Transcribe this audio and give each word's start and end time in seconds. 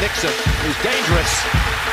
Nixon, 0.00 0.30
is 0.68 0.76
dangerous. 0.82 1.83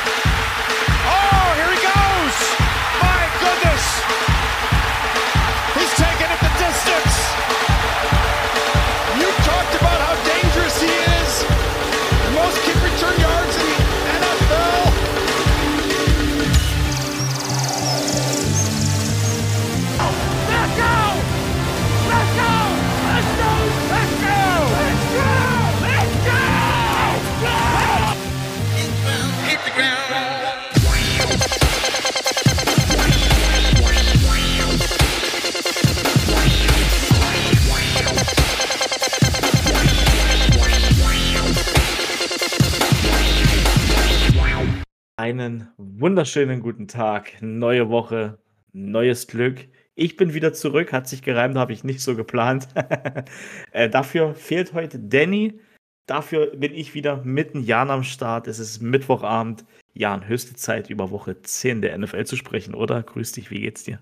Einen 45.32 45.66
wunderschönen 45.78 46.60
guten 46.60 46.88
Tag, 46.88 47.40
neue 47.40 47.88
Woche, 47.88 48.38
neues 48.74 49.26
Glück. 49.26 49.66
Ich 49.94 50.18
bin 50.18 50.34
wieder 50.34 50.52
zurück, 50.52 50.92
hat 50.92 51.08
sich 51.08 51.22
gereimt, 51.22 51.56
habe 51.56 51.72
ich 51.72 51.84
nicht 51.84 52.02
so 52.02 52.14
geplant. 52.14 52.68
äh, 53.72 53.88
dafür 53.88 54.34
fehlt 54.34 54.74
heute 54.74 54.98
Danny. 54.98 55.58
Dafür 56.04 56.54
bin 56.54 56.74
ich 56.74 56.92
wieder 56.92 57.24
mitten 57.24 57.62
Jan 57.62 57.90
am 57.90 58.02
Start. 58.02 58.46
Es 58.46 58.58
ist 58.58 58.82
Mittwochabend. 58.82 59.64
Jan, 59.94 60.28
höchste 60.28 60.54
Zeit, 60.54 60.90
über 60.90 61.10
Woche 61.10 61.40
10 61.40 61.80
der 61.80 61.96
NFL 61.96 62.26
zu 62.26 62.36
sprechen, 62.36 62.74
oder? 62.74 63.02
Grüß 63.02 63.32
dich, 63.32 63.50
wie 63.50 63.60
geht's 63.60 63.84
dir? 63.84 64.00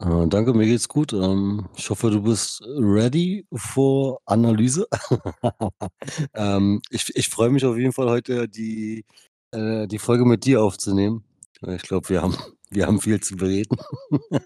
Äh, 0.00 0.28
danke, 0.28 0.54
mir 0.54 0.66
geht's 0.66 0.88
gut. 0.88 1.12
Ähm, 1.12 1.68
ich 1.76 1.90
hoffe, 1.90 2.12
du 2.12 2.22
bist 2.22 2.62
ready 2.64 3.44
for 3.52 4.20
Analyse. 4.26 4.86
ähm, 6.34 6.80
ich 6.90 7.10
ich 7.16 7.28
freue 7.28 7.50
mich 7.50 7.64
auf 7.64 7.76
jeden 7.76 7.92
Fall 7.92 8.08
heute, 8.08 8.48
die, 8.48 9.04
äh, 9.52 9.86
die 9.86 9.98
Folge 9.98 10.24
mit 10.24 10.44
dir 10.44 10.62
aufzunehmen. 10.62 11.24
Äh, 11.62 11.76
Ich 11.76 11.82
glaube, 11.82 12.08
wir 12.08 12.22
haben, 12.22 12.34
wir 12.70 12.86
haben 12.86 13.00
viel 13.00 13.20
zu 13.20 13.36
bereden. 13.36 13.76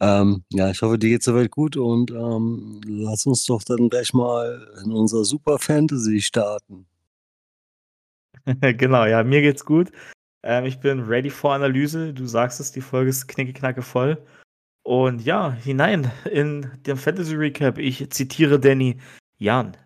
ähm, 0.00 0.44
ja, 0.52 0.70
ich 0.70 0.82
hoffe, 0.82 0.98
dir 0.98 1.10
geht's 1.10 1.24
soweit 1.24 1.50
gut 1.50 1.76
und 1.76 2.10
ähm, 2.10 2.80
lass 2.86 3.26
uns 3.26 3.44
doch 3.44 3.62
dann 3.62 3.88
gleich 3.88 4.12
mal 4.12 4.68
in 4.84 4.92
unser 4.92 5.24
Super 5.24 5.58
Fantasy 5.58 6.20
starten. 6.20 6.86
genau, 8.60 9.04
ja, 9.06 9.24
mir 9.24 9.42
geht's 9.42 9.64
gut. 9.64 9.90
Ähm, 10.42 10.64
ich 10.64 10.78
bin 10.78 11.00
ready 11.00 11.30
for 11.30 11.54
Analyse. 11.54 12.12
Du 12.14 12.26
sagst 12.26 12.60
es, 12.60 12.72
die 12.72 12.80
Folge 12.80 13.10
ist 13.10 13.26
knicke 13.26 13.82
voll. 13.82 14.24
Und 14.84 15.22
ja, 15.22 15.50
hinein 15.50 16.12
in 16.30 16.70
den 16.86 16.96
Fantasy 16.96 17.34
Recap. 17.34 17.78
Ich 17.78 18.08
zitiere 18.10 18.60
Danny. 18.60 18.98
Jan, 19.38 19.76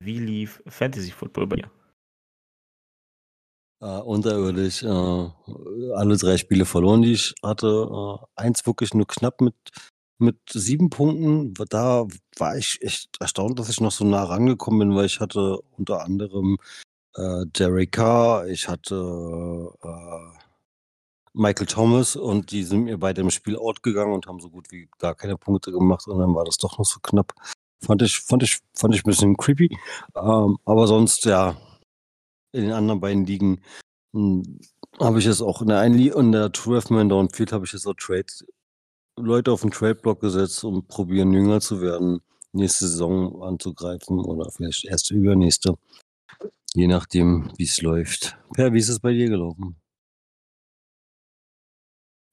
wie 0.00 0.18
lief 0.18 0.62
Fantasy 0.66 1.10
Football 1.10 1.46
bei 1.46 1.56
dir? 1.56 1.70
Äh, 3.80 4.00
unterirdisch. 4.00 4.82
Äh, 4.82 4.88
alle 5.94 6.16
drei 6.16 6.36
Spiele 6.36 6.66
verloren, 6.66 7.02
die 7.02 7.12
ich 7.12 7.34
hatte. 7.42 7.88
Äh, 8.36 8.42
eins 8.42 8.66
wirklich 8.66 8.94
nur 8.94 9.06
knapp 9.06 9.40
mit, 9.40 9.54
mit 10.18 10.38
sieben 10.50 10.90
Punkten. 10.90 11.54
Da 11.70 12.06
war 12.38 12.56
ich 12.56 12.78
echt 12.82 13.16
erstaunt, 13.20 13.58
dass 13.58 13.70
ich 13.70 13.80
noch 13.80 13.92
so 13.92 14.04
nah 14.04 14.24
rangekommen 14.24 14.80
bin, 14.80 14.96
weil 14.96 15.06
ich 15.06 15.20
hatte 15.20 15.58
unter 15.78 16.04
anderem 16.04 16.58
äh, 17.16 17.46
Derek 17.46 17.92
Carr, 17.92 18.46
ich 18.48 18.68
hatte 18.68 19.70
äh, 19.82 20.38
Michael 21.32 21.66
Thomas 21.66 22.16
und 22.16 22.50
die 22.50 22.64
sind 22.64 22.84
mir 22.84 22.98
bei 22.98 23.12
dem 23.12 23.30
Spiel 23.30 23.56
outgegangen 23.56 24.14
und 24.14 24.26
haben 24.26 24.40
so 24.40 24.50
gut 24.50 24.70
wie 24.70 24.88
gar 24.98 25.14
keine 25.14 25.36
Punkte 25.36 25.72
gemacht 25.72 26.06
und 26.08 26.18
dann 26.18 26.34
war 26.34 26.44
das 26.44 26.58
doch 26.58 26.78
noch 26.78 26.84
so 26.86 27.00
knapp. 27.00 27.32
Fand 27.82 28.02
ich, 28.02 28.20
fand 28.20 28.42
ich, 28.42 28.58
fand 28.74 28.94
ich 28.94 29.04
ein 29.04 29.10
bisschen 29.10 29.36
creepy. 29.36 29.76
Ähm, 30.16 30.58
aber 30.64 30.86
sonst, 30.86 31.24
ja, 31.24 31.56
in 32.52 32.62
den 32.62 32.72
anderen 32.72 33.00
beiden 33.00 33.24
Ligen 33.24 33.62
hm, 34.14 34.60
habe 34.98 35.18
ich 35.18 35.24
jetzt 35.24 35.40
auch 35.40 35.62
in 35.62 35.68
der 35.68 35.80
einen 35.80 35.94
Liga, 35.94 36.18
in 36.18 36.32
der 36.32 36.48
12-Man 36.48 37.08
Downfield 37.08 37.52
habe 37.52 37.64
ich 37.64 37.72
jetzt 37.72 37.86
auch 37.86 37.94
Trade, 37.94 38.26
Leute 39.16 39.52
auf 39.52 39.60
den 39.62 39.70
Trade-Block 39.70 40.20
gesetzt 40.20 40.64
und 40.64 40.88
probieren 40.88 41.32
jünger 41.32 41.60
zu 41.60 41.80
werden, 41.80 42.20
nächste 42.52 42.88
Saison 42.88 43.42
anzugreifen 43.42 44.18
oder 44.18 44.50
vielleicht 44.50 44.84
erst 44.86 45.10
übernächste. 45.10 45.74
Je 46.74 46.86
nachdem, 46.86 47.52
wie 47.56 47.64
es 47.64 47.82
läuft. 47.82 48.38
Per, 48.54 48.72
wie 48.72 48.78
ist 48.78 48.88
es 48.88 49.00
bei 49.00 49.12
dir 49.12 49.28
gelaufen? 49.28 49.76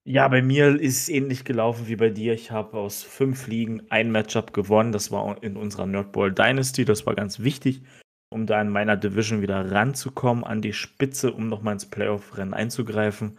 Ja, 0.05 0.27
bei 0.29 0.41
mir 0.41 0.79
ist 0.79 1.01
es 1.01 1.09
ähnlich 1.09 1.43
gelaufen 1.43 1.87
wie 1.87 1.97
bei 1.97 2.09
dir. 2.09 2.33
Ich 2.33 2.49
habe 2.49 2.77
aus 2.77 3.03
fünf 3.03 3.47
Ligen 3.47 3.91
ein 3.91 4.09
Matchup 4.09 4.53
gewonnen. 4.53 4.93
Das 4.93 5.11
war 5.11 5.43
in 5.43 5.57
unserer 5.57 5.85
Nerdball 5.85 6.31
Dynasty. 6.31 6.85
Das 6.85 7.05
war 7.05 7.13
ganz 7.13 7.39
wichtig, 7.39 7.81
um 8.29 8.45
da 8.45 8.61
in 8.61 8.69
meiner 8.69 8.97
Division 8.97 9.41
wieder 9.41 9.71
ranzukommen 9.71 10.43
an 10.43 10.61
die 10.61 10.73
Spitze, 10.73 11.31
um 11.31 11.47
nochmal 11.47 11.73
ins 11.73 11.85
Playoff-Rennen 11.85 12.53
einzugreifen. 12.53 13.37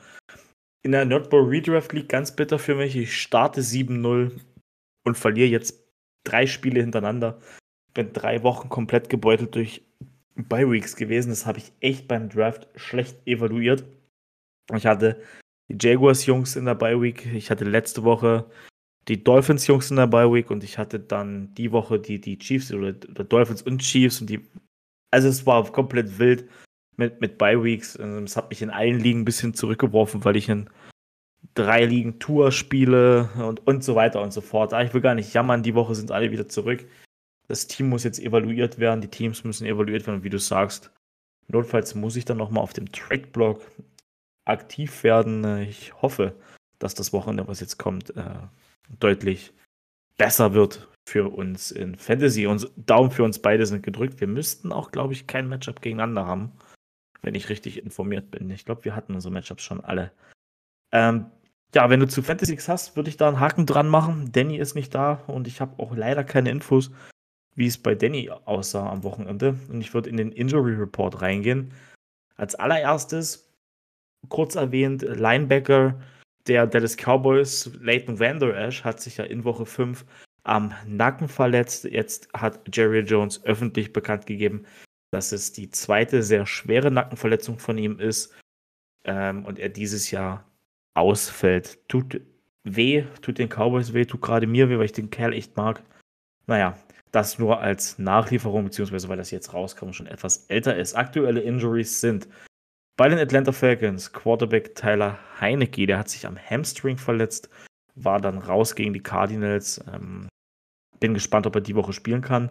In 0.83 0.93
der 0.93 1.05
Nerdball 1.05 1.43
Redraft 1.43 1.93
League 1.93 2.09
ganz 2.09 2.35
bitter 2.35 2.59
für 2.59 2.75
mich. 2.75 2.97
Ich 2.97 3.21
starte 3.21 3.61
7-0 3.61 4.33
und 5.05 5.19
verliere 5.19 5.49
jetzt 5.49 5.83
drei 6.25 6.47
Spiele 6.47 6.81
hintereinander. 6.81 7.39
Bin 7.95 8.13
drei 8.13 8.43
Wochen 8.43 8.69
komplett 8.69 9.11
gebeutelt 9.11 9.55
durch 9.55 9.83
Bye 10.37 10.71
Weeks 10.71 10.97
gewesen. 10.97 11.31
Das 11.31 11.47
habe 11.47 11.59
ich 11.59 11.73
echt 11.81 12.07
beim 12.07 12.29
Draft 12.29 12.69
schlecht 12.77 13.17
evaluiert. 13.27 13.85
Ich 14.75 14.87
hatte 14.87 15.21
die 15.69 15.77
Jaguars-Jungs 15.79 16.57
in 16.57 16.67
der 16.67 16.75
Bye 16.75 17.01
Week. 17.01 17.27
Ich 17.35 17.51
hatte 17.51 17.65
letzte 17.65 18.05
Woche 18.05 18.47
die 19.09 19.25
Dolphins-Jungs 19.25 19.91
in 19.91 19.97
der 19.97 20.07
Bye 20.07 20.33
Week 20.33 20.51
und 20.51 20.63
ich 20.63 20.79
hatte 20.79 21.01
dann 21.01 21.55
die 21.55 21.73
Woche 21.73 21.99
die, 21.99 22.21
die 22.21 22.39
Chiefs 22.39 22.73
oder, 22.73 22.95
oder 23.11 23.25
Dolphins 23.25 23.63
und 23.63 23.81
Chiefs 23.81 24.21
und 24.21 24.31
die. 24.31 24.41
Also 25.11 25.29
es 25.29 25.47
war 25.47 25.65
komplett 25.73 26.19
wild 26.19 26.49
mit, 26.97 27.21
mit 27.21 27.39
Bye 27.39 27.63
Weeks. 27.63 27.97
Es 27.97 28.37
hat 28.37 28.51
mich 28.51 28.63
in 28.63 28.71
allen 28.71 28.99
Ligen 28.99 29.21
ein 29.21 29.25
bisschen 29.25 29.55
zurückgeworfen, 29.55 30.25
weil 30.25 30.37
ich 30.37 30.49
in 30.49 30.69
drei 31.55 31.85
Ligen 31.85 32.19
Tour 32.19 32.53
spiele 32.53 33.31
und, 33.37 33.67
und 33.67 33.83
so 33.85 33.95
weiter 33.95 34.23
und 34.23 34.33
so 34.33 34.41
fort. 34.41 34.73
Aber 34.73 34.85
ich 34.85 34.95
will 34.95 35.01
gar 35.01 35.15
nicht 35.15 35.33
jammern, 35.33 35.63
die 35.63 35.75
Woche 35.75 35.95
sind 35.95 36.11
alle 36.11 36.31
wieder 36.31 36.49
zurück. 36.49 36.87
Das 37.47 37.67
Team 37.67 37.89
muss 37.89 38.05
jetzt 38.05 38.21
evaluiert 38.21 38.79
werden, 38.79 39.01
die 39.01 39.09
Teams 39.09 39.45
müssen 39.45 39.67
evaluiert 39.67 40.07
werden, 40.07 40.23
wie 40.23 40.31
du 40.31 40.39
sagst. 40.39 40.91
Notfalls 41.47 41.95
muss 41.95 42.17
ich 42.17 42.27
dann 42.27 42.37
nochmal 42.37 42.63
auf 42.63 42.75
dem 42.75 42.93
Trade-Block 42.93 43.63
aktiv 44.45 45.03
werden. 45.03 45.63
Ich 45.63 45.95
hoffe, 46.03 46.35
dass 46.79 46.95
das 46.95 47.13
Wochenende, 47.15 47.49
was 47.49 47.61
jetzt 47.61 47.79
kommt, 47.79 48.15
äh, 48.17 48.35
deutlich 49.01 49.53
besser 50.19 50.53
wird 50.53 50.89
für 51.09 51.33
uns 51.35 51.71
in 51.71 51.97
Fantasy. 51.97 52.47
Und 52.47 52.71
Daumen 52.77 53.11
für 53.11 53.25
uns 53.25 53.41
beide 53.41 53.67
sind 53.67 53.83
gedrückt. 53.83 54.21
Wir 54.21 54.29
müssten 54.29 54.73
auch, 54.73 54.91
glaube 54.91 55.15
ich, 55.15 55.27
kein 55.27 55.49
Matchup 55.49 55.81
gegeneinander 55.81 56.27
haben, 56.27 56.53
wenn 57.23 57.35
ich 57.35 57.49
richtig 57.49 57.83
informiert 57.83 58.31
bin. 58.31 58.51
Ich 58.51 58.65
glaube, 58.65 58.85
wir 58.85 58.95
hatten 58.95 59.15
unsere 59.15 59.33
Matchups 59.33 59.63
schon 59.63 59.83
alle. 59.83 60.13
Ähm, 60.93 61.27
ja, 61.75 61.91
wenn 61.91 62.01
du 62.01 62.09
zu 62.09 62.23
Fantasy 62.23 62.57
hast, 62.57 62.97
würde 62.97 63.09
ich 63.09 63.17
da 63.17 63.29
einen 63.29 63.41
Haken 63.41 63.67
dran 63.67 63.89
machen. 63.89 64.31
Danny 64.33 64.59
ist 64.59 64.75
nicht 64.75 64.95
da 64.95 65.23
und 65.27 65.47
ich 65.47 65.61
habe 65.61 65.83
auch 65.83 65.97
leider 65.97 66.25
keine 66.25 66.51
Infos, 66.51 66.91
wie 67.55 67.67
es 67.67 67.79
bei 67.79 67.95
Danny 67.95 68.31
aussah 68.31 68.89
am 68.89 69.03
Wochenende. 69.03 69.57
Und 69.69 69.81
ich 69.81 69.95
würde 69.95 70.11
in 70.11 70.17
den 70.17 70.33
Injury 70.33 70.75
Report 70.75 71.21
reingehen. 71.21 71.73
Als 72.37 72.55
allererstes, 72.55 73.51
kurz 74.29 74.55
erwähnt, 74.55 75.03
Linebacker 75.03 76.01
der 76.47 76.67
Dallas 76.67 76.97
Cowboys, 76.97 77.71
Leighton 77.81 78.19
Vander 78.19 78.57
Esch, 78.57 78.85
hat 78.85 79.01
sich 79.01 79.19
ja 79.19 79.25
in 79.25 79.45
Woche 79.45 79.67
5 79.67 80.05
am 80.49 80.75
Nacken 80.87 81.29
verletzt. 81.29 81.85
Jetzt 81.85 82.29
hat 82.35 82.61
Jerry 82.75 83.01
Jones 83.01 83.45
öffentlich 83.45 83.93
bekannt 83.93 84.27
gegeben, 84.27 84.65
dass 85.11 85.33
es 85.33 85.53
die 85.53 85.71
zweite 85.71 86.23
sehr 86.23 86.47
schwere 86.47 86.91
Nackenverletzung 86.91 87.59
von 87.59 87.79
ihm 87.79 87.99
ist 87.99 88.35
ähm, 89.05 89.45
und 89.45 89.59
er 89.59 89.69
dieses 89.69 90.11
Jahr 90.11 90.45
ausfällt. 90.95 91.79
Tut 91.89 92.21
weh, 92.65 93.05
tut 93.23 93.39
den 93.39 93.49
Cowboys 93.49 93.93
weh, 93.95 94.05
tut 94.05 94.23
gerade 94.23 94.47
mir 94.47 94.69
weh, 94.69 94.79
weil 94.79 94.87
ich 94.87 94.93
den 94.93 95.11
Kerl 95.11 95.33
echt 95.33 95.57
mag. 95.57 95.83
Naja, 96.47 96.77
das 97.13 97.39
nur 97.39 97.61
als 97.61 97.99
Nachlieferung, 97.99 98.65
beziehungsweise 98.65 99.09
weil 99.09 99.17
das 99.17 99.31
jetzt 99.31 99.55
rauskommt, 99.55 99.95
schon 99.95 100.07
etwas 100.07 100.47
älter 100.47 100.77
ist. 100.77 100.95
Aktuelle 100.95 101.41
Injuries 101.41 102.01
sind 102.01 102.29
bei 102.97 103.09
den 103.09 103.19
Atlanta 103.19 103.53
Falcons 103.53 104.13
Quarterback 104.13 104.75
Tyler 104.75 105.19
Heinecke, 105.41 105.87
der 105.87 105.99
hat 105.99 106.09
sich 106.09 106.27
am 106.27 106.37
Hamstring 106.37 106.99
verletzt, 106.99 107.49
war 107.95 108.21
dann 108.21 108.39
raus 108.39 108.75
gegen 108.75 108.93
die 108.93 109.03
Cardinals. 109.03 109.81
Ähm, 109.93 110.29
bin 111.01 111.15
gespannt, 111.15 111.47
ob 111.47 111.55
er 111.55 111.61
die 111.61 111.75
Woche 111.75 111.93
spielen 111.93 112.23
kann. 112.23 112.51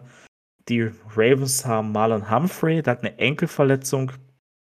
Die 0.68 0.90
Ravens 1.14 1.64
haben 1.64 1.92
Marlon 1.92 2.30
Humphrey, 2.30 2.82
der 2.82 2.92
hat 2.92 3.00
eine 3.00 3.18
Enkelverletzung 3.18 4.12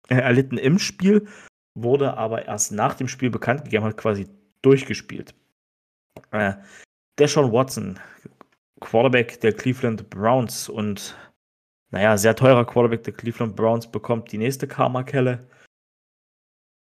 äh, 0.10 0.16
erlitten 0.16 0.58
im 0.58 0.80
Spiel, 0.80 1.28
wurde 1.76 2.18
aber 2.18 2.46
erst 2.46 2.72
nach 2.72 2.96
dem 2.96 3.08
Spiel 3.08 3.30
bekannt 3.30 3.66
gegeben, 3.66 3.84
hat 3.84 3.98
quasi 3.98 4.28
durchgespielt. 4.62 5.34
Äh, 6.32 6.54
Deshaun 7.20 7.52
Watson, 7.52 8.00
Quarterback 8.80 9.42
der 9.42 9.54
Cleveland 9.54 10.10
Browns 10.10 10.70
und 10.70 11.16
naja, 11.92 12.18
sehr 12.18 12.36
teurer 12.36 12.66
Quarterback 12.66 13.04
der 13.04 13.14
Cleveland 13.14 13.56
Browns 13.56 13.92
bekommt 13.92 14.32
die 14.32 14.38
nächste 14.38 14.68
Karma-Kelle. 14.68 15.46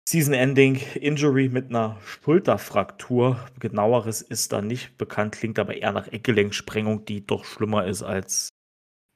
Season-Ending 0.09 0.77
Injury 1.01 1.49
mit 1.49 1.71
einer 1.71 1.99
Schulterfraktur. 2.05 3.41
Genaueres 3.59 4.23
ist 4.23 4.53
da 4.53 4.63
nicht 4.63 4.97
bekannt, 4.99 5.35
klingt 5.35 5.59
aber 5.59 5.77
eher 5.77 5.91
nach 5.91 6.07
Eckgelenksprengung, 6.07 7.05
die 7.05 7.27
doch 7.27 7.45
schlimmer 7.45 7.87
ist 7.87 8.05
als 8.05 8.51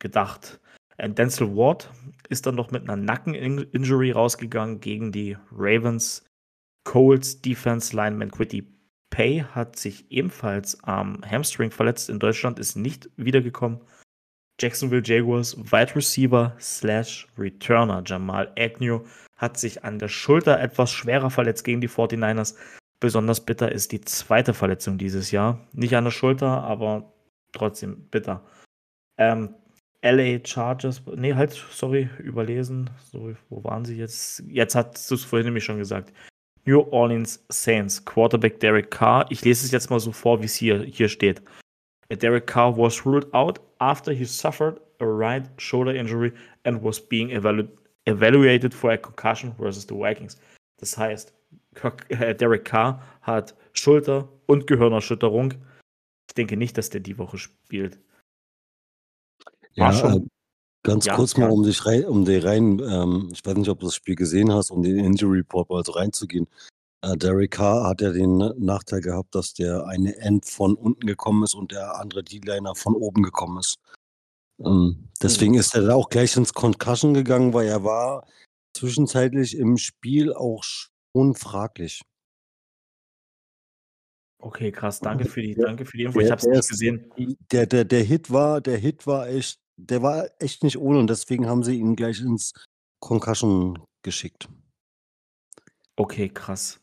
gedacht. 0.00 0.58
Äh, 0.96 1.08
Denzel 1.08 1.54
Ward 1.54 1.92
ist 2.28 2.46
dann 2.46 2.56
noch 2.56 2.72
mit 2.72 2.82
einer 2.82 2.96
Nacken-Injury 2.96 4.10
rausgegangen 4.10 4.80
gegen 4.80 5.12
die 5.12 5.36
Ravens. 5.52 6.24
Coles 6.84 7.40
Defense 7.40 7.94
Lineman 7.94 8.32
Quitty 8.32 8.66
Pay 9.10 9.44
hat 9.54 9.76
sich 9.76 10.10
ebenfalls 10.10 10.82
am 10.82 11.20
Hamstring 11.24 11.70
verletzt 11.70 12.10
in 12.10 12.18
Deutschland, 12.18 12.58
ist 12.58 12.74
nicht 12.74 13.10
wiedergekommen. 13.16 13.80
Jacksonville 14.60 15.02
Jaguars 15.04 15.56
Wide 15.56 15.94
Receiver 15.94 16.54
slash 16.60 17.28
Returner 17.38 18.02
Jamal 18.04 18.52
Agnew 18.58 19.00
hat 19.40 19.58
sich 19.58 19.84
an 19.84 19.98
der 19.98 20.08
Schulter 20.08 20.60
etwas 20.60 20.92
schwerer 20.92 21.30
verletzt 21.30 21.64
gegen 21.64 21.80
die 21.80 21.88
49ers. 21.88 22.56
Besonders 23.00 23.44
bitter 23.44 23.72
ist 23.72 23.92
die 23.92 24.02
zweite 24.02 24.52
Verletzung 24.52 24.98
dieses 24.98 25.30
Jahr. 25.30 25.66
Nicht 25.72 25.96
an 25.96 26.04
der 26.04 26.10
Schulter, 26.10 26.62
aber 26.62 27.14
trotzdem 27.52 28.06
bitter. 28.10 28.44
Ähm, 29.16 29.54
LA 30.02 30.40
Chargers, 30.44 31.02
nee, 31.16 31.34
halt, 31.34 31.52
sorry, 31.52 32.10
überlesen. 32.18 32.90
Sorry, 33.10 33.34
wo 33.48 33.64
waren 33.64 33.86
sie 33.86 33.96
jetzt? 33.96 34.42
Jetzt 34.48 34.74
hast 34.74 35.10
du 35.10 35.14
es 35.14 35.24
vorhin 35.24 35.46
nämlich 35.46 35.64
schon 35.64 35.78
gesagt. 35.78 36.12
New 36.66 36.80
Orleans 36.90 37.42
Saints, 37.48 38.04
Quarterback 38.04 38.60
Derek 38.60 38.90
Carr. 38.90 39.24
Ich 39.30 39.42
lese 39.42 39.64
es 39.64 39.72
jetzt 39.72 39.88
mal 39.88 40.00
so 40.00 40.12
vor, 40.12 40.40
wie 40.42 40.46
es 40.46 40.54
hier, 40.54 40.82
hier 40.82 41.08
steht. 41.08 41.42
Derek 42.10 42.46
Carr 42.46 42.76
was 42.76 43.06
ruled 43.06 43.32
out 43.32 43.60
after 43.78 44.12
he 44.12 44.24
suffered 44.24 44.78
a 45.00 45.04
right 45.04 45.48
shoulder 45.56 45.94
injury 45.94 46.32
and 46.64 46.82
was 46.82 47.00
being 47.00 47.30
evalu 47.30 47.68
evaluated 48.10 48.74
for 48.74 48.90
a 48.90 48.98
concussion 48.98 49.54
versus 49.56 49.86
the 49.88 49.94
Vikings. 49.94 50.36
Das 50.78 50.96
heißt, 50.96 51.32
äh, 52.08 52.34
Derek 52.34 52.64
Carr 52.64 53.02
hat 53.22 53.54
Schulter- 53.72 54.28
und 54.46 54.66
Gehirnerschütterung. 54.66 55.54
Ich 56.28 56.34
denke 56.34 56.56
nicht, 56.56 56.76
dass 56.78 56.90
der 56.90 57.00
die 57.00 57.18
Woche 57.18 57.38
spielt. 57.38 57.98
Ja, 59.72 60.14
äh, 60.14 60.20
ganz 60.82 61.06
ja, 61.06 61.14
kurz 61.14 61.36
mal, 61.36 61.50
um 61.50 61.62
dich 61.62 61.86
rein, 61.86 62.04
um 62.04 62.24
dir 62.24 62.44
rein, 62.44 62.80
ähm, 62.80 63.28
ich 63.32 63.44
weiß 63.44 63.56
nicht, 63.56 63.68
ob 63.68 63.80
du 63.80 63.86
das 63.86 63.94
Spiel 63.94 64.16
gesehen 64.16 64.52
hast, 64.52 64.70
um 64.70 64.82
den 64.82 64.98
Injury 64.98 65.38
Report 65.38 65.70
mal 65.70 65.84
so 65.84 65.92
reinzugehen. 65.92 66.46
Äh, 67.02 67.16
Derek 67.16 67.52
Carr 67.52 67.88
hat 67.88 68.00
ja 68.00 68.10
den 68.10 68.38
Nachteil 68.58 69.00
gehabt, 69.00 69.34
dass 69.34 69.54
der 69.54 69.86
eine 69.86 70.16
End 70.16 70.44
von 70.46 70.74
unten 70.74 71.06
gekommen 71.06 71.44
ist 71.44 71.54
und 71.54 71.72
der 71.72 71.98
andere 71.98 72.22
D-Liner 72.22 72.74
von 72.74 72.94
oben 72.94 73.22
gekommen 73.22 73.58
ist. 73.58 73.78
Ähm, 74.64 75.08
deswegen 75.22 75.52
mhm. 75.52 75.60
ist 75.60 75.74
er 75.74 75.82
da 75.82 75.94
auch 75.94 76.08
gleich 76.08 76.36
ins 76.36 76.52
Concussion 76.52 77.14
gegangen, 77.14 77.52
weil 77.54 77.68
er 77.68 77.84
war 77.84 78.26
zwischenzeitlich 78.76 79.56
im 79.56 79.76
Spiel 79.76 80.32
auch 80.32 80.62
schon 80.64 81.34
fraglich. 81.34 82.02
Okay, 84.42 84.72
krass. 84.72 85.00
Danke 85.00 85.26
für 85.26 85.42
die, 85.42 85.54
danke 85.54 85.84
für 85.84 85.98
die 85.98 86.04
Info. 86.04 86.20
Ich 86.20 86.30
habe 86.30 86.40
es 86.40 86.46
nicht 86.46 86.68
gesehen. 86.68 87.12
Der, 87.52 87.66
der, 87.66 87.84
der 87.84 88.02
Hit 88.02 88.30
war, 88.30 88.60
der 88.60 88.78
Hit 88.78 89.06
war 89.06 89.28
echt, 89.28 89.58
der 89.76 90.02
war 90.02 90.30
echt 90.38 90.62
nicht 90.62 90.78
ohne 90.78 90.98
und 90.98 91.10
deswegen 91.10 91.46
haben 91.46 91.62
sie 91.62 91.78
ihn 91.78 91.94
gleich 91.94 92.20
ins 92.20 92.52
Concussion 93.00 93.78
geschickt. 94.02 94.48
Okay, 95.96 96.30
krass. 96.30 96.80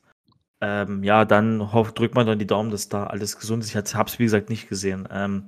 Ähm, 0.61 1.03
ja, 1.03 1.25
dann 1.25 1.71
hoff, 1.73 1.93
drückt 1.93 2.15
man 2.15 2.27
dann 2.27 2.39
die 2.39 2.47
Daumen, 2.47 2.69
dass 2.69 2.89
da 2.89 3.07
alles 3.07 3.39
gesund 3.39 3.63
ist. 3.63 3.69
Ich 3.69 3.75
habe 3.75 4.09
es, 4.09 4.19
wie 4.19 4.23
gesagt, 4.23 4.49
nicht 4.49 4.69
gesehen. 4.69 5.07
Ähm, 5.11 5.47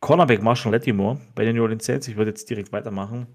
Cornerback 0.00 0.42
Marshall 0.42 0.72
Lattimore 0.72 1.20
bei 1.34 1.44
den 1.44 1.56
New 1.56 1.62
Orleans 1.62 1.84
Saints, 1.84 2.08
ich 2.08 2.16
würde 2.16 2.30
jetzt 2.30 2.48
direkt 2.48 2.72
weitermachen, 2.72 3.26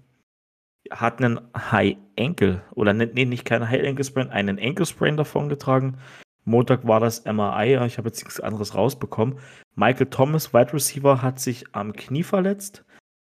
hat 0.90 1.22
einen 1.22 1.40
High 1.54 1.96
Ankle 2.18 2.62
oder 2.74 2.92
ne, 2.92 3.06
nee, 3.06 3.24
nicht 3.24 3.44
keinen 3.44 3.68
High 3.68 3.86
Ankle 3.86 4.04
Sprain, 4.04 4.30
einen 4.30 4.58
Ankle 4.58 4.86
Sprain 4.86 5.16
davon 5.16 5.48
getragen. 5.48 5.98
Montag 6.44 6.86
war 6.86 7.00
das 7.00 7.24
MRI, 7.24 7.84
ich 7.86 7.98
habe 7.98 8.08
jetzt 8.08 8.24
nichts 8.24 8.40
anderes 8.40 8.74
rausbekommen. 8.74 9.38
Michael 9.74 10.06
Thomas, 10.06 10.52
Wide 10.52 10.72
Receiver, 10.72 11.22
hat 11.22 11.38
sich 11.38 11.64
am 11.74 11.92
Knie 11.92 12.24
verletzt. 12.24 12.84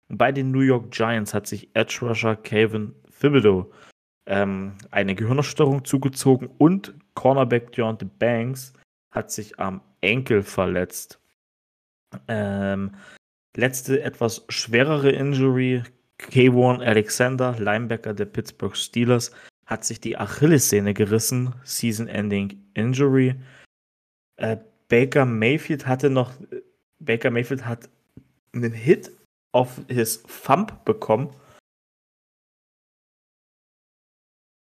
Bei 0.08 0.32
den 0.32 0.50
New 0.50 0.60
York 0.60 0.90
Giants 0.90 1.32
hat 1.32 1.46
sich 1.46 1.70
Edge 1.74 1.98
Rusher 2.02 2.36
Calvin 2.36 2.94
Thibodeau 3.20 3.70
ähm, 4.26 4.76
eine 4.90 5.14
Gehirnerstörung 5.14 5.84
zugezogen 5.84 6.48
und 6.58 6.94
Cornerback 7.14 7.72
Deontay 7.72 8.08
Banks 8.18 8.72
hat 9.10 9.30
sich 9.30 9.58
am 9.58 9.80
Enkel 10.00 10.42
verletzt. 10.42 11.20
Ähm, 12.28 12.92
letzte 13.56 14.02
etwas 14.02 14.44
schwerere 14.48 15.10
Injury, 15.10 15.82
K1 16.20 16.82
Alexander, 16.82 17.58
Linebacker 17.58 18.14
der 18.14 18.26
Pittsburgh 18.26 18.76
Steelers, 18.76 19.32
hat 19.66 19.84
sich 19.84 20.00
die 20.00 20.16
Achillessehne 20.16 20.94
gerissen, 20.94 21.54
Season-Ending 21.64 22.62
Injury. 22.74 23.34
Äh, 24.36 24.58
Baker 24.88 25.24
Mayfield 25.24 25.86
hatte 25.86 26.10
noch, 26.10 26.32
Baker 26.98 27.30
Mayfield 27.30 27.64
hat 27.64 27.88
einen 28.52 28.72
Hit 28.72 29.10
auf 29.52 29.80
his 29.88 30.22
Thumb 30.22 30.84
bekommen 30.84 31.30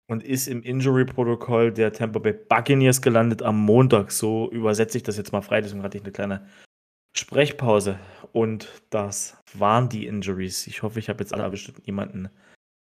und 0.08 0.24
ist 0.24 0.48
im 0.48 0.62
Injury-Protokoll 0.62 1.72
der 1.72 1.92
Tampa 1.92 2.18
Bay 2.18 2.32
Buccaneers 2.32 3.00
gelandet 3.00 3.42
am 3.42 3.58
Montag. 3.58 4.10
So 4.10 4.50
übersetze 4.50 4.98
ich 4.98 5.04
das 5.04 5.16
jetzt 5.16 5.32
mal 5.32 5.42
frei, 5.42 5.60
deswegen 5.60 5.82
hatte 5.84 5.98
ich 5.98 6.02
eine 6.02 6.12
kleine 6.12 6.48
Sprechpause. 7.16 7.98
Und 8.32 8.68
das 8.90 9.36
waren 9.54 9.88
die 9.88 10.06
Injuries. 10.06 10.66
Ich 10.66 10.82
hoffe, 10.82 10.98
ich 10.98 11.08
habe 11.08 11.20
jetzt 11.20 11.34
alle 11.34 11.50
bestimmt 11.50 11.86
niemanden 11.86 12.30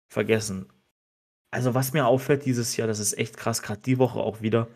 vergessen. 0.08 0.72
Also, 1.50 1.74
was 1.74 1.92
mir 1.92 2.06
auffällt 2.06 2.44
dieses 2.44 2.76
Jahr, 2.76 2.88
das 2.88 2.98
ist 2.98 3.16
echt 3.18 3.36
krass, 3.36 3.62
gerade 3.62 3.80
die 3.80 3.98
Woche 3.98 4.18
auch 4.18 4.42
wieder, 4.42 4.68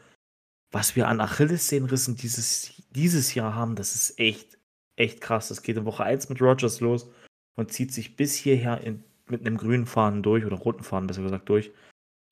was 0.70 0.96
wir 0.96 1.08
an 1.08 1.20
Achillessehnenrissen 1.20 2.16
dieses, 2.16 2.82
dieses 2.90 3.34
Jahr 3.34 3.54
haben, 3.54 3.74
das 3.74 3.94
ist 3.94 4.18
echt, 4.18 4.58
echt 4.96 5.20
krass. 5.20 5.48
Das 5.48 5.62
geht 5.62 5.76
in 5.76 5.84
Woche 5.84 6.04
1 6.04 6.28
mit 6.28 6.40
Rogers 6.40 6.80
los 6.80 7.10
und 7.56 7.72
zieht 7.72 7.92
sich 7.92 8.16
bis 8.16 8.34
hierher 8.34 8.80
in, 8.82 9.02
mit 9.26 9.40
einem 9.40 9.56
grünen 9.56 9.86
Faden 9.86 10.22
durch 10.22 10.44
oder 10.44 10.56
roten 10.56 10.84
Faden 10.84 11.06
besser 11.06 11.22
gesagt 11.22 11.48
durch. 11.48 11.72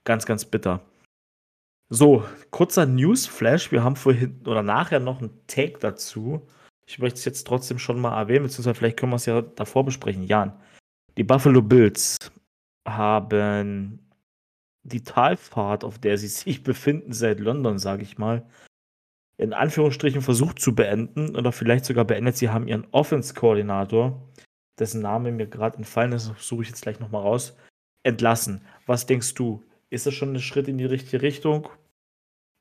Ganz, 0.05 0.27
ganz 0.27 0.45
bitter. 0.45 0.85
So, 1.89 2.25
kurzer 2.51 2.87
Newsflash. 2.87 3.73
Wir 3.73 3.83
haben 3.83 3.97
vorhin 3.97 4.41
oder 4.47 4.63
nachher 4.63 5.01
noch 5.01 5.21
einen 5.21 5.47
Take 5.47 5.79
dazu. 5.79 6.47
Ich 6.89 6.99
möchte 6.99 7.19
es 7.19 7.25
jetzt 7.25 7.47
trotzdem 7.47 7.79
schon 7.79 8.01
mal 8.01 8.17
erwähnen, 8.17 8.45
beziehungsweise 8.45 8.75
vielleicht 8.75 8.99
können 8.99 9.13
wir 9.13 9.17
es 9.17 9.27
ja 9.27 9.43
davor 9.43 9.85
besprechen. 9.85 10.23
Jan, 10.23 10.53
die 11.17 11.25
Buffalo 11.25 11.63
Bills 11.63 12.17
haben 12.87 13.99
die 14.85 15.03
Talfahrt, 15.03 15.83
auf 15.83 15.99
der 15.99 16.17
sie 16.19 16.29
sich 16.29 16.63
befinden 16.63 17.13
seit 17.13 17.41
London, 17.41 17.79
sage 17.79 18.03
ich 18.03 18.19
mal, 18.19 18.49
in 19.39 19.53
Anführungsstrichen 19.53 20.23
versucht 20.23 20.61
zu 20.61 20.75
beenden 20.75 21.37
oder 21.37 21.53
vielleicht 21.53 21.85
sogar 21.85 22.05
beendet. 22.05 22.37
Sie 22.37 22.49
haben 22.49 22.69
ihren 22.69 22.87
Offense-Koordinator, 22.93 24.23
dessen 24.79 25.03
Name 25.03 25.33
mir 25.33 25.47
gerade 25.47 25.79
entfallen 25.79 26.13
ist, 26.13 26.33
suche 26.39 26.63
ich 26.63 26.69
jetzt 26.69 26.83
gleich 26.83 27.01
nochmal 27.01 27.23
raus, 27.23 27.57
entlassen. 28.05 28.65
Was 28.87 29.07
denkst 29.07 29.35
du? 29.35 29.63
ist 29.91 30.07
das 30.07 30.15
schon 30.15 30.35
ein 30.35 30.41
Schritt 30.41 30.69
in 30.69 30.79
die 30.79 30.85
richtige 30.85 31.23
Richtung? 31.23 31.69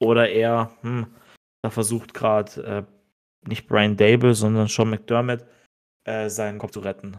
Oder 0.02 0.30
eher, 0.30 0.72
hm, 0.82 1.08
da 1.64 1.70
versucht 1.70 2.14
gerade 2.14 2.64
äh, 2.64 2.84
nicht 3.48 3.68
Brian 3.68 3.98
Dable, 3.98 4.34
sondern 4.34 4.68
Sean 4.68 4.90
McDermott 4.90 5.46
äh, 6.06 6.30
seinen 6.30 6.60
Kopf 6.60 6.72
zu 6.72 6.80
retten? 6.80 7.18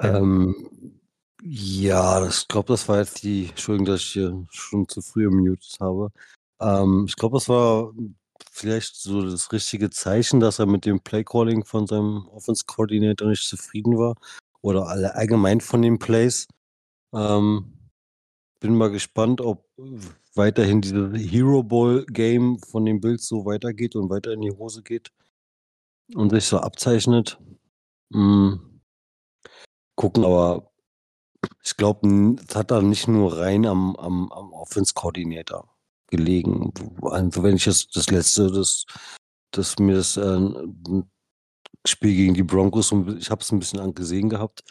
Ähm, 0.00 1.00
ja, 1.42 2.26
ich 2.26 2.48
glaube, 2.48 2.68
das 2.68 2.88
war 2.88 2.98
jetzt 2.98 3.22
die, 3.22 3.46
Entschuldigung, 3.48 3.86
dass 3.86 4.00
ich 4.00 4.12
hier 4.12 4.46
schon 4.50 4.88
zu 4.88 5.00
früh 5.00 5.24
gemutet 5.24 5.76
habe. 5.80 6.10
Ähm, 6.60 7.06
ich 7.08 7.16
glaube, 7.16 7.36
das 7.36 7.48
war 7.48 7.92
vielleicht 8.50 8.96
so 8.96 9.22
das 9.28 9.52
richtige 9.52 9.90
Zeichen, 9.90 10.40
dass 10.40 10.58
er 10.58 10.66
mit 10.66 10.84
dem 10.84 11.00
Playcalling 11.00 11.64
von 11.64 11.86
seinem 11.86 12.28
Offense-Coordinator 12.28 13.28
nicht 13.28 13.44
zufrieden 13.48 13.98
war. 13.98 14.14
Oder 14.60 14.86
alle 14.86 15.14
allgemein 15.14 15.60
von 15.60 15.82
den 15.82 15.98
Plays. 15.98 16.46
Ähm, 17.12 17.72
bin 18.60 18.76
mal 18.76 18.90
gespannt, 18.90 19.40
ob 19.40 19.66
weiterhin 20.34 20.80
dieses 20.80 21.12
Hero 21.18 21.62
Ball 21.62 22.04
Game 22.06 22.58
von 22.58 22.84
den 22.84 23.00
Bills 23.00 23.26
so 23.26 23.44
weitergeht 23.44 23.96
und 23.96 24.10
weiter 24.10 24.32
in 24.32 24.40
die 24.40 24.50
Hose 24.52 24.82
geht 24.82 25.12
und 26.14 26.30
sich 26.30 26.44
so 26.44 26.58
abzeichnet. 26.58 27.38
Hm. 28.12 28.80
Gucken, 29.96 30.24
aber 30.24 30.72
ich 31.64 31.76
glaube, 31.76 32.36
es 32.46 32.54
hat 32.54 32.70
da 32.70 32.80
nicht 32.80 33.08
nur 33.08 33.38
rein 33.38 33.66
am, 33.66 33.96
am, 33.96 34.32
am 34.32 34.52
Offense-Coordinator 34.52 35.68
gelegen. 36.08 36.72
Also 37.02 37.42
wenn 37.42 37.56
ich 37.56 37.64
das, 37.64 37.88
das 37.88 38.10
letzte, 38.10 38.50
das, 38.50 38.84
das 39.50 39.78
mir 39.78 39.96
das 39.96 40.16
äh, 40.16 40.50
Spiel 41.86 42.14
gegen 42.14 42.34
die 42.34 42.42
Broncos, 42.42 42.92
ich 43.18 43.30
habe 43.30 43.42
es 43.42 43.50
ein 43.50 43.58
bisschen 43.58 43.80
angesehen 43.80 44.28
gehabt, 44.28 44.62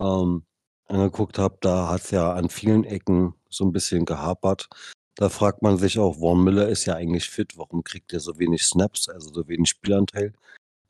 ähm, 0.00 0.44
angeguckt 0.88 1.38
habe, 1.38 1.58
da 1.60 1.88
hat 1.88 2.02
es 2.02 2.10
ja 2.10 2.32
an 2.32 2.48
vielen 2.48 2.84
Ecken 2.84 3.34
so 3.48 3.64
ein 3.64 3.72
bisschen 3.72 4.04
gehapert. 4.04 4.68
Da 5.16 5.30
fragt 5.30 5.62
man 5.62 5.78
sich 5.78 5.98
auch, 5.98 6.18
Vaughn 6.18 6.44
Miller 6.44 6.68
ist 6.68 6.84
ja 6.84 6.94
eigentlich 6.94 7.30
fit, 7.30 7.56
warum 7.56 7.82
kriegt 7.82 8.12
er 8.12 8.20
so 8.20 8.38
wenig 8.38 8.62
Snaps, 8.64 9.08
also 9.08 9.32
so 9.32 9.48
wenig 9.48 9.70
Spielanteil? 9.70 10.34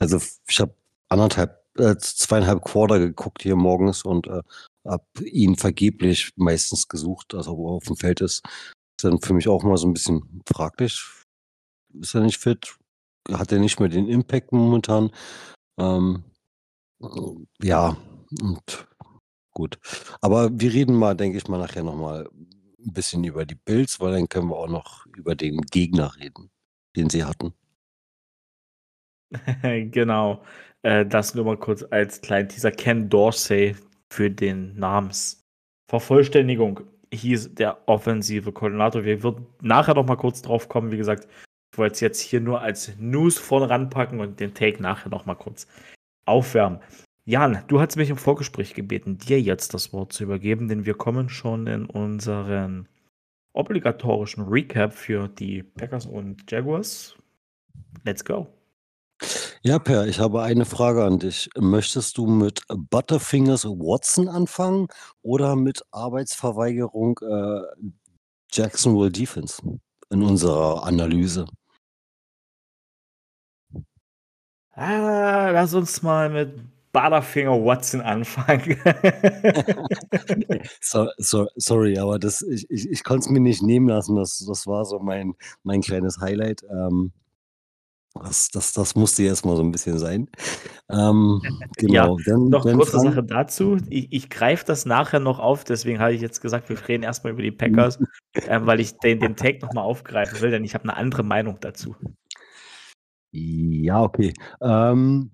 Also 0.01 0.21
ich 0.49 0.61
habe 0.61 0.75
anderthalb, 1.09 1.65
äh, 1.79 1.97
zweieinhalb 1.97 2.65
Quarter 2.65 2.99
geguckt 2.99 3.43
hier 3.43 3.55
morgens 3.55 4.05
und 4.05 4.27
äh, 4.27 4.43
habe 4.85 5.05
ihn 5.25 5.57
vergeblich 5.57 6.33
meistens 6.37 6.89
gesucht, 6.89 7.35
also 7.35 7.53
ob 7.53 7.59
er 7.61 7.71
auf 7.73 7.85
dem 7.85 7.97
Feld 7.97 8.21
ist. 8.21 8.43
Ist 8.99 9.05
dann 9.05 9.21
für 9.21 9.33
mich 9.33 9.47
auch 9.49 9.63
mal 9.63 9.77
so 9.77 9.87
ein 9.87 9.93
bisschen 9.93 10.43
fraglich. 10.47 11.05
Ist 11.95 12.15
er 12.15 12.23
nicht 12.23 12.39
fit? 12.39 12.77
Hat 13.31 13.53
er 13.53 13.61
nicht 13.61 13.79
mehr 13.79 13.89
den 13.89 14.09
Impact 14.09 14.53
momentan? 14.53 15.13
Ähm, 15.79 16.25
ja, 17.63 17.97
und 18.41 18.89
gut. 19.53 19.79
Aber 20.21 20.51
wir 20.59 20.73
reden 20.73 20.97
mal, 20.97 21.15
denke 21.15 21.39
ich 21.39 21.47
mal, 21.49 21.59
nachher 21.59 21.85
nochmal 21.85 22.29
ein 22.87 22.93
bisschen 22.93 23.25
über 23.25 23.45
die 23.45 23.57
Bills, 23.57 24.01
weil 24.01 24.13
dann 24.13 24.29
können 24.29 24.49
wir 24.49 24.57
auch 24.57 24.69
noch 24.69 25.07
über 25.17 25.35
den 25.35 25.61
Gegner 25.63 26.15
reden, 26.17 26.51
den 26.97 27.11
sie 27.11 27.25
hatten. 27.25 27.53
Genau. 29.91 30.45
Äh, 30.83 31.05
das 31.05 31.35
nur 31.35 31.45
mal 31.45 31.59
kurz 31.59 31.85
als 31.91 32.21
kleinen 32.21 32.49
Teaser. 32.49 32.71
Ken 32.71 33.09
Dorsey 33.09 33.75
für 34.13 34.31
den 34.31 34.79
Namensvervollständigung 34.79 36.81
hieß 37.13 37.55
der 37.55 37.89
offensive 37.89 38.53
Koordinator. 38.53 39.05
Wir 39.05 39.23
würden 39.23 39.47
nachher 39.61 39.95
noch 39.95 40.07
mal 40.07 40.17
kurz 40.17 40.43
drauf 40.43 40.69
kommen. 40.69 40.91
Wie 40.93 40.97
gesagt, 40.97 41.29
ich 41.73 41.79
wollte 41.79 41.95
es 41.95 42.01
jetzt 42.01 42.21
hier 42.21 42.41
nur 42.41 42.61
als 42.61 42.97
News 42.99 43.39
vorne 43.39 43.69
ranpacken 43.69 44.21
und 44.21 44.41
den 44.41 44.55
Take 44.55 44.83
nachher 44.83 45.11
noch 45.11 45.27
mal 45.27 45.35
kurz 45.35 45.67
aufwärmen. 46.25 46.81
Jan, 47.29 47.65
du 47.67 47.81
hast 47.81 47.97
mich 47.97 48.09
im 48.09 48.17
Vorgespräch 48.17 48.75
gebeten, 48.75 49.19
dir 49.19 49.41
jetzt 49.41 49.75
das 49.75 49.93
Wort 49.93 50.13
zu 50.13 50.23
übergeben, 50.23 50.69
denn 50.69 50.87
wir 50.87 50.95
kommen 50.95 51.29
schon 51.29 51.67
in 51.67 51.87
unseren 51.87 52.89
obligatorischen 53.53 54.45
Recap 54.45 54.93
für 54.93 55.27
die 55.27 55.65
Packers 55.65 56.07
und 56.07 56.49
Jaguars. 56.49 57.17
Let's 58.05 58.25
go. 58.25 58.47
Ja, 59.63 59.81
Per, 59.81 60.07
ich 60.07 60.21
habe 60.21 60.45
eine 60.45 60.65
Frage 60.65 61.05
an 61.05 61.19
dich. 61.19 61.51
Möchtest 61.57 62.17
du 62.17 62.29
mit 62.29 62.61
Butterfingers 62.69 63.65
Watson 63.65 64.29
anfangen 64.29 64.87
oder 65.23 65.57
mit 65.57 65.83
Arbeitsverweigerung 65.91 67.19
äh, 67.23 67.63
Jacksonville 68.53 69.11
Defense 69.11 69.61
in 70.11 70.23
unserer 70.23 70.85
Analyse? 70.85 71.47
Ah, 74.71 75.51
lass 75.51 75.75
uns 75.75 76.03
mal 76.03 76.31
mit 76.31 76.76
Butterfinger 76.97 77.63
Watson 77.63 78.01
anfangen. 78.01 78.79
so, 80.81 81.09
so, 81.19 81.47
sorry, 81.57 81.99
aber 81.99 82.19
das, 82.19 82.41
ich, 82.41 82.65
ich, 82.71 82.89
ich 82.91 83.05
konnte 83.05 83.27
es 83.27 83.29
mir 83.29 83.41
nicht 83.41 83.63
nehmen 83.63 83.87
lassen. 83.87 84.17
Das, 84.17 84.43
das 84.49 84.67
war 84.67 84.87
so 84.87 84.99
mein, 84.99 85.35
mein 85.63 85.83
kleines 85.83 86.21
Highlight. 86.21 86.63
Ähm, 86.71 87.13
das, 88.15 88.49
das, 88.49 88.73
das 88.73 88.95
musste 88.95 89.25
jetzt 89.25 89.45
mal 89.45 89.57
so 89.57 89.63
ein 89.63 89.73
bisschen 89.73 89.99
sein. 89.99 90.31
Ähm, 90.89 91.43
genau. 91.77 92.17
Ja, 92.17 92.25
dann, 92.25 92.49
noch 92.49 92.65
dann 92.65 92.77
kurze 92.79 92.93
Frank, 92.93 93.11
Sache 93.11 93.25
dazu. 93.25 93.77
Ich, 93.91 94.11
ich 94.11 94.31
greife 94.31 94.65
das 94.65 94.87
nachher 94.87 95.21
noch 95.21 95.39
auf, 95.39 95.65
deswegen 95.65 96.01
habe 96.01 96.15
ich 96.15 96.23
jetzt 96.23 96.41
gesagt, 96.41 96.71
wir 96.71 96.89
reden 96.89 97.03
erstmal 97.03 97.35
über 97.35 97.43
die 97.43 97.53
Packers, 97.53 97.99
ähm, 98.49 98.65
weil 98.65 98.81
ich 98.81 98.97
den, 98.97 99.21
den 99.21 99.37
Take 99.37 99.59
nochmal 99.67 99.85
aufgreifen 99.85 100.41
will, 100.41 100.51
denn 100.51 100.65
ich 100.65 100.73
habe 100.73 100.85
eine 100.85 100.97
andere 100.97 101.25
Meinung 101.25 101.59
dazu. 101.61 101.95
Ja, 103.33 104.03
okay. 104.03 104.33
Ähm, 104.63 105.33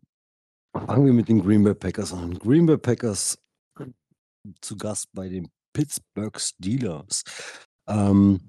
fangen 0.75 1.07
wir 1.07 1.13
mit 1.13 1.29
den 1.29 1.43
Green 1.43 1.63
Bay 1.63 1.75
Packers 1.75 2.13
an. 2.13 2.39
Green 2.39 2.67
Bay 2.67 2.79
Packers 2.79 3.39
zu 4.61 4.77
Gast 4.77 5.09
bei 5.13 5.29
den 5.29 5.51
Pittsburgh 5.73 6.39
Steelers. 6.39 7.23
Ähm, 7.87 8.41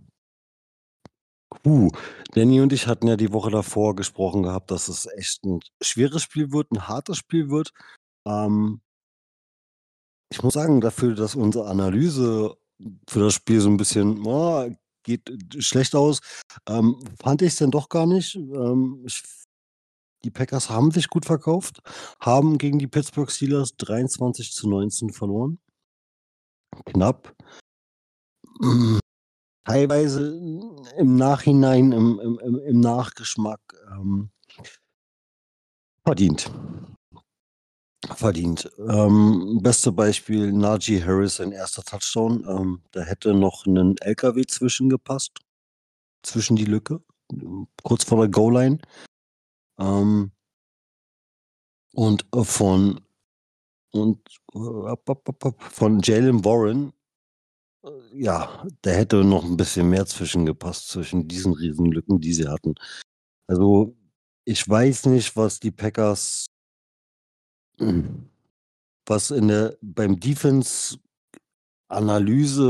puh, 1.63 1.89
Danny 2.33 2.61
und 2.61 2.73
ich 2.73 2.87
hatten 2.87 3.07
ja 3.07 3.15
die 3.15 3.31
Woche 3.31 3.51
davor 3.51 3.95
gesprochen 3.95 4.43
gehabt, 4.43 4.71
dass 4.71 4.87
es 4.87 5.05
echt 5.05 5.43
ein 5.43 5.59
schweres 5.81 6.23
Spiel 6.23 6.51
wird, 6.51 6.71
ein 6.71 6.87
hartes 6.87 7.17
Spiel 7.17 7.49
wird. 7.49 7.71
Ähm, 8.27 8.81
ich 10.31 10.41
muss 10.41 10.53
sagen, 10.53 10.81
dafür, 10.81 11.13
dass 11.15 11.35
unsere 11.35 11.67
Analyse 11.69 12.57
für 13.07 13.19
das 13.19 13.35
Spiel 13.35 13.61
so 13.61 13.69
ein 13.69 13.77
bisschen 13.77 14.25
oh, 14.25 14.69
geht 15.03 15.29
schlecht 15.59 15.95
aus, 15.95 16.21
ähm, 16.67 16.99
fand 17.21 17.41
ich 17.41 17.49
es 17.49 17.57
denn 17.57 17.71
doch 17.71 17.89
gar 17.89 18.07
nicht. 18.07 18.35
Ähm, 18.35 19.03
ich 19.05 19.21
die 20.23 20.31
Packers 20.31 20.69
haben 20.69 20.91
sich 20.91 21.09
gut 21.09 21.25
verkauft, 21.25 21.81
haben 22.19 22.57
gegen 22.57 22.79
die 22.79 22.87
Pittsburgh 22.87 23.29
Steelers 23.29 23.75
23 23.77 24.51
zu 24.53 24.69
19 24.69 25.11
verloren. 25.11 25.59
Knapp. 26.85 27.35
Teilweise 29.65 30.37
im 30.97 31.15
Nachhinein, 31.15 31.91
im, 31.91 32.19
im, 32.19 32.59
im, 32.59 32.79
Nachgeschmack 32.79 33.61
ähm, 33.91 34.29
verdient. 36.03 36.51
Verdient. 38.15 38.69
Ähm, 38.77 39.59
beste 39.61 39.91
Beispiel 39.91 40.51
Najee 40.51 41.01
Harris, 41.01 41.37
sein 41.37 41.53
erster 41.53 41.83
Touchdown. 41.83 42.45
Ähm, 42.47 42.81
da 42.91 43.01
hätte 43.01 43.33
noch 43.33 43.65
ein 43.65 43.95
LKW 43.97 44.45
zwischengepasst. 44.45 45.39
Zwischen 46.23 46.55
die 46.55 46.65
Lücke. 46.65 47.01
Kurz 47.83 48.03
vor 48.03 48.19
der 48.19 48.29
Goal-Line. 48.29 48.79
Ähm, 49.79 50.31
und 51.93 52.25
von 52.43 53.01
und 53.91 54.19
äh, 54.55 55.51
von 55.57 55.99
Jalen 56.01 56.43
Warren, 56.43 56.93
äh, 57.85 57.89
ja, 58.13 58.65
da 58.81 58.91
hätte 58.91 59.23
noch 59.23 59.43
ein 59.43 59.57
bisschen 59.57 59.89
mehr 59.89 60.05
zwischengepasst 60.05 60.89
zwischen 60.89 61.27
diesen 61.27 61.53
Riesenlücken, 61.53 62.19
die 62.19 62.33
sie 62.33 62.47
hatten. 62.47 62.75
Also, 63.47 63.95
ich 64.45 64.67
weiß 64.67 65.07
nicht, 65.07 65.35
was 65.35 65.59
die 65.59 65.71
Packers 65.71 66.47
was 69.05 69.31
in 69.31 69.47
der 69.47 69.77
beim 69.81 70.19
Defense 70.19 70.97
Analyse, 71.89 72.61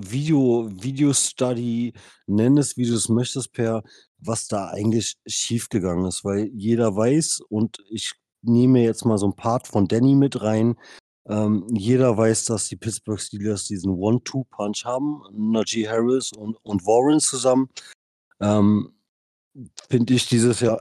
Video 0.00 0.68
Video-Study, 0.70 1.92
nenn 2.26 2.58
es, 2.58 2.76
wie 2.76 2.86
du 2.86 2.94
es 2.94 3.08
möchtest, 3.08 3.52
Per, 3.52 3.82
was 4.18 4.48
da 4.48 4.68
eigentlich 4.68 5.16
schiefgegangen 5.26 6.06
ist, 6.06 6.24
weil 6.24 6.50
jeder 6.54 6.96
weiß 6.96 7.40
und 7.48 7.78
ich 7.88 8.14
nehme 8.42 8.82
jetzt 8.82 9.04
mal 9.04 9.18
so 9.18 9.26
ein 9.26 9.36
Part 9.36 9.66
von 9.66 9.88
Danny 9.88 10.14
mit 10.14 10.40
rein. 10.42 10.76
Ähm, 11.28 11.66
jeder 11.70 12.16
weiß, 12.16 12.46
dass 12.46 12.68
die 12.68 12.76
Pittsburgh 12.76 13.20
Steelers 13.20 13.64
diesen 13.64 13.92
One-Two-Punch 13.92 14.84
haben, 14.84 15.22
Najee 15.32 15.88
Harris 15.88 16.32
und, 16.32 16.56
und 16.62 16.86
Warren 16.86 17.20
zusammen. 17.20 17.68
Ähm, 18.40 18.94
Finde 19.88 20.14
ich 20.14 20.26
dieses 20.28 20.60
Jahr 20.60 20.80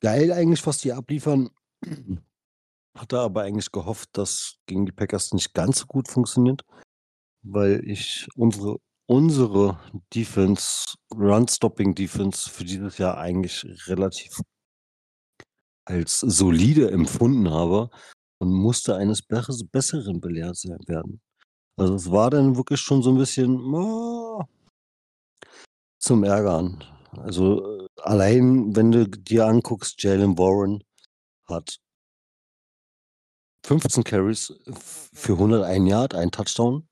geil 0.00 0.32
eigentlich, 0.32 0.66
was 0.66 0.78
die 0.78 0.92
abliefern. 0.92 1.50
Hatte 2.98 3.20
aber 3.20 3.42
eigentlich 3.42 3.70
gehofft, 3.70 4.10
dass 4.12 4.56
gegen 4.66 4.84
die 4.84 4.92
Packers 4.92 5.32
nicht 5.32 5.54
ganz 5.54 5.78
so 5.78 5.86
gut 5.86 6.08
funktioniert, 6.08 6.62
weil 7.42 7.82
ich 7.88 8.26
unsere 8.34 8.78
unsere 9.10 9.76
Defense, 10.14 10.94
Run-Stopping-Defense 11.12 12.48
für 12.48 12.62
dieses 12.62 12.96
Jahr 12.98 13.18
eigentlich 13.18 13.66
relativ 13.88 14.40
als 15.84 16.20
solide 16.20 16.92
empfunden 16.92 17.50
habe 17.50 17.90
und 18.38 18.52
musste 18.52 18.94
eines 18.94 19.22
Besseren 19.22 20.20
belehrt 20.20 20.62
werden. 20.86 21.20
Also 21.76 21.94
es 21.96 22.10
war 22.12 22.30
dann 22.30 22.56
wirklich 22.56 22.80
schon 22.80 23.02
so 23.02 23.10
ein 23.10 23.18
bisschen 23.18 23.74
ah, 23.74 24.46
zum 25.98 26.22
Ärgern. 26.22 26.84
Also 27.10 27.88
allein, 27.96 28.76
wenn 28.76 28.92
du 28.92 29.08
dir 29.08 29.46
anguckst, 29.46 30.00
Jalen 30.00 30.38
Warren 30.38 30.84
hat 31.48 31.80
15 33.66 34.04
Carries 34.04 34.54
für 35.12 35.32
101 35.32 35.88
Yard, 35.88 36.14
ein 36.14 36.30
Touchdown. 36.30 36.86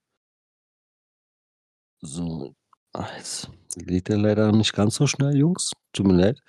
So, 2.01 2.55
ah, 2.95 3.09
jetzt 3.17 3.51
geht 3.77 4.09
er 4.09 4.19
leider 4.19 4.53
nicht 4.53 4.73
ganz 4.73 4.95
so 4.97 5.07
schnell, 5.07 5.37
Jungs. 5.37 5.73
Tut 5.93 6.07
mir 6.07 6.15
leid. 6.15 6.41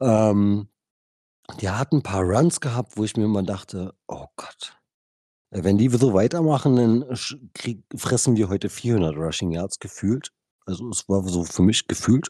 Ähm, 0.00 0.68
der 1.60 1.78
hat 1.78 1.92
ein 1.92 2.02
paar 2.02 2.22
Runs 2.22 2.60
gehabt, 2.60 2.96
wo 2.96 3.04
ich 3.04 3.16
mir 3.16 3.24
immer 3.24 3.42
dachte: 3.42 3.94
„Oh 4.08 4.26
Gott, 4.36 4.76
äh, 5.52 5.64
wenn 5.64 5.78
die 5.78 5.88
so 5.90 6.14
weitermachen, 6.14 6.76
dann 6.76 7.16
krieg 7.54 7.84
fressen 7.96 8.36
wir 8.36 8.48
heute 8.48 8.70
400 8.70 9.16
Rushing 9.16 9.52
Yards 9.52 9.78
gefühlt.“ 9.80 10.32
Also, 10.66 10.88
es 10.90 11.08
war 11.08 11.24
so 11.28 11.44
für 11.44 11.62
mich 11.62 11.88
gefühlt. 11.88 12.28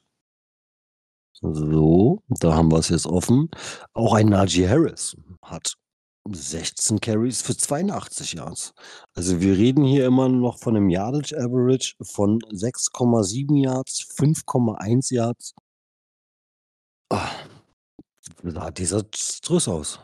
So, 1.32 2.22
da 2.28 2.54
haben 2.54 2.72
wir 2.72 2.78
es 2.78 2.88
jetzt 2.88 3.06
offen. 3.06 3.50
Auch 3.92 4.14
ein 4.14 4.28
Najee 4.28 4.68
Harris 4.68 5.16
hat 5.42 5.74
16 6.34 7.00
Carries 7.00 7.42
für 7.42 7.56
82 7.56 8.34
Yards. 8.34 8.74
Also, 9.14 9.40
wir 9.40 9.56
reden 9.56 9.84
hier 9.84 10.06
immer 10.06 10.28
noch 10.28 10.58
von 10.58 10.76
einem 10.76 10.88
Yardage 10.90 11.36
Average 11.36 11.94
von 12.02 12.40
6,7 12.40 13.62
Yards, 13.62 14.06
5,1 14.16 15.14
Yards. 15.14 15.54
Ah, 17.10 17.30
sah 18.42 18.70
desaströs 18.70 19.68
aus. 19.68 20.00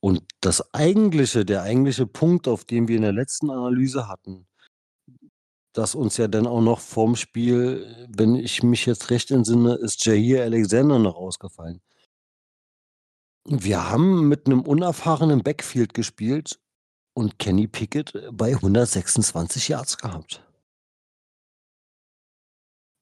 Und 0.00 0.22
das 0.40 0.74
eigentliche 0.74 1.44
der 1.44 1.62
eigentliche 1.62 2.06
Punkt, 2.06 2.48
auf 2.48 2.64
den 2.64 2.88
wir 2.88 2.96
in 2.96 3.02
der 3.02 3.12
letzten 3.12 3.50
Analyse 3.50 4.08
hatten, 4.08 4.46
das 5.72 5.94
uns 5.94 6.16
ja 6.16 6.28
dann 6.28 6.46
auch 6.46 6.62
noch 6.62 6.80
vorm 6.80 7.16
Spiel, 7.16 8.06
wenn 8.08 8.34
ich 8.34 8.62
mich 8.62 8.86
jetzt 8.86 9.10
recht 9.10 9.30
entsinne, 9.30 9.74
ist 9.74 10.04
Jair 10.06 10.44
Alexander 10.44 10.98
noch 10.98 11.16
ausgefallen. 11.16 11.82
Wir 13.48 13.88
haben 13.88 14.28
mit 14.28 14.46
einem 14.46 14.62
unerfahrenen 14.62 15.42
Backfield 15.42 15.94
gespielt 15.94 16.58
und 17.14 17.38
Kenny 17.38 17.68
Pickett 17.68 18.12
bei 18.32 18.54
126 18.54 19.68
Yards 19.68 19.98
gehabt. 19.98 20.42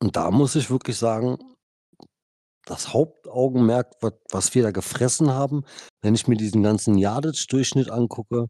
Und 0.01 0.17
da 0.17 0.31
muss 0.31 0.55
ich 0.55 0.71
wirklich 0.71 0.99
sagen, 0.99 1.39
das 2.67 2.93
Hauptaugenmerk, 2.93 3.97
was, 4.31 4.55
wir 4.55 4.63
da 4.63 4.71
gefressen 4.71 5.31
haben, 5.31 5.65
wenn 6.03 6.15
ich 6.15 6.29
mir 6.29 6.37
diesen 6.37 6.63
ganzen 6.63 6.97
Yardage-Durchschnitt 6.97 7.91
angucke, 7.91 8.49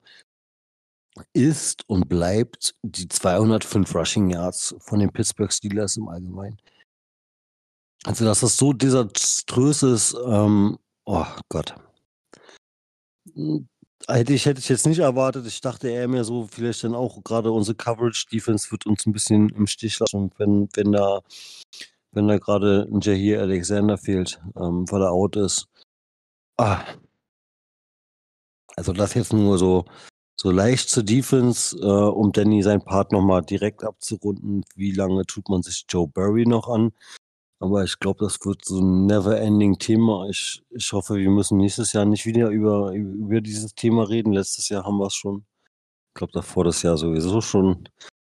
ist 1.32 1.88
und 1.88 2.08
bleibt 2.08 2.74
die 2.82 3.06
205 3.06 3.94
Rushing 3.94 4.30
Yards 4.30 4.74
von 4.78 4.98
den 4.98 5.12
Pittsburgh 5.12 5.52
Steelers 5.52 5.96
im 5.96 6.08
Allgemeinen. 6.08 6.58
Also, 8.04 8.24
dass 8.24 8.40
das 8.40 8.56
so 8.56 8.72
desaströs 8.72 9.82
ist, 9.82 10.16
ähm, 10.26 10.78
oh 11.06 11.26
Gott. 11.48 11.74
Hm, 13.34 13.68
hätte 14.08 14.32
ich, 14.34 14.46
hätte 14.46 14.60
ich 14.60 14.68
jetzt 14.68 14.86
nicht 14.86 14.98
erwartet. 14.98 15.46
Ich 15.46 15.60
dachte 15.60 15.88
eher 15.88 16.08
mehr 16.08 16.24
so, 16.24 16.46
vielleicht 16.46 16.84
dann 16.84 16.94
auch 16.94 17.22
gerade 17.24 17.50
unsere 17.52 17.76
Coverage-Defense 17.76 18.70
wird 18.70 18.86
uns 18.86 19.06
ein 19.06 19.12
bisschen 19.12 19.48
im 19.50 19.66
Stich 19.66 19.98
lassen, 19.98 20.30
wenn, 20.38 20.68
wenn 20.74 20.92
da, 20.92 21.20
wenn 22.12 22.28
da 22.28 22.38
gerade 22.38 22.88
ein 22.90 23.00
Jahir 23.00 23.40
Alexander 23.40 23.98
fehlt, 23.98 24.40
ähm, 24.56 24.90
weil 24.90 25.02
er 25.02 25.12
out 25.12 25.36
ist. 25.36 25.68
Ah. 26.56 26.84
Also 28.76 28.92
das 28.92 29.14
jetzt 29.14 29.32
nur 29.32 29.58
so, 29.58 29.84
so 30.36 30.50
leicht 30.50 30.88
zur 30.90 31.04
Defense, 31.04 31.76
äh, 31.78 31.84
um 31.84 32.32
Danny 32.32 32.62
seinen 32.62 32.84
Part 32.84 33.12
nochmal 33.12 33.42
direkt 33.42 33.84
abzurunden. 33.84 34.64
Wie 34.74 34.92
lange 34.92 35.24
tut 35.26 35.48
man 35.48 35.62
sich 35.62 35.84
Joe 35.88 36.08
Barry 36.08 36.44
noch 36.46 36.68
an? 36.68 36.92
Aber 37.64 37.82
ich 37.82 37.98
glaube, 37.98 38.22
das 38.22 38.44
wird 38.44 38.62
so 38.62 38.78
ein 38.78 39.06
never-ending 39.06 39.78
Thema. 39.78 40.28
Ich, 40.28 40.62
ich 40.68 40.92
hoffe, 40.92 41.16
wir 41.16 41.30
müssen 41.30 41.56
nächstes 41.56 41.94
Jahr 41.94 42.04
nicht 42.04 42.26
wieder 42.26 42.50
über, 42.50 42.92
über 42.92 43.40
dieses 43.40 43.74
Thema 43.74 44.06
reden. 44.06 44.34
Letztes 44.34 44.68
Jahr 44.68 44.84
haben 44.84 44.98
wir 44.98 45.06
es 45.06 45.14
schon. 45.14 45.46
Ich 46.08 46.14
glaube, 46.14 46.34
davor 46.34 46.64
das 46.64 46.82
Jahr 46.82 46.98
sowieso 46.98 47.40
schon. 47.40 47.88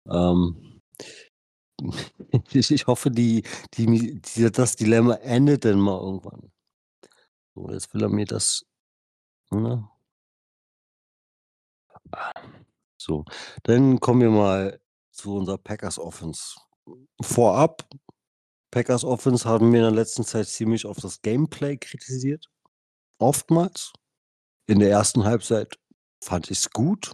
Ähm, 0.09 0.81
ich, 2.51 2.71
ich 2.71 2.87
hoffe, 2.87 3.09
die, 3.09 3.43
die, 3.75 4.19
die, 4.19 4.51
das 4.51 4.75
Dilemma 4.75 5.13
endet 5.13 5.63
dann 5.63 5.79
mal 5.79 5.97
irgendwann. 5.97 6.51
So, 7.55 7.71
jetzt 7.71 7.93
will 7.93 8.03
er 8.03 8.09
mir 8.09 8.25
das. 8.25 8.65
Ne? 9.49 9.87
So, 12.97 13.23
dann 13.63 13.97
kommen 14.01 14.19
wir 14.19 14.29
mal 14.29 14.81
zu 15.13 15.37
unserer 15.37 15.57
Packers 15.57 15.97
Offense. 15.99 16.59
Vorab 17.21 17.87
Packers 18.71 19.03
Offense 19.03 19.47
haben 19.47 19.71
wir 19.71 19.79
in 19.79 19.85
der 19.85 19.91
letzten 19.91 20.23
Zeit 20.23 20.47
ziemlich 20.47 20.85
auf 20.85 20.97
das 20.97 21.21
Gameplay 21.21 21.77
kritisiert. 21.77 22.49
Oftmals. 23.19 23.93
In 24.67 24.79
der 24.79 24.89
ersten 24.89 25.25
Halbzeit 25.25 25.77
fand 26.23 26.49
ich 26.49 26.59
es 26.59 26.69
gut, 26.69 27.13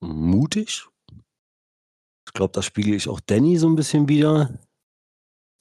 mutig. 0.00 0.86
Ich 2.26 2.32
glaube, 2.34 2.52
da 2.52 2.62
spiegel 2.62 2.94
ich 2.94 3.08
auch 3.08 3.20
Danny 3.20 3.56
so 3.56 3.68
ein 3.68 3.76
bisschen 3.76 4.08
wieder. 4.08 4.58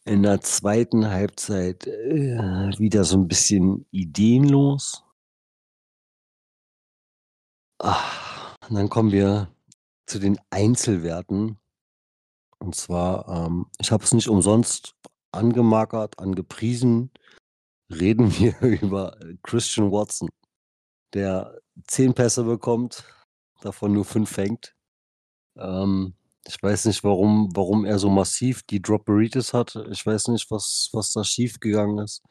In 0.05 0.23
der 0.23 0.41
zweiten 0.41 1.07
Halbzeit 1.07 1.85
äh, 1.85 2.71
wieder 2.79 3.03
so 3.03 3.17
ein 3.17 3.27
bisschen 3.27 3.85
ideenlos. 3.91 5.03
Ach, 7.79 8.55
und 8.67 8.75
dann 8.75 8.89
kommen 8.89 9.11
wir 9.11 9.53
zu 10.07 10.19
den 10.19 10.39
Einzelwerten. 10.49 11.59
Und 12.59 12.75
zwar, 12.75 13.27
ähm, 13.27 13.67
ich 13.79 13.91
habe 13.91 14.03
es 14.03 14.13
nicht 14.13 14.27
umsonst 14.29 14.95
angemarkert, 15.31 16.19
angepriesen, 16.19 17.11
reden 17.89 18.31
wir 18.39 18.59
über 18.61 19.17
Christian 19.43 19.91
Watson, 19.91 20.29
der 21.13 21.59
zehn 21.87 22.13
Pässe 22.13 22.43
bekommt, 22.43 23.03
davon 23.61 23.93
nur 23.93 24.05
fünf 24.05 24.29
fängt. 24.29 24.75
Ähm, 25.57 26.13
ich 26.47 26.61
weiß 26.61 26.85
nicht, 26.85 27.03
warum, 27.03 27.49
warum 27.55 27.85
er 27.85 27.99
so 27.99 28.09
massiv 28.09 28.63
die 28.63 28.81
Dropperitis 28.81 29.53
hat. 29.53 29.75
Ich 29.91 30.05
weiß 30.05 30.29
nicht, 30.29 30.49
was, 30.51 30.89
was 30.93 31.11
da 31.11 31.23
schiefgegangen 31.23 31.99
ist. 31.99 32.23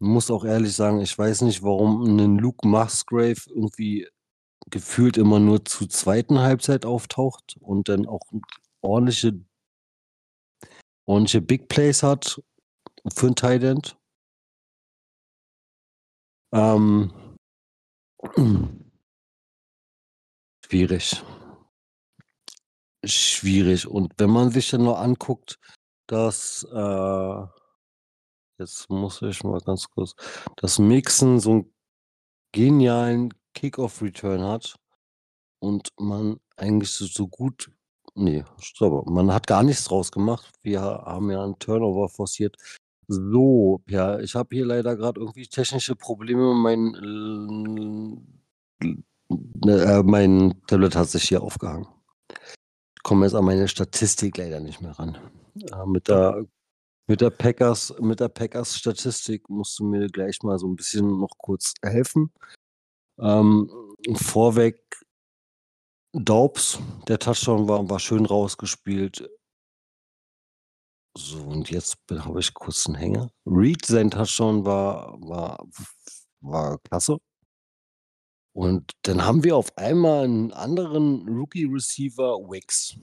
Ich 0.00 0.06
muss 0.06 0.30
auch 0.30 0.44
ehrlich 0.44 0.74
sagen, 0.74 1.00
ich 1.00 1.16
weiß 1.16 1.42
nicht, 1.42 1.62
warum 1.62 2.04
ein 2.04 2.38
Luke 2.38 2.66
Musgrave 2.66 3.40
irgendwie 3.48 4.08
gefühlt 4.70 5.16
immer 5.16 5.40
nur 5.40 5.64
zur 5.64 5.88
zweiten 5.88 6.40
Halbzeit 6.40 6.84
auftaucht 6.84 7.56
und 7.60 7.88
dann 7.88 8.06
auch 8.06 8.22
ordentliche, 8.80 9.32
ordentliche 11.06 11.40
Big 11.40 11.68
Plays 11.68 12.02
hat 12.02 12.40
für 13.14 13.28
ein 13.28 13.34
Tight 13.34 13.62
End. 13.62 13.96
Ähm, 16.52 17.12
schwierig. 20.64 21.22
Schwierig. 23.04 23.86
Und 23.86 24.12
wenn 24.18 24.30
man 24.30 24.50
sich 24.50 24.70
dann 24.70 24.84
noch 24.84 24.98
anguckt, 24.98 25.58
dass, 26.06 26.64
äh, 26.72 27.46
jetzt 28.58 28.90
muss 28.90 29.22
ich 29.22 29.44
mal 29.44 29.60
ganz 29.60 29.88
kurz, 29.88 30.14
dass 30.56 30.78
Mixon 30.78 31.38
so 31.38 31.50
einen 31.50 31.74
genialen 32.52 33.34
Kickoff-Return 33.54 34.42
hat 34.42 34.76
und 35.60 35.90
man 35.98 36.40
eigentlich 36.56 36.90
so, 36.90 37.06
so 37.06 37.28
gut 37.28 37.70
Nee, 38.18 38.44
stopp. 38.60 39.08
Man 39.08 39.32
hat 39.32 39.46
gar 39.46 39.62
nichts 39.62 39.84
draus 39.84 40.10
gemacht. 40.10 40.52
Wir 40.62 40.80
haben 40.80 41.30
ja 41.30 41.44
einen 41.44 41.58
Turnover 41.60 42.08
forciert. 42.08 42.56
So, 43.06 43.80
ja, 43.88 44.18
ich 44.18 44.34
habe 44.34 44.56
hier 44.56 44.66
leider 44.66 44.96
gerade 44.96 45.20
irgendwie 45.20 45.46
technische 45.46 45.94
Probleme. 45.94 46.52
Mein, 46.52 48.24
äh, 48.84 49.70
äh, 49.70 50.02
mein 50.02 50.60
Tablet 50.66 50.96
hat 50.96 51.08
sich 51.08 51.28
hier 51.28 51.42
aufgehangen. 51.42 51.86
Ich 52.96 53.02
komme 53.04 53.24
jetzt 53.24 53.34
an 53.34 53.44
meine 53.44 53.68
Statistik 53.68 54.36
leider 54.36 54.58
nicht 54.58 54.80
mehr 54.80 54.98
ran. 54.98 55.16
Äh, 55.54 55.86
mit 55.86 56.08
der 56.08 56.44
mit 57.06 57.20
der 57.20 57.30
Packers 57.30 57.94
mit 58.00 58.18
der 58.18 58.28
Packers 58.28 58.76
Statistik 58.76 59.48
musst 59.48 59.78
du 59.78 59.84
mir 59.84 60.08
gleich 60.08 60.42
mal 60.42 60.58
so 60.58 60.66
ein 60.66 60.76
bisschen 60.76 61.20
noch 61.20 61.38
kurz 61.38 61.72
helfen. 61.82 62.32
Ähm, 63.20 63.70
vorweg 64.14 64.82
Daubs, 66.12 66.78
der 67.06 67.18
Touchdown 67.18 67.68
war, 67.68 67.88
war 67.88 67.98
schön 67.98 68.24
rausgespielt. 68.24 69.28
So, 71.16 71.38
und 71.40 71.70
jetzt 71.70 71.98
habe 72.10 72.40
ich 72.40 72.54
kurz 72.54 72.86
einen 72.86 72.94
Hänger. 72.94 73.30
Reed, 73.44 73.84
sein 73.84 74.10
Touchdown 74.10 74.64
war, 74.64 75.20
war, 75.20 75.66
war 76.40 76.78
klasse. 76.78 77.18
Und 78.52 78.92
dann 79.02 79.24
haben 79.24 79.44
wir 79.44 79.56
auf 79.56 79.76
einmal 79.76 80.24
einen 80.24 80.52
anderen 80.52 81.28
Rookie-Receiver, 81.28 82.38
Wicks, 82.50 82.96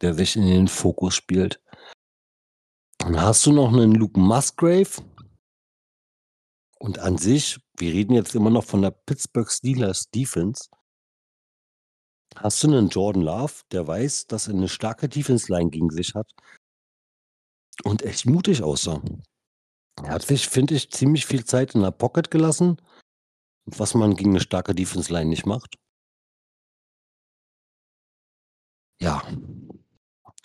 der 0.00 0.14
sich 0.14 0.36
in 0.36 0.46
den 0.46 0.68
Fokus 0.68 1.14
spielt. 1.14 1.60
Dann 2.98 3.20
hast 3.20 3.44
du 3.46 3.52
noch 3.52 3.72
einen 3.72 3.92
Luke 3.92 4.18
Musgrave. 4.18 5.02
Und 6.78 6.98
an 6.98 7.18
sich, 7.18 7.58
wir 7.76 7.92
reden 7.92 8.14
jetzt 8.14 8.34
immer 8.34 8.50
noch 8.50 8.64
von 8.64 8.82
der 8.82 8.92
Pittsburgh 8.92 9.50
Steelers 9.50 10.10
Defense. 10.10 10.70
Hast 12.36 12.62
du 12.62 12.68
einen 12.68 12.88
Jordan 12.88 13.22
Love, 13.22 13.62
der 13.72 13.86
weiß, 13.86 14.26
dass 14.26 14.48
er 14.48 14.54
eine 14.54 14.68
starke 14.68 15.08
Defense-Line 15.08 15.70
gegen 15.70 15.90
sich 15.90 16.14
hat 16.14 16.30
und 17.84 18.02
echt 18.02 18.26
mutig 18.26 18.62
aussah? 18.62 19.02
Er 20.02 20.12
hat 20.12 20.22
sich, 20.22 20.48
finde 20.48 20.74
ich, 20.74 20.90
ziemlich 20.90 21.26
viel 21.26 21.44
Zeit 21.44 21.74
in 21.74 21.82
der 21.82 21.90
Pocket 21.90 22.30
gelassen, 22.30 22.80
was 23.66 23.94
man 23.94 24.16
gegen 24.16 24.30
eine 24.30 24.40
starke 24.40 24.74
Defense-Line 24.74 25.28
nicht 25.28 25.44
macht. 25.44 25.76
Ja. 29.00 29.22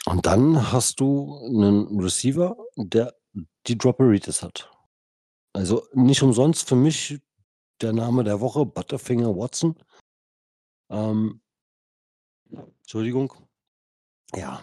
Und 0.06 0.26
dann 0.26 0.72
hast 0.72 1.00
du 1.00 1.38
einen 1.46 2.00
Receiver, 2.00 2.58
der 2.76 3.16
die 3.68 3.78
Dropperitis 3.78 4.44
hat. 4.44 4.72
Also 5.54 5.88
nicht 5.94 6.22
umsonst 6.22 6.68
für 6.68 6.76
mich 6.76 7.22
der 7.82 7.94
Name 7.94 8.24
der 8.24 8.40
Woche, 8.40 8.66
Butterfinger 8.66 9.36
Watson. 9.36 9.76
Ähm, 10.90 11.42
Entschuldigung. 12.86 13.34
Ja. 14.36 14.62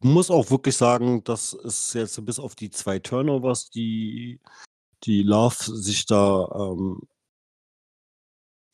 Muss 0.00 0.30
auch 0.30 0.50
wirklich 0.50 0.76
sagen, 0.76 1.22
dass 1.24 1.52
es 1.52 1.92
jetzt 1.92 2.24
bis 2.24 2.38
auf 2.38 2.54
die 2.54 2.70
zwei 2.70 2.98
Turnovers, 2.98 3.68
die, 3.70 4.40
die 5.04 5.22
Love 5.22 5.56
sich 5.58 6.06
da 6.06 6.48
ähm, 6.54 7.00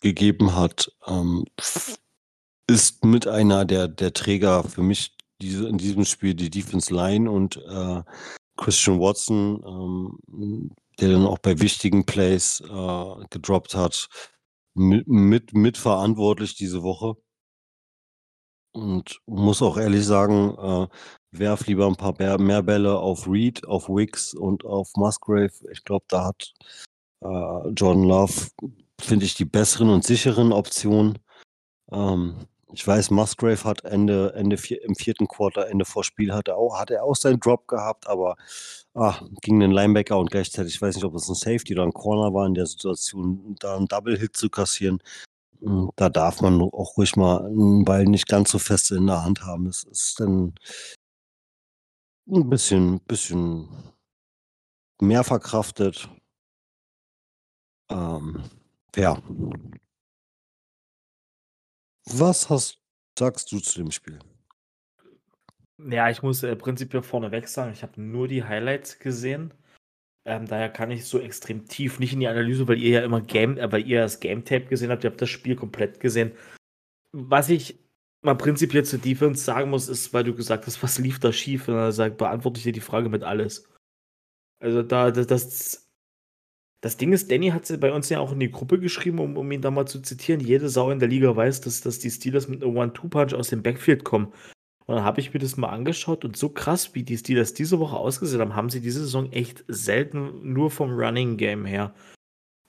gegeben 0.00 0.54
hat, 0.54 0.92
ähm, 1.06 1.44
ist 2.68 3.04
mit 3.04 3.26
einer 3.26 3.64
der, 3.64 3.88
der 3.88 4.12
Träger 4.12 4.62
für 4.64 4.82
mich 4.82 5.16
diese, 5.40 5.68
in 5.68 5.78
diesem 5.78 6.04
Spiel 6.04 6.34
die 6.34 6.50
Defense 6.50 6.94
Line 6.94 7.30
und 7.30 7.56
äh, 7.56 8.02
Christian 8.56 9.00
Watson, 9.00 9.62
ähm, 9.66 10.70
der 11.00 11.10
dann 11.10 11.26
auch 11.26 11.38
bei 11.38 11.58
wichtigen 11.58 12.06
Plays 12.06 12.60
äh, 12.60 13.14
gedroppt 13.30 13.74
hat, 13.74 14.08
mit, 14.74 15.08
mit, 15.08 15.54
mitverantwortlich 15.54 16.54
diese 16.54 16.82
Woche. 16.82 17.16
Und 18.74 19.20
muss 19.26 19.62
auch 19.62 19.76
ehrlich 19.76 20.04
sagen, 20.04 20.56
äh, 20.58 20.88
werf 21.30 21.66
lieber 21.66 21.86
ein 21.86 21.94
paar 21.94 22.14
mehr, 22.38 22.62
Bälle 22.62 22.98
auf 22.98 23.28
Reed, 23.28 23.64
auf 23.66 23.88
Wicks 23.88 24.34
und 24.34 24.64
auf 24.64 24.90
Musgrave. 24.96 25.52
Ich 25.70 25.84
glaube, 25.84 26.04
da 26.08 26.24
hat 26.24 26.52
äh, 27.22 27.68
Jordan 27.70 28.04
Love 28.04 28.48
finde 29.00 29.26
ich 29.26 29.34
die 29.34 29.44
besseren 29.44 29.90
und 29.90 30.04
sicheren 30.04 30.52
Optionen. 30.52 31.18
Ähm, 31.92 32.46
ich 32.72 32.84
weiß, 32.84 33.10
Musgrave 33.10 33.62
hat 33.62 33.84
Ende, 33.84 34.32
Ende 34.34 34.56
vier, 34.56 34.82
im 34.82 34.96
vierten 34.96 35.28
Quarter, 35.28 35.68
Ende 35.68 35.84
vor 35.84 36.02
Spiel, 36.02 36.32
hat 36.34 36.48
er 36.48 36.56
auch, 36.56 36.76
hat 36.78 36.90
er 36.90 37.04
auch 37.04 37.14
seinen 37.14 37.38
Drop 37.38 37.68
gehabt, 37.68 38.08
aber 38.08 38.36
ah, 38.94 39.20
gegen 39.42 39.60
den 39.60 39.70
Linebacker 39.70 40.18
und 40.18 40.32
gleichzeitig, 40.32 40.74
ich 40.74 40.82
weiß 40.82 40.96
nicht, 40.96 41.04
ob 41.04 41.14
es 41.14 41.28
ein 41.28 41.36
Safety 41.36 41.74
oder 41.74 41.84
ein 41.84 41.92
Corner 41.92 42.34
war 42.34 42.46
in 42.46 42.54
der 42.54 42.66
Situation, 42.66 43.54
da 43.60 43.76
einen 43.76 43.86
Double-Hit 43.86 44.36
zu 44.36 44.50
kassieren. 44.50 45.00
Hm, 45.64 45.90
da 45.96 46.10
darf 46.10 46.42
man 46.42 46.60
auch 46.60 46.96
ruhig 46.98 47.16
mal 47.16 47.46
einen 47.46 47.84
Ball 47.84 48.04
nicht 48.04 48.28
ganz 48.28 48.50
so 48.50 48.58
fest 48.58 48.90
in 48.90 49.06
der 49.06 49.24
Hand 49.24 49.42
haben. 49.42 49.66
Es 49.66 49.84
ist 49.84 50.20
dann 50.20 50.54
ein 52.28 52.50
bisschen, 52.50 53.00
bisschen 53.00 53.68
mehr 55.00 55.24
verkraftet. 55.24 56.08
Ähm, 57.88 58.44
ja. 58.94 59.18
Was 62.06 62.50
hast, 62.50 62.78
sagst 63.18 63.50
du 63.50 63.58
zu 63.58 63.78
dem 63.78 63.90
Spiel? 63.90 64.18
Ja, 65.78 66.10
ich 66.10 66.22
muss 66.22 66.42
äh, 66.42 66.54
prinzipiell 66.56 67.02
vorneweg 67.02 67.48
sagen, 67.48 67.72
ich 67.72 67.82
habe 67.82 68.00
nur 68.00 68.28
die 68.28 68.44
Highlights 68.44 68.98
gesehen. 68.98 69.54
Ähm, 70.26 70.46
daher 70.46 70.70
kann 70.70 70.90
ich 70.90 71.04
so 71.04 71.18
extrem 71.18 71.66
tief 71.66 71.98
nicht 71.98 72.14
in 72.14 72.20
die 72.20 72.28
Analyse, 72.28 72.66
weil 72.66 72.78
ihr 72.78 73.00
ja 73.00 73.04
immer 73.04 73.20
Game, 73.20 73.58
äh, 73.58 73.70
weil 73.70 73.86
ihr 73.86 74.00
das 74.00 74.20
Game 74.20 74.44
Tape 74.44 74.66
gesehen 74.66 74.90
habt, 74.90 75.04
ihr 75.04 75.10
habt 75.10 75.20
das 75.20 75.28
Spiel 75.28 75.54
komplett 75.54 76.00
gesehen. 76.00 76.32
Was 77.12 77.50
ich 77.50 77.78
mal 78.22 78.34
prinzipiell 78.34 78.84
zur 78.84 78.98
Defense 78.98 79.44
sagen 79.44 79.70
muss, 79.70 79.88
ist, 79.88 80.14
weil 80.14 80.24
du 80.24 80.34
gesagt 80.34 80.66
hast, 80.66 80.82
was 80.82 80.98
lief 80.98 81.20
da 81.20 81.32
schief? 81.32 81.68
Und 81.68 81.74
dann 81.74 81.92
sag, 81.92 82.16
beantworte 82.16 82.58
ich 82.58 82.64
dir 82.64 82.72
die 82.72 82.80
Frage 82.80 83.08
mit 83.08 83.22
alles. 83.22 83.68
Also 84.60 84.82
da, 84.82 85.10
das, 85.10 85.26
das, 85.26 85.90
das 86.80 86.96
Ding 86.96 87.12
ist, 87.12 87.30
Danny 87.30 87.50
hat 87.50 87.66
sie 87.66 87.76
bei 87.76 87.92
uns 87.92 88.08
ja 88.08 88.20
auch 88.20 88.32
in 88.32 88.40
die 88.40 88.50
Gruppe 88.50 88.78
geschrieben, 88.78 89.18
um, 89.18 89.36
um 89.36 89.52
ihn 89.52 89.60
da 89.60 89.70
mal 89.70 89.86
zu 89.86 90.00
zitieren. 90.00 90.40
Jede 90.40 90.70
Sau 90.70 90.90
in 90.90 91.00
der 91.00 91.08
Liga 91.08 91.36
weiß, 91.36 91.60
dass, 91.60 91.82
dass 91.82 91.98
die 91.98 92.10
Steelers 92.10 92.48
mit 92.48 92.62
einem 92.62 92.76
One-Two-Punch 92.76 93.34
aus 93.34 93.48
dem 93.48 93.62
Backfield 93.62 94.04
kommen. 94.04 94.32
Und 94.86 94.96
dann 94.96 95.04
habe 95.04 95.20
ich 95.20 95.32
mir 95.32 95.40
das 95.40 95.56
mal 95.56 95.70
angeschaut 95.70 96.24
und 96.24 96.36
so 96.36 96.50
krass, 96.50 96.94
wie 96.94 97.02
die 97.02 97.16
Steelers 97.16 97.54
diese 97.54 97.78
Woche 97.78 97.96
ausgesehen 97.96 98.40
haben, 98.40 98.54
haben 98.54 98.70
sie 98.70 98.80
diese 98.80 99.00
Saison 99.00 99.32
echt 99.32 99.64
selten 99.66 100.52
nur 100.52 100.70
vom 100.70 100.92
Running 100.92 101.36
Game 101.36 101.64
her. 101.64 101.94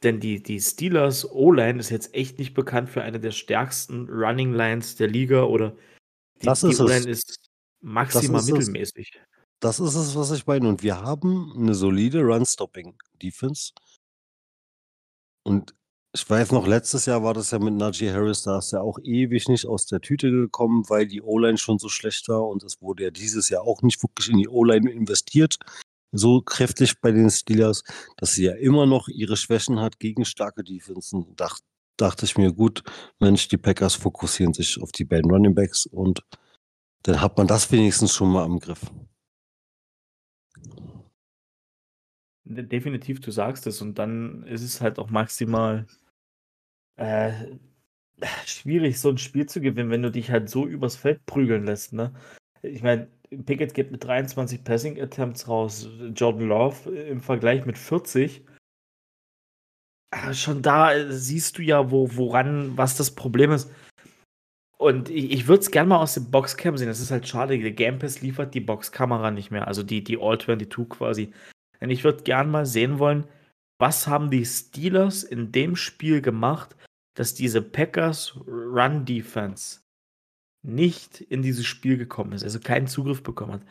Denn 0.01 0.19
die, 0.19 0.41
die 0.41 0.61
Steelers 0.61 1.29
O-Line 1.29 1.79
ist 1.79 1.89
jetzt 1.89 2.13
echt 2.13 2.39
nicht 2.39 2.53
bekannt 2.53 2.89
für 2.89 3.01
eine 3.01 3.19
der 3.19 3.31
stärksten 3.31 4.07
Running 4.09 4.53
Lines 4.53 4.95
der 4.95 5.07
Liga 5.07 5.43
oder 5.43 5.75
die, 6.41 6.45
das 6.45 6.63
ist 6.63 6.79
die 6.79 6.83
O-Line 6.83 7.09
ist 7.09 7.49
maximal 7.81 8.39
das 8.39 8.47
ist 8.47 8.53
mittelmäßig. 8.53 9.11
Es. 9.13 9.35
Das 9.59 9.79
ist 9.79 9.95
es, 9.95 10.15
was 10.15 10.31
ich 10.31 10.45
meine. 10.45 10.67
Und 10.69 10.83
wir 10.83 11.01
haben 11.01 11.53
eine 11.55 11.73
solide 11.73 12.21
Run-Stopping-Defense. 12.21 13.71
Und 15.43 15.73
ich 16.15 16.29
weiß 16.29 16.53
noch, 16.53 16.65
letztes 16.65 17.05
Jahr 17.07 17.23
war 17.23 17.33
das 17.33 17.51
ja 17.51 17.59
mit 17.59 17.73
Najee 17.73 18.09
Harris, 18.09 18.43
da 18.43 18.59
ist 18.59 18.71
er 18.71 18.81
auch 18.83 18.99
ewig 19.03 19.49
nicht 19.49 19.65
aus 19.65 19.85
der 19.85 19.99
Tüte 19.99 20.31
gekommen, 20.31 20.89
weil 20.89 21.07
die 21.07 21.21
O-Line 21.21 21.57
schon 21.57 21.77
so 21.77 21.89
schlecht 21.89 22.29
war 22.29 22.47
und 22.47 22.63
es 22.63 22.81
wurde 22.81 23.03
ja 23.03 23.11
dieses 23.11 23.49
Jahr 23.49 23.63
auch 23.63 23.81
nicht 23.81 24.01
wirklich 24.01 24.29
in 24.29 24.37
die 24.37 24.47
O-Line 24.47 24.89
investiert, 24.89 25.57
so 26.13 26.41
kräftig 26.41 27.01
bei 27.01 27.11
den 27.11 27.29
Steelers, 27.29 27.83
dass 28.15 28.31
sie 28.31 28.45
ja 28.45 28.53
immer 28.53 28.85
noch 28.85 29.09
ihre 29.09 29.35
Schwächen 29.35 29.81
hat 29.81 29.99
gegen 29.99 30.23
starke 30.23 30.63
Defensen. 30.63 31.35
Dach, 31.35 31.59
dachte 31.97 32.25
ich 32.25 32.37
mir, 32.37 32.53
gut, 32.53 32.83
Mensch, 33.19 33.49
die 33.49 33.57
Packers 33.57 33.95
fokussieren 33.95 34.53
sich 34.53 34.81
auf 34.81 34.93
die 34.93 35.03
beiden 35.03 35.29
Running 35.29 35.53
Backs 35.53 35.85
und 35.85 36.23
dann 37.03 37.19
hat 37.19 37.37
man 37.37 37.47
das 37.47 37.69
wenigstens 37.73 38.13
schon 38.13 38.31
mal 38.31 38.45
im 38.45 38.59
Griff. 38.59 38.89
Definitiv, 42.45 43.19
du 43.19 43.31
sagst 43.31 43.67
es 43.67 43.81
und 43.81 43.99
dann 43.99 44.43
ist 44.43 44.63
es 44.63 44.79
halt 44.79 44.97
auch 44.97 45.09
maximal 45.09 45.85
äh, 46.97 47.31
schwierig, 48.45 48.99
so 48.99 49.09
ein 49.09 49.17
Spiel 49.17 49.45
zu 49.45 49.61
gewinnen, 49.61 49.89
wenn 49.89 50.03
du 50.03 50.11
dich 50.11 50.31
halt 50.31 50.49
so 50.49 50.65
übers 50.65 50.95
Feld 50.95 51.25
prügeln 51.25 51.65
lässt, 51.65 51.93
ne? 51.93 52.13
Ich 52.61 52.81
meine, 52.81 53.07
Pickett 53.45 53.73
geht 53.73 53.91
mit 53.91 54.03
23 54.03 54.63
Passing 54.63 55.01
Attempts 55.01 55.47
raus, 55.47 55.89
Jordan 56.15 56.47
Love 56.47 56.89
im 56.91 57.21
Vergleich 57.21 57.65
mit 57.65 57.77
40. 57.77 58.45
Ah, 60.11 60.33
schon 60.33 60.61
da 60.61 60.93
äh, 60.93 61.11
siehst 61.11 61.57
du 61.57 61.61
ja, 61.61 61.91
wo, 61.91 62.15
woran, 62.15 62.77
was 62.77 62.95
das 62.95 63.11
Problem 63.13 63.51
ist. 63.51 63.71
Und 64.77 65.09
ich, 65.09 65.31
ich 65.31 65.47
würde 65.47 65.61
es 65.61 65.71
gerne 65.71 65.89
mal 65.89 65.99
aus 65.99 66.13
dem 66.13 66.31
Boxcam 66.31 66.77
sehen. 66.77 66.87
Das 66.87 66.99
ist 66.99 67.11
halt 67.11 67.27
schade, 67.27 67.57
der 67.57 67.71
Game 67.71 67.99
Pass 67.99 68.21
liefert 68.21 68.53
die 68.53 68.59
Boxkamera 68.59 69.31
nicht 69.31 69.51
mehr, 69.51 69.67
also 69.67 69.83
die, 69.83 70.03
die 70.03 70.17
All-22 70.17 70.87
quasi. 70.89 71.33
Denn 71.81 71.89
ich 71.89 72.03
würde 72.03 72.23
gerne 72.23 72.49
mal 72.49 72.65
sehen 72.65 72.99
wollen, 72.99 73.25
was 73.77 74.07
haben 74.07 74.31
die 74.31 74.45
Steelers 74.45 75.23
in 75.23 75.51
dem 75.51 75.75
Spiel 75.75 76.21
gemacht, 76.21 76.75
dass 77.15 77.33
diese 77.33 77.61
Packers 77.61 78.35
Run 78.47 79.05
Defense 79.05 79.81
nicht 80.63 81.21
in 81.21 81.41
dieses 81.41 81.65
Spiel 81.65 81.97
gekommen 81.97 82.33
ist, 82.33 82.43
also 82.43 82.59
keinen 82.59 82.87
Zugriff 82.87 83.23
bekommen 83.23 83.53
hat. 83.53 83.61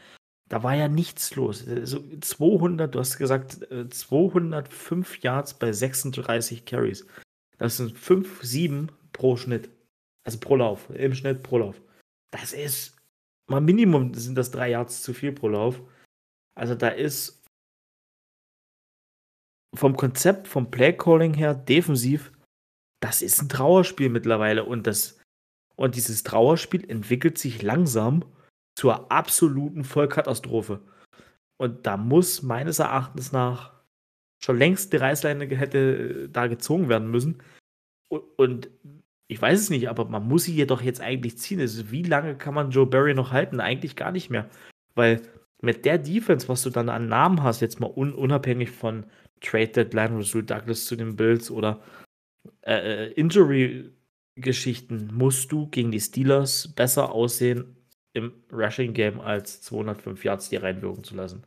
Da 0.49 0.63
war 0.63 0.75
ja 0.75 0.89
nichts 0.89 1.35
los. 1.37 1.67
Also 1.67 2.05
200, 2.21 2.95
du 2.95 2.99
hast 2.99 3.17
gesagt, 3.17 3.67
205 3.91 5.17
äh, 5.17 5.21
Yards 5.23 5.55
bei 5.55 5.73
36 5.73 6.65
Carries. 6.65 7.07
Das 7.59 7.79
sind 7.79 7.99
5, 7.99 8.43
7 8.43 8.93
pro 9.13 9.37
Schnitt. 9.37 9.71
Also 10.25 10.39
pro 10.39 10.57
Lauf, 10.57 10.89
im 10.91 11.15
Schnitt 11.15 11.43
pro 11.43 11.59
Lauf. 11.59 11.81
Das 12.31 12.53
ist 12.53 12.97
mal 13.47 13.61
Minimum 13.61 14.15
sind 14.15 14.37
das 14.37 14.51
3 14.51 14.71
Yards 14.71 15.03
zu 15.03 15.15
viel 15.15 15.33
pro 15.33 15.49
Lauf. 15.49 15.81
Also 16.55 16.75
da 16.75 16.89
ist 16.89 17.44
vom 19.75 19.97
Konzept, 19.97 20.49
vom 20.49 20.71
Playcalling 20.71 21.35
her, 21.35 21.55
defensiv, 21.55 22.33
das 23.01 23.23
ist 23.23 23.41
ein 23.43 23.49
Trauerspiel 23.49 24.09
mittlerweile. 24.09 24.65
Und, 24.65 24.87
das, 24.87 25.21
und 25.77 25.95
dieses 25.95 26.23
Trauerspiel 26.23 26.89
entwickelt 26.89 27.39
sich 27.39 27.63
langsam 27.63 28.25
zur 28.77 29.11
absoluten 29.13 29.85
Vollkatastrophe. 29.85 30.81
Und 31.57 31.87
da 31.87 31.97
muss 31.97 32.43
meines 32.43 32.79
Erachtens 32.79 33.33
nach 33.33 33.75
schon 34.43 34.59
längst 34.59 34.93
die 34.93 34.99
Reißleine 34.99 35.47
hätte 35.47 35.79
äh, 35.79 36.29
da 36.29 36.47
gezogen 36.47 36.89
werden 36.89 37.11
müssen. 37.11 37.43
Und, 38.09 38.23
und 38.37 38.71
ich 39.27 39.41
weiß 39.41 39.59
es 39.59 39.71
nicht, 39.71 39.89
aber 39.89 40.05
man 40.05 40.27
muss 40.29 40.45
sie 40.45 40.55
jedoch 40.55 40.83
jetzt 40.83 41.01
eigentlich 41.01 41.39
ziehen. 41.39 41.61
Also 41.61 41.91
wie 41.91 42.03
lange 42.03 42.37
kann 42.37 42.55
man 42.55 42.71
Joe 42.71 42.87
Barry 42.87 43.15
noch 43.15 43.33
halten? 43.33 43.61
Eigentlich 43.61 43.97
gar 43.97 44.13
nicht 44.13 44.31
mehr. 44.31 44.49
Weil 44.95 45.23
mit 45.63 45.85
der 45.85 45.99
Defense, 45.99 46.49
was 46.49 46.63
du 46.63 46.71
dann 46.71 46.89
an 46.89 47.09
Namen 47.09 47.43
hast, 47.43 47.61
jetzt 47.61 47.81
mal 47.81 47.91
un 47.91 48.13
unabhängig 48.13 48.71
von 48.71 49.05
Trade 49.45 49.69
Deadline, 49.69 50.17
Rasul 50.17 50.43
Douglas 50.43 50.87
zu 50.87 50.97
den 50.97 51.17
Bills 51.17 51.51
oder 51.51 51.81
äh, 52.63 53.07
äh, 53.07 53.13
Injury-Geschichten, 53.13 55.11
musst 55.13 55.53
du 55.53 55.69
gegen 55.69 55.91
die 55.91 56.01
Steelers 56.01 56.69
besser 56.75 57.13
aussehen 57.13 57.77
im 58.15 58.33
Rushing 58.53 58.95
Game 58.95 59.21
als 59.21 59.61
205 59.63 60.25
Yards 60.25 60.49
dir 60.49 60.63
reinwirken 60.63 61.05
zu 61.05 61.15
lassen. 61.15 61.45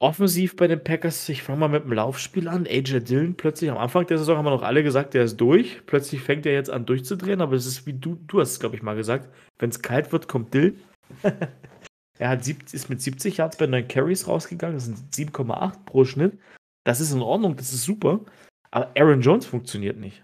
Offensiv 0.00 0.54
bei 0.54 0.68
den 0.68 0.82
Packers, 0.84 1.28
ich 1.28 1.42
fange 1.42 1.58
mal 1.58 1.68
mit 1.68 1.82
dem 1.82 1.92
Laufspiel 1.92 2.46
an. 2.46 2.68
AJ 2.68 3.00
Dillon 3.00 3.34
plötzlich, 3.34 3.68
am 3.68 3.78
Anfang 3.78 4.06
der 4.06 4.18
Saison 4.18 4.36
haben 4.36 4.44
wir 4.44 4.50
noch 4.50 4.62
alle 4.62 4.84
gesagt, 4.84 5.14
der 5.14 5.24
ist 5.24 5.38
durch. 5.38 5.84
Plötzlich 5.86 6.20
fängt 6.20 6.46
er 6.46 6.52
jetzt 6.52 6.70
an 6.70 6.86
durchzudrehen, 6.86 7.40
aber 7.40 7.56
es 7.56 7.66
ist 7.66 7.84
wie 7.84 7.94
du, 7.94 8.14
du 8.28 8.40
hast 8.40 8.52
es, 8.52 8.60
glaube 8.60 8.76
ich, 8.76 8.82
mal 8.82 8.94
gesagt. 8.94 9.28
Wenn 9.58 9.70
es 9.70 9.82
kalt 9.82 10.12
wird, 10.12 10.28
kommt 10.28 10.54
Dillon. 10.54 10.78
Er 12.18 12.28
hat 12.28 12.44
sieb, 12.44 12.72
ist 12.72 12.90
mit 12.90 13.00
70 13.00 13.36
Yards 13.36 13.56
bei 13.56 13.66
9 13.66 13.86
Carries 13.86 14.26
rausgegangen. 14.26 14.76
Das 14.76 14.86
sind 14.86 14.98
7,8 15.14 15.84
pro 15.84 16.04
Schnitt. 16.04 16.38
Das 16.84 17.00
ist 17.00 17.12
in 17.12 17.22
Ordnung, 17.22 17.56
das 17.56 17.72
ist 17.72 17.84
super. 17.84 18.20
Aber 18.70 18.90
Aaron 18.96 19.20
Jones 19.20 19.46
funktioniert 19.46 19.96
nicht. 19.98 20.22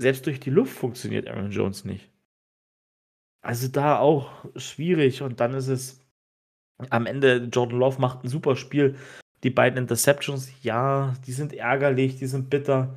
Selbst 0.00 0.26
durch 0.26 0.40
die 0.40 0.50
Luft 0.50 0.76
funktioniert 0.76 1.28
Aaron 1.28 1.50
Jones 1.50 1.84
nicht. 1.84 2.10
Also 3.42 3.68
da 3.68 3.98
auch 3.98 4.44
schwierig. 4.56 5.22
Und 5.22 5.40
dann 5.40 5.54
ist 5.54 5.68
es 5.68 6.00
am 6.90 7.06
Ende, 7.06 7.48
Jordan 7.52 7.78
Love 7.78 8.00
macht 8.00 8.24
ein 8.24 8.28
super 8.28 8.56
Spiel. 8.56 8.96
Die 9.42 9.50
beiden 9.50 9.78
Interceptions, 9.78 10.50
ja, 10.62 11.14
die 11.26 11.32
sind 11.32 11.52
ärgerlich, 11.52 12.16
die 12.16 12.26
sind 12.26 12.50
bitter. 12.50 12.96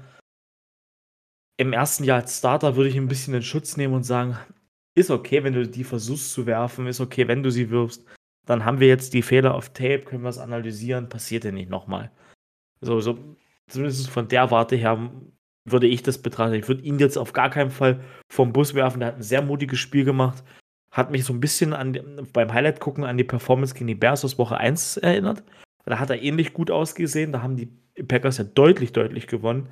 Im 1.57 1.73
ersten 1.73 2.05
Jahr 2.05 2.21
als 2.21 2.37
Starter 2.37 2.75
würde 2.75 2.89
ich 2.89 2.95
ein 2.95 3.09
bisschen 3.09 3.33
in 3.33 3.43
Schutz 3.43 3.75
nehmen 3.75 3.93
und 3.93 4.03
sagen, 4.03 4.37
ist 4.95 5.11
okay, 5.11 5.43
wenn 5.43 5.53
du 5.53 5.67
die 5.67 5.83
versuchst 5.83 6.33
zu 6.33 6.45
werfen, 6.45 6.87
ist 6.87 6.99
okay, 6.99 7.27
wenn 7.27 7.43
du 7.43 7.51
sie 7.51 7.69
wirfst. 7.69 8.05
Dann 8.45 8.65
haben 8.65 8.79
wir 8.79 8.87
jetzt 8.87 9.13
die 9.13 9.21
Fehler 9.21 9.53
auf 9.53 9.69
Tape, 9.69 10.01
können 10.01 10.23
wir 10.23 10.29
es 10.29 10.37
analysieren, 10.37 11.09
passiert 11.09 11.43
ja 11.43 11.51
nicht 11.51 11.69
nochmal. 11.69 12.11
So, 12.81 12.99
so, 12.99 13.17
zumindest 13.67 14.09
von 14.09 14.27
der 14.27 14.49
Warte 14.51 14.75
her 14.75 15.11
würde 15.65 15.87
ich 15.87 16.03
das 16.03 16.17
betrachten. 16.17 16.55
Ich 16.55 16.67
würde 16.67 16.83
ihn 16.83 16.99
jetzt 16.99 17.17
auf 17.17 17.33
gar 17.33 17.49
keinen 17.49 17.71
Fall 17.71 18.03
vom 18.31 18.53
Bus 18.53 18.73
werfen. 18.73 18.99
Der 18.99 19.09
hat 19.09 19.15
ein 19.17 19.21
sehr 19.21 19.41
mutiges 19.41 19.79
Spiel 19.79 20.05
gemacht. 20.05 20.43
Hat 20.91 21.11
mich 21.11 21.23
so 21.23 21.33
ein 21.33 21.39
bisschen 21.39 21.73
an, 21.73 22.27
beim 22.33 22.51
Highlight 22.51 22.79
gucken 22.79 23.03
an 23.03 23.17
die 23.17 23.23
Performance 23.23 23.73
gegen 23.73 23.87
die 23.87 23.95
Bears 23.95 24.25
aus 24.25 24.39
Woche 24.39 24.57
1 24.57 24.97
erinnert. 24.97 25.43
Da 25.85 25.99
hat 25.99 26.09
er 26.09 26.21
ähnlich 26.21 26.53
gut 26.53 26.71
ausgesehen. 26.71 27.31
Da 27.31 27.41
haben 27.41 27.55
die 27.55 27.67
Packers 28.03 28.37
ja 28.37 28.43
deutlich, 28.43 28.93
deutlich 28.93 29.27
gewonnen. 29.27 29.69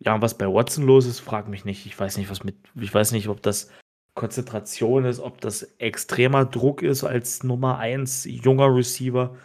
Ja, 0.00 0.14
und 0.14 0.22
was 0.22 0.36
bei 0.36 0.46
Watson 0.46 0.84
los 0.84 1.06
ist, 1.06 1.20
frag 1.20 1.48
mich 1.48 1.64
nicht. 1.64 1.86
Ich 1.86 1.98
weiß 1.98 2.18
nicht, 2.18 2.30
was 2.30 2.44
mit, 2.44 2.56
ich 2.80 2.92
weiß 2.92 3.12
nicht, 3.12 3.28
ob 3.28 3.42
das 3.42 3.70
Konzentration 4.14 5.04
ist, 5.04 5.20
ob 5.20 5.40
das 5.40 5.62
extremer 5.78 6.44
Druck 6.44 6.82
ist 6.82 7.04
als 7.04 7.42
Nummer 7.42 7.78
1 7.78 8.24
junger 8.26 8.74
Receiver. 8.74 9.36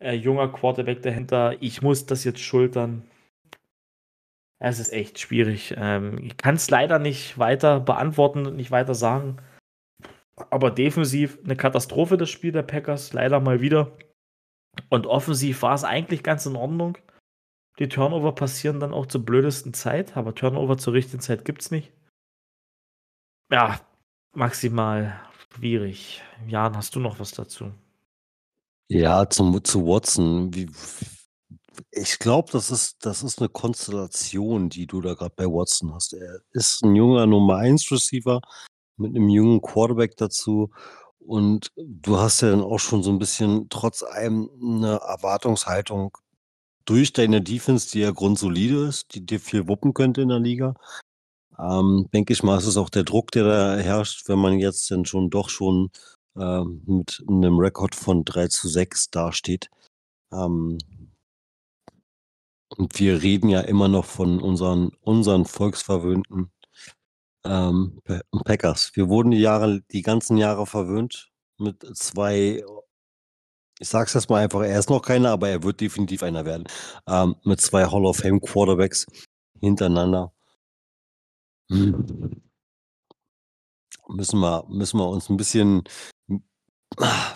äh, 0.00 0.14
junger 0.14 0.48
Quarterback 0.52 1.02
dahinter. 1.02 1.60
Ich 1.62 1.82
muss 1.82 2.06
das 2.06 2.24
jetzt 2.24 2.40
schultern. 2.40 3.04
Es 4.60 4.78
ist 4.80 4.92
echt 4.92 5.18
schwierig. 5.20 5.74
Ähm, 5.76 6.18
ich 6.18 6.36
kann 6.36 6.56
es 6.56 6.70
leider 6.70 6.98
nicht 6.98 7.38
weiter 7.38 7.80
beantworten 7.80 8.46
und 8.46 8.56
nicht 8.56 8.70
weiter 8.70 8.94
sagen. 8.94 9.38
Aber 10.50 10.70
defensiv 10.70 11.38
eine 11.44 11.56
Katastrophe, 11.56 12.16
das 12.16 12.30
Spiel 12.30 12.52
der 12.52 12.62
Packers, 12.62 13.12
leider 13.12 13.40
mal 13.40 13.60
wieder. 13.60 13.96
Und 14.88 15.06
offensiv 15.06 15.62
war 15.62 15.74
es 15.74 15.84
eigentlich 15.84 16.22
ganz 16.22 16.46
in 16.46 16.56
Ordnung. 16.56 16.98
Die 17.78 17.88
Turnover 17.88 18.34
passieren 18.34 18.80
dann 18.80 18.92
auch 18.92 19.06
zur 19.06 19.24
blödesten 19.24 19.74
Zeit, 19.74 20.16
aber 20.16 20.34
Turnover 20.34 20.78
zur 20.78 20.94
richtigen 20.94 21.20
Zeit 21.20 21.44
gibt 21.44 21.62
es 21.62 21.70
nicht. 21.70 21.92
Ja, 23.50 23.80
maximal 24.34 25.20
schwierig. 25.54 26.22
Jan, 26.46 26.76
hast 26.76 26.94
du 26.94 27.00
noch 27.00 27.18
was 27.18 27.32
dazu? 27.32 27.72
Ja, 28.88 29.28
zum, 29.28 29.62
zu 29.64 29.86
Watson. 29.86 30.54
Wie, 30.54 30.70
ich 31.90 32.18
glaube, 32.18 32.50
das 32.52 32.70
ist, 32.70 33.04
das 33.04 33.22
ist 33.22 33.38
eine 33.40 33.48
Konstellation, 33.48 34.68
die 34.68 34.86
du 34.86 35.00
da 35.00 35.14
gerade 35.14 35.34
bei 35.36 35.44
Watson 35.44 35.92
hast. 35.94 36.14
Er 36.14 36.40
ist 36.52 36.82
ein 36.82 36.96
junger 36.96 37.26
Nummer 37.26 37.56
1 37.56 37.90
Receiver 37.90 38.40
mit 38.96 39.14
einem 39.14 39.28
jungen 39.28 39.60
Quarterback 39.60 40.16
dazu. 40.16 40.70
Und 41.18 41.72
du 41.76 42.18
hast 42.18 42.40
ja 42.40 42.50
dann 42.50 42.62
auch 42.62 42.78
schon 42.78 43.02
so 43.02 43.10
ein 43.10 43.18
bisschen 43.18 43.68
trotz 43.68 44.02
allem 44.02 44.48
eine 44.62 44.96
Erwartungshaltung 44.96 46.16
durch 46.86 47.12
deine 47.12 47.42
Defense, 47.42 47.90
die 47.90 48.00
ja 48.00 48.12
grundsolide 48.12 48.86
ist, 48.86 49.14
die 49.14 49.24
dir 49.24 49.40
viel 49.40 49.68
wuppen 49.68 49.92
könnte 49.92 50.22
in 50.22 50.28
der 50.28 50.38
Liga. 50.38 50.74
Ähm, 51.60 52.08
denke 52.12 52.32
ich 52.32 52.42
mal, 52.42 52.58
ist 52.58 52.66
es 52.66 52.76
auch 52.76 52.90
der 52.90 53.04
Druck, 53.04 53.32
der 53.32 53.44
da 53.44 53.76
herrscht, 53.76 54.28
wenn 54.28 54.38
man 54.38 54.58
jetzt 54.58 54.90
dann 54.90 55.04
schon 55.04 55.30
doch 55.30 55.48
schon 55.48 55.90
ähm, 56.36 56.82
mit 56.86 57.22
einem 57.28 57.58
Rekord 57.58 57.94
von 57.94 58.24
3 58.24 58.48
zu 58.48 58.68
6 58.68 59.10
dasteht. 59.10 59.68
Ähm, 60.32 60.78
und 62.76 62.98
wir 63.00 63.22
reden 63.22 63.48
ja 63.48 63.60
immer 63.60 63.88
noch 63.88 64.04
von 64.04 64.40
unseren, 64.40 64.90
unseren 65.00 65.44
volksverwöhnten 65.46 66.50
ähm, 67.44 68.00
Packers. 68.44 68.92
Wir 68.94 69.08
wurden 69.08 69.30
die 69.30 69.40
Jahre, 69.40 69.82
die 69.92 70.02
ganzen 70.02 70.36
Jahre 70.36 70.66
verwöhnt 70.66 71.30
mit 71.58 71.84
zwei, 71.96 72.62
ich 73.80 73.88
sag's 73.88 74.14
jetzt 74.14 74.30
mal 74.30 74.42
einfach, 74.44 74.62
er 74.62 74.78
ist 74.78 74.90
noch 74.90 75.02
keiner, 75.02 75.30
aber 75.30 75.48
er 75.48 75.62
wird 75.62 75.80
definitiv 75.80 76.22
einer 76.22 76.44
werden. 76.44 76.64
Ähm, 77.08 77.36
mit 77.44 77.60
zwei 77.60 77.86
Hall 77.86 78.04
of 78.04 78.18
Fame 78.18 78.40
Quarterbacks 78.40 79.06
hintereinander. 79.60 80.32
Müssen 81.68 82.40
wir, 84.40 84.64
müssen 84.68 84.98
wir 84.98 85.08
uns 85.08 85.28
ein 85.28 85.36
bisschen, 85.36 85.84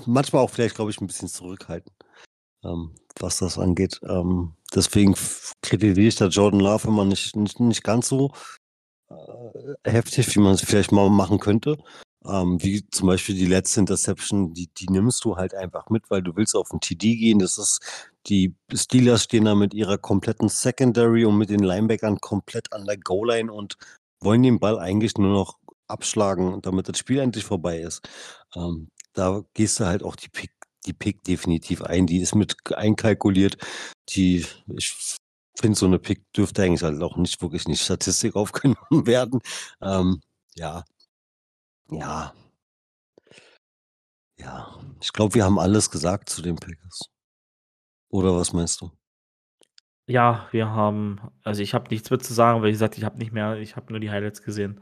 manchmal 0.07 0.43
auch 0.43 0.51
vielleicht, 0.51 0.75
glaube 0.75 0.91
ich, 0.91 1.01
ein 1.01 1.07
bisschen 1.07 1.29
zurückhalten, 1.29 1.93
ähm, 2.65 2.95
was 3.19 3.39
das 3.39 3.59
angeht. 3.59 4.01
Ähm, 4.09 4.55
deswegen 4.75 5.15
kritisiere 5.61 6.09
ich 6.09 6.17
da 6.17 6.27
Jordan 6.27 6.61
Love 6.61 6.89
immer 6.89 7.05
nicht, 7.05 7.37
nicht, 7.37 7.61
nicht 7.61 7.85
ganz 7.85 8.09
so 8.09 8.33
äh, 9.11 9.91
heftig, 9.91 10.35
wie 10.35 10.41
man 10.41 10.55
es 10.55 10.63
vielleicht 10.63 10.93
mal 10.93 11.11
machen 11.11 11.39
könnte. 11.39 11.77
Ähm, 12.25 12.63
wie 12.63 12.89
zum 12.89 13.09
Beispiel 13.09 13.35
die 13.35 13.47
letzte 13.47 13.81
Interception, 13.81 14.55
die, 14.55 14.69
die 14.79 14.87
nimmst 14.89 15.25
du 15.25 15.37
halt 15.37 15.55
einfach 15.55 15.91
mit, 15.91 16.09
weil 16.09 16.23
du 16.23 16.37
willst 16.37 16.55
auf 16.55 16.69
den 16.69 16.81
TD 16.81 17.17
gehen. 17.17 17.41
Das 17.41 17.59
ist, 17.59 17.81
die 18.27 18.55
Steelers 18.73 19.25
stehen 19.25 19.45
da 19.45 19.57
mit 19.57 19.75
ihrer 19.75 19.99
kompletten 19.99 20.49
Secondary 20.49 21.25
und 21.25 21.37
mit 21.37 21.51
den 21.51 21.65
Linebackern 21.65 22.21
komplett 22.21 22.73
an 22.73 22.85
der 22.85 22.97
Goal-Line 22.97 23.53
und 23.53 23.77
wollen 24.25 24.43
den 24.43 24.61
Ball 24.61 24.79
eigentlich 24.79 25.17
nur 25.19 25.33
noch 25.33 25.59
abschlagen, 25.89 26.63
damit 26.63 26.89
das 26.89 26.99
Spiel 26.99 27.19
endlich 27.21 27.45
vorbei 27.45 27.81
ist. 27.81 28.09
Ähm, 28.55 28.89
da 29.15 29.43
gehst 29.55 29.81
du 29.81 29.87
halt 29.87 30.03
auch 30.03 30.17
die 30.17 30.29
Pick, 30.29 30.53
die 30.87 30.93
Pick 30.93 31.23
definitiv 31.25 31.83
ein. 31.83 32.07
Die 32.07 32.19
ist 32.21 32.35
mit 32.35 32.57
einkalkuliert. 32.75 33.57
Die, 34.11 34.47
ich 34.77 35.19
finde, 35.61 35.79
so 35.79 35.87
eine 35.87 35.99
Pick 35.99 36.33
dürfte 36.33 36.63
eigentlich 36.63 36.83
halt 36.83 37.03
auch 37.03 37.17
nicht 37.17 37.41
wirklich 37.43 37.67
in 37.67 37.73
die 37.73 37.79
Statistik 37.79 38.37
aufgenommen 38.37 39.07
werden. 39.07 39.41
Ähm, 39.83 40.21
ja. 40.57 40.85
Ja. 41.91 42.33
Ja. 44.39 44.79
Ich 45.01 45.13
glaube, 45.13 45.35
wir 45.35 45.45
haben 45.45 45.59
alles 45.59 45.91
gesagt 45.91 46.29
zu 46.29 46.43
den 46.43 46.57
Packers. 46.57 47.01
Oder 48.11 48.37
was 48.37 48.53
meinst 48.53 48.81
du? 48.81 48.91
Ja, 50.09 50.49
wir 50.51 50.69
haben, 50.71 51.21
also 51.45 51.63
ich 51.63 51.75
habe 51.75 51.89
nichts 51.91 52.11
mehr 52.11 52.19
zu 52.19 52.35
sagen, 52.35 52.61
weil 52.61 52.69
ich 52.69 52.75
gesagt, 52.75 52.99
ich 52.99 53.05
habe 53.05 53.19
nicht 53.19 53.33
mehr, 53.33 53.57
ich 53.57 53.77
habe 53.77 53.93
nur 53.93 54.01
die 54.01 54.11
Highlights 54.11 54.43
gesehen. 54.43 54.81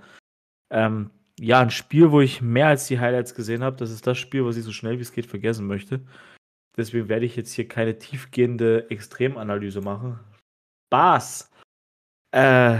Ähm, 0.71 1.11
ja, 1.39 1.61
ein 1.61 1.71
Spiel, 1.71 2.11
wo 2.11 2.21
ich 2.21 2.41
mehr 2.43 2.69
als 2.69 2.87
die 2.87 3.01
Highlights 3.01 3.35
gesehen 3.35 3.63
habe, 3.63 3.77
das 3.77 3.91
ist 3.91 4.07
das 4.07 4.19
Spiel, 4.19 4.45
was 4.45 4.57
ich 4.57 4.65
so 4.65 4.73
schnell 4.73 4.99
wie 4.99 5.03
es 5.03 5.13
geht 5.13 5.27
vergessen 5.27 5.67
möchte. 5.67 6.01
Deswegen 6.77 7.09
werde 7.09 7.27
ich 7.27 7.37
jetzt 7.37 7.53
hier 7.53 7.69
keine 7.69 7.99
tiefgehende 7.99 8.91
Extremanalyse 8.91 9.81
machen. 9.81 10.21
Spaß. 10.89 11.51
Äh, 12.33 12.79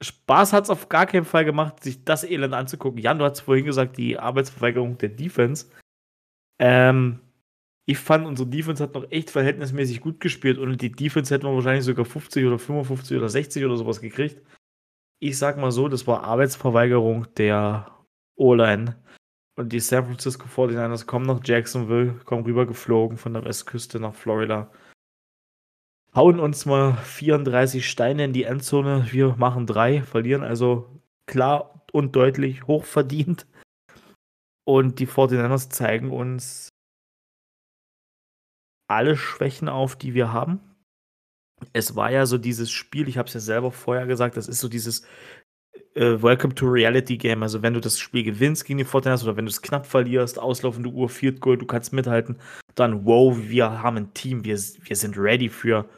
Spaß 0.00 0.52
hat 0.52 0.64
es 0.64 0.70
auf 0.70 0.88
gar 0.88 1.06
keinen 1.06 1.24
Fall 1.24 1.44
gemacht, 1.44 1.82
sich 1.82 2.04
das 2.04 2.24
Elend 2.24 2.54
anzugucken. 2.54 3.00
Jan, 3.00 3.18
du 3.18 3.24
hast 3.24 3.40
vorhin 3.40 3.64
gesagt, 3.64 3.96
die 3.96 4.18
Arbeitsverweigerung 4.18 4.98
der 4.98 5.10
Defense. 5.10 5.70
Ähm, 6.58 7.20
ich 7.86 7.98
fand, 7.98 8.26
unsere 8.26 8.48
Defense 8.48 8.82
hat 8.82 8.94
noch 8.94 9.10
echt 9.10 9.30
verhältnismäßig 9.30 10.00
gut 10.00 10.20
gespielt 10.20 10.58
und 10.58 10.80
die 10.80 10.92
Defense 10.92 11.32
hätten 11.32 11.46
wir 11.46 11.54
wahrscheinlich 11.54 11.84
sogar 11.84 12.04
50 12.04 12.44
oder 12.44 12.58
55 12.58 13.16
oder 13.16 13.28
60 13.28 13.64
oder 13.64 13.76
sowas 13.76 14.00
gekriegt. 14.00 14.42
Ich 15.20 15.38
sag 15.38 15.56
mal 15.56 15.72
so, 15.72 15.88
das 15.88 16.06
war 16.06 16.24
Arbeitsverweigerung 16.24 17.26
der 17.36 17.90
O-Line. 18.36 18.96
Und 19.58 19.72
die 19.72 19.80
San 19.80 20.04
Francisco 20.04 20.46
49ers 20.46 21.06
kommen 21.06 21.24
nach 21.26 21.40
Jacksonville, 21.42 22.14
kommen 22.24 22.44
rübergeflogen 22.44 23.16
von 23.16 23.32
der 23.32 23.44
Westküste 23.44 23.98
nach 23.98 24.14
Florida 24.14 24.70
hauen 26.16 26.40
uns 26.40 26.64
mal 26.64 26.94
34 26.96 27.88
Steine 27.88 28.24
in 28.24 28.32
die 28.32 28.44
Endzone. 28.44 29.06
Wir 29.10 29.36
machen 29.36 29.66
drei, 29.66 30.02
verlieren 30.02 30.42
also 30.42 30.88
klar 31.26 31.84
und 31.92 32.16
deutlich 32.16 32.66
hochverdient. 32.66 33.46
Und 34.64 34.98
die 34.98 35.06
49ers 35.06 35.68
zeigen 35.70 36.10
uns 36.10 36.70
alle 38.88 39.16
Schwächen 39.16 39.68
auf, 39.68 39.96
die 39.96 40.14
wir 40.14 40.32
haben. 40.32 40.60
Es 41.72 41.96
war 41.96 42.10
ja 42.10 42.26
so 42.26 42.38
dieses 42.38 42.70
Spiel, 42.70 43.08
ich 43.08 43.18
habe 43.18 43.28
es 43.28 43.34
ja 43.34 43.40
selber 43.40 43.72
vorher 43.72 44.06
gesagt, 44.06 44.36
das 44.36 44.48
ist 44.48 44.60
so 44.60 44.68
dieses 44.68 45.06
äh, 45.94 46.22
Welcome 46.22 46.54
to 46.54 46.66
Reality 46.66 47.16
Game. 47.16 47.42
Also 47.42 47.62
wenn 47.62 47.74
du 47.74 47.80
das 47.80 47.98
Spiel 47.98 48.22
gewinnst 48.22 48.64
gegen 48.64 48.78
die 48.78 48.84
49ers 48.84 49.24
oder 49.24 49.36
wenn 49.36 49.46
du 49.46 49.50
es 49.50 49.62
knapp 49.62 49.86
verlierst, 49.86 50.38
auslaufende 50.38 50.90
Uhr, 50.90 51.08
Field 51.08 51.40
Goal, 51.40 51.56
du 51.56 51.66
kannst 51.66 51.92
mithalten, 51.92 52.36
dann 52.74 53.06
wow, 53.06 53.36
wir 53.38 53.82
haben 53.82 53.96
ein 53.96 54.14
Team, 54.14 54.44
wir, 54.44 54.58
wir 54.58 54.96
sind 54.96 55.16
ready 55.16 55.48
für 55.48 55.88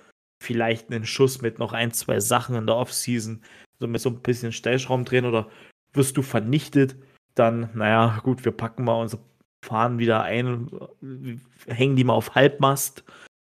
vielleicht 0.40 0.90
einen 0.90 1.04
Schuss 1.04 1.42
mit 1.42 1.58
noch 1.58 1.72
ein, 1.72 1.92
zwei 1.92 2.20
Sachen 2.20 2.54
in 2.54 2.66
der 2.66 2.76
Offseason, 2.76 3.42
so 3.80 3.88
mit 3.88 4.00
so 4.00 4.10
ein 4.10 4.22
bisschen 4.22 4.52
Stellschrauben 4.52 5.04
drehen 5.04 5.24
oder 5.24 5.48
wirst 5.92 6.16
du 6.16 6.22
vernichtet, 6.22 6.96
dann, 7.34 7.70
naja, 7.74 8.20
gut, 8.22 8.44
wir 8.44 8.52
packen 8.52 8.84
mal 8.84 9.00
unsere 9.00 9.22
Fahnen 9.64 9.98
wieder 9.98 10.22
ein, 10.22 10.68
hängen 11.66 11.96
die 11.96 12.04
mal 12.04 12.14
auf 12.14 12.34
Halbmast, 12.34 13.04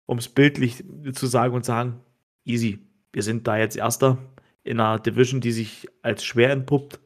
um 0.06 0.18
es 0.18 0.28
bildlich 0.28 0.84
zu 1.12 1.26
sagen 1.26 1.54
und 1.54 1.64
sagen, 1.64 2.00
easy, 2.44 2.78
wir 3.12 3.22
sind 3.22 3.46
da 3.46 3.56
jetzt 3.56 3.76
Erster 3.76 4.18
in 4.64 4.80
einer 4.80 4.98
Division, 4.98 5.40
die 5.40 5.52
sich 5.52 5.88
als 6.02 6.24
schwer 6.24 6.50
entpuppt 6.50 7.00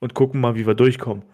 und 0.00 0.14
gucken 0.14 0.40
mal, 0.40 0.54
wie 0.54 0.66
wir 0.66 0.74
durchkommen. 0.74 1.24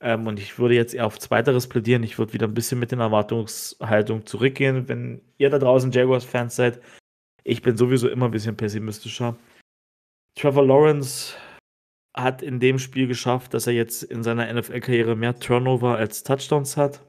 Ähm, 0.00 0.26
und 0.26 0.38
ich 0.38 0.58
würde 0.58 0.74
jetzt 0.74 0.94
eher 0.94 1.06
auf 1.06 1.18
Zweiteres 1.18 1.68
plädieren. 1.68 2.02
Ich 2.02 2.18
würde 2.18 2.32
wieder 2.32 2.46
ein 2.46 2.54
bisschen 2.54 2.78
mit 2.78 2.92
den 2.92 3.00
Erwartungshaltung 3.00 4.26
zurückgehen. 4.26 4.88
Wenn 4.88 5.22
ihr 5.38 5.50
da 5.50 5.58
draußen 5.58 5.90
Jaguars-Fans 5.90 6.54
seid, 6.56 6.80
ich 7.44 7.62
bin 7.62 7.76
sowieso 7.76 8.08
immer 8.08 8.26
ein 8.26 8.32
bisschen 8.32 8.56
pessimistischer. 8.56 9.36
Trevor 10.34 10.66
Lawrence 10.66 11.34
hat 12.16 12.42
in 12.42 12.60
dem 12.60 12.78
Spiel 12.78 13.06
geschafft, 13.06 13.52
dass 13.54 13.66
er 13.66 13.74
jetzt 13.74 14.02
in 14.02 14.22
seiner 14.22 14.52
NFL-Karriere 14.52 15.16
mehr 15.16 15.38
Turnover 15.38 15.96
als 15.96 16.22
Touchdowns 16.22 16.76
hat. 16.76 17.06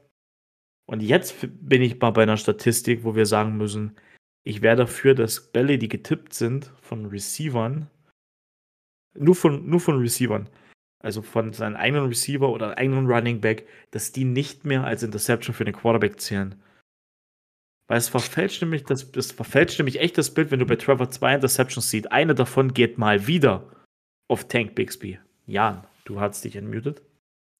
Und 0.86 1.02
jetzt 1.02 1.36
bin 1.40 1.82
ich 1.82 2.00
mal 2.00 2.10
bei 2.10 2.22
einer 2.22 2.36
Statistik, 2.36 3.04
wo 3.04 3.14
wir 3.14 3.26
sagen 3.26 3.56
müssen, 3.56 3.96
ich 4.44 4.62
wäre 4.62 4.76
dafür, 4.76 5.14
dass 5.14 5.52
Bälle, 5.52 5.78
die 5.78 5.88
getippt 5.88 6.32
sind 6.32 6.72
von 6.80 7.06
Receivern, 7.06 7.90
nur 9.14 9.34
von, 9.34 9.68
nur 9.68 9.80
von 9.80 9.98
Receivern, 9.98 10.48
also 11.00 11.22
von 11.22 11.52
seinen 11.52 11.76
eigenen 11.76 12.06
Receiver 12.06 12.48
oder 12.48 12.78
eigenen 12.78 13.06
Running 13.06 13.40
Back, 13.40 13.66
dass 13.90 14.12
die 14.12 14.24
nicht 14.24 14.64
mehr 14.64 14.84
als 14.84 15.02
Interception 15.02 15.54
für 15.54 15.64
den 15.64 15.74
Quarterback 15.74 16.20
zählen. 16.20 16.54
Weil 17.88 17.98
es 17.98 18.08
verfälscht 18.08 18.60
nämlich, 18.60 18.84
das, 18.84 19.10
das 19.12 19.32
verfälscht 19.32 19.78
nämlich 19.78 20.00
echt 20.00 20.18
das 20.18 20.32
Bild, 20.32 20.50
wenn 20.50 20.60
du 20.60 20.66
bei 20.66 20.76
Trevor 20.76 21.10
zwei 21.10 21.34
Interceptions 21.34 21.90
siehst. 21.90 22.12
Eine 22.12 22.34
davon 22.34 22.74
geht 22.74 22.98
mal 22.98 23.26
wieder 23.26 23.77
auf 24.28 24.46
Tank 24.46 24.74
Bixby. 24.74 25.18
Jan, 25.46 25.86
du 26.04 26.20
hast 26.20 26.44
dich 26.44 26.56
entmutet. 26.56 27.02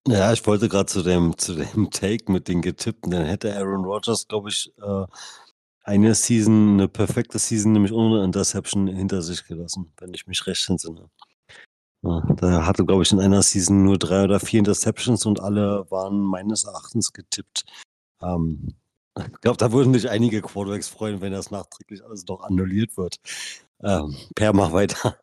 Ja, 0.07 0.33
ich 0.33 0.47
wollte 0.47 0.69
gerade 0.69 0.87
zu 0.87 1.03
dem, 1.03 1.37
zu 1.37 1.55
dem 1.55 1.91
Take 1.91 2.31
mit 2.31 2.49
den 2.49 2.63
Getippten, 2.63 3.11
dann 3.11 3.27
hätte 3.27 3.55
Aaron 3.55 3.85
Rodgers, 3.85 4.27
glaube 4.27 4.49
ich, 4.49 4.73
äh, 4.81 5.07
eine 5.83 6.15
Season, 6.15 6.75
eine 6.75 6.89
perfekte 6.89 7.39
Season, 7.39 7.73
nämlich 7.73 7.93
ohne 7.93 8.25
Interception 8.25 8.87
hinter 8.87 9.21
sich 9.23 9.45
gelassen, 9.47 9.93
wenn 9.99 10.15
ich 10.15 10.27
mich 10.27 10.47
recht 10.47 10.69
entsinne. 10.69 11.11
Ja, 12.03 12.21
da 12.37 12.65
hatte, 12.65 12.87
glaube 12.87 13.03
ich, 13.03 13.13
in 13.13 13.21
einer 13.21 13.43
Season 13.43 13.83
nur 13.83 13.99
drei 13.99 14.25
oder 14.25 14.39
vier 14.39 14.61
Interceptions 14.61 15.27
und 15.27 15.41
alle 15.41 15.91
waren 15.91 16.21
meines 16.21 16.65
Erachtens 16.65 17.13
getippt. 17.13 17.65
Ähm, 18.23 18.77
Ich 19.19 19.41
glaube, 19.41 19.57
da 19.57 19.73
würden 19.73 19.93
sich 19.95 20.09
einige 20.09 20.41
Quarterbacks 20.41 20.89
freuen, 20.89 21.21
wenn 21.21 21.33
das 21.33 21.51
nachträglich 21.51 22.05
alles 22.05 22.25
noch 22.27 22.43
annulliert 22.43 22.97
wird. 22.97 23.17
Ähm, 23.83 24.17
per, 24.35 24.53
mach 24.53 24.73
weiter. 24.73 25.19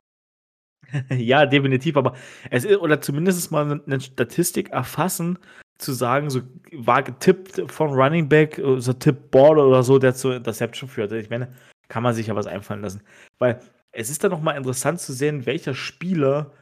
ja, 1.10 1.46
definitiv, 1.46 1.98
aber 1.98 2.16
es 2.50 2.66
ist, 2.66 2.78
oder 2.78 3.02
zumindest 3.02 3.52
mal 3.52 3.82
eine 3.86 4.02
Statistik 4.02 4.70
erfassen, 4.70 5.40
zu 5.78 5.92
sagen, 5.92 6.30
so 6.30 6.42
war 6.72 7.04
getippt 7.04 7.70
von 7.70 7.90
Running 7.90 8.30
Back, 8.30 8.62
so 8.78 8.94
Tipp 8.94 9.32
Ball 9.32 9.60
oder 9.60 9.84
so, 9.84 10.00
der 10.00 10.16
zur 10.16 10.36
Interception 10.36 10.90
führte. 10.90 11.18
Ich 11.18 11.30
meine, 11.30 11.54
kann 11.90 12.04
man 12.04 12.14
sich 12.14 12.28
ja 12.28 12.36
was 12.36 12.48
einfallen 12.48 12.82
lassen. 12.82 13.02
Weil 13.40 13.60
es 13.92 14.10
ist 14.10 14.24
dann 14.24 14.32
nochmal 14.32 14.58
interessant 14.58 15.00
zu 15.00 15.14
sehen, 15.14 15.46
welcher 15.46 15.74
Spieler 15.74 16.54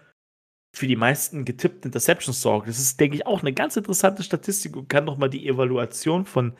für 0.75 0.87
die 0.87 0.95
meisten 0.95 1.45
getippten 1.45 1.89
Interceptions 1.89 2.41
sorgt. 2.41 2.67
Das 2.67 2.79
ist, 2.79 2.99
denke 2.99 3.15
ich, 3.15 3.27
auch 3.27 3.41
eine 3.41 3.53
ganz 3.53 3.77
interessante 3.77 4.23
Statistik 4.23 4.75
und 4.75 4.89
kann 4.89 5.05
nochmal 5.05 5.29
die 5.29 5.47
Evaluation 5.47 6.25
von 6.25 6.53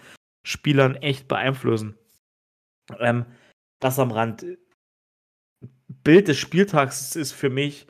Spielern 0.46 0.96
echt 0.96 1.28
beeinflussen. 1.28 1.96
Ähm, 3.00 3.26
das 3.80 3.98
am 4.00 4.12
Rand. 4.12 4.46
Bild 6.04 6.28
des 6.28 6.38
Spieltags 6.38 7.16
ist 7.16 7.32
für 7.32 7.50
mich 7.50 7.88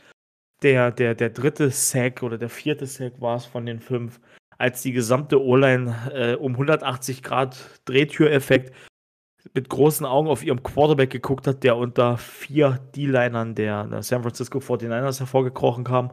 der, 0.61 0.91
der, 0.91 1.15
der 1.15 1.29
dritte 1.29 1.69
Sack 1.71 2.23
oder 2.23 2.37
der 2.37 2.49
vierte 2.49 2.85
Sack 2.85 3.19
war 3.19 3.35
es 3.37 3.45
von 3.45 3.65
den 3.65 3.79
fünf, 3.79 4.19
als 4.57 4.81
die 4.81 4.91
gesamte 4.91 5.41
O-Line 5.41 6.11
äh, 6.13 6.35
um 6.35 6.53
180 6.53 7.23
Grad 7.23 7.57
Drehtüreffekt 7.85 8.73
mit 9.53 9.69
großen 9.69 10.05
Augen 10.05 10.29
auf 10.29 10.43
ihrem 10.43 10.63
Quarterback 10.63 11.09
geguckt 11.09 11.47
hat, 11.47 11.63
der 11.63 11.75
unter 11.75 12.17
vier 12.17 12.79
D-Linern 12.95 13.55
der, 13.55 13.85
der 13.85 14.03
San 14.03 14.21
Francisco 14.21 14.59
49ers 14.59 15.19
hervorgekrochen 15.19 15.83
kam. 15.83 16.11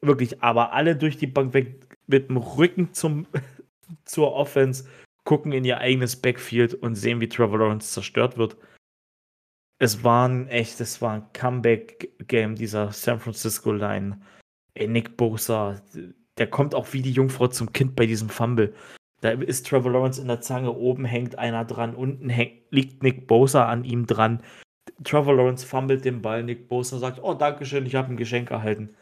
Wirklich, 0.00 0.42
aber 0.42 0.72
alle 0.72 0.96
durch 0.96 1.18
die 1.18 1.26
Bank 1.26 1.52
weg 1.54 1.98
mit 2.06 2.28
dem 2.28 2.38
Rücken 2.38 2.92
zum, 2.92 3.26
zur 4.04 4.32
Offense, 4.32 4.84
gucken 5.24 5.52
in 5.52 5.64
ihr 5.64 5.78
eigenes 5.78 6.16
Backfield 6.16 6.74
und 6.74 6.94
sehen, 6.94 7.20
wie 7.20 7.28
Trevor 7.28 7.58
Lawrence 7.58 7.92
zerstört 7.92 8.36
wird. 8.38 8.56
Es 9.78 10.04
war 10.04 10.28
ein 10.28 10.48
echt, 10.48 10.80
es 10.80 11.02
war 11.02 11.14
ein 11.14 11.32
Comeback-Game 11.32 12.54
dieser 12.54 12.92
San 12.92 13.18
Francisco 13.18 13.72
Line. 13.72 14.20
Ey, 14.74 14.88
Nick 14.88 15.16
Bosa, 15.16 15.80
der 16.38 16.48
kommt 16.48 16.74
auch 16.74 16.92
wie 16.92 17.02
die 17.02 17.12
Jungfrau 17.12 17.48
zum 17.48 17.72
Kind 17.72 17.96
bei 17.96 18.06
diesem 18.06 18.28
Fumble. 18.28 18.74
Da 19.20 19.30
ist 19.30 19.66
Trevor 19.66 19.92
Lawrence 19.92 20.20
in 20.20 20.28
der 20.28 20.40
Zange, 20.40 20.72
oben 20.72 21.04
hängt 21.04 21.38
einer 21.38 21.64
dran, 21.64 21.94
unten 21.94 22.28
hängt, 22.28 22.70
liegt 22.70 23.02
Nick 23.02 23.26
Bosa 23.26 23.68
an 23.68 23.84
ihm 23.84 24.06
dran. 24.06 24.42
Trevor 25.02 25.34
Lawrence 25.34 25.66
fummelt 25.66 26.04
den 26.04 26.22
Ball, 26.22 26.42
Nick 26.42 26.68
Bosa 26.68 26.98
sagt, 26.98 27.20
oh, 27.22 27.34
Dankeschön, 27.34 27.86
ich 27.86 27.94
habe 27.94 28.12
ein 28.12 28.16
Geschenk 28.16 28.50
erhalten. 28.50 28.94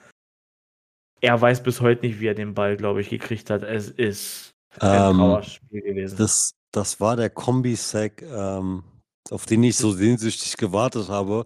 Er 1.21 1.41
weiß 1.41 1.63
bis 1.63 1.81
heute 1.81 2.07
nicht, 2.07 2.21
wie 2.21 2.27
er 2.27 2.35
den 2.35 2.55
Ball, 2.55 2.77
glaube 2.77 3.01
ich, 3.01 3.11
gekriegt 3.11 3.51
hat. 3.51 3.63
Es 3.63 3.89
ist 3.89 4.51
ein 4.79 5.11
Ähm, 5.11 5.17
Trauerspiel 5.17 5.83
gewesen. 5.83 6.17
Das, 6.19 6.55
das 6.71 7.01
war 7.01 7.17
der 7.17 7.31
Kombi-Sack, 7.31 8.23
ähm, 8.23 8.85
auf 9.31 9.47
den 9.47 9.63
ich 9.63 9.77
so 9.77 9.93
sehnsüchtig 9.93 10.57
gewartet 10.57 11.09
habe. 11.09 11.45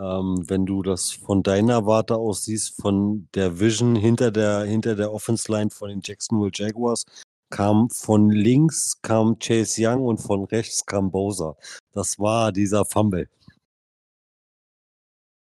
Ähm, 0.00 0.44
wenn 0.48 0.66
du 0.66 0.82
das 0.82 1.12
von 1.12 1.42
deiner 1.42 1.86
Warte 1.86 2.16
aus 2.16 2.44
siehst, 2.44 2.80
von 2.80 3.28
der 3.34 3.60
Vision 3.60 3.94
hinter 3.94 4.32
der, 4.32 4.64
hinter 4.64 4.96
der 4.96 5.12
Offense-Line 5.12 5.70
von 5.70 5.88
den 5.88 6.00
Jacksonville 6.02 6.50
Jaguars, 6.52 7.04
kam 7.50 7.88
von 7.90 8.30
links 8.30 9.00
kam 9.02 9.38
Chase 9.38 9.80
Young 9.86 10.04
und 10.04 10.18
von 10.18 10.44
rechts 10.44 10.84
kam 10.84 11.12
Bowser. 11.12 11.56
Das 11.92 12.18
war 12.18 12.50
dieser 12.50 12.84
Fumble. 12.84 13.28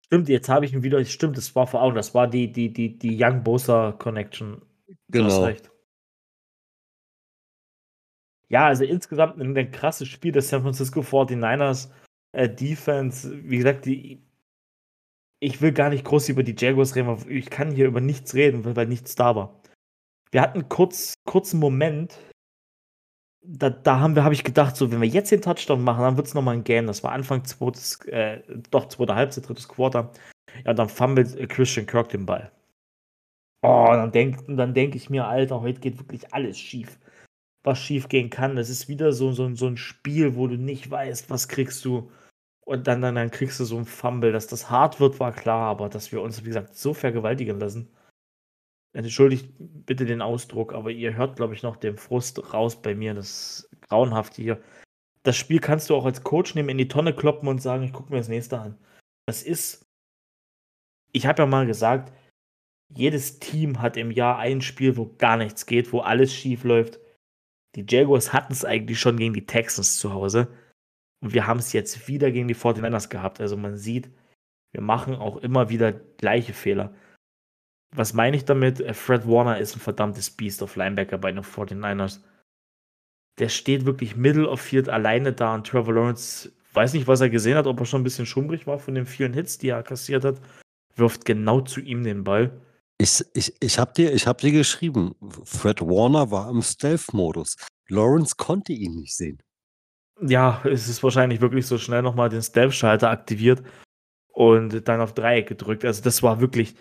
Stimmt, 0.07 0.27
jetzt 0.27 0.49
habe 0.49 0.65
ich 0.65 0.73
ihn 0.73 0.83
wieder, 0.83 1.03
stimmt, 1.05 1.37
das 1.37 1.55
war 1.55 1.67
vor 1.67 1.81
Augen, 1.81 1.95
das 1.95 2.13
war 2.13 2.27
die, 2.27 2.51
die, 2.51 2.73
die, 2.73 2.97
die 2.97 3.17
Young 3.17 3.43
Bosa 3.43 3.93
Connection. 3.93 4.61
Genau. 5.07 5.53
Ja, 8.51 8.67
also 8.67 8.83
insgesamt 8.83 9.39
ein, 9.39 9.57
ein 9.57 9.71
krasses 9.71 10.09
Spiel 10.09 10.33
des 10.33 10.49
San 10.49 10.61
Francisco 10.61 10.99
49ers 10.99 11.89
äh, 12.33 12.49
Defense. 12.49 13.31
Wie 13.49 13.57
gesagt, 13.57 13.85
die, 13.85 14.21
ich 15.39 15.61
will 15.61 15.71
gar 15.71 15.89
nicht 15.89 16.03
groß 16.03 16.27
über 16.29 16.43
die 16.43 16.55
Jaguars 16.57 16.95
reden, 16.95 17.17
ich 17.29 17.49
kann 17.49 17.71
hier 17.71 17.87
über 17.87 18.01
nichts 18.01 18.33
reden, 18.35 18.65
weil, 18.65 18.75
weil 18.75 18.87
nichts 18.87 19.15
da 19.15 19.35
war. 19.37 19.61
Wir 20.31 20.41
hatten 20.41 20.67
kurz, 20.67 21.13
kurzen 21.25 21.59
Moment, 21.61 22.17
da, 23.41 23.69
da 23.69 23.99
haben 24.01 24.15
wir, 24.15 24.23
habe 24.25 24.33
ich 24.33 24.43
gedacht, 24.43 24.75
so, 24.75 24.91
wenn 24.91 25.01
wir 25.01 25.07
jetzt 25.07 25.31
den 25.31 25.41
Touchdown 25.41 25.81
machen, 25.81 26.01
dann 26.01 26.17
wird 26.17 26.27
es 26.27 26.33
nochmal 26.33 26.55
ein 26.55 26.63
Game. 26.65 26.87
Das 26.87 27.03
war 27.03 27.13
Anfang 27.13 27.45
zweites, 27.45 28.03
äh, 28.07 28.41
doch 28.69 28.89
zweite 28.89 29.15
Halbzeit, 29.15 29.47
drittes 29.47 29.69
Quarter. 29.69 30.11
Ja, 30.65 30.73
dann 30.73 30.89
fummelt 30.89 31.35
äh, 31.37 31.47
Christian 31.47 31.85
Kirk 31.85 32.09
den 32.09 32.25
Ball. 32.25 32.51
Oh, 33.63 33.87
dann 33.91 34.11
denk, 34.11 34.43
dann 34.47 34.73
denke 34.73 34.97
ich 34.97 35.09
mir, 35.09 35.25
Alter, 35.25 35.61
heute 35.61 35.79
geht 35.79 35.99
wirklich 35.99 36.33
alles 36.33 36.59
schief. 36.59 36.99
Was 37.63 37.79
schief 37.79 38.09
gehen 38.09 38.29
kann. 38.29 38.55
Das 38.55 38.69
ist 38.69 38.87
wieder 38.87 39.13
so, 39.13 39.31
so, 39.31 39.53
so 39.55 39.67
ein 39.67 39.77
Spiel, 39.77 40.35
wo 40.35 40.47
du 40.47 40.57
nicht 40.57 40.89
weißt, 40.89 41.29
was 41.29 41.47
kriegst 41.47 41.85
du. 41.85 42.11
Und 42.65 42.87
dann, 42.87 43.01
dann, 43.01 43.15
dann 43.15 43.31
kriegst 43.31 43.59
du 43.59 43.65
so 43.65 43.77
ein 43.77 43.85
Fumble. 43.85 44.31
Dass 44.31 44.47
das 44.47 44.69
hart 44.69 44.99
wird, 44.99 45.19
war 45.19 45.31
klar, 45.31 45.69
aber 45.69 45.89
dass 45.89 46.11
wir 46.11 46.21
uns, 46.21 46.41
wie 46.43 46.47
gesagt, 46.47 46.75
so 46.75 46.93
vergewaltigen 46.93 47.59
lassen. 47.59 47.89
Entschuldigt 48.93 49.53
bitte 49.57 50.05
den 50.05 50.21
Ausdruck, 50.21 50.73
aber 50.73 50.91
ihr 50.91 51.15
hört, 51.15 51.37
glaube 51.37 51.53
ich, 51.53 51.63
noch 51.63 51.77
den 51.77 51.97
Frust 51.97 52.53
raus 52.53 52.81
bei 52.81 52.93
mir. 52.93 53.13
Das 53.13 53.27
ist 53.29 53.69
grauenhaft 53.81 54.35
hier. 54.35 54.61
Das 55.23 55.37
Spiel 55.37 55.59
kannst 55.59 55.89
du 55.89 55.95
auch 55.95 56.05
als 56.05 56.23
Coach 56.23 56.55
nehmen, 56.55 56.69
in 56.69 56.77
die 56.77 56.87
Tonne 56.87 57.13
kloppen 57.15 57.47
und 57.47 57.61
sagen, 57.61 57.83
ich 57.83 57.93
gucke 57.93 58.11
mir 58.11 58.17
das 58.17 58.27
nächste 58.27 58.59
an. 58.59 58.77
Das 59.27 59.43
ist. 59.43 59.85
Ich 61.13 61.25
habe 61.25 61.43
ja 61.43 61.45
mal 61.45 61.67
gesagt, 61.67 62.11
jedes 62.89 63.39
Team 63.39 63.81
hat 63.81 63.97
im 63.97 64.11
Jahr 64.11 64.37
ein 64.39 64.61
Spiel, 64.61 64.97
wo 64.97 65.13
gar 65.17 65.37
nichts 65.37 65.65
geht, 65.65 65.93
wo 65.93 65.99
alles 65.99 66.33
schief 66.33 66.63
läuft. 66.63 66.99
Die 67.75 67.85
Jaguars 67.87 68.33
hatten 68.33 68.53
es 68.53 68.65
eigentlich 68.65 68.99
schon 68.99 69.17
gegen 69.17 69.33
die 69.33 69.45
Texans 69.45 69.97
zu 69.97 70.13
Hause. 70.13 70.47
Und 71.21 71.33
wir 71.33 71.47
haben 71.47 71.59
es 71.59 71.73
jetzt 71.73 72.07
wieder 72.07 72.31
gegen 72.31 72.47
die 72.47 72.55
49ers 72.55 73.09
gehabt. 73.09 73.39
Also 73.39 73.55
man 73.55 73.77
sieht, 73.77 74.09
wir 74.71 74.81
machen 74.81 75.15
auch 75.15 75.37
immer 75.37 75.69
wieder 75.69 75.91
gleiche 75.91 76.53
Fehler. 76.53 76.93
Was 77.93 78.13
meine 78.13 78.37
ich 78.37 78.45
damit? 78.45 78.79
Äh, 78.79 78.93
Fred 78.93 79.27
Warner 79.27 79.59
ist 79.59 79.75
ein 79.75 79.81
verdammtes 79.81 80.31
Beast 80.31 80.63
auf 80.63 80.75
Linebacker 80.75 81.17
bei 81.17 81.31
den 81.31 81.43
49ers. 81.43 82.21
Der 83.39 83.49
steht 83.49 83.85
wirklich 83.85 84.15
Middle 84.15 84.47
of 84.47 84.61
Field 84.61 84.89
alleine 84.89 85.33
da 85.33 85.55
und 85.55 85.67
Trevor 85.67 85.93
Lawrence 85.93 86.51
weiß 86.73 86.93
nicht, 86.93 87.07
was 87.07 87.21
er 87.21 87.29
gesehen 87.29 87.57
hat, 87.57 87.67
ob 87.67 87.79
er 87.79 87.85
schon 87.85 88.01
ein 88.01 88.05
bisschen 88.05 88.25
schummrig 88.25 88.67
war 88.67 88.79
von 88.79 88.95
den 88.95 89.05
vielen 89.05 89.33
Hits, 89.33 89.57
die 89.57 89.69
er 89.69 89.83
kassiert 89.83 90.23
hat. 90.23 90.39
Wirft 90.95 91.25
genau 91.25 91.61
zu 91.61 91.81
ihm 91.81 92.03
den 92.03 92.23
Ball. 92.23 92.61
Ich, 93.01 93.25
ich, 93.33 93.51
ich 93.59 93.79
habe 93.79 93.93
dir, 93.93 94.15
hab 94.15 94.37
dir 94.37 94.51
geschrieben, 94.51 95.15
Fred 95.43 95.81
Warner 95.81 96.29
war 96.29 96.47
im 96.51 96.61
Stealth-Modus. 96.61 97.55
Lawrence 97.89 98.35
konnte 98.37 98.73
ihn 98.73 98.93
nicht 98.93 99.15
sehen. 99.15 99.41
Ja, 100.21 100.61
es 100.65 100.87
ist 100.87 101.01
wahrscheinlich 101.01 101.41
wirklich 101.41 101.65
so 101.65 101.79
schnell 101.79 102.03
nochmal 102.03 102.29
den 102.29 102.43
Stealth-Schalter 102.43 103.09
aktiviert 103.09 103.63
und 104.27 104.87
dann 104.87 105.01
auf 105.01 105.15
Dreieck 105.15 105.47
gedrückt. 105.47 105.83
Also 105.83 106.03
das 106.03 106.21
war 106.21 106.41
wirklich. 106.41 106.75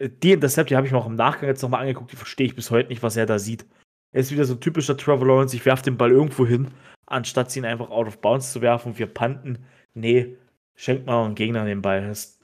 Die 0.00 0.32
Intercept, 0.32 0.70
die 0.70 0.76
habe 0.76 0.88
ich 0.88 0.92
mir 0.92 0.98
auch 0.98 1.06
im 1.06 1.14
Nachgang 1.14 1.48
jetzt 1.48 1.62
nochmal 1.62 1.82
angeguckt, 1.82 2.10
die 2.10 2.16
verstehe 2.16 2.46
ich 2.46 2.56
bis 2.56 2.72
heute 2.72 2.88
nicht, 2.88 3.04
was 3.04 3.16
er 3.16 3.26
da 3.26 3.38
sieht. 3.38 3.64
Er 4.10 4.22
ist 4.22 4.32
wieder 4.32 4.46
so 4.46 4.54
ein 4.54 4.60
typischer 4.60 4.96
Trevor 4.96 5.24
Lawrence, 5.24 5.54
ich 5.54 5.64
werfe 5.64 5.84
den 5.84 5.96
Ball 5.96 6.10
irgendwo 6.10 6.44
hin, 6.44 6.72
anstatt 7.06 7.54
ihn 7.54 7.64
einfach 7.64 7.90
out 7.90 8.08
of 8.08 8.20
bounds 8.20 8.52
zu 8.52 8.60
werfen 8.60 8.88
und 8.88 8.98
wir 8.98 9.06
panten. 9.06 9.64
Nee, 9.92 10.36
schenkt 10.74 11.06
mal 11.06 11.24
einen 11.24 11.36
Gegner 11.36 11.64
den 11.64 11.80
Ball. 11.80 12.08
Das, 12.08 12.40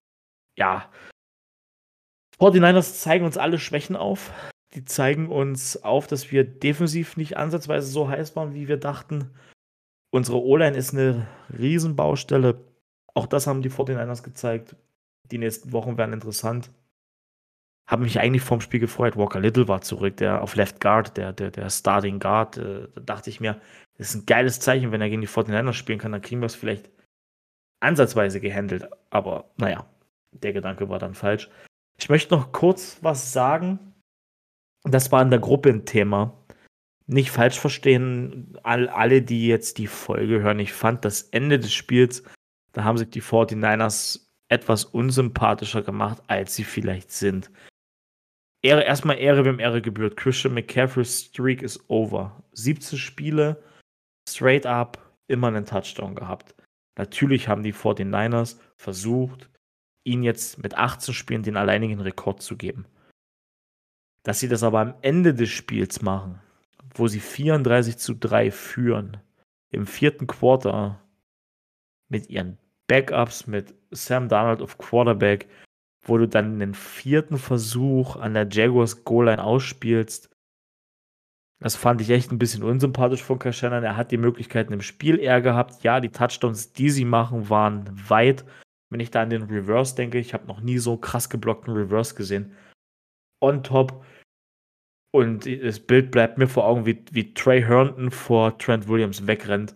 ja. 0.54 0.88
49ers 2.40 2.98
zeigen 2.98 3.26
uns 3.26 3.36
alle 3.36 3.58
Schwächen 3.58 3.96
auf. 3.96 4.32
Die 4.74 4.84
zeigen 4.84 5.28
uns 5.28 5.82
auf, 5.82 6.06
dass 6.06 6.30
wir 6.32 6.44
defensiv 6.44 7.16
nicht 7.16 7.36
ansatzweise 7.36 7.88
so 7.88 8.08
heiß 8.08 8.34
waren, 8.34 8.54
wie 8.54 8.68
wir 8.68 8.78
dachten. 8.78 9.30
Unsere 10.10 10.42
O-Line 10.42 10.76
ist 10.76 10.94
eine 10.94 11.26
Riesenbaustelle. 11.56 12.64
Auch 13.14 13.26
das 13.26 13.46
haben 13.46 13.62
die 13.62 13.70
49ers 13.70 14.22
gezeigt. 14.22 14.74
Die 15.30 15.38
nächsten 15.38 15.72
Wochen 15.72 15.98
werden 15.98 16.12
interessant. 16.12 16.70
Habe 17.86 18.04
mich 18.04 18.20
eigentlich 18.20 18.42
vorm 18.42 18.60
Spiel 18.60 18.80
gefreut. 18.80 19.16
Walker 19.16 19.40
Little 19.40 19.68
war 19.68 19.82
zurück, 19.82 20.16
der 20.16 20.42
auf 20.42 20.54
Left 20.54 20.80
Guard, 20.80 21.16
der, 21.16 21.32
der, 21.32 21.50
der 21.50 21.68
Starting 21.68 22.20
Guard. 22.20 22.56
Äh, 22.56 22.88
da 22.94 23.00
dachte 23.00 23.30
ich 23.30 23.40
mir, 23.40 23.60
das 23.98 24.10
ist 24.10 24.22
ein 24.22 24.26
geiles 24.26 24.60
Zeichen, 24.60 24.92
wenn 24.92 25.00
er 25.00 25.10
gegen 25.10 25.20
die 25.20 25.28
49ers 25.28 25.72
spielen 25.72 25.98
kann, 25.98 26.12
dann 26.12 26.22
kriegen 26.22 26.40
wir 26.40 26.46
es 26.46 26.54
vielleicht 26.54 26.90
ansatzweise 27.80 28.40
gehandelt. 28.40 28.88
Aber 29.10 29.50
naja, 29.56 29.84
der 30.32 30.52
Gedanke 30.52 30.88
war 30.88 30.98
dann 31.00 31.14
falsch. 31.14 31.50
Ich 32.00 32.08
möchte 32.08 32.34
noch 32.34 32.52
kurz 32.52 32.98
was 33.02 33.32
sagen. 33.32 33.78
Das 34.84 35.12
war 35.12 35.20
in 35.20 35.30
der 35.30 35.38
Gruppe 35.38 35.68
ein 35.68 35.84
Thema. 35.84 36.34
Nicht 37.06 37.30
falsch 37.30 37.58
verstehen, 37.58 38.58
all, 38.62 38.88
alle, 38.88 39.20
die 39.20 39.46
jetzt 39.46 39.76
die 39.76 39.86
Folge 39.86 40.40
hören. 40.40 40.60
Ich 40.60 40.72
fand 40.72 41.04
das 41.04 41.22
Ende 41.22 41.58
des 41.58 41.72
Spiels, 41.72 42.22
da 42.72 42.84
haben 42.84 42.96
sich 42.96 43.10
die 43.10 43.22
49ers 43.22 44.28
etwas 44.48 44.84
unsympathischer 44.84 45.82
gemacht, 45.82 46.22
als 46.28 46.54
sie 46.54 46.64
vielleicht 46.64 47.10
sind. 47.10 47.50
Ehre, 48.62 48.84
erstmal 48.84 49.18
Ehre, 49.18 49.44
wem 49.44 49.58
Ehre 49.58 49.82
gebührt. 49.82 50.16
Christian 50.16 50.54
McCaffrey's 50.54 51.24
Streak 51.24 51.62
ist 51.62 51.82
over. 51.88 52.42
17 52.52 52.98
Spiele, 52.98 53.62
straight 54.28 54.64
up, 54.64 55.14
immer 55.26 55.48
einen 55.48 55.66
Touchdown 55.66 56.14
gehabt. 56.14 56.54
Natürlich 56.96 57.48
haben 57.48 57.62
die 57.62 57.74
49ers 57.74 58.58
versucht, 58.76 59.49
ihn 60.10 60.22
jetzt 60.22 60.62
mit 60.62 60.76
18 60.76 61.14
Spielen 61.14 61.42
den 61.42 61.56
alleinigen 61.56 62.00
Rekord 62.00 62.42
zu 62.42 62.56
geben. 62.56 62.86
Dass 64.22 64.40
sie 64.40 64.48
das 64.48 64.62
aber 64.62 64.80
am 64.80 64.94
Ende 65.02 65.32
des 65.32 65.48
Spiels 65.48 66.02
machen, 66.02 66.40
wo 66.94 67.08
sie 67.08 67.20
34 67.20 67.96
zu 67.96 68.14
3 68.14 68.50
führen, 68.50 69.16
im 69.70 69.86
vierten 69.86 70.26
Quarter 70.26 71.00
mit 72.08 72.28
ihren 72.28 72.58
Backups, 72.88 73.46
mit 73.46 73.74
Sam 73.92 74.28
Darnold 74.28 74.60
auf 74.60 74.78
Quarterback, 74.78 75.48
wo 76.02 76.18
du 76.18 76.26
dann 76.26 76.58
den 76.58 76.74
vierten 76.74 77.38
Versuch 77.38 78.16
an 78.16 78.34
der 78.34 78.48
Jaguars 78.50 79.04
Goal-Line 79.04 79.42
ausspielst. 79.42 80.28
Das 81.60 81.76
fand 81.76 82.00
ich 82.00 82.10
echt 82.10 82.32
ein 82.32 82.38
bisschen 82.38 82.62
unsympathisch 82.62 83.22
von 83.22 83.38
Kashanan. 83.38 83.84
Er 83.84 83.96
hat 83.96 84.10
die 84.10 84.16
Möglichkeiten 84.16 84.72
im 84.72 84.80
Spiel 84.80 85.18
eher 85.18 85.42
gehabt. 85.42 85.82
Ja, 85.82 86.00
die 86.00 86.08
Touchdowns, 86.08 86.72
die 86.72 86.90
sie 86.90 87.04
machen, 87.04 87.50
waren 87.50 87.90
weit. 88.08 88.44
Wenn 88.90 89.00
ich 89.00 89.10
da 89.10 89.22
an 89.22 89.30
den 89.30 89.44
Reverse 89.44 89.94
denke, 89.94 90.18
ich 90.18 90.34
habe 90.34 90.46
noch 90.46 90.60
nie 90.60 90.78
so 90.78 90.96
krass 90.96 91.30
geblockten 91.30 91.72
Reverse 91.72 92.14
gesehen. 92.14 92.56
On 93.40 93.62
top. 93.62 94.04
Und 95.12 95.46
das 95.46 95.80
Bild 95.80 96.10
bleibt 96.10 96.38
mir 96.38 96.48
vor 96.48 96.66
Augen, 96.66 96.86
wie, 96.86 97.04
wie 97.10 97.34
Trey 97.34 97.62
Herndon 97.62 98.10
vor 98.10 98.58
Trent 98.58 98.88
Williams 98.88 99.26
wegrennt. 99.26 99.74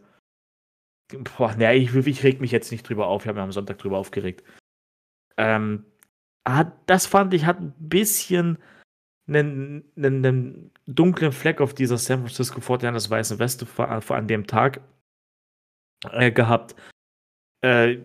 Boah, 1.37 1.55
ne, 1.55 1.75
ich, 1.75 1.95
ich 1.95 2.23
reg 2.23 2.41
mich 2.41 2.51
jetzt 2.51 2.71
nicht 2.71 2.89
drüber 2.89 3.07
auf. 3.07 3.23
Ich 3.23 3.29
habe 3.29 3.39
mich 3.39 3.45
am 3.45 3.53
Sonntag 3.53 3.79
drüber 3.79 3.99
aufgeregt. 3.99 4.45
Ähm, 5.37 5.85
das 6.87 7.07
fand 7.07 7.35
ich, 7.35 7.47
hat 7.47 7.61
ein 7.61 7.75
bisschen 7.79 8.59
einen, 9.27 9.85
einen, 9.97 10.25
einen 10.25 10.71
dunklen 10.87 11.33
Fleck 11.33 11.61
auf 11.61 11.75
dieser 11.75 11.99
San 11.99 12.21
Francisco 12.21 12.61
49ers 12.61 13.11
weißen 13.11 13.39
Weste 13.39 13.67
vor, 13.67 14.01
vor 14.03 14.17
an 14.17 14.29
dem 14.29 14.47
Tag 14.47 14.81
äh, 16.11 16.31
gehabt. 16.31 16.75
Äh, 17.63 17.99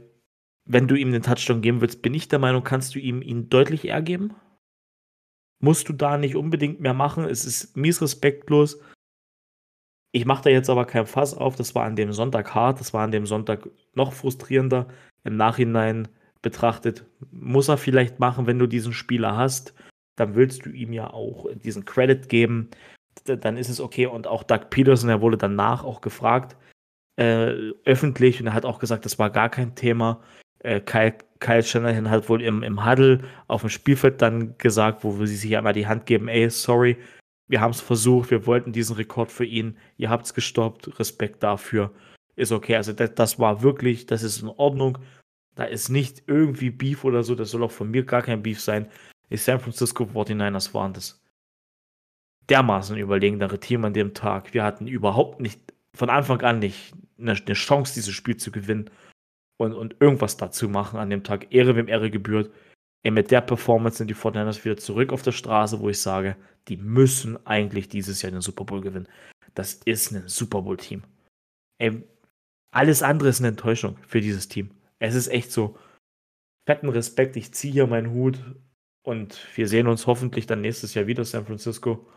wenn 0.66 0.88
du 0.88 0.96
ihm 0.96 1.12
den 1.12 1.24
Touchdown 1.24 1.62
geben 1.62 1.82
willst, 1.82 2.02
bin 2.02 2.14
ich 2.14 2.28
der 2.28 2.40
Meinung, 2.40 2.64
kannst 2.64 2.96
du 2.96 3.00
ihm 3.00 3.22
ihn 3.22 3.50
deutlich 3.50 3.86
eher 3.86 4.02
geben. 4.02 4.36
Musst 5.62 5.90
du 5.90 5.94
da 5.94 6.18
nicht 6.18 6.36
unbedingt 6.36 6.80
mehr 6.80 6.94
machen. 6.94 7.26
Es 7.26 7.46
ist 7.46 7.76
mies 7.76 8.02
respektlos. 8.02 8.80
Ich 10.12 10.26
mache 10.26 10.44
da 10.44 10.50
jetzt 10.50 10.70
aber 10.70 10.86
kein 10.86 11.06
Fass 11.06 11.34
auf. 11.34 11.56
Das 11.56 11.76
war 11.76 11.86
an 11.86 11.96
dem 11.96 12.14
Sonntag 12.14 12.56
hart. 12.56 12.80
Das 12.80 12.94
war 12.94 13.04
an 13.04 13.12
dem 13.12 13.26
Sonntag 13.26 13.70
noch 13.94 14.14
frustrierender. 14.14 14.88
Im 15.24 15.36
Nachhinein 15.36 16.08
betrachtet, 16.42 17.06
muss 17.32 17.68
er 17.68 17.78
vielleicht 17.78 18.20
machen, 18.20 18.48
wenn 18.48 18.60
du 18.60 18.68
diesen 18.68 18.94
Spieler 18.94 19.36
hast. 19.36 19.74
Dann 20.16 20.36
willst 20.36 20.66
du 20.66 20.70
ihm 20.70 20.94
ja 20.94 21.12
auch 21.12 21.48
diesen 21.56 21.86
Credit 21.86 22.30
geben. 22.30 22.70
Dann 23.26 23.58
ist 23.58 23.70
es 23.70 23.82
okay. 23.82 24.06
Und 24.06 24.28
auch 24.28 24.44
Doug 24.44 24.70
Peterson, 24.70 25.10
er 25.10 25.22
wurde 25.22 25.38
danach 25.38 25.84
auch 25.84 26.00
gefragt, 26.02 26.56
äh, 27.18 27.74
öffentlich, 27.84 28.40
und 28.40 28.48
er 28.48 28.54
hat 28.54 28.66
auch 28.66 28.80
gesagt, 28.80 29.04
das 29.04 29.20
war 29.20 29.30
gar 29.30 29.50
kein 29.50 29.76
Thema. 29.76 30.22
Äh, 30.60 30.82
Kyle, 30.82 31.16
Kyle 31.40 31.64
Shanahan 31.64 32.10
hat 32.10 32.28
wohl 32.30 32.42
im, 32.42 32.64
im 32.64 32.86
Huddle 32.86 33.24
auf 33.48 33.62
dem 33.62 33.70
Spielfeld 33.70 34.22
dann 34.22 34.58
gesagt, 34.58 35.04
wo 35.04 35.26
sie 35.26 35.36
sich 35.36 35.56
einmal 35.58 35.74
die 35.74 35.88
Hand 35.88 36.06
geben, 36.06 36.28
ey, 36.28 36.50
sorry, 36.50 36.98
wir 37.48 37.62
haben 37.62 37.72
es 37.72 37.82
versucht, 37.82 38.30
wir 38.32 38.46
wollten 38.46 38.72
diesen 38.72 38.96
Rekord 38.96 39.32
für 39.32 39.46
ihn, 39.46 39.78
ihr 39.98 40.10
habt 40.10 40.26
es 40.26 40.34
gestoppt, 40.34 41.00
Respekt 41.00 41.42
dafür, 41.44 41.92
ist 42.36 42.52
okay. 42.52 42.76
Also 42.76 42.94
das, 42.94 43.16
das, 43.16 43.40
war 43.40 43.62
wirklich, 43.64 44.06
das 44.06 44.24
ist 44.24 44.42
in 44.42 44.50
Ordnung. 44.50 44.98
Da 45.56 45.66
ist 45.66 45.90
nicht 45.90 46.24
irgendwie 46.28 46.70
Beef 46.70 47.04
oder 47.04 47.24
so, 47.24 47.36
das 47.36 47.52
soll 47.52 47.64
auch 47.64 47.72
von 47.72 47.90
mir 47.92 48.06
gar 48.06 48.22
kein 48.22 48.44
Beef 48.44 48.62
sein. 48.62 48.88
Die 49.30 49.38
San 49.38 49.60
Francisco 49.60 50.04
49ers 50.06 50.74
waren 50.74 50.94
das 50.94 51.22
dermaßen 52.50 52.98
überlegenere 52.98 53.60
Team 53.60 53.86
an 53.86 53.94
dem 53.94 54.14
Tag. 54.14 54.54
Wir 54.54 54.64
hatten 54.64 54.88
überhaupt 54.88 55.40
nicht, 55.40 55.60
von 55.96 56.10
Anfang 56.10 56.42
an 56.42 56.60
nicht 56.60 56.94
eine, 57.20 57.34
eine 57.34 57.54
Chance, 57.54 57.94
dieses 57.94 58.14
Spiel 58.14 58.38
zu 58.38 58.52
gewinnen 58.52 58.90
und, 59.60 59.74
und 59.74 59.96
irgendwas 60.00 60.38
dazu 60.38 60.70
machen 60.70 61.00
an 61.00 61.10
dem 61.10 61.24
Tag. 61.24 61.54
Ehre 61.54 61.76
wem 61.76 61.88
Ehre 61.88 62.10
gebührt. 62.10 62.52
Ey, 63.04 63.12
mit 63.12 63.32
der 63.32 63.42
Performance 63.42 63.98
sind 63.98 64.08
die 64.08 64.14
Fortinanders 64.14 64.64
wieder 64.66 64.78
zurück 64.78 65.14
auf 65.14 65.22
der 65.22 65.32
Straße, 65.32 65.80
wo 65.80 65.90
ich 65.90 66.02
sage, 66.02 66.36
die 66.68 66.78
müssen 66.78 67.46
eigentlich 67.46 67.90
dieses 67.90 68.22
Jahr 68.22 68.32
den 68.32 68.42
Super 68.42 68.66
Bowl 68.66 68.82
gewinnen. 68.82 69.08
Das 69.56 69.74
ist 69.86 70.12
ein 70.12 70.28
Super 70.28 70.62
Bowl-Team. 70.62 71.04
Ey, 71.80 72.04
alles 72.72 73.04
andere 73.04 73.30
ist 73.30 73.40
eine 73.40 73.50
Enttäuschung 73.50 73.98
für 74.08 74.22
dieses 74.22 74.48
Team. 74.48 74.72
Es 75.00 75.16
ist 75.16 75.28
echt 75.28 75.52
so. 75.52 75.78
Fetten 76.68 76.90
Respekt, 76.90 77.36
ich 77.36 77.54
ziehe 77.54 77.74
hier 77.74 77.88
meinen 77.88 78.12
Hut 78.12 78.40
und 79.04 79.40
wir 79.56 79.68
sehen 79.68 79.88
uns 79.88 80.06
hoffentlich 80.06 80.46
dann 80.46 80.62
nächstes 80.62 80.94
Jahr 80.94 81.08
wieder 81.08 81.26
San 81.26 81.46
Francisco 81.46 82.08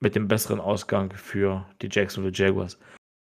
mit 0.00 0.14
dem 0.14 0.28
besseren 0.28 0.60
Ausgang 0.60 1.12
für 1.12 1.68
die 1.80 1.88
Jacksonville 1.90 2.34
Jaguars. 2.34 2.78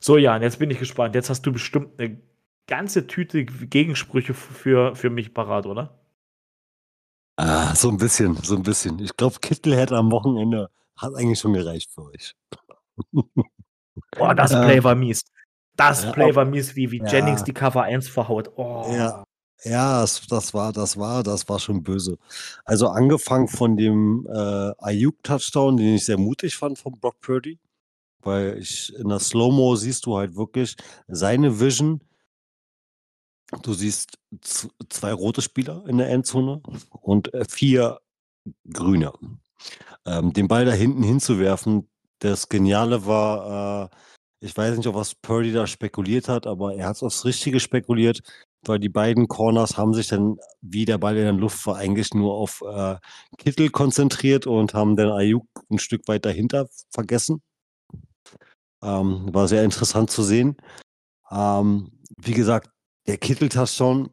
So, 0.04 0.18
Jan, 0.18 0.44
jetzt 0.44 0.60
bin 0.60 0.70
ich 0.70 0.78
gespannt. 0.78 1.16
Jetzt 1.16 1.30
hast 1.30 1.46
du 1.46 1.52
bestimmt 1.52 2.00
eine 2.00 2.22
ganze 2.68 3.08
Tüte 3.08 3.46
Gegensprüche 3.46 4.34
für, 4.34 4.96
für 4.96 5.10
mich 5.10 5.34
parat, 5.34 5.66
oder? 5.66 6.00
Ah, 7.38 7.76
so 7.76 7.90
ein 7.90 7.98
bisschen, 7.98 8.36
so 8.38 8.56
ein 8.56 8.64
bisschen. 8.64 9.00
Ich 9.00 9.16
glaube, 9.18 9.40
Kittel 9.42 9.76
hätte 9.76 9.98
am 9.98 10.12
Wochenende 10.12 10.70
hat 10.98 11.14
eigentlich 11.16 11.40
schon 11.40 11.54
gereicht 11.54 11.92
für 11.92 12.06
euch. 12.06 12.34
Boah, 14.18 14.34
das 14.34 14.52
Play 14.52 14.84
war 14.84 14.96
mies. 14.96 15.24
Das 15.76 16.04
ja, 16.04 16.12
Play 16.12 16.36
war 16.36 16.46
mies, 16.46 16.76
wie, 16.76 16.92
wie 16.92 17.00
ja. 17.00 17.08
Jennings 17.08 17.44
die 17.44 17.54
Cover 17.54 17.84
1 17.84 18.08
verhaut. 18.08 18.52
Oh. 18.56 18.86
Ja, 18.90 19.26
ja 19.64 20.02
das, 20.02 20.26
das, 20.28 20.54
war, 20.54 20.72
das 20.72 20.98
war, 20.98 21.24
das 21.24 21.48
war 21.50 21.60
schon 21.60 21.84
böse. 21.84 22.18
Also 22.64 22.88
angefangen 22.88 23.50
von 23.50 23.76
dem 23.76 24.26
äh, 24.30 24.72
Ayuk-Touchdown, 24.78 25.78
den 25.78 25.96
ich 25.96 26.06
sehr 26.06 26.18
mutig 26.18 26.56
fand 26.56 26.80
von 26.80 26.94
Brock 27.00 27.20
Purdy, 27.20 27.60
weil 28.22 28.58
ich 28.60 28.96
in 28.96 29.10
der 29.10 29.20
Slow-Mo 29.20 29.76
siehst 29.76 30.06
du 30.06 30.18
halt 30.18 30.36
wirklich 30.36 30.78
seine 31.08 31.60
Vision, 31.60 32.02
Du 33.62 33.74
siehst 33.74 34.18
zwei 34.42 35.14
rote 35.14 35.42
Spieler 35.42 35.84
in 35.88 35.98
der 35.98 36.10
Endzone 36.10 36.62
und 36.90 37.34
äh, 37.34 37.46
vier 37.50 38.00
grüne. 38.72 39.14
Ähm, 40.06 40.34
den 40.34 40.48
Ball 40.48 40.66
da 40.66 40.72
hinten 40.72 41.04
hinzuwerfen, 41.04 41.90
das 42.20 42.50
Geniale 42.50 43.06
war, 43.06 43.90
äh, 43.92 43.96
ich 44.46 44.56
weiß 44.56 44.78
nicht, 44.78 44.88
ob 44.88 44.96
was 44.96 45.16
Purdy 45.16 45.52
da 45.52 45.68
spekuliert 45.68 46.30
hat, 46.30 46.48
aber 46.48 46.76
er 46.76 46.88
hat 46.88 47.02
aufs 47.02 47.26
Richtige 47.26 47.60
spekuliert, 47.60 48.22
weil 48.66 48.80
die 48.80 48.90
beiden 48.90 49.28
Corners 49.28 49.78
haben 49.78 49.94
sich 49.94 50.08
dann, 50.08 50.38
wie 50.62 50.86
der 50.86 50.98
Ball 50.98 51.18
in 51.18 51.24
der 51.24 51.34
Luft 51.34 51.66
war, 51.66 51.78
eigentlich 51.78 52.14
nur 52.14 52.36
auf 52.36 52.62
äh, 52.62 52.98
Kittel 53.38 53.70
konzentriert 53.70 54.48
und 54.48 54.74
haben 54.74 54.96
dann 54.96 55.12
Ayuk 55.12 55.48
ein 55.70 55.80
Stück 55.80 56.08
weit 56.08 56.26
dahinter 56.26 56.68
vergessen. 56.92 57.42
Ähm, 58.84 59.34
war 59.34 59.48
sehr 59.48 59.64
interessant 59.64 60.12
zu 60.12 60.24
sehen. 60.24 60.58
Ähm, 61.32 61.92
wie 62.18 62.34
gesagt, 62.34 62.70
der 63.08 63.18
Kittel-Touchdown 63.18 64.10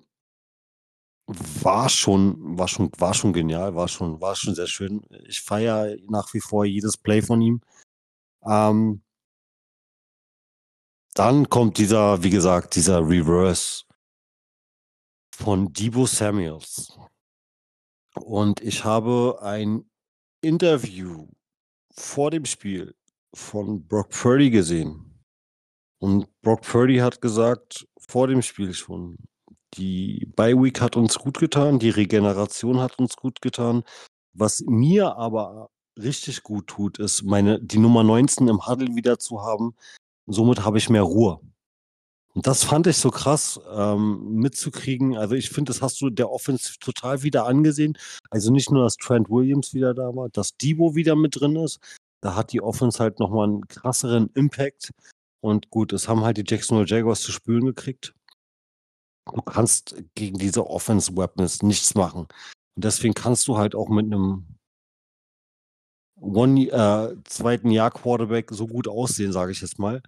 war 1.27 1.89
schon, 1.89 2.59
war 2.59 2.69
schon, 2.69 2.91
war 2.99 3.15
schon 3.15 3.33
genial, 3.33 3.75
war 3.75 3.89
schon, 3.89 4.21
war 4.21 4.37
schon 4.37 4.55
sehr 4.55 4.67
schön. 4.67 5.03
Ich 5.27 5.41
feiere 5.41 5.97
nach 6.09 6.33
wie 6.35 6.41
vor 6.41 6.65
jedes 6.65 6.97
Play 6.97 7.23
von 7.23 7.41
ihm. 7.41 7.61
Ähm, 8.45 9.03
dann 11.15 11.49
kommt 11.49 11.79
dieser, 11.79 12.23
wie 12.23 12.31
gesagt, 12.31 12.75
dieser 12.75 13.01
Reverse 13.01 13.85
von 15.35 15.73
Debo 15.73 16.07
Samuels. 16.07 16.99
Und 18.15 18.61
ich 18.61 18.85
habe 18.85 19.39
ein 19.43 19.91
Interview 20.43 21.29
vor 21.95 22.31
dem 22.31 22.45
Spiel 22.45 22.95
von 23.35 23.87
Brock 23.87 24.11
Purdy 24.11 24.51
gesehen. 24.51 25.25
Und 25.99 26.29
Brock 26.43 26.63
Purdy 26.63 26.99
hat 26.99 27.21
gesagt, 27.21 27.87
vor 28.09 28.29
dem 28.29 28.43
Spiel 28.43 28.75
schon, 28.75 29.17
die 29.75 30.27
Bye 30.37 30.61
Week 30.61 30.81
hat 30.81 30.97
uns 30.97 31.19
gut 31.19 31.39
getan, 31.39 31.79
die 31.79 31.91
Regeneration 31.91 32.81
hat 32.81 32.99
uns 32.99 33.17
gut 33.17 33.41
getan. 33.41 33.85
Was 34.35 34.63
mir 34.67 35.17
aber 35.17 35.71
richtig 35.99 36.43
gut 36.43 36.67
tut, 36.67 36.99
ist, 36.99 37.23
meine, 37.23 37.61
die 37.61 37.79
Nummer 37.79 38.03
19 38.03 38.49
im 38.49 38.67
Huddle 38.67 38.95
wieder 38.95 39.19
zu 39.19 39.43
haben. 39.43 39.75
Somit 40.27 40.65
habe 40.65 40.79
ich 40.79 40.89
mehr 40.89 41.03
Ruhe. 41.03 41.41
Und 42.35 42.47
das 42.47 42.65
fand 42.65 42.87
ich 42.87 42.97
so 42.97 43.11
krass 43.11 43.61
ähm, 43.75 44.37
mitzukriegen. 44.37 45.17
Also 45.17 45.35
ich 45.35 45.51
finde, 45.51 45.71
das 45.71 45.83
hast 45.83 46.01
du 46.01 46.09
der 46.09 46.31
Offense 46.31 46.79
total 46.81 47.23
wieder 47.23 47.47
angesehen. 47.47 47.99
Also 48.31 48.51
nicht 48.51 48.71
nur, 48.71 48.85
dass 48.85 48.97
Trent 48.97 49.29
Williams 49.29 49.75
wieder 49.75 49.93
da 49.93 50.15
war, 50.15 50.31
dass 50.31 50.57
Debo 50.57 50.95
wieder 50.95 51.15
mit 51.15 51.39
drin 51.39 51.57
ist. 51.57 51.79
Da 52.23 52.35
hat 52.35 52.53
die 52.53 52.63
Offense 52.63 52.99
halt 53.01 53.19
nochmal 53.19 53.49
einen 53.49 53.69
krasseren 53.69 54.31
Impact. 54.35 54.93
Und 55.43 55.71
gut, 55.71 55.93
es 55.93 56.09
haben 56.09 56.23
halt 56.23 56.37
die 56.37 56.45
Jacksonville 56.47 56.89
Jaguars 56.89 57.21
zu 57.21 57.33
spülen 57.33 57.67
gekriegt. 57.67 58.15
Du 59.27 59.43
kannst 59.43 59.97
gegen 60.15 60.39
diese 60.39 60.67
Offense 60.67 61.17
Weapons 61.17 61.63
nichts 61.63 61.95
machen. 61.95 62.27
Und 62.77 62.85
deswegen 62.85 63.15
kannst 63.15 63.49
du 63.49 63.57
halt 63.57 63.75
auch 63.75 63.89
mit 63.89 64.07
einem 64.07 64.47
One, 66.21 66.69
äh, 66.69 67.17
zweiten 67.25 67.71
Jahr 67.71 67.91
Quarterback 67.91 68.51
so 68.53 68.69
gut 68.69 68.87
aussehen, 68.87 69.33
sage 69.33 69.51
ich 69.51 69.61
jetzt 69.61 69.79
mal. 69.79 70.01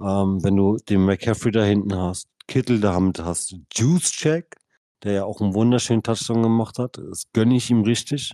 Ähm, 0.00 0.42
wenn 0.42 0.56
du 0.56 0.78
den 0.78 1.04
McCaffrey 1.04 1.52
da 1.52 1.64
hinten 1.64 1.94
hast, 1.94 2.28
Kittel 2.46 2.80
damit 2.80 3.18
hast, 3.18 3.54
Juice 3.74 4.10
Check, 4.10 4.56
der 5.02 5.12
ja 5.12 5.24
auch 5.24 5.40
einen 5.42 5.54
wunderschönen 5.54 6.02
Touchdown 6.02 6.42
gemacht 6.42 6.78
hat. 6.78 6.96
Das 6.96 7.24
gönne 7.34 7.56
ich 7.56 7.70
ihm 7.70 7.82
richtig. 7.82 8.32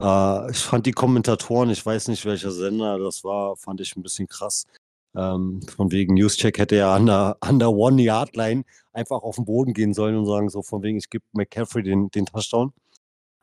Äh, 0.00 0.50
ich 0.52 0.58
fand 0.58 0.86
die 0.86 0.92
Kommentatoren, 0.92 1.70
ich 1.70 1.84
weiß 1.84 2.08
nicht 2.08 2.24
welcher 2.24 2.52
Sender 2.52 2.98
das 2.98 3.24
war, 3.24 3.56
fand 3.56 3.80
ich 3.80 3.96
ein 3.96 4.02
bisschen 4.02 4.28
krass. 4.28 4.66
Ähm, 5.14 5.60
von 5.76 5.90
wegen 5.92 6.14
Newscheck 6.14 6.58
hätte 6.58 6.76
ja 6.76 6.94
an 6.94 7.06
der, 7.06 7.36
an 7.40 7.58
der 7.58 7.70
One-Yard-Line 7.70 8.64
einfach 8.92 9.22
auf 9.22 9.36
den 9.36 9.44
Boden 9.44 9.74
gehen 9.74 9.94
sollen 9.94 10.16
und 10.16 10.26
sagen, 10.26 10.48
so 10.48 10.62
von 10.62 10.82
wegen, 10.82 10.98
ich 10.98 11.10
gebe 11.10 11.24
McCaffrey 11.32 11.82
den, 11.82 12.10
den 12.10 12.26
Touchdown. 12.26 12.72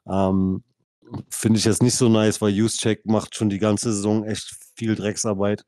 Ähm, 0.07 0.63
finde 1.29 1.59
ich 1.59 1.65
jetzt 1.65 1.83
nicht 1.83 1.95
so 1.95 2.09
nice, 2.09 2.41
weil 2.41 2.51
Juszczyk 2.51 3.05
macht 3.05 3.35
schon 3.35 3.49
die 3.49 3.59
ganze 3.59 3.93
Saison 3.93 4.23
echt 4.23 4.55
viel 4.75 4.95
Drecksarbeit. 4.95 5.65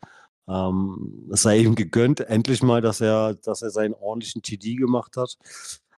Ähm, 0.47 1.29
es 1.31 1.43
sei 1.43 1.59
ihm 1.59 1.75
gegönnt, 1.75 2.21
endlich 2.21 2.63
mal, 2.63 2.81
dass 2.81 3.01
er, 3.01 3.35
dass 3.35 3.61
er 3.61 3.69
seinen 3.69 3.93
ordentlichen 3.93 4.41
TD 4.41 4.75
gemacht 4.75 5.17
hat. 5.17 5.37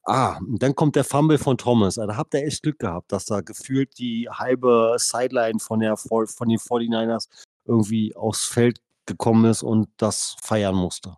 Ah, 0.05 0.37
und 0.39 0.61
dann 0.61 0.75
kommt 0.75 0.97
der 0.97 1.05
Fumble 1.05 1.37
von 1.37 1.57
Thomas. 1.57 1.95
Da 1.95 2.17
habt 2.17 2.33
ihr 2.33 2.45
echt 2.45 2.61
Glück 2.63 2.79
gehabt, 2.79 3.11
dass 3.13 3.25
da 3.25 3.39
gefühlt 3.39 3.97
die 3.97 4.27
halbe 4.29 4.95
Sideline 4.97 5.59
von, 5.59 5.79
der, 5.79 5.95
von 5.95 6.27
den 6.49 6.59
49ers 6.59 7.29
irgendwie 7.65 8.13
aufs 8.13 8.45
Feld 8.45 8.81
gekommen 9.05 9.45
ist 9.45 9.63
und 9.63 9.89
das 9.97 10.35
feiern 10.41 10.75
musste. 10.75 11.17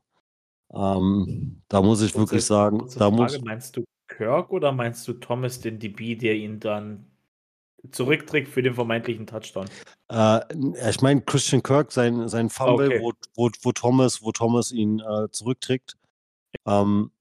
Ähm, 0.73 1.61
da 1.67 1.81
muss 1.81 2.01
ich 2.01 2.13
Kurze, 2.13 2.19
wirklich 2.31 2.45
sagen, 2.45 2.79
kurze 2.79 2.99
da 2.99 3.09
Frage, 3.09 3.21
muss. 3.21 3.41
meinst 3.41 3.77
du 3.77 3.83
Kirk 4.07 4.51
oder 4.51 4.71
meinst 4.71 5.07
du 5.07 5.13
Thomas, 5.13 5.59
den 5.59 5.79
DB, 5.79 6.15
der 6.15 6.35
ihn 6.35 6.59
dann 6.59 7.05
zurückträgt 7.91 8.49
für 8.49 8.61
den 8.61 8.73
vermeintlichen 8.73 9.27
Touchdown? 9.27 9.65
Äh, 10.09 10.41
ich 10.89 11.01
meine 11.01 11.21
Christian 11.21 11.63
Kirk, 11.63 11.91
sein, 11.91 12.27
sein 12.27 12.49
Fumble, 12.49 12.87
Okay. 12.87 12.99
wo, 13.01 13.13
wo, 13.35 13.49
wo, 13.61 13.71
Thomas, 13.71 14.21
wo 14.21 14.31
Thomas 14.31 14.71
ihn 14.71 14.99
äh, 14.99 15.29
zurückträgt. 15.31 15.95
Ähm, 16.65 17.11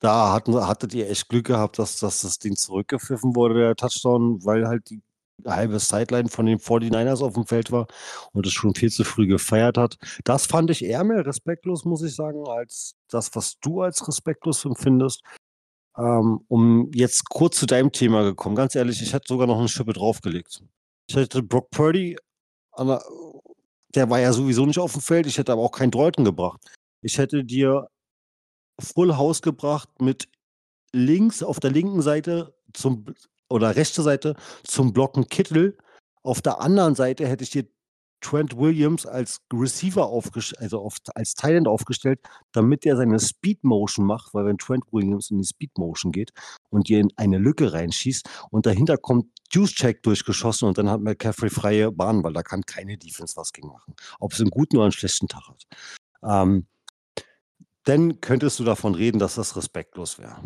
da 0.00 0.32
hatten, 0.32 0.54
hattet 0.54 0.94
ihr 0.94 1.10
echt 1.10 1.28
Glück 1.28 1.46
gehabt, 1.46 1.78
dass, 1.78 1.98
dass 1.98 2.22
das 2.22 2.38
Ding 2.38 2.56
zurückgepfiffen 2.56 3.34
wurde, 3.36 3.54
der 3.54 3.76
Touchdown, 3.76 4.44
weil 4.44 4.66
halt 4.66 4.88
die 4.90 5.02
halbe 5.46 5.78
Sideline 5.78 6.28
von 6.28 6.46
den 6.46 6.58
49ers 6.58 7.22
auf 7.22 7.34
dem 7.34 7.46
Feld 7.46 7.72
war 7.72 7.86
und 8.32 8.46
es 8.46 8.52
schon 8.52 8.74
viel 8.74 8.90
zu 8.90 9.04
früh 9.04 9.26
gefeiert 9.26 9.78
hat. 9.78 9.96
Das 10.24 10.46
fand 10.46 10.70
ich 10.70 10.84
eher 10.84 11.04
mehr 11.04 11.26
respektlos, 11.26 11.84
muss 11.84 12.02
ich 12.02 12.14
sagen, 12.14 12.46
als 12.48 12.94
das, 13.08 13.34
was 13.34 13.58
du 13.60 13.82
als 13.82 14.06
respektlos 14.06 14.64
empfindest. 14.64 15.22
Ähm, 15.96 16.40
um 16.48 16.90
jetzt 16.94 17.28
kurz 17.28 17.58
zu 17.58 17.66
deinem 17.66 17.92
Thema 17.92 18.22
gekommen. 18.22 18.54
Ganz 18.54 18.74
ehrlich, 18.74 19.02
ich 19.02 19.12
hätte 19.12 19.26
sogar 19.28 19.46
noch 19.46 19.58
eine 19.58 19.68
Schippe 19.68 19.92
draufgelegt. 19.92 20.62
Ich 21.08 21.16
hätte 21.16 21.42
Brock 21.42 21.70
Purdy, 21.70 22.16
der, 22.78 23.02
der 23.94 24.08
war 24.08 24.20
ja 24.20 24.32
sowieso 24.32 24.64
nicht 24.66 24.78
auf 24.78 24.92
dem 24.92 25.02
Feld, 25.02 25.26
ich 25.26 25.36
hätte 25.38 25.52
aber 25.52 25.62
auch 25.62 25.72
keinen 25.72 25.90
Deuten 25.90 26.24
gebracht. 26.24 26.60
Ich 27.02 27.18
hätte 27.18 27.44
dir 27.44 27.88
Full 28.80 29.16
House 29.16 29.42
gebracht 29.42 29.88
mit 30.00 30.28
links 30.92 31.42
auf 31.42 31.60
der 31.60 31.70
linken 31.70 32.02
Seite 32.02 32.54
zum 32.72 33.04
oder 33.50 33.76
rechte 33.76 34.02
Seite 34.02 34.34
zum 34.64 34.92
Blocken 34.92 35.28
Kittel. 35.28 35.76
Auf 36.22 36.40
der 36.40 36.60
anderen 36.60 36.94
Seite 36.94 37.26
hätte 37.26 37.44
ich 37.44 37.50
dir 37.50 37.66
Trent 38.20 38.56
Williams 38.56 39.06
als 39.06 39.40
Receiver 39.52 40.06
aufgestellt, 40.06 40.60
also 40.60 40.80
auf, 40.80 40.96
als 41.14 41.34
Talent 41.34 41.66
aufgestellt, 41.66 42.20
damit 42.52 42.84
er 42.84 42.96
seine 42.96 43.18
Speed 43.18 43.64
Motion 43.64 44.04
macht, 44.06 44.34
weil 44.34 44.44
wenn 44.44 44.58
Trent 44.58 44.84
Williams 44.92 45.30
in 45.30 45.38
die 45.38 45.46
Speed 45.46 45.76
Motion 45.78 46.12
geht 46.12 46.30
und 46.68 46.88
dir 46.88 47.00
in 47.00 47.08
eine 47.16 47.38
Lücke 47.38 47.72
reinschießt 47.72 48.28
und 48.50 48.66
dahinter 48.66 48.98
kommt 48.98 49.26
Juice-Check 49.50 50.02
durchgeschossen 50.02 50.68
und 50.68 50.78
dann 50.78 50.90
hat 50.90 51.00
McCaffrey 51.00 51.50
freie 51.50 51.90
Bahn, 51.90 52.22
weil 52.22 52.32
da 52.32 52.42
kann 52.42 52.62
keine 52.62 52.98
Defense 52.98 53.36
was 53.36 53.52
gegen 53.52 53.68
machen. 53.68 53.94
Ob 54.18 54.32
es 54.32 54.40
einen 54.40 54.50
guten 54.50 54.76
oder 54.76 54.84
einen 54.84 54.92
schlechten 54.92 55.26
Tag 55.26 55.48
hat. 55.48 55.66
Ähm, 56.22 56.66
dann 57.84 58.20
könntest 58.20 58.58
du 58.58 58.64
davon 58.64 58.94
reden, 58.94 59.18
dass 59.18 59.36
das 59.36 59.56
respektlos 59.56 60.18
wäre. 60.18 60.36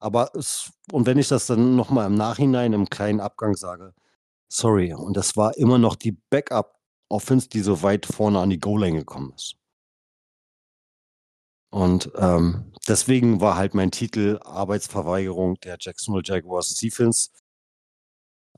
Aber 0.00 0.30
es, 0.34 0.72
und 0.92 1.06
wenn 1.06 1.18
ich 1.18 1.28
das 1.28 1.46
dann 1.46 1.76
nochmal 1.76 2.06
im 2.06 2.14
Nachhinein 2.14 2.72
im 2.72 2.88
kleinen 2.88 3.20
Abgang 3.20 3.54
sage, 3.56 3.94
sorry, 4.48 4.94
und 4.94 5.16
das 5.16 5.36
war 5.36 5.56
immer 5.56 5.78
noch 5.78 5.96
die 5.96 6.12
Backup-Offense, 6.30 7.48
die 7.48 7.60
so 7.60 7.82
weit 7.82 8.06
vorne 8.06 8.40
an 8.40 8.50
die 8.50 8.60
Goal-Line 8.60 8.98
gekommen 8.98 9.32
ist. 9.34 9.56
Und 11.70 12.10
ähm, 12.16 12.72
deswegen 12.88 13.40
war 13.40 13.56
halt 13.56 13.74
mein 13.74 13.90
Titel 13.90 14.38
Arbeitsverweigerung 14.42 15.60
der 15.60 15.76
Jacksonville 15.78 16.22
Jaguars 16.24 16.74
Defense. 16.74 17.30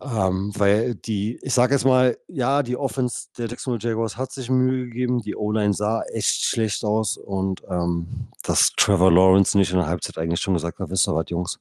Ähm, 0.03 0.53
weil 0.57 0.95
die, 0.95 1.39
ich 1.43 1.53
sage 1.53 1.75
jetzt 1.75 1.85
mal, 1.85 2.17
ja, 2.27 2.63
die 2.63 2.77
Offense 2.77 3.29
der 3.37 3.49
Jacksonville 3.49 3.87
Jaguars 3.87 4.17
hat 4.17 4.33
sich 4.33 4.49
Mühe 4.49 4.87
gegeben, 4.87 5.21
die 5.21 5.37
O-Line 5.37 5.75
sah 5.75 6.03
echt 6.05 6.45
schlecht 6.45 6.85
aus 6.85 7.19
und 7.19 7.63
ähm, 7.69 8.29
dass 8.43 8.73
Trevor 8.77 9.13
Lawrence 9.13 9.59
nicht 9.59 9.73
in 9.73 9.79
der 9.79 9.89
Halbzeit 9.89 10.17
eigentlich 10.17 10.41
schon 10.41 10.55
gesagt 10.55 10.79
hat, 10.79 10.89
wisst 10.89 11.07
ihr 11.07 11.15
was, 11.15 11.29
Jungs? 11.29 11.59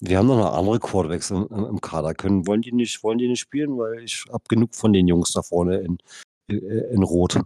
Wir 0.00 0.18
haben 0.18 0.26
noch 0.26 0.38
noch 0.38 0.54
andere 0.54 0.80
Quarterbacks 0.80 1.30
im, 1.30 1.46
im, 1.46 1.80
Kader. 1.80 2.14
Können, 2.14 2.48
wollen 2.48 2.62
die 2.62 2.72
nicht, 2.72 3.04
wollen 3.04 3.18
die 3.18 3.28
nicht 3.28 3.38
spielen, 3.38 3.78
weil 3.78 4.02
ich 4.02 4.24
habe 4.32 4.42
genug 4.48 4.74
von 4.74 4.92
den 4.92 5.06
Jungs 5.06 5.32
da 5.32 5.42
vorne 5.42 5.78
in, 5.78 5.98
in, 6.48 6.58
in 6.58 7.02
Rot. 7.04 7.38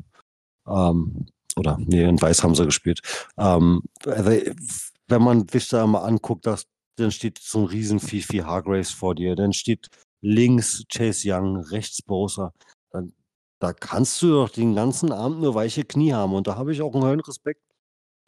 Ähm, 0.67 1.27
oder 1.57 1.77
nee, 1.79 2.05
in 2.05 2.21
Weiß 2.21 2.43
haben 2.43 2.55
sie 2.55 2.65
gespielt. 2.65 3.01
Ähm, 3.37 3.83
wenn 4.05 5.23
man 5.23 5.47
sich 5.49 5.69
da 5.69 5.87
mal 5.87 6.05
anguckt, 6.05 6.47
dass, 6.47 6.67
dann 6.97 7.13
steht 7.13 7.39
so 7.39 7.61
ein 7.61 7.67
riesen 7.67 8.01
Fifi 8.01 8.39
Hargraves 8.39 8.91
vor 8.91 9.15
dir, 9.15 9.37
dann 9.37 9.53
steht 9.53 9.89
links 10.27 10.85
Chase 10.89 11.23
Young, 11.31 11.57
rechts 11.57 12.03
Bosa. 12.03 12.53
Dann, 12.91 13.13
da 13.61 13.73
kannst 13.73 14.21
du 14.23 14.33
doch 14.33 14.51
den 14.51 14.75
ganzen 14.75 15.13
Abend 15.13 15.41
nur 15.41 15.55
weiche 15.55 15.85
Knie 15.85 16.13
haben. 16.13 16.35
Und 16.35 16.47
da 16.47 16.57
habe 16.57 16.73
ich 16.73 16.83
auch 16.83 16.95
einen 16.95 17.05
höheren 17.05 17.21
Respekt 17.21 17.63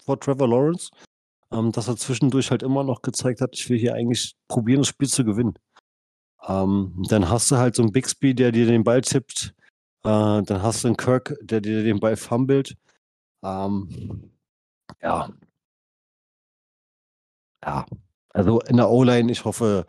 vor 0.04 0.18
Trevor 0.20 0.48
Lawrence, 0.48 0.90
ähm, 1.52 1.72
dass 1.72 1.88
er 1.88 1.96
zwischendurch 1.96 2.50
halt 2.50 2.62
immer 2.62 2.84
noch 2.84 3.02
gezeigt 3.02 3.40
hat, 3.40 3.50
ich 3.54 3.68
will 3.68 3.78
hier 3.78 3.94
eigentlich 3.94 4.34
probieren, 4.48 4.80
das 4.80 4.88
Spiel 4.88 5.08
zu 5.08 5.24
gewinnen. 5.24 5.54
Ähm, 6.46 7.02
dann 7.08 7.28
hast 7.28 7.50
du 7.50 7.56
halt 7.56 7.74
so 7.74 7.82
einen 7.82 7.92
Bixby, 7.92 8.34
der 8.34 8.52
dir 8.52 8.66
den 8.66 8.84
Ball 8.84 9.00
tippt. 9.00 9.54
Äh, 10.04 10.42
dann 10.42 10.62
hast 10.62 10.84
du 10.84 10.88
einen 10.88 10.96
Kirk, 10.96 11.34
der 11.42 11.60
dir 11.60 11.82
den 11.82 12.00
Ball 12.00 12.16
fummelt. 12.16 12.76
Ähm, 13.42 14.32
ja. 15.02 15.30
Ja. 17.64 17.86
Also 18.30 18.60
in 18.60 18.76
der 18.76 18.88
O-Line, 18.88 19.32
ich 19.32 19.44
hoffe, 19.44 19.84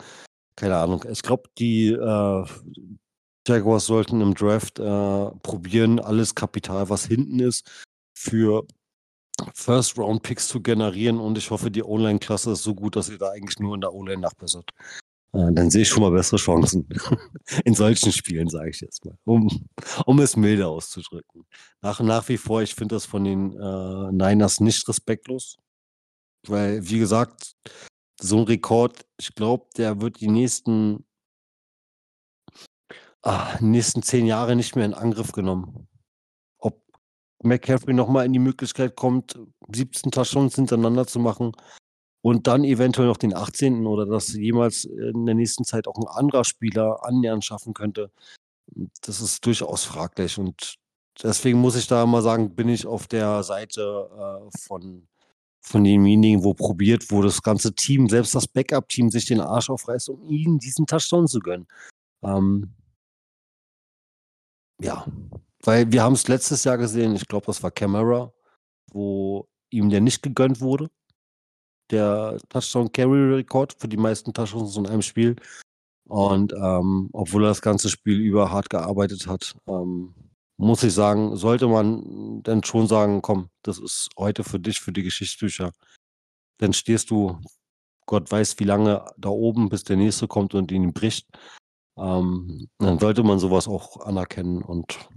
keine 0.60 0.78
Ahnung. 0.78 1.05
Ich 1.10 1.22
glaube, 1.22 1.49
die 1.57 1.88
äh, 1.89 2.45
Jaguars 3.47 3.86
sollten 3.86 4.20
im 4.22 4.36
Draft 4.36 4.78
äh, 4.80 5.32
probieren, 5.41 5.99
alles 5.99 6.36
Kapital, 6.36 6.89
was 6.89 7.05
hinten 7.05 7.39
ist, 7.39 7.66
für 8.14 8.68
First-Round-Picks 9.53 10.49
zu 10.49 10.62
generieren. 10.62 11.20
Und 11.20 11.38
ich 11.38 11.49
hoffe, 11.49 11.72
die 11.72 11.82
O-Line-Klasse 11.82 12.51
ist 12.51 12.64
so 12.64 12.76
gut, 12.76 12.97
dass 12.97 13.10
ihr 13.10 13.18
da 13.18 13.30
eigentlich 13.30 13.60
nur 13.60 13.74
in 13.74 13.82
der 13.82 13.93
O-Line 13.93 14.22
nachbessert. 14.22 14.70
Äh, 15.32 15.53
dann 15.53 15.70
sehe 15.72 15.84
ich 15.84 15.89
schon 15.89 16.03
mal 16.03 16.12
bessere 16.12 16.38
Chancen. 16.38 16.89
in 17.64 17.74
solchen 17.74 18.12
Spielen, 18.12 18.49
sage 18.49 18.70
ich 18.72 18.82
jetzt 18.82 19.05
mal. 19.05 19.18
Um, 19.24 19.66
um 20.05 20.20
es 20.20 20.36
milde 20.36 20.68
auszudrücken. 20.68 21.45
Nach, 21.82 22.01
nach 22.01 22.28
wie 22.28 22.38
vor, 22.38 22.62
ich 22.62 22.76
finde 22.76 22.95
das 22.95 23.05
von 23.05 23.24
den 23.24 23.53
äh, 23.53 24.12
Niners 24.12 24.60
nicht 24.60 24.86
respektlos. 24.89 25.55
Weil, 26.47 26.88
wie 26.89 26.99
gesagt, 26.99 27.55
so 28.22 28.38
ein 28.38 28.43
Rekord, 28.43 29.05
ich 29.17 29.34
glaube, 29.36 29.67
der 29.78 30.01
wird 30.01 30.20
die 30.20 30.28
nächsten, 30.28 31.05
ah, 33.22 33.57
nächsten 33.61 34.03
zehn 34.03 34.26
Jahre 34.26 34.55
nicht 34.55 34.76
mehr 34.76 34.86
in 34.86 34.93
Angriff 34.93 35.32
genommen. 35.32 35.88
Ob 36.59 36.82
McCaffrey 37.43 37.93
nochmal 37.93 38.26
in 38.26 38.34
die 38.34 38.39
Möglichkeit 38.39 38.95
kommt, 38.95 39.39
17 39.74 40.11
Touchdowns 40.11 40.55
hintereinander 40.55 41.07
zu 41.07 41.20
machen 41.20 41.53
und 42.22 42.47
dann 42.47 42.63
eventuell 42.63 43.07
noch 43.07 43.17
den 43.17 43.36
18. 43.36 43.88
oder 43.88 44.05
dass 44.05 44.34
jemals 44.34 44.86
in 44.86 45.26
der 45.26 45.36
nächsten 45.36 45.63
Zeit 45.63 45.88
auch 45.88 45.97
ein 45.97 46.07
anderer 46.07 46.43
Spieler 46.43 47.03
annähernd 47.03 47.45
schaffen 47.45 47.74
könnte, 47.74 48.11
das 49.01 49.22
ist 49.22 49.45
durchaus 49.45 49.86
fraglich. 49.86 50.38
Und 50.38 50.76
deswegen 51.24 51.59
muss 51.59 51.76
ich 51.76 51.88
da 51.88 52.05
mal 52.05 52.22
sagen, 52.22 52.55
bin 52.55 52.70
ich 52.70 52.86
auf 52.86 53.07
der 53.07 53.43
Seite 53.43 54.09
äh, 54.11 54.57
von 54.59 55.07
von 55.62 55.84
demjenigen, 55.84 56.43
wo 56.43 56.53
probiert, 56.53 57.12
wo 57.12 57.22
das 57.22 57.41
ganze 57.41 57.74
Team, 57.74 58.10
selbst 58.10 58.34
das 58.36 58.47
Backup-Team, 58.47 59.12
sich 59.12 59.26
den 59.26 59.41
Arsch 59.41 59.70
aufreißt, 59.70 60.10
um 60.10 60.28
ihnen 60.28 60.60
diesen 60.60 60.86
Touchdown 60.86 61.28
zu 61.28 61.39
gönnen. 61.39 61.68
Ähm, 62.24 62.74
ja, 64.82 65.05
weil 65.64 65.91
wir 65.91 66.03
haben 66.03 66.14
es 66.14 66.28
letztes 66.28 66.64
Jahr 66.64 66.78
gesehen, 66.78 67.16
ich 67.16 67.28
glaube, 67.28 67.45
das 67.47 67.62
war 67.64 67.72
Camera, 67.72 68.32
wo 68.91 69.47
ihm 69.70 69.89
der 69.89 70.01
nicht 70.01 70.24
gegönnt 70.24 70.62
wurde. 70.62 70.89
Der 71.91 72.38
Touchdown-Carry-Rekord 72.49 73.76
für 73.80 73.88
die 73.88 73.97
meisten 73.97 74.34
Touchdowns 74.34 74.78
in 74.78 74.88
einem 74.88 75.01
Spiel. 75.01 75.36
Und 76.07 76.53
ähm, 76.53 77.10
obwohl 77.14 77.43
er 77.43 77.49
das 77.49 77.62
ganze 77.62 77.89
Spiel 77.89 78.20
über 78.20 78.51
hart 78.51 78.70
gearbeitet 78.70 79.28
hat, 79.28 79.55
ähm, 79.68 80.14
muss 80.60 80.84
ich 80.84 80.93
sagen, 80.93 81.38
sollte 81.38 81.70
man 81.70 82.43
dann 82.43 82.66
schon 82.66 82.86
sagen, 82.86 83.22
komm, 83.22 83.49
das 83.64 83.80
ist 83.80 84.10
heute 84.18 84.43
für 84.43 84.60
dich, 84.60 84.82
für 84.82 84.91
die 84.91 85.03
Geschichtsbücher. 85.03 85.72
Dann 86.57 86.74
stehst 86.74 87.12
du, 87.12 87.39
Gott 88.05 88.30
weiß 88.30 88.60
wie 88.60 88.66
lange 88.66 89.05
da 89.18 89.30
oben, 89.30 89.70
bis 89.70 89.86
der 89.86 89.95
nächste 89.95 90.28
kommt 90.28 90.53
und 90.55 90.70
ihn 90.74 90.91
bricht. 90.91 91.28
Ähm, 91.97 92.68
dann 92.78 92.99
sollte 92.99 93.24
man 93.24 93.39
sowas 93.39 93.70
auch 93.70 94.01
anerkennen 94.01 94.62
und 94.62 95.07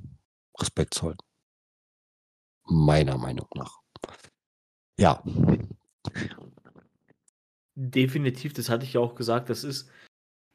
Respekt 0.61 0.95
zollen. 0.95 1.19
Meiner 2.65 3.19
Meinung 3.19 3.49
nach. 3.57 3.81
Ja. 4.97 5.25
Definitiv, 7.75 8.53
das 8.53 8.69
hatte 8.69 8.85
ich 8.85 8.93
ja 8.93 9.01
auch 9.01 9.17
gesagt, 9.17 9.51
das 9.51 9.65
ist 9.65 9.91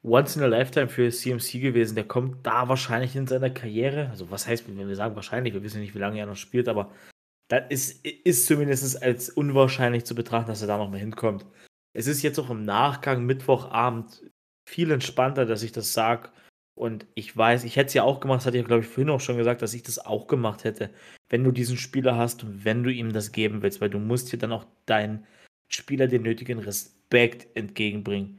once 0.02 0.36
in 0.36 0.42
a 0.42 0.46
lifetime 0.46 0.88
für 0.88 1.10
CMC 1.10 1.60
gewesen. 1.60 1.94
Der 1.94 2.04
kommt 2.04 2.46
da 2.46 2.68
wahrscheinlich 2.68 3.16
in 3.16 3.26
seiner 3.26 3.50
Karriere. 3.50 4.10
Also, 4.10 4.30
was 4.30 4.46
heißt, 4.46 4.68
wenn 4.68 4.88
wir 4.88 4.96
sagen 4.96 5.16
wahrscheinlich, 5.16 5.54
wir 5.54 5.62
wissen 5.62 5.80
nicht, 5.80 5.94
wie 5.94 5.98
lange 5.98 6.18
er 6.18 6.26
noch 6.26 6.36
spielt, 6.36 6.68
aber 6.68 6.90
das 7.48 7.62
ist, 7.70 8.06
ist 8.06 8.46
zumindest 8.46 9.02
als 9.02 9.30
unwahrscheinlich 9.30 10.04
zu 10.04 10.14
betrachten, 10.14 10.48
dass 10.48 10.60
er 10.60 10.68
da 10.68 10.78
noch 10.78 10.90
mal 10.90 10.98
hinkommt. 10.98 11.46
Es 11.94 12.06
ist 12.06 12.22
jetzt 12.22 12.38
auch 12.38 12.50
im 12.50 12.64
Nachgang, 12.64 13.24
Mittwochabend, 13.24 14.22
viel 14.68 14.90
entspannter, 14.90 15.46
dass 15.46 15.62
ich 15.62 15.72
das 15.72 15.94
sage. 15.94 16.30
Und 16.74 17.06
ich 17.14 17.36
weiß, 17.36 17.64
ich 17.64 17.76
hätte 17.76 17.88
es 17.88 17.94
ja 17.94 18.04
auch 18.04 18.20
gemacht, 18.20 18.38
das 18.38 18.46
hatte 18.46 18.58
ich, 18.58 18.64
glaube 18.64 18.82
ich, 18.82 18.88
vorhin 18.88 19.10
auch 19.10 19.20
schon 19.20 19.36
gesagt, 19.38 19.62
dass 19.62 19.74
ich 19.74 19.82
das 19.82 19.98
auch 19.98 20.28
gemacht 20.28 20.62
hätte, 20.62 20.90
wenn 21.28 21.42
du 21.42 21.50
diesen 21.50 21.76
Spieler 21.76 22.16
hast 22.16 22.44
und 22.44 22.64
wenn 22.64 22.84
du 22.84 22.92
ihm 22.92 23.12
das 23.12 23.32
geben 23.32 23.62
willst, 23.62 23.80
weil 23.80 23.90
du 23.90 23.98
musst 23.98 24.32
dir 24.32 24.38
dann 24.38 24.52
auch 24.52 24.66
deinen 24.86 25.26
Spieler 25.68 26.06
den 26.06 26.22
nötigen 26.22 26.60
Respekt 26.60 27.48
entgegenbringen. 27.56 28.37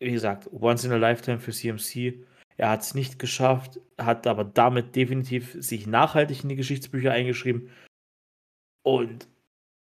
Wie 0.00 0.12
gesagt, 0.12 0.48
once 0.52 0.84
in 0.84 0.92
a 0.92 0.96
lifetime 0.96 1.40
für 1.40 1.52
CMC. 1.52 2.24
Er 2.56 2.70
hat 2.70 2.82
es 2.82 2.94
nicht 2.94 3.18
geschafft, 3.18 3.80
hat 3.96 4.26
aber 4.26 4.44
damit 4.44 4.96
definitiv 4.96 5.56
sich 5.58 5.86
nachhaltig 5.86 6.42
in 6.42 6.48
die 6.48 6.56
Geschichtsbücher 6.56 7.12
eingeschrieben. 7.12 7.70
Und 8.82 9.28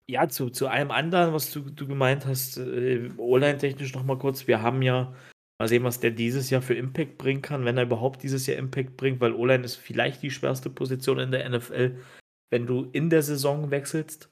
ja, 0.08 0.28
zu, 0.30 0.50
zu 0.50 0.68
allem 0.68 0.92
anderen, 0.92 1.34
was 1.34 1.52
du, 1.52 1.62
du 1.62 1.88
gemeint 1.88 2.26
hast, 2.26 2.58
äh, 2.58 3.12
O-Line-technisch 3.18 3.94
nochmal 3.94 4.18
kurz. 4.18 4.48
Wir 4.48 4.62
haben 4.62 4.82
ja, 4.82 5.14
mal 5.60 5.68
sehen, 5.68 5.84
was 5.84 6.00
der 6.00 6.12
dieses 6.12 6.50
Jahr 6.50 6.62
für 6.62 6.74
Impact 6.74 7.18
bringen 7.18 7.42
kann, 7.42 7.66
wenn 7.66 7.78
er 7.78 7.84
überhaupt 7.84 8.24
dieses 8.24 8.48
Jahr 8.48 8.58
Impact 8.58 8.98
bringt, 8.98 9.22
weil 9.22 9.34
O-Line 9.34 9.64
ist 9.64 9.76
vielleicht 9.76 10.24
die 10.24 10.32
schwerste 10.32 10.70
Position 10.70 11.20
in 11.20 11.32
der 11.32 11.48
NFL, 11.48 11.98
wenn 12.50 12.66
du 12.66 12.90
in 12.94 13.10
der 13.10 13.22
Saison 13.22 13.70
wechselst. 13.70 14.31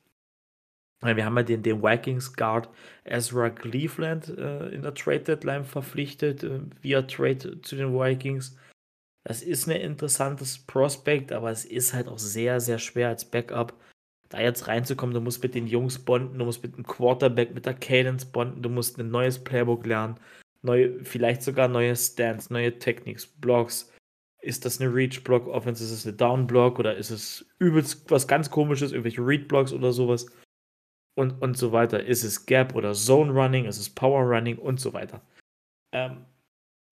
Wir 1.02 1.26
haben 1.26 1.38
ja 1.38 1.44
den, 1.44 1.64
den 1.64 1.82
Vikings 1.82 2.34
Guard 2.34 2.70
Ezra 3.06 3.50
Cleveland 3.50 4.30
äh, 4.38 4.68
in 4.70 4.82
der 4.82 4.94
Trade 4.94 5.22
Deadline 5.22 5.64
verpflichtet, 5.64 6.44
äh, 6.44 6.60
via 6.82 7.02
Trade 7.04 7.62
zu 7.62 7.76
den 7.76 7.94
Vikings. 7.94 8.58
Das 9.24 9.42
ist 9.42 9.68
ein 9.68 9.76
interessantes 9.76 10.60
Prospect, 10.60 11.32
aber 11.32 11.52
es 11.52 11.64
ist 11.64 11.94
halt 11.94 12.08
auch 12.08 12.20
sehr, 12.20 12.60
sehr 12.60 12.80
schwer 12.80 13.10
als 13.10 13.24
Backup 13.24 13.74
da 14.30 14.40
jetzt 14.40 14.68
reinzukommen. 14.68 15.14
Du 15.14 15.22
musst 15.22 15.42
mit 15.42 15.56
den 15.56 15.68
Jungs 15.68 16.00
bonden, 16.00 16.38
du 16.38 16.46
musst 16.46 16.64
mit 16.64 16.78
dem 16.78 16.86
Quarterback, 16.86 17.54
mit 17.54 17.66
der 17.66 17.74
Cadence 17.74 18.26
bonden, 18.26 18.62
du 18.62 18.70
musst 18.70 19.00
ein 19.00 19.10
neues 19.10 19.44
Playbook 19.44 19.86
lernen, 19.86 20.20
neue, 20.62 21.04
vielleicht 21.04 21.44
sogar 21.44 21.68
neue 21.68 21.96
Stands, 21.96 22.50
neue 22.50 22.78
Techniques, 22.78 23.26
Blocks. 23.26 23.92
Ist 24.42 24.64
das 24.66 24.80
eine 24.80 24.94
Reach-Block-Offense? 24.94 25.84
Ist 25.84 25.92
es 25.92 26.08
eine 26.08 26.16
Down-Block 26.16 26.80
oder 26.80 26.96
ist 26.96 27.10
es 27.10 27.46
übelst 27.58 28.10
was 28.10 28.28
ganz 28.28 28.50
komisches, 28.50 28.92
irgendwelche 28.92 29.26
Read-Blocks 29.26 29.74
oder 29.74 29.92
sowas? 29.92 30.28
Und, 31.20 31.42
und 31.42 31.58
so 31.58 31.74
weiter. 31.74 32.04
Ist 32.04 32.24
es 32.24 32.46
Gap 32.46 32.76
oder 32.76 32.94
Zone 32.94 33.32
Running? 33.34 33.66
Ist 33.66 33.78
es 33.78 33.90
Power 33.90 34.22
Running 34.22 34.58
und 34.58 34.80
so 34.80 34.94
weiter? 34.94 35.22
Ähm, 35.92 36.26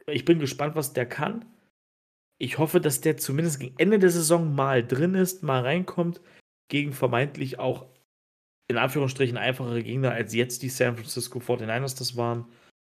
ich 0.06 0.26
bin 0.26 0.40
gespannt, 0.40 0.76
was 0.76 0.92
der 0.92 1.06
kann. 1.06 1.46
Ich 2.38 2.58
hoffe, 2.58 2.82
dass 2.82 3.02
der 3.02 3.18
zumindest 3.18 3.60
gegen 3.60 3.76
Ende 3.78 4.00
der 4.00 4.10
Saison 4.10 4.54
mal 4.54 4.86
drin 4.86 5.16
ist, 5.16 5.44
mal 5.44 5.62
reinkommt, 5.62 6.22
gegen 6.70 6.92
vermeintlich 6.92 7.58
auch 7.58 7.86
in 8.68 8.78
Anführungsstrichen 8.78 9.38
einfachere 9.38 9.82
Gegner, 9.82 10.12
als 10.12 10.34
jetzt 10.34 10.62
die 10.62 10.70
San 10.70 10.98
Francisco 10.98 11.40
49ers 11.40 11.98
das 11.98 12.18
waren. 12.18 12.46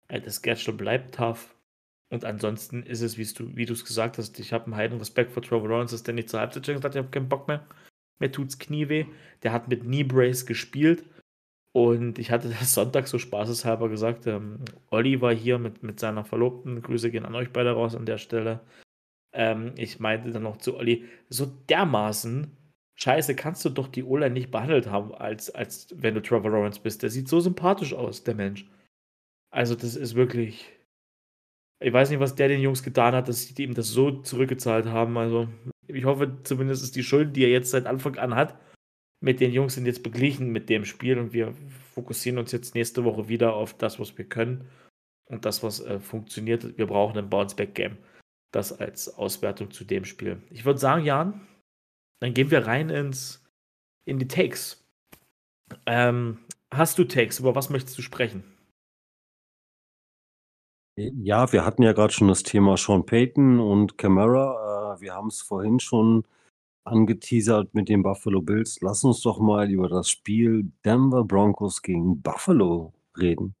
Äh, 0.08 0.22
das 0.22 0.40
Schedule 0.42 0.78
bleibt 0.78 1.14
tough. 1.14 1.54
Und 2.10 2.24
ansonsten 2.24 2.82
ist 2.84 3.02
es, 3.02 3.18
wie 3.18 3.66
du 3.66 3.72
es 3.74 3.84
gesagt 3.84 4.16
hast, 4.16 4.40
ich 4.40 4.54
habe 4.54 4.64
einen 4.64 4.76
heiden 4.76 4.98
Respekt 4.98 5.30
vor 5.30 5.42
Trevor 5.42 5.68
Lawrence, 5.68 5.94
dass 5.94 6.04
der 6.04 6.14
nicht 6.14 6.30
zur 6.30 6.40
Halbzeit 6.40 6.62
gesagt 6.62 6.84
hat, 6.84 6.94
ich 6.94 6.98
habe 6.98 7.10
keinen 7.10 7.28
Bock 7.28 7.48
mehr. 7.48 7.66
Mir 8.18 8.32
tut's 8.32 8.58
Knie 8.58 8.88
weh. 8.88 9.06
Der 9.42 9.52
hat 9.52 9.68
mit 9.68 9.82
Knee 9.82 10.04
Brace 10.04 10.46
gespielt. 10.46 11.04
Und 11.72 12.18
ich 12.18 12.30
hatte 12.30 12.48
das 12.48 12.74
Sonntag 12.74 13.08
so 13.08 13.18
spaßeshalber 13.18 13.88
gesagt, 13.88 14.26
ähm, 14.26 14.60
Olli 14.90 15.20
war 15.20 15.34
hier 15.34 15.58
mit, 15.58 15.82
mit 15.82 16.00
seiner 16.00 16.24
Verlobten. 16.24 16.82
Grüße 16.82 17.10
gehen 17.10 17.26
an 17.26 17.34
euch 17.34 17.52
beide 17.52 17.72
raus 17.72 17.94
an 17.94 18.06
der 18.06 18.18
Stelle. 18.18 18.60
Ähm, 19.32 19.72
ich 19.76 20.00
meinte 20.00 20.30
dann 20.30 20.42
noch 20.42 20.56
zu 20.56 20.76
Olli, 20.76 21.04
so 21.28 21.46
dermaßen 21.46 22.56
scheiße 22.96 23.36
kannst 23.36 23.64
du 23.64 23.70
doch 23.70 23.88
die 23.88 24.02
Ola 24.02 24.28
nicht 24.28 24.50
behandelt 24.50 24.88
haben, 24.90 25.14
als, 25.14 25.50
als 25.50 25.88
wenn 25.94 26.14
du 26.14 26.22
Trevor 26.22 26.50
Lawrence 26.50 26.80
bist. 26.80 27.02
Der 27.02 27.10
sieht 27.10 27.28
so 27.28 27.38
sympathisch 27.40 27.94
aus, 27.94 28.24
der 28.24 28.34
Mensch. 28.34 28.68
Also 29.50 29.74
das 29.74 29.96
ist 29.96 30.14
wirklich... 30.14 30.72
Ich 31.80 31.92
weiß 31.92 32.10
nicht, 32.10 32.18
was 32.18 32.34
der 32.34 32.48
den 32.48 32.60
Jungs 32.60 32.82
getan 32.82 33.14
hat, 33.14 33.28
dass 33.28 33.46
sie 33.46 33.62
ihm 33.62 33.74
das 33.74 33.88
so 33.88 34.10
zurückgezahlt 34.22 34.86
haben. 34.86 35.16
Also 35.16 35.48
ich 35.86 36.04
hoffe 36.04 36.42
zumindest 36.42 36.82
ist 36.82 36.96
die 36.96 37.04
Schuld, 37.04 37.36
die 37.36 37.44
er 37.44 37.50
jetzt 37.50 37.70
seit 37.70 37.86
Anfang 37.86 38.16
an 38.18 38.34
hat, 38.34 38.58
mit 39.20 39.40
den 39.40 39.52
Jungs 39.52 39.74
sind 39.74 39.86
jetzt 39.86 40.02
beglichen 40.02 40.50
mit 40.50 40.68
dem 40.68 40.84
Spiel 40.84 41.18
und 41.18 41.32
wir 41.32 41.52
fokussieren 41.94 42.38
uns 42.38 42.52
jetzt 42.52 42.74
nächste 42.74 43.04
Woche 43.04 43.28
wieder 43.28 43.54
auf 43.54 43.74
das, 43.74 43.98
was 43.98 44.16
wir 44.16 44.24
können 44.24 44.68
und 45.26 45.44
das, 45.44 45.62
was 45.62 45.80
äh, 45.80 45.98
funktioniert. 45.98 46.78
Wir 46.78 46.86
brauchen 46.86 47.18
ein 47.18 47.30
Bounce-Back-Game. 47.30 47.98
Das 48.50 48.78
als 48.80 49.14
Auswertung 49.18 49.70
zu 49.70 49.84
dem 49.84 50.06
Spiel. 50.06 50.40
Ich 50.50 50.64
würde 50.64 50.78
sagen, 50.78 51.04
Jan, 51.04 51.46
dann 52.20 52.32
gehen 52.32 52.50
wir 52.50 52.66
rein 52.66 52.88
ins, 52.88 53.44
in 54.06 54.18
die 54.18 54.28
Takes. 54.28 54.88
Ähm, 55.84 56.38
hast 56.72 56.98
du 56.98 57.04
Takes? 57.04 57.40
Über 57.40 57.54
was 57.54 57.68
möchtest 57.68 57.98
du 57.98 58.02
sprechen? 58.02 58.44
Ja, 60.96 61.52
wir 61.52 61.64
hatten 61.64 61.82
ja 61.82 61.92
gerade 61.92 62.12
schon 62.12 62.28
das 62.28 62.42
Thema 62.42 62.76
Sean 62.76 63.04
Payton 63.04 63.60
und 63.60 63.98
Camara. 63.98 64.94
Äh, 64.96 65.00
wir 65.02 65.14
haben 65.14 65.28
es 65.28 65.42
vorhin 65.42 65.78
schon 65.78 66.24
angeteasert 66.88 67.74
mit 67.74 67.88
den 67.88 68.02
Buffalo 68.02 68.42
Bills. 68.42 68.80
Lass 68.80 69.04
uns 69.04 69.22
doch 69.22 69.38
mal 69.40 69.70
über 69.70 69.88
das 69.88 70.08
Spiel 70.08 70.72
Denver 70.84 71.24
Broncos 71.24 71.82
gegen 71.82 72.20
Buffalo 72.22 72.92
reden. 73.16 73.54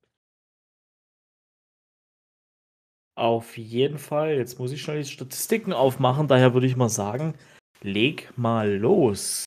Auf 3.16 3.58
jeden 3.58 3.98
Fall. 3.98 4.36
Jetzt 4.36 4.58
muss 4.58 4.70
ich 4.72 4.80
schnell 4.80 5.02
die 5.02 5.08
Statistiken 5.08 5.72
aufmachen. 5.72 6.28
Daher 6.28 6.54
würde 6.54 6.66
ich 6.68 6.76
mal 6.76 6.88
sagen, 6.88 7.34
leg 7.82 8.32
mal 8.36 8.76
los. 8.76 9.44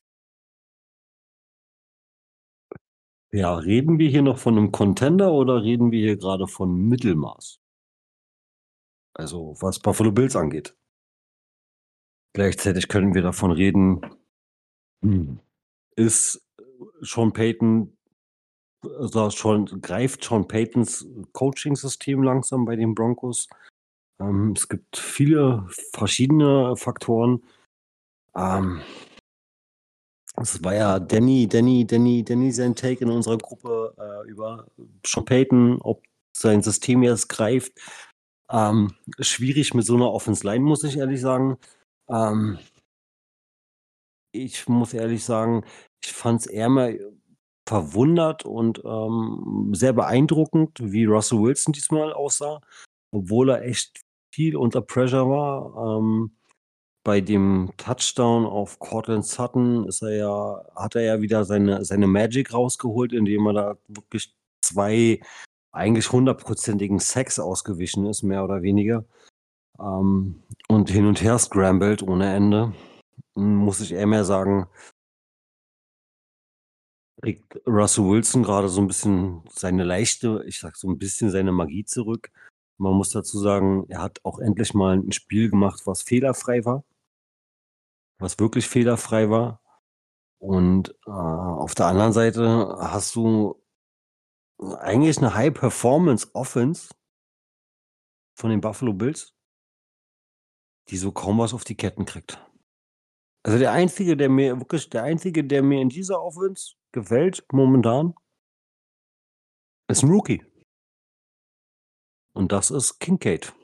Ja, 3.34 3.54
reden 3.56 3.98
wir 3.98 4.10
hier 4.10 4.20
noch 4.22 4.38
von 4.38 4.58
einem 4.58 4.72
Contender 4.72 5.32
oder 5.32 5.62
reden 5.62 5.90
wir 5.90 6.00
hier 6.00 6.16
gerade 6.18 6.46
von 6.46 6.76
Mittelmaß? 6.88 7.60
Also 9.14 9.54
was 9.60 9.78
Buffalo 9.78 10.12
Bills 10.12 10.36
angeht. 10.36 10.74
Gleichzeitig 12.34 12.88
können 12.88 13.14
wir 13.14 13.22
davon 13.22 13.52
reden, 13.52 14.00
hm, 15.02 15.40
ist 15.96 16.42
Sean 17.00 17.32
Payton 17.32 17.96
also 18.98 19.30
schon 19.30 19.66
greift 19.80 20.24
Sean 20.24 20.46
Paytons 20.46 21.06
Coaching-System 21.32 22.22
langsam 22.22 22.64
bei 22.64 22.76
den 22.76 22.94
Broncos. 22.94 23.48
Ähm, 24.20 24.54
es 24.56 24.68
gibt 24.68 24.96
viele 24.96 25.66
verschiedene 25.92 26.76
Faktoren. 26.76 27.42
Ähm, 28.34 28.80
es 30.36 30.62
war 30.64 30.74
ja 30.74 30.98
Danny, 30.98 31.46
Danny, 31.46 31.86
Danny, 31.86 32.24
Danny 32.24 32.50
sein 32.52 32.74
Take 32.74 33.04
in 33.04 33.10
unserer 33.10 33.38
Gruppe 33.38 33.94
äh, 33.98 34.28
über 34.28 34.66
Sean 35.06 35.24
Payton, 35.24 35.80
ob 35.82 36.02
sein 36.36 36.62
System 36.62 37.02
jetzt 37.02 37.28
greift. 37.28 37.72
Ähm, 38.50 38.94
schwierig 39.20 39.74
mit 39.74 39.84
so 39.84 39.94
einer 39.94 40.10
Offense 40.10 40.46
Line, 40.46 40.64
muss 40.64 40.84
ich 40.84 40.96
ehrlich 40.96 41.20
sagen. 41.20 41.58
Ähm, 42.12 42.58
ich 44.32 44.68
muss 44.68 44.94
ehrlich 44.94 45.24
sagen, 45.24 45.64
ich 46.04 46.12
fand 46.12 46.40
es 46.40 46.46
eher 46.46 46.68
mal 46.68 46.98
verwundert 47.68 48.44
und 48.44 48.82
ähm, 48.84 49.70
sehr 49.74 49.92
beeindruckend, 49.92 50.78
wie 50.80 51.04
Russell 51.04 51.40
Wilson 51.40 51.72
diesmal 51.72 52.12
aussah, 52.12 52.60
obwohl 53.12 53.50
er 53.50 53.62
echt 53.62 54.00
viel 54.34 54.56
unter 54.56 54.80
Pressure 54.80 55.28
war. 55.28 55.98
Ähm, 55.98 56.36
bei 57.04 57.20
dem 57.20 57.72
Touchdown 57.78 58.46
auf 58.46 58.78
Cortland 58.78 59.26
Sutton 59.26 59.86
ist 59.86 60.02
er 60.02 60.16
ja, 60.16 60.64
hat 60.76 60.94
er 60.96 61.02
ja 61.02 61.20
wieder 61.20 61.44
seine, 61.44 61.84
seine 61.84 62.06
Magic 62.06 62.52
rausgeholt, 62.52 63.12
indem 63.12 63.46
er 63.48 63.52
da 63.52 63.78
wirklich 63.88 64.34
zwei 64.62 65.20
eigentlich 65.72 66.12
hundertprozentigen 66.12 67.00
Sex 67.00 67.38
ausgewichen 67.38 68.06
ist, 68.06 68.22
mehr 68.22 68.44
oder 68.44 68.62
weniger. 68.62 69.04
Ähm, 69.78 70.42
und 70.68 70.90
hin 70.90 71.06
und 71.06 71.22
her 71.22 71.38
scrambled 71.38 72.02
ohne 72.02 72.34
Ende. 72.34 72.74
Muss 73.34 73.80
ich 73.80 73.92
eher 73.92 74.06
mehr 74.06 74.24
sagen, 74.24 74.68
kriegt 77.22 77.60
Russell 77.66 78.04
Wilson 78.04 78.42
gerade 78.42 78.68
so 78.68 78.80
ein 78.80 78.88
bisschen 78.88 79.42
seine 79.48 79.84
leichte, 79.84 80.42
ich 80.46 80.58
sag 80.58 80.76
so 80.76 80.88
ein 80.88 80.98
bisschen 80.98 81.30
seine 81.30 81.52
Magie 81.52 81.84
zurück. 81.84 82.30
Man 82.78 82.94
muss 82.94 83.10
dazu 83.10 83.38
sagen, 83.38 83.86
er 83.88 84.02
hat 84.02 84.20
auch 84.24 84.38
endlich 84.40 84.74
mal 84.74 84.96
ein 84.98 85.12
Spiel 85.12 85.50
gemacht, 85.50 85.82
was 85.86 86.02
fehlerfrei 86.02 86.64
war. 86.64 86.84
Was 88.18 88.38
wirklich 88.38 88.68
fehlerfrei 88.68 89.30
war. 89.30 89.60
Und 90.38 90.90
äh, 91.06 91.10
auf 91.10 91.74
der 91.74 91.86
anderen 91.86 92.12
Seite 92.12 92.76
hast 92.80 93.14
du 93.14 93.62
eigentlich 94.58 95.18
eine 95.18 95.34
High-Performance-Offense 95.34 96.92
von 98.34 98.50
den 98.50 98.60
Buffalo 98.60 98.92
Bills 98.92 99.34
die 100.88 100.96
so 100.96 101.12
kaum 101.12 101.38
was 101.38 101.54
auf 101.54 101.64
die 101.64 101.76
Ketten 101.76 102.04
kriegt. 102.04 102.38
Also 103.44 103.58
der 103.58 103.72
einzige, 103.72 104.16
der 104.16 104.28
mir 104.28 104.58
wirklich 104.58 104.88
der 104.88 105.02
einzige, 105.02 105.44
der 105.44 105.62
mir 105.62 105.80
in 105.80 105.88
dieser 105.88 106.22
Offense 106.22 106.74
gefällt 106.92 107.44
momentan, 107.52 108.14
ist 109.88 110.02
ein 110.02 110.10
Rookie. 110.10 110.44
Und 112.34 112.52
das 112.52 112.70
ist 112.70 112.98
Kincaid. 112.98 113.54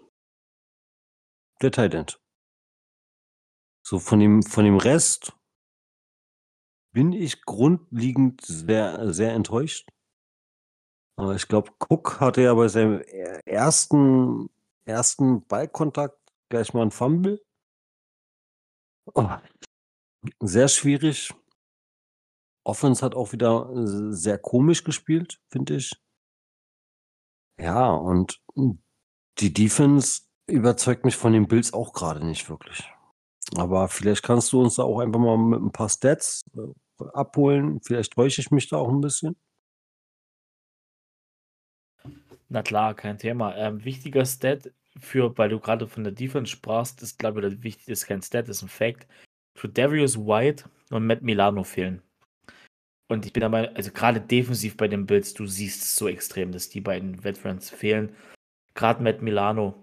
Der 1.63 1.71
Tight 1.71 1.95
End. 1.95 2.21
So 3.83 3.99
von 3.99 4.21
dem 4.21 4.43
von 4.43 4.65
dem 4.65 4.77
Rest 4.77 5.33
bin 6.93 7.13
ich 7.13 7.43
grundlegend 7.43 8.43
sehr 8.43 9.13
sehr 9.13 9.33
enttäuscht. 9.33 9.89
Aber 11.17 11.35
ich 11.35 11.49
glaube, 11.49 11.73
Cook 11.81 12.21
hatte 12.21 12.43
ja 12.43 12.55
bei 12.55 12.69
seinem 12.69 13.01
ersten, 13.45 14.51
ersten 14.85 15.45
Ballkontakt 15.47 16.28
gleich 16.49 16.75
mal 16.75 16.83
einen 16.83 16.91
Fumble. 16.91 17.43
Oh, 19.15 19.29
sehr 20.41 20.69
schwierig. 20.69 21.33
Offense 22.65 23.05
hat 23.05 23.15
auch 23.15 23.33
wieder 23.33 23.71
äh, 23.71 24.13
sehr 24.13 24.39
komisch 24.39 24.85
gespielt, 24.85 25.41
finde 25.49 25.77
ich. 25.77 25.93
Ja, 27.59 27.91
und 27.91 28.41
die 29.39 29.53
Defense 29.53 30.23
überzeugt 30.47 31.05
mich 31.05 31.17
von 31.17 31.33
den 31.33 31.49
Bills 31.49 31.73
auch 31.73 31.93
gerade 31.93 32.25
nicht 32.25 32.49
wirklich. 32.49 32.91
Aber 33.57 33.89
vielleicht 33.89 34.23
kannst 34.23 34.53
du 34.53 34.61
uns 34.61 34.77
da 34.77 34.83
auch 34.83 35.01
einfach 35.01 35.19
mal 35.19 35.39
mit 35.39 35.61
ein 35.61 35.73
paar 35.73 35.89
Stats 35.89 36.45
äh, 36.55 37.05
abholen. 37.15 37.81
Vielleicht 37.83 38.13
täusche 38.13 38.41
ich 38.41 38.51
mich 38.51 38.69
da 38.69 38.77
auch 38.77 38.91
ein 38.91 39.01
bisschen. 39.01 39.37
Na 42.49 42.63
klar, 42.63 42.95
kein 42.95 43.19
Thema. 43.19 43.57
Ähm, 43.57 43.85
wichtiger 43.85 44.25
Stat 44.25 44.73
für, 45.01 45.37
weil 45.39 45.49
du 45.49 45.61
gerade 45.61 45.87
von 45.87 46.05
der 46.05 46.13
Defense 46.13 46.51
sprachst, 46.51 47.03
ist, 47.03 47.19
glaube 47.19 47.47
ich, 47.47 47.63
wichtig 47.63 47.89
ist 47.89 48.07
kein 48.07 48.23
Stat, 48.23 48.49
ist 48.49 48.63
ein 48.63 48.69
Fact. 48.69 49.07
Für 49.55 49.69
Darius 49.69 50.19
White 50.19 50.65
und 50.91 51.07
Matt 51.07 51.23
Milano 51.23 51.65
fehlen. 51.65 52.03
Und 53.09 53.25
ich 53.25 53.33
bin 53.33 53.41
dabei, 53.41 53.75
also 53.75 53.91
gerade 53.91 54.21
defensiv 54.21 54.77
bei 54.77 54.87
den 54.87 55.07
Bills, 55.07 55.33
du 55.35 55.47
siehst 55.47 55.83
es 55.83 55.97
so 55.97 56.09
extrem, 56.09 56.53
dass 56.53 56.69
die 56.69 56.81
beiden 56.81 57.25
Veterans 57.25 57.71
fehlen. 57.71 58.15
Gerade 58.75 59.03
Matt 59.03 59.23
Milano, 59.23 59.75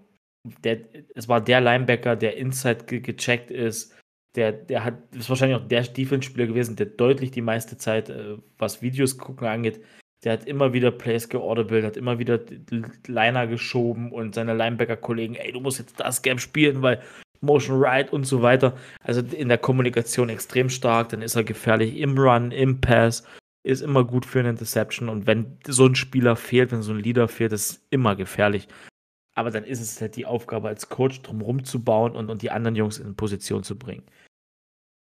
der, 0.62 0.80
es 1.14 1.28
war 1.28 1.40
der 1.40 1.60
Linebacker, 1.60 2.16
der 2.16 2.36
Inside 2.36 2.84
ge 2.84 3.00
gecheckt 3.00 3.50
ist. 3.50 3.94
Der, 4.36 4.52
der 4.52 4.84
hat, 4.84 5.14
ist 5.14 5.28
wahrscheinlich 5.28 5.58
auch 5.58 5.66
der 5.66 5.82
Defense-Spieler 5.82 6.46
gewesen, 6.46 6.76
der 6.76 6.86
deutlich 6.86 7.30
die 7.30 7.42
meiste 7.42 7.78
Zeit, 7.78 8.10
äh, 8.10 8.36
was 8.58 8.82
Videos 8.82 9.18
gucken 9.18 9.48
angeht, 9.48 9.82
der 10.26 10.32
hat 10.32 10.44
immer 10.48 10.72
wieder 10.72 10.90
Plays 10.90 11.28
geaudible, 11.28 11.86
hat 11.86 11.96
immer 11.96 12.18
wieder 12.18 12.40
Liner 13.06 13.46
geschoben 13.46 14.10
und 14.10 14.34
seine 14.34 14.54
Linebacker-Kollegen, 14.54 15.36
ey, 15.36 15.52
du 15.52 15.60
musst 15.60 15.78
jetzt 15.78 16.00
das 16.00 16.20
Game 16.20 16.40
spielen, 16.40 16.82
weil 16.82 17.00
Motion 17.40 17.80
Ride 17.80 18.10
und 18.10 18.24
so 18.24 18.42
weiter. 18.42 18.76
Also 19.04 19.20
in 19.20 19.48
der 19.48 19.58
Kommunikation 19.58 20.28
extrem 20.28 20.68
stark, 20.68 21.10
dann 21.10 21.22
ist 21.22 21.36
er 21.36 21.44
gefährlich 21.44 21.96
im 21.98 22.18
Run, 22.18 22.50
im 22.50 22.80
Pass, 22.80 23.22
ist 23.62 23.82
immer 23.82 24.02
gut 24.02 24.26
für 24.26 24.40
eine 24.40 24.50
Interception 24.50 25.08
und 25.08 25.28
wenn 25.28 25.58
so 25.64 25.86
ein 25.86 25.94
Spieler 25.94 26.34
fehlt, 26.34 26.72
wenn 26.72 26.82
so 26.82 26.92
ein 26.92 26.98
Leader 26.98 27.28
fehlt, 27.28 27.52
ist 27.52 27.86
immer 27.90 28.16
gefährlich. 28.16 28.66
Aber 29.36 29.52
dann 29.52 29.62
ist 29.62 29.80
es 29.80 30.00
halt 30.00 30.16
die 30.16 30.26
Aufgabe 30.26 30.66
als 30.66 30.88
Coach, 30.88 31.22
drumherum 31.22 31.62
zu 31.62 31.84
bauen 31.84 32.16
und, 32.16 32.30
und 32.30 32.42
die 32.42 32.50
anderen 32.50 32.74
Jungs 32.74 32.98
in 32.98 33.14
Position 33.14 33.62
zu 33.62 33.78
bringen. 33.78 34.02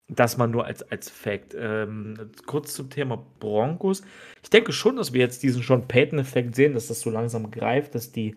Das 0.10 0.38
mal 0.38 0.48
nur 0.48 0.66
als, 0.66 0.82
als 0.92 1.10
Fact. 1.10 1.56
Ähm, 1.58 2.32
kurz 2.48 2.74
zum 2.74 2.90
Thema 2.90 3.24
Broncos. 3.40 4.02
Ich 4.42 4.50
denke 4.50 4.74
schon, 4.74 4.96
dass 4.96 5.14
wir 5.14 5.22
jetzt 5.22 5.44
diesen 5.44 5.62
Sean 5.62 5.88
Payton-Effekt 5.88 6.56
sehen, 6.56 6.74
dass 6.74 6.88
das 6.88 7.02
so 7.02 7.12
langsam 7.12 7.52
greift, 7.52 7.94
dass 7.94 8.12
die 8.12 8.36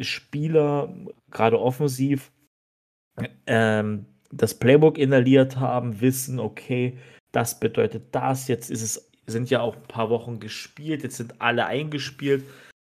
Spieler, 0.00 0.92
gerade 1.30 1.60
offensiv, 1.60 2.32
ähm, 3.46 4.06
das 4.32 4.58
Playbook 4.58 4.98
inhaliert 4.98 5.58
haben, 5.58 6.00
wissen, 6.00 6.40
okay, 6.40 6.98
das 7.30 7.60
bedeutet 7.60 8.12
das. 8.12 8.48
Jetzt 8.48 8.70
ist 8.70 8.82
es, 8.82 9.12
sind 9.26 9.50
ja 9.50 9.60
auch 9.60 9.76
ein 9.76 9.82
paar 9.82 10.10
Wochen 10.10 10.40
gespielt, 10.40 11.04
jetzt 11.04 11.16
sind 11.16 11.40
alle 11.40 11.66
eingespielt. 11.66 12.44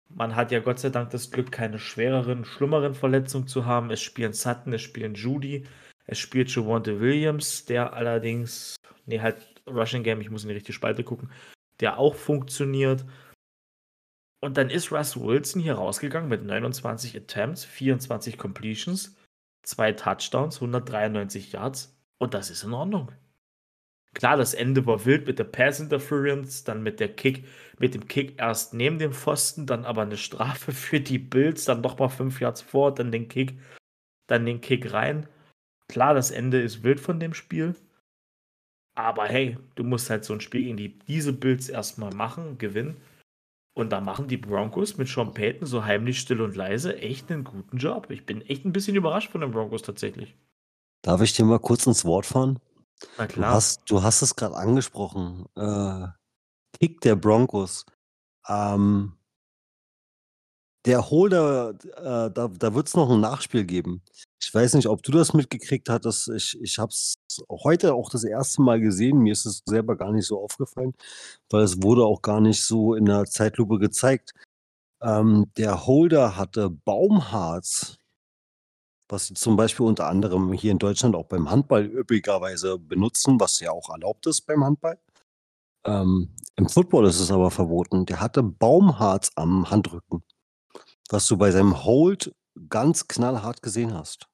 Man 0.09 0.35
hat 0.35 0.51
ja 0.51 0.59
Gott 0.59 0.79
sei 0.79 0.89
Dank 0.89 1.09
das 1.11 1.31
Glück, 1.31 1.51
keine 1.51 1.79
schwereren, 1.79 2.45
schlimmeren 2.45 2.93
Verletzungen 2.93 3.47
zu 3.47 3.65
haben. 3.65 3.89
Es 3.89 4.01
spielen 4.01 4.33
Sutton, 4.33 4.73
es 4.73 4.81
spielen 4.81 5.15
Judy. 5.15 5.65
Es 6.05 6.19
spielt 6.19 6.53
Javonte 6.53 6.99
Williams, 6.99 7.65
der 7.65 7.93
allerdings, 7.93 8.75
nee, 9.05 9.19
halt 9.19 9.61
Rushing 9.67 10.03
Game, 10.03 10.21
ich 10.21 10.29
muss 10.29 10.43
in 10.43 10.49
die 10.49 10.55
richtige 10.55 10.73
Spalte 10.73 11.03
gucken, 11.03 11.31
der 11.79 11.97
auch 11.97 12.15
funktioniert. 12.15 13.05
Und 14.41 14.57
dann 14.57 14.69
ist 14.69 14.91
Russ 14.91 15.19
Wilson 15.19 15.61
hier 15.61 15.75
rausgegangen 15.75 16.29
mit 16.29 16.43
29 16.43 17.15
Attempts, 17.15 17.63
24 17.63 18.37
Completions, 18.37 19.15
zwei 19.63 19.91
Touchdowns, 19.91 20.55
193 20.55 21.51
Yards. 21.51 21.95
Und 22.17 22.33
das 22.33 22.49
ist 22.49 22.63
in 22.63 22.73
Ordnung. 22.73 23.11
Klar, 24.13 24.35
das 24.35 24.53
Ende 24.53 24.85
war 24.85 25.05
wild 25.05 25.25
mit 25.25 25.39
der 25.39 25.45
Pass 25.45 25.79
Interference, 25.79 26.65
dann 26.65 26.83
mit 26.83 26.99
der 26.99 27.15
Kick, 27.15 27.47
mit 27.79 27.93
dem 27.93 28.07
Kick 28.07 28.39
erst 28.39 28.73
neben 28.73 28.99
dem 28.99 29.13
Pfosten, 29.13 29.65
dann 29.65 29.85
aber 29.85 30.01
eine 30.01 30.17
Strafe 30.17 30.73
für 30.73 30.99
die 30.99 31.19
Bills, 31.19 31.63
dann 31.65 31.81
nochmal 31.81 32.09
fünf 32.09 32.41
Yards 32.41 32.61
vor, 32.61 32.93
dann 32.93 33.11
den 33.11 33.29
Kick, 33.29 33.57
dann 34.27 34.45
den 34.45 34.59
Kick 34.59 34.91
rein. 34.91 35.27
Klar, 35.91 36.13
das 36.13 36.31
Ende 36.31 36.61
ist 36.61 36.83
wild 36.83 37.01
von 37.01 37.19
dem 37.19 37.33
Spiel. 37.33 37.75
Aber 38.95 39.25
hey, 39.25 39.57
du 39.75 39.83
musst 39.83 40.09
halt 40.09 40.23
so 40.23 40.33
ein 40.33 40.39
Spiel 40.39 40.63
gegen 40.63 40.77
die, 40.77 40.97
diese 40.99 41.33
Bills 41.33 41.67
erstmal 41.67 42.13
machen, 42.13 42.57
gewinnen. 42.57 42.95
Und 43.73 43.89
da 43.91 43.99
machen 43.99 44.29
die 44.29 44.37
Broncos 44.37 44.97
mit 44.97 45.09
Sean 45.09 45.33
Payton 45.33 45.67
so 45.67 45.83
heimlich 45.83 46.19
still 46.19 46.39
und 46.41 46.55
leise 46.55 46.97
echt 46.97 47.29
einen 47.29 47.43
guten 47.43 47.75
Job. 47.77 48.09
Ich 48.09 48.25
bin 48.25 48.41
echt 48.41 48.63
ein 48.63 48.71
bisschen 48.71 48.95
überrascht 48.95 49.31
von 49.31 49.41
den 49.41 49.51
Broncos 49.51 49.81
tatsächlich. 49.81 50.37
Darf 51.01 51.21
ich 51.21 51.33
dir 51.33 51.43
mal 51.43 51.59
kurz 51.59 51.85
ins 51.85 52.05
Wort 52.05 52.25
fahren? 52.25 52.59
Na 53.17 53.27
Du 53.27 53.33
klar. 53.33 53.53
hast, 53.55 53.81
du 53.89 54.01
hast 54.01 54.21
es 54.21 54.35
gerade 54.37 54.55
angesprochen. 54.55 55.45
Äh, 55.57 56.07
Kick 56.79 57.01
der 57.01 57.17
Broncos. 57.17 57.85
Ähm, 58.47 59.13
der 60.85 61.09
Holder, 61.09 61.75
äh, 61.97 62.31
da, 62.31 62.47
da 62.47 62.73
wird 62.73 62.87
es 62.87 62.95
noch 62.95 63.09
ein 63.09 63.19
Nachspiel 63.19 63.65
geben. 63.65 64.01
Ich 64.41 64.53
weiß 64.53 64.73
nicht, 64.73 64.87
ob 64.87 65.03
du 65.03 65.11
das 65.11 65.33
mitgekriegt 65.33 65.89
hattest. 65.89 66.29
Ich, 66.29 66.59
ich 66.61 66.79
habe 66.79 66.89
es 66.89 67.15
heute 67.49 67.93
auch 67.93 68.09
das 68.09 68.23
erste 68.23 68.61
Mal 68.61 68.79
gesehen. 68.79 69.19
Mir 69.19 69.33
ist 69.33 69.45
es 69.45 69.61
selber 69.65 69.95
gar 69.95 70.11
nicht 70.11 70.25
so 70.25 70.43
aufgefallen, 70.43 70.93
weil 71.49 71.63
es 71.63 71.83
wurde 71.83 72.03
auch 72.05 72.21
gar 72.21 72.41
nicht 72.41 72.63
so 72.63 72.95
in 72.95 73.05
der 73.05 73.25
Zeitlupe 73.25 73.77
gezeigt. 73.77 74.31
Ähm, 75.01 75.51
der 75.57 75.85
Holder 75.85 76.35
hatte 76.37 76.69
Baumharz, 76.69 77.97
was 79.09 79.27
sie 79.27 79.33
zum 79.35 79.57
Beispiel 79.57 79.85
unter 79.85 80.07
anderem 80.07 80.53
hier 80.53 80.71
in 80.71 80.79
Deutschland 80.79 81.15
auch 81.15 81.25
beim 81.25 81.49
Handball 81.51 81.85
üblicherweise 81.85 82.79
benutzen, 82.79 83.39
was 83.39 83.59
ja 83.59 83.71
auch 83.71 83.89
erlaubt 83.89 84.25
ist 84.27 84.41
beim 84.41 84.63
Handball. 84.63 84.99
Ähm, 85.85 86.29
Im 86.55 86.69
Football 86.69 87.07
ist 87.07 87.19
es 87.19 87.31
aber 87.31 87.51
verboten. 87.51 88.05
Der 88.05 88.21
hatte 88.21 88.43
Baumharz 88.43 89.31
am 89.35 89.69
Handrücken, 89.69 90.23
was 91.11 91.27
du 91.27 91.37
bei 91.37 91.51
seinem 91.51 91.83
Hold 91.83 92.33
ganz 92.69 93.07
knallhart 93.07 93.61
gesehen 93.61 93.93
hast. 93.93 94.27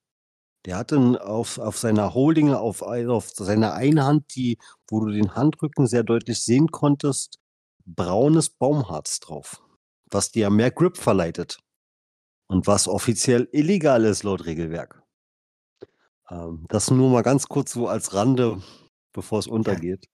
Der 0.65 0.77
hatte 0.77 1.25
auf, 1.25 1.59
auf 1.59 1.77
seiner 1.77 2.13
Holding, 2.13 2.53
auf, 2.53 2.81
auf 2.81 3.29
seiner 3.29 3.73
einen 3.73 4.03
Hand, 4.03 4.35
die, 4.35 4.57
wo 4.89 4.99
du 4.99 5.11
den 5.11 5.35
Handrücken 5.35 5.87
sehr 5.87 6.03
deutlich 6.03 6.43
sehen 6.43 6.71
konntest, 6.71 7.39
braunes 7.85 8.49
Baumharz 8.49 9.19
drauf, 9.19 9.63
was 10.11 10.31
dir 10.31 10.49
mehr 10.49 10.71
Grip 10.71 10.97
verleitet 10.97 11.59
und 12.47 12.67
was 12.67 12.87
offiziell 12.87 13.47
illegal 13.51 14.03
ist 14.03 14.23
laut 14.23 14.45
Regelwerk. 14.45 15.03
Ähm, 16.29 16.65
das 16.67 16.91
nur 16.91 17.09
mal 17.09 17.23
ganz 17.23 17.47
kurz 17.47 17.71
so 17.71 17.87
als 17.87 18.13
Rande, 18.13 18.61
bevor 19.13 19.39
es 19.39 19.47
untergeht. 19.47 20.05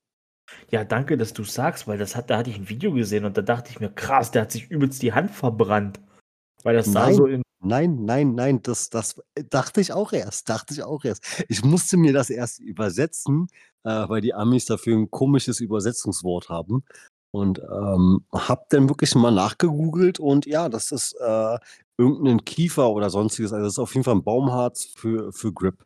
Ja, 0.70 0.84
danke, 0.84 1.18
dass 1.18 1.34
du 1.34 1.44
sagst, 1.44 1.88
weil 1.88 1.98
das 1.98 2.16
hat, 2.16 2.30
da 2.30 2.38
hatte 2.38 2.52
ich 2.52 2.58
ein 2.58 2.70
Video 2.70 2.94
gesehen 2.94 3.26
und 3.26 3.38
da 3.38 3.42
dachte 3.42 3.72
ich 3.72 3.80
mir, 3.80 3.90
krass, 3.90 4.30
der 4.30 4.44
hat 4.44 4.52
sich 4.52 4.70
übelst 4.70 5.02
die 5.02 5.14
Hand 5.14 5.32
verbrannt. 5.32 6.00
Weil 6.64 6.76
das 6.76 6.88
Nein. 6.88 7.16
so 7.16 7.26
in. 7.26 7.44
Nein, 7.66 8.04
nein, 8.04 8.36
nein, 8.36 8.62
das, 8.62 8.90
das 8.90 9.22
dachte 9.50 9.80
ich 9.80 9.94
auch 9.94 10.12
erst, 10.12 10.50
dachte 10.50 10.74
ich 10.74 10.84
auch 10.84 11.06
erst. 11.06 11.46
Ich 11.48 11.64
musste 11.64 11.96
mir 11.96 12.12
das 12.12 12.30
erst 12.30 12.60
übersetzen, 12.60 13.48
äh, 13.84 14.10
weil 14.10 14.20
die 14.20 14.34
Amis 14.34 14.66
dafür 14.66 14.98
ein 14.98 15.10
komisches 15.10 15.62
Übersetzungswort 15.62 16.50
haben. 16.50 16.84
Und 17.32 17.60
ähm, 17.60 18.26
hab 18.32 18.70
dann 18.70 18.90
wirklich 18.90 19.16
mal 19.16 19.32
nachgegoogelt 19.32 20.20
und 20.20 20.46
ja, 20.46 20.70
das 20.70 20.92
ist 20.92 21.16
äh, 21.20 21.58
irgendein 21.98 22.46
Kiefer 22.46 22.90
oder 22.92 23.10
sonstiges. 23.10 23.54
Also 23.54 23.64
das 23.64 23.74
ist 23.74 23.80
auf 23.80 23.94
jeden 23.94 24.04
Fall 24.04 24.16
ein 24.16 24.24
Baumharz 24.24 24.86
für, 24.96 25.32
für 25.32 25.52
Grip. 25.54 25.84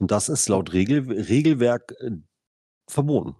Und 0.00 0.10
das 0.10 0.28
ist 0.28 0.48
laut 0.48 0.72
Regel, 0.72 1.10
Regelwerk 1.10 1.94
äh, 2.00 2.10
verboten. 2.90 3.36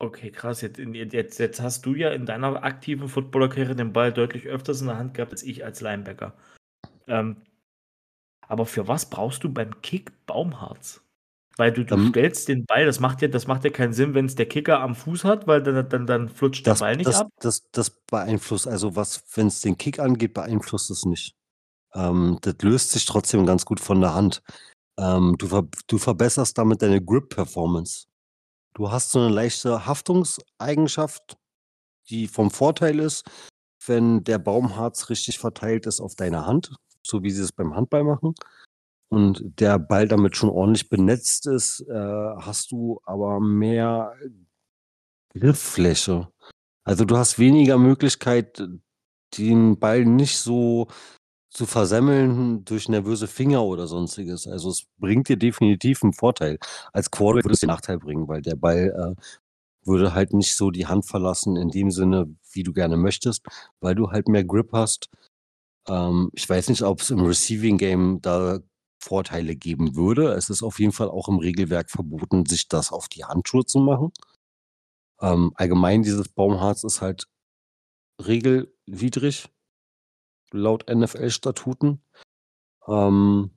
Okay, 0.00 0.30
krass. 0.30 0.60
Jetzt, 0.60 0.78
jetzt, 0.78 1.38
jetzt 1.38 1.60
hast 1.60 1.84
du 1.84 1.94
ja 1.94 2.10
in 2.10 2.24
deiner 2.26 2.62
aktiven 2.62 3.08
Footballerkarriere 3.08 3.74
den 3.74 3.92
Ball 3.92 4.12
deutlich 4.12 4.46
öfters 4.46 4.80
in 4.80 4.86
der 4.86 4.96
Hand 4.98 5.14
gehabt 5.14 5.32
als 5.32 5.42
ich 5.42 5.64
als 5.64 5.80
Linebacker. 5.80 6.34
Ähm, 7.08 7.42
aber 8.48 8.66
für 8.66 8.88
was 8.88 9.10
brauchst 9.10 9.44
du 9.44 9.52
beim 9.52 9.80
Kick 9.82 10.26
Baumharz? 10.26 11.02
Weil 11.56 11.72
du, 11.72 11.84
du 11.84 11.94
Ähm, 11.94 12.10
stellst 12.10 12.48
den 12.48 12.66
Ball, 12.66 12.86
das 12.86 13.00
macht 13.00 13.22
ja, 13.22 13.28
das 13.28 13.46
macht 13.46 13.64
ja 13.64 13.70
keinen 13.70 13.92
Sinn, 13.92 14.14
wenn 14.14 14.26
es 14.26 14.36
der 14.36 14.46
Kicker 14.48 14.80
am 14.80 14.94
Fuß 14.94 15.24
hat, 15.24 15.46
weil 15.46 15.62
dann, 15.62 15.88
dann, 15.88 16.06
dann 16.06 16.28
flutscht 16.28 16.66
der 16.66 16.74
Das, 16.74 16.80
Ball 16.80 16.96
nicht 16.96 17.06
das, 17.06 17.20
ab. 17.20 17.28
das, 17.40 17.62
das 17.72 17.90
beeinflusst, 18.06 18.68
also 18.68 18.94
was, 18.96 19.24
wenn 19.36 19.48
es 19.48 19.60
den 19.60 19.76
Kick 19.78 19.98
angeht, 19.98 20.34
beeinflusst 20.34 20.90
es 20.90 21.04
nicht. 21.04 21.34
Ähm, 21.94 22.38
das 22.42 22.56
löst 22.62 22.92
sich 22.92 23.06
trotzdem 23.06 23.46
ganz 23.46 23.66
gut 23.66 23.80
von 23.80 24.00
der 24.02 24.14
Hand. 24.14 24.42
Ähm, 24.98 25.36
du, 25.38 25.48
ver 25.48 25.68
du 25.88 25.98
verbesserst 25.98 26.58
damit 26.58 26.82
deine 26.82 27.02
Grip-Performance. 27.04 28.07
Du 28.78 28.92
hast 28.92 29.10
so 29.10 29.18
eine 29.18 29.34
leichte 29.34 29.86
Haftungseigenschaft, 29.86 31.36
die 32.10 32.28
vom 32.28 32.52
Vorteil 32.52 33.00
ist, 33.00 33.28
wenn 33.84 34.22
der 34.22 34.38
Baumharz 34.38 35.10
richtig 35.10 35.40
verteilt 35.40 35.86
ist 35.86 36.00
auf 36.00 36.14
deiner 36.14 36.46
Hand, 36.46 36.76
so 37.02 37.24
wie 37.24 37.32
sie 37.32 37.42
es 37.42 37.50
beim 37.50 37.74
Handball 37.74 38.04
machen. 38.04 38.36
Und 39.08 39.42
der 39.58 39.80
Ball 39.80 40.06
damit 40.06 40.36
schon 40.36 40.48
ordentlich 40.48 40.88
benetzt 40.88 41.48
ist, 41.48 41.80
äh, 41.88 41.92
hast 41.92 42.70
du 42.70 43.00
aber 43.02 43.40
mehr 43.40 44.14
Grifffläche. 45.30 46.28
Also 46.84 47.04
du 47.04 47.16
hast 47.16 47.40
weniger 47.40 47.78
Möglichkeit, 47.78 48.62
den 49.36 49.80
Ball 49.80 50.04
nicht 50.04 50.38
so 50.38 50.86
zu 51.50 51.66
versemmeln 51.66 52.64
durch 52.64 52.88
nervöse 52.88 53.26
Finger 53.26 53.64
oder 53.64 53.86
sonstiges. 53.86 54.46
Also 54.46 54.70
es 54.70 54.84
bringt 54.98 55.28
dir 55.28 55.36
definitiv 55.36 56.02
einen 56.02 56.12
Vorteil. 56.12 56.58
Als 56.92 57.10
Quarterback 57.10 57.44
würde 57.44 57.54
es 57.54 57.60
den 57.60 57.68
Nachteil 57.68 57.98
bringen, 57.98 58.28
weil 58.28 58.42
der 58.42 58.56
Ball 58.56 59.16
äh, 59.16 59.22
würde 59.86 60.14
halt 60.14 60.34
nicht 60.34 60.54
so 60.56 60.70
die 60.70 60.86
Hand 60.86 61.06
verlassen 61.06 61.56
in 61.56 61.70
dem 61.70 61.90
Sinne, 61.90 62.26
wie 62.52 62.62
du 62.62 62.72
gerne 62.72 62.96
möchtest, 62.96 63.46
weil 63.80 63.94
du 63.94 64.10
halt 64.10 64.28
mehr 64.28 64.44
Grip 64.44 64.72
hast. 64.72 65.08
Ähm, 65.88 66.30
ich 66.34 66.48
weiß 66.48 66.68
nicht, 66.68 66.82
ob 66.82 67.00
es 67.00 67.10
im 67.10 67.24
Receiving 67.24 67.78
Game 67.78 68.20
da 68.22 68.60
Vorteile 69.00 69.56
geben 69.56 69.96
würde. 69.96 70.32
Es 70.32 70.50
ist 70.50 70.62
auf 70.62 70.80
jeden 70.80 70.92
Fall 70.92 71.08
auch 71.08 71.28
im 71.28 71.38
Regelwerk 71.38 71.90
verboten, 71.90 72.46
sich 72.46 72.68
das 72.68 72.92
auf 72.92 73.08
die 73.08 73.24
Handschuhe 73.24 73.64
zu 73.64 73.78
machen. 73.78 74.12
Ähm, 75.20 75.52
allgemein 75.54 76.02
dieses 76.02 76.28
Baumharz 76.28 76.84
ist 76.84 77.00
halt 77.00 77.26
regelwidrig 78.20 79.48
laut 80.52 80.86
NFL-Statuten. 80.88 82.02
Ähm, 82.86 83.50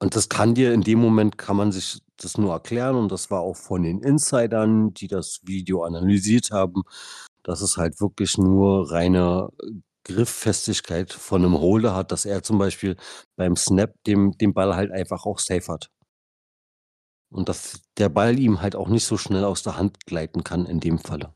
und 0.00 0.16
das 0.16 0.28
kann 0.28 0.54
dir 0.54 0.74
in 0.74 0.82
dem 0.82 0.98
Moment 1.00 1.38
kann 1.38 1.56
man 1.56 1.72
sich 1.72 2.02
das 2.16 2.36
nur 2.38 2.52
erklären 2.52 2.96
und 2.96 3.10
das 3.10 3.30
war 3.30 3.40
auch 3.40 3.56
von 3.56 3.82
den 3.82 4.00
Insidern, 4.02 4.92
die 4.94 5.08
das 5.08 5.40
Video 5.44 5.82
analysiert 5.84 6.50
haben, 6.50 6.82
dass 7.42 7.60
es 7.60 7.76
halt 7.76 8.00
wirklich 8.00 8.38
nur 8.38 8.90
reine 8.90 9.50
Grifffestigkeit 10.04 11.12
von 11.12 11.44
einem 11.44 11.58
Holder 11.58 11.94
hat, 11.96 12.12
dass 12.12 12.26
er 12.26 12.42
zum 12.42 12.58
Beispiel 12.58 12.96
beim 13.36 13.56
Snap 13.56 13.94
dem, 14.06 14.32
den 14.32 14.52
Ball 14.52 14.76
halt 14.76 14.92
einfach 14.92 15.24
auch 15.26 15.38
safe 15.38 15.72
hat. 15.72 15.90
Und 17.30 17.48
dass 17.48 17.80
der 17.98 18.10
Ball 18.10 18.38
ihm 18.38 18.60
halt 18.60 18.76
auch 18.76 18.88
nicht 18.88 19.06
so 19.06 19.16
schnell 19.16 19.44
aus 19.44 19.62
der 19.62 19.76
Hand 19.76 20.06
gleiten 20.06 20.44
kann 20.44 20.66
in 20.66 20.80
dem 20.80 20.98
Falle. 20.98 21.34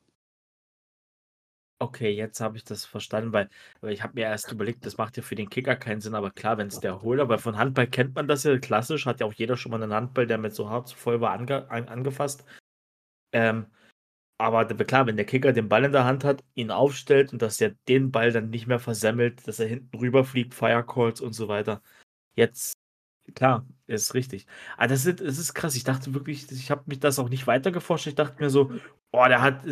Okay, 1.81 2.11
jetzt 2.11 2.41
habe 2.41 2.57
ich 2.57 2.64
das 2.64 2.85
verstanden, 2.85 3.33
weil, 3.33 3.49
weil 3.81 3.93
ich 3.93 4.03
habe 4.03 4.14
mir 4.14 4.22
erst 4.22 4.51
überlegt, 4.51 4.85
das 4.85 4.97
macht 4.97 5.16
ja 5.16 5.22
für 5.22 5.37
den 5.37 5.49
Kicker 5.49 5.76
keinen 5.76 6.01
Sinn, 6.01 6.16
aber 6.16 6.33
klar, 6.33 6.59
wenn 6.59 6.66
es 6.66 6.81
der 6.81 7.03
Holder, 7.03 7.29
weil 7.29 7.39
von 7.39 7.57
Handball 7.57 7.87
kennt 7.87 8.16
man 8.16 8.26
das 8.26 8.43
ja 8.43 8.59
klassisch, 8.59 9.07
hat 9.07 9.20
ja 9.20 9.26
auch 9.26 9.33
jeder 9.33 9.57
schon 9.57 9.70
mal 9.70 9.81
einen 9.81 9.93
Handball, 9.93 10.26
der 10.26 10.39
mit 10.39 10.55
so 10.55 10.68
hart 10.68 10.91
voll 10.91 11.20
war, 11.20 11.31
ange, 11.31 11.70
an, 11.70 11.87
angefasst. 11.89 12.45
Ähm, 13.33 13.66
aber 14.39 14.66
klar, 14.66 15.07
wenn 15.07 15.16
der 15.16 15.26
Kicker 15.26 15.53
den 15.53 15.68
Ball 15.68 15.85
in 15.85 15.93
der 15.93 16.05
Hand 16.05 16.24
hat, 16.24 16.45
ihn 16.55 16.70
aufstellt 16.70 17.33
und 17.33 17.43
dass 17.43 17.61
er 17.61 17.70
den 17.89 18.12
Ball 18.12 18.33
dann 18.33 18.51
nicht 18.51 18.66
mehr 18.68 18.81
versemmelt, 18.81 19.47
dass 19.49 19.61
er 19.61 19.68
hinten 19.68 19.97
rüberfliegt, 19.97 20.55
Firecalls 20.55 21.20
und 21.20 21.33
so 21.35 21.49
weiter. 21.49 21.83
Jetzt, 22.37 22.74
klar, 23.35 23.66
ist 23.87 24.14
richtig. 24.14 24.47
Aber 24.76 24.89
das 24.89 25.07
ist, 25.07 25.20
das 25.20 25.39
ist 25.39 25.55
krass. 25.55 25.76
Ich 25.76 25.85
dachte 25.85 26.14
wirklich, 26.14 26.51
ich 26.53 26.70
habe 26.70 26.85
mich 26.87 27.01
das 27.01 27.18
auch 27.18 27.29
nicht 27.31 27.47
weiter 27.47 27.72
geforscht. 27.72 28.09
Ich 28.09 28.16
dachte 28.16 28.43
mir 28.43 28.51
so, 28.51 28.72
boah, 29.12 29.29
der 29.29 29.43
hat 29.43 29.64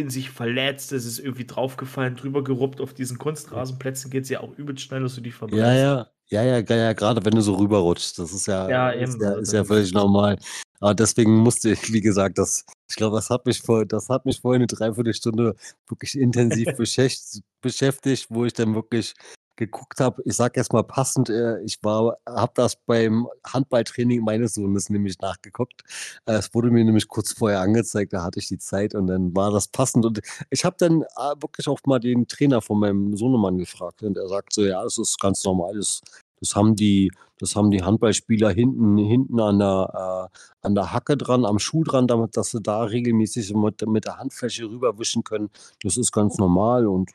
in 0.00 0.10
sich 0.10 0.30
verletzt, 0.30 0.92
es 0.92 1.04
ist 1.04 1.18
irgendwie 1.18 1.46
draufgefallen, 1.46 2.16
drüber 2.16 2.42
geruppt. 2.42 2.80
Auf 2.80 2.94
diesen 2.94 3.18
Kunstrasenplätzen 3.18 4.10
geht 4.10 4.24
es 4.24 4.30
ja 4.30 4.40
auch 4.40 4.56
übelst 4.56 4.84
schnell, 4.84 5.02
dass 5.02 5.14
du 5.14 5.20
die 5.20 5.30
verbrennst. 5.30 5.62
Ja, 5.62 5.74
ja, 5.74 6.06
ja, 6.28 6.42
ja, 6.42 6.76
ja, 6.76 6.92
gerade 6.92 7.24
wenn 7.24 7.34
du 7.34 7.40
so 7.40 7.54
rüberrutschst, 7.54 8.18
das 8.18 8.32
ist 8.32 8.46
ja, 8.46 8.68
ja, 8.68 8.90
ist, 8.90 9.14
eben, 9.14 9.22
ja, 9.22 9.32
ist 9.34 9.52
ja 9.52 9.64
völlig 9.64 9.92
normal. 9.92 10.38
Aber 10.80 10.94
deswegen 10.94 11.36
musste 11.36 11.70
ich, 11.70 11.92
wie 11.92 12.00
gesagt, 12.00 12.38
das, 12.38 12.64
ich 12.88 12.96
glaube, 12.96 13.16
das 13.16 13.30
hat 13.30 13.44
mich 13.46 13.60
vor, 13.60 13.84
das 13.84 14.08
hat 14.08 14.24
mich 14.24 14.40
vorhin 14.40 14.62
eine 14.62 14.66
Dreiviertelstunde 14.66 15.54
wirklich 15.88 16.18
intensiv 16.18 16.68
beschäftigt, 17.62 18.26
wo 18.30 18.44
ich 18.44 18.54
dann 18.54 18.74
wirklich 18.74 19.14
geguckt 19.60 20.00
habe, 20.00 20.22
ich 20.24 20.34
sage 20.34 20.54
erst 20.56 20.72
mal 20.72 20.82
passend, 20.82 21.30
äh, 21.30 21.60
ich 21.62 21.78
habe 21.84 22.52
das 22.54 22.76
beim 22.86 23.28
Handballtraining 23.46 24.24
meines 24.24 24.54
Sohnes 24.54 24.90
nämlich 24.90 25.18
nachgeguckt. 25.20 25.82
Äh, 26.26 26.32
es 26.34 26.52
wurde 26.54 26.70
mir 26.70 26.84
nämlich 26.84 27.06
kurz 27.06 27.32
vorher 27.32 27.60
angezeigt, 27.60 28.12
da 28.12 28.22
hatte 28.24 28.40
ich 28.40 28.48
die 28.48 28.58
Zeit 28.58 28.94
und 28.94 29.06
dann 29.06 29.36
war 29.36 29.50
das 29.52 29.68
passend. 29.68 30.04
Und 30.06 30.20
ich 30.50 30.64
habe 30.64 30.76
dann 30.78 31.02
äh, 31.02 31.34
wirklich 31.40 31.68
auch 31.68 31.78
mal 31.86 32.00
den 32.00 32.26
Trainer 32.26 32.62
von 32.62 32.80
meinem 32.80 33.16
Sohnemann 33.16 33.58
gefragt 33.58 34.02
und 34.02 34.16
er 34.16 34.28
sagt 34.28 34.52
so, 34.52 34.64
ja, 34.64 34.82
das 34.82 34.98
ist 34.98 35.20
ganz 35.20 35.44
normal, 35.44 35.74
das, 35.76 36.00
das 36.40 36.56
haben 36.56 36.74
die, 36.74 37.12
das 37.38 37.54
haben 37.54 37.70
die 37.70 37.82
Handballspieler 37.82 38.50
hinten, 38.50 38.96
hinten 38.96 39.38
an 39.40 39.58
der, 39.58 40.30
äh, 40.32 40.66
an 40.66 40.74
der 40.74 40.92
Hacke 40.92 41.16
dran, 41.16 41.44
am 41.44 41.58
Schuh 41.58 41.84
dran, 41.84 42.06
damit, 42.08 42.36
dass 42.36 42.50
sie 42.50 42.62
da 42.62 42.82
regelmäßig 42.84 43.54
mit, 43.54 43.86
mit 43.86 44.06
der 44.06 44.18
Handfläche 44.18 44.64
rüberwischen 44.64 45.22
können. 45.22 45.50
Das 45.82 45.96
ist 45.96 46.12
ganz 46.12 46.38
normal 46.38 46.86
und 46.86 47.10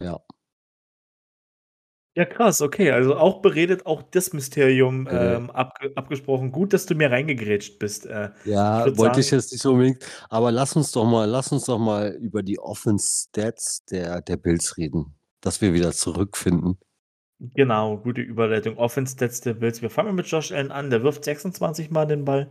ja. 0.00 0.20
Ja, 2.18 2.24
krass, 2.24 2.60
okay. 2.62 2.90
Also 2.90 3.16
auch 3.16 3.42
beredet, 3.42 3.86
auch 3.86 4.02
das 4.02 4.32
Mysterium 4.32 5.06
Äh. 5.06 5.36
ähm, 5.36 5.50
abge 5.50 5.92
abgesprochen. 5.94 6.50
Gut, 6.50 6.72
dass 6.72 6.84
du 6.84 6.96
mir 6.96 7.12
reingegrätscht 7.12 7.78
bist. 7.78 8.06
Äh, 8.06 8.30
ich 8.44 8.50
Ja, 8.52 8.84
würde 8.86 8.98
wollte 8.98 9.20
ich 9.20 9.28
sagen, 9.28 9.38
jetzt 9.40 9.52
nicht 9.52 9.64
unbedingt, 9.66 10.04
aber 10.28 10.50
lass 10.50 10.74
uns 10.74 10.90
doch 10.90 11.04
mal 11.04 11.26
lass 11.30 11.52
uns 11.52 11.66
doch 11.66 11.78
mal 11.78 12.10
über 12.20 12.42
die 12.42 12.58
Offense-Stats 12.58 13.84
der 13.84 14.20
der 14.22 14.36
Bills 14.36 14.76
reden, 14.76 15.14
dass 15.40 15.60
wir 15.60 15.72
wieder 15.74 15.92
zurückfinden. 15.92 16.78
genau, 17.38 17.98
gute 17.98 18.20
Überleitung. 18.22 18.78
Offense-Stats 18.78 19.42
der 19.42 19.54
Bills. 19.54 19.80
Wir 19.80 19.90
fangen 19.90 20.16
mit 20.16 20.26
Josh 20.26 20.50
Allen 20.50 20.72
an. 20.72 20.90
Der 20.90 21.04
wirft 21.04 21.22
26 21.24 21.90
Mal 21.92 22.06
den 22.06 22.24
Ball, 22.24 22.50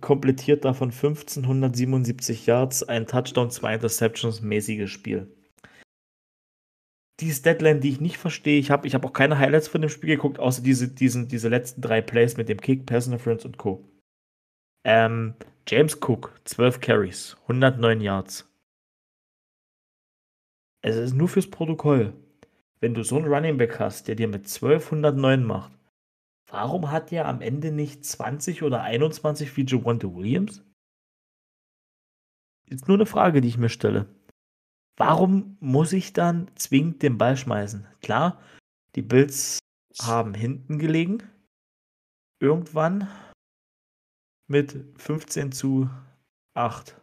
komplettiert 0.00 0.64
davon 0.64 0.90
1577 0.90 2.46
Yards, 2.46 2.82
ein 2.82 3.06
Touchdown, 3.06 3.50
zwei 3.50 3.74
Interceptions, 3.74 4.40
mäßiges 4.40 4.90
Spiel 4.90 5.32
die 7.20 7.32
Deadline, 7.32 7.80
die 7.80 7.90
ich 7.90 8.00
nicht 8.00 8.16
verstehe. 8.16 8.58
Ich 8.58 8.70
habe 8.70 8.86
ich 8.86 8.94
hab 8.94 9.04
auch 9.04 9.12
keine 9.12 9.38
Highlights 9.38 9.68
von 9.68 9.80
dem 9.80 9.90
Spiel 9.90 10.16
geguckt, 10.16 10.38
außer 10.38 10.62
diese, 10.62 10.88
diesen, 10.88 11.28
diese 11.28 11.48
letzten 11.48 11.80
drei 11.80 12.00
Plays 12.00 12.36
mit 12.36 12.48
dem 12.48 12.60
Kick, 12.60 12.86
Pass 12.86 13.06
Interference 13.06 13.44
und 13.44 13.58
Co. 13.58 13.84
Ähm, 14.84 15.34
James 15.68 15.98
Cook, 16.00 16.40
12 16.44 16.80
Carries, 16.80 17.36
109 17.42 18.00
Yards. 18.00 18.50
Es 20.82 20.96
ist 20.96 21.14
nur 21.14 21.28
fürs 21.28 21.50
Protokoll. 21.50 22.14
Wenn 22.80 22.94
du 22.94 23.02
so 23.02 23.16
einen 23.16 23.26
Running 23.26 23.58
Back 23.58 23.78
hast, 23.78 24.08
der 24.08 24.14
dir 24.14 24.26
mit 24.26 24.46
1209 24.46 25.44
macht, 25.44 25.72
warum 26.48 26.90
hat 26.90 27.10
der 27.10 27.28
am 27.28 27.42
Ende 27.42 27.72
nicht 27.72 28.04
20 28.04 28.62
oder 28.62 28.82
21 28.82 29.54
wie 29.56 29.66
Javonte 29.66 30.14
Williams? 30.14 30.64
Ist 32.66 32.88
nur 32.88 32.96
eine 32.96 33.06
Frage, 33.06 33.40
die 33.40 33.48
ich 33.48 33.58
mir 33.58 33.68
stelle. 33.68 34.06
Warum 35.00 35.56
muss 35.60 35.94
ich 35.94 36.12
dann 36.12 36.54
zwingend 36.56 37.02
den 37.02 37.16
Ball 37.16 37.34
schmeißen? 37.34 37.86
Klar, 38.02 38.38
die 38.94 39.00
Bills 39.00 39.58
haben 40.02 40.34
hinten 40.34 40.78
gelegen. 40.78 41.22
Irgendwann 42.38 43.08
mit 44.46 44.76
15 44.98 45.52
zu 45.52 45.88
8. 46.52 47.00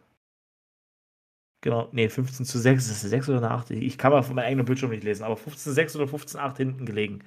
Genau, 1.60 1.88
nee, 1.90 2.08
15 2.08 2.46
zu 2.46 2.60
6. 2.60 2.88
Ist 2.88 3.02
das 3.02 3.10
6 3.10 3.30
oder 3.30 3.38
eine 3.38 3.50
8? 3.50 3.72
Ich 3.72 3.98
kann 3.98 4.12
mal 4.12 4.22
von 4.22 4.36
meinem 4.36 4.46
eigenen 4.46 4.66
Bildschirm 4.66 4.90
nicht 4.90 5.02
lesen, 5.02 5.24
aber 5.24 5.36
15 5.36 5.58
zu 5.58 5.72
6 5.72 5.96
oder 5.96 6.06
15 6.06 6.28
zu 6.28 6.38
8 6.40 6.56
hinten 6.56 6.86
gelegen. 6.86 7.24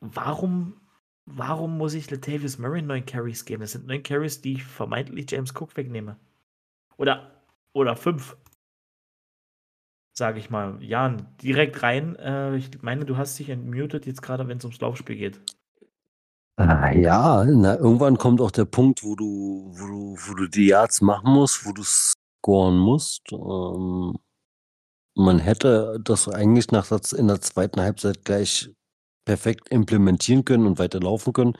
Warum, 0.00 0.78
warum 1.24 1.78
muss 1.78 1.94
ich 1.94 2.10
Latavius 2.10 2.58
Murray 2.58 2.82
9 2.82 3.06
Carries 3.06 3.46
geben? 3.46 3.62
Das 3.62 3.72
sind 3.72 3.86
9 3.86 4.02
Carries, 4.02 4.42
die 4.42 4.52
ich 4.52 4.64
vermeintlich 4.64 5.30
James 5.30 5.54
Cook 5.56 5.74
wegnehme. 5.78 6.20
Oder, 6.98 7.42
oder 7.72 7.96
5 7.96 8.36
sage 10.20 10.38
ich 10.38 10.50
mal. 10.50 10.76
Jan, 10.80 11.26
direkt 11.42 11.82
rein. 11.82 12.14
Äh, 12.16 12.56
ich 12.56 12.82
meine, 12.82 13.04
du 13.04 13.16
hast 13.16 13.38
dich 13.38 13.48
entmutet 13.48 14.06
jetzt 14.06 14.22
gerade, 14.22 14.46
wenn 14.46 14.58
es 14.58 14.64
ums 14.64 14.80
Laufspiel 14.80 15.16
geht. 15.16 15.40
Ah, 16.56 16.92
ja, 16.92 17.42
na, 17.44 17.76
irgendwann 17.76 18.18
kommt 18.18 18.40
auch 18.42 18.50
der 18.50 18.66
Punkt, 18.66 19.02
wo 19.02 19.16
du, 19.16 19.72
wo 19.72 19.86
du, 19.86 20.16
wo 20.18 20.34
du 20.34 20.46
die 20.46 20.66
Yards 20.66 21.00
machen 21.00 21.32
musst, 21.32 21.64
wo 21.64 21.72
du 21.72 21.82
scoren 21.82 22.76
musst. 22.76 23.32
Ähm, 23.32 24.18
man 25.14 25.38
hätte 25.38 25.98
das 26.04 26.28
eigentlich 26.28 26.70
nach 26.70 26.86
der, 26.86 27.00
in 27.18 27.28
der 27.28 27.40
zweiten 27.40 27.80
Halbzeit 27.80 28.24
gleich 28.24 28.70
perfekt 29.24 29.70
implementieren 29.70 30.44
können 30.44 30.66
und 30.66 30.78
weiter 30.78 31.00
laufen 31.00 31.32
können, 31.32 31.56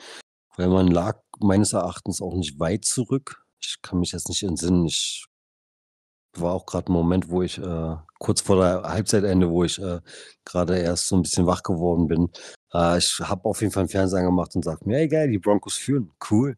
weil 0.59 0.69
man 0.69 0.89
lag 0.89 1.19
meines 1.41 1.73
Erachtens 1.73 2.21
auch 2.21 2.35
nicht 2.35 2.61
weit 2.61 2.85
zurück. 2.85 3.43
Ich 3.59 3.79
kann 3.81 4.01
mich 4.01 4.13
jetzt 4.13 4.29
nicht 4.29 4.43
entsinnen. 4.43 4.85
Ich 4.85 5.30
war 6.37 6.53
auch 6.53 6.67
gerade 6.67 6.91
ein 6.91 6.93
Moment, 6.93 7.29
wo 7.29 7.43
ich 7.43 7.59
äh, 7.59 7.97
kurz 8.19 8.41
vor 8.41 8.57
der 8.57 8.83
Halbzeitende, 8.83 9.51
wo 9.51 9.65
ich 9.65 9.79
äh, 9.81 10.01
gerade 10.45 10.79
erst 10.79 11.09
so 11.09 11.17
ein 11.17 11.23
bisschen 11.23 11.47
wach 11.47 11.63
geworden 11.63 12.07
bin. 12.07 12.31
Äh, 12.73 12.99
ich 12.99 13.19
habe 13.21 13.45
auf 13.45 13.61
jeden 13.61 13.73
Fall 13.73 13.83
einen 13.83 13.89
Fernseher 13.89 14.23
gemacht 14.23 14.55
und 14.55 14.65
sagte 14.65 14.87
mir, 14.87 14.99
ey 14.99 15.09
geil, 15.09 15.31
die 15.31 15.39
Broncos 15.39 15.75
führen, 15.75 16.13
cool. 16.31 16.57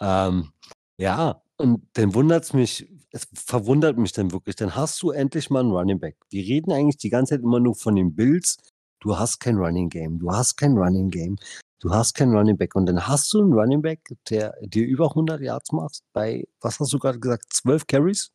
Ähm, 0.00 0.52
ja, 0.98 1.42
und 1.56 1.86
dann 1.94 2.14
wundert 2.14 2.44
es 2.44 2.52
mich, 2.52 2.88
es 3.10 3.26
verwundert 3.34 3.98
mich 3.98 4.12
dann 4.12 4.32
wirklich, 4.32 4.56
dann 4.56 4.76
hast 4.76 5.02
du 5.02 5.10
endlich 5.10 5.50
mal 5.50 5.60
einen 5.60 5.72
Running 5.72 5.98
Back. 5.98 6.16
Wir 6.30 6.44
reden 6.44 6.72
eigentlich 6.72 6.98
die 6.98 7.10
ganze 7.10 7.34
Zeit 7.34 7.42
immer 7.42 7.60
nur 7.60 7.74
von 7.74 7.96
den 7.96 8.14
Bills. 8.14 8.58
Du 9.00 9.18
hast 9.18 9.40
kein 9.40 9.56
Running 9.56 9.88
Game, 9.88 10.18
du 10.18 10.30
hast 10.32 10.56
kein 10.56 10.76
Running 10.76 11.10
Game, 11.10 11.36
du 11.80 11.90
hast 11.92 12.14
kein 12.14 12.32
Running 12.34 12.56
Back 12.56 12.74
und 12.74 12.86
dann 12.86 13.06
hast 13.08 13.32
du 13.32 13.40
einen 13.42 13.52
Running 13.52 13.82
Back, 13.82 14.00
der 14.30 14.54
dir 14.62 14.86
über 14.86 15.14
100 15.14 15.40
Yards 15.40 15.72
macht 15.72 16.02
bei, 16.12 16.46
was 16.60 16.80
hast 16.80 16.92
du 16.92 16.98
gerade 16.98 17.20
gesagt, 17.20 17.44
12 17.52 17.86
Carries? 17.86 18.30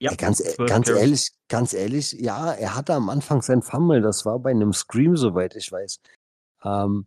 Ja, 0.00 0.10
Ey, 0.10 0.16
ganz, 0.16 0.40
e- 0.40 0.56
12 0.56 0.66
ganz 0.66 0.88
Carries. 0.88 1.00
ehrlich, 1.00 1.30
ganz 1.48 1.72
ehrlich, 1.74 2.12
ja, 2.12 2.52
er 2.52 2.74
hatte 2.74 2.94
am 2.94 3.08
Anfang 3.08 3.40
sein 3.42 3.62
Fumble, 3.62 4.00
das 4.00 4.24
war 4.26 4.38
bei 4.40 4.50
einem 4.50 4.72
Scream, 4.72 5.16
soweit 5.16 5.54
ich 5.56 5.70
weiß. 5.70 6.00
Ähm, 6.64 7.06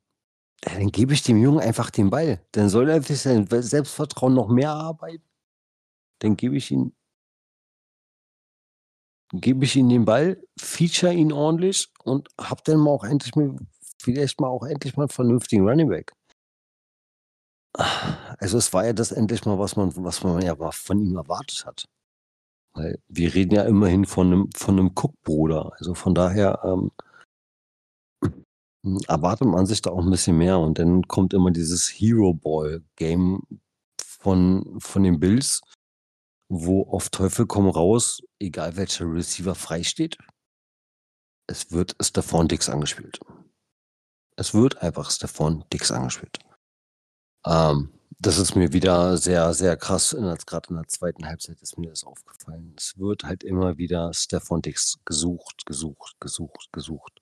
Ja, 0.66 0.74
dann 0.76 0.92
gebe 0.92 1.14
ich 1.14 1.24
dem 1.24 1.38
Jungen 1.38 1.60
einfach 1.60 1.90
den 1.92 2.10
Ball. 2.10 2.42
Dann 2.52 2.70
soll 2.70 2.90
er 2.90 3.02
sich 3.02 3.22
sein 3.22 3.48
Selbstvertrauen 3.50 4.34
noch 4.34 4.50
mehr 4.50 4.72
arbeiten. 4.72 5.24
Dann 6.20 6.38
gebe 6.38 6.58
ich 6.58 6.72
ihm 6.72 6.94
gebe 9.34 9.66
ich 9.66 9.76
ihm 9.76 9.90
den 9.90 10.06
Ball, 10.06 10.42
feature 10.60 11.14
ihn 11.14 11.32
ordentlich 11.34 11.90
und 12.04 12.30
habe 12.40 12.62
dann 12.66 12.80
mal 12.80 12.92
auch 12.92 13.04
endlich 13.04 13.36
mal 13.36 13.56
vielleicht 14.06 14.40
mal 14.40 14.48
auch 14.48 14.64
endlich 14.64 14.96
mal 14.96 15.04
einen 15.04 15.10
vernünftigen 15.10 15.68
Running 15.68 15.90
Back. 15.90 16.14
Also 18.38 18.58
es 18.58 18.72
war 18.72 18.86
ja 18.86 18.94
das 18.94 19.12
endlich 19.12 19.46
mal, 19.46 19.60
was 19.60 19.76
man, 19.76 19.92
was 19.98 20.24
man 20.24 20.42
ja 20.42 20.56
von 20.72 21.00
ihm 21.02 21.18
erwartet 21.18 21.66
hat. 21.66 21.86
Weil 22.74 23.00
wir 23.08 23.34
reden 23.34 23.56
ja 23.56 23.64
immerhin 23.64 24.06
von 24.06 24.28
einem, 24.28 24.50
von 24.56 24.80
einem 24.80 24.92
Cook-Bruder. 24.96 25.74
Also 25.78 25.94
von 25.94 26.14
daher 26.14 26.62
ähm, 26.64 26.92
erwartet 29.08 29.48
man 29.48 29.66
sich 29.66 29.82
da 29.82 29.90
auch 29.90 30.04
ein 30.04 30.12
bisschen 30.12 30.38
mehr. 30.38 30.60
Und 30.60 30.80
dann 30.80 31.04
kommt 31.08 31.34
immer 31.34 31.52
dieses 31.52 31.90
Hero 31.90 32.34
Ball-Game 32.34 33.42
von, 34.02 34.80
von 34.80 35.04
den 35.04 35.20
Bills, 35.20 35.62
wo 36.50 36.84
auf 36.84 37.10
Teufel 37.10 37.46
komm 37.46 37.68
raus, 37.68 38.22
egal 38.40 38.78
welcher 38.78 39.06
Receiver 39.06 39.56
freisteht, 39.56 40.18
es 41.48 41.72
wird 41.72 41.96
Stephon 42.02 42.48
Dix 42.48 42.70
angespielt. 42.70 43.20
Es 44.36 44.54
wird 44.54 44.82
einfach 44.82 45.12
Stephon 45.12 45.64
Dix 45.72 45.92
angespielt. 45.92 46.40
Ähm, 47.46 47.96
das 48.20 48.38
ist 48.38 48.56
mir 48.56 48.74
wieder 48.74 49.18
sehr, 49.18 49.54
sehr 49.54 49.78
krass, 49.78 50.12
gerade 50.12 50.70
in 50.70 50.76
der 50.76 50.88
zweiten 50.88 51.28
Halbzeit 51.28 51.62
ist 51.62 51.78
mir 51.78 51.90
das 51.90 52.04
aufgefallen. 52.04 52.74
Es 52.78 52.98
wird 52.98 53.24
halt 53.24 53.44
immer 53.44 53.78
wieder 53.78 54.14
Stefan 54.14 54.62
Dix 54.62 55.00
gesucht, 55.06 55.66
gesucht, 55.66 56.16
gesucht, 56.20 56.70
gesucht. 56.72 57.22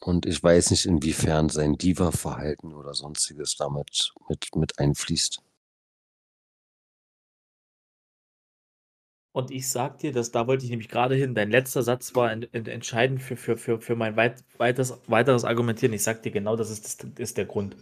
Und 0.00 0.26
ich 0.26 0.42
weiß 0.42 0.70
nicht, 0.70 0.84
inwiefern 0.84 1.48
sein 1.48 1.78
Diva-Verhalten 1.78 2.74
oder 2.74 2.92
sonstiges 2.94 3.56
damit 3.56 4.12
mit, 4.28 4.54
mit 4.54 4.78
einfließt. 4.78 5.40
Und 9.34 9.50
ich 9.50 9.68
sag 9.68 9.98
dir, 9.98 10.12
dass 10.12 10.30
da 10.30 10.46
wollte 10.46 10.64
ich 10.64 10.70
nämlich 10.70 10.88
gerade 10.88 11.16
hin. 11.16 11.34
Dein 11.34 11.50
letzter 11.50 11.82
Satz 11.82 12.14
war 12.14 12.30
ent, 12.30 12.48
ent, 12.54 12.68
entscheidend 12.68 13.20
für, 13.20 13.36
für, 13.36 13.56
für, 13.56 13.80
für 13.80 13.96
mein 13.96 14.14
weit, 14.16 14.44
weiteres, 14.58 15.00
weiteres 15.08 15.44
Argumentieren. 15.44 15.92
Ich 15.92 16.04
sag 16.04 16.22
dir 16.22 16.30
genau, 16.30 16.54
das 16.54 16.70
ist, 16.70 17.02
das 17.02 17.10
ist 17.18 17.36
der 17.36 17.46
Grund. 17.46 17.76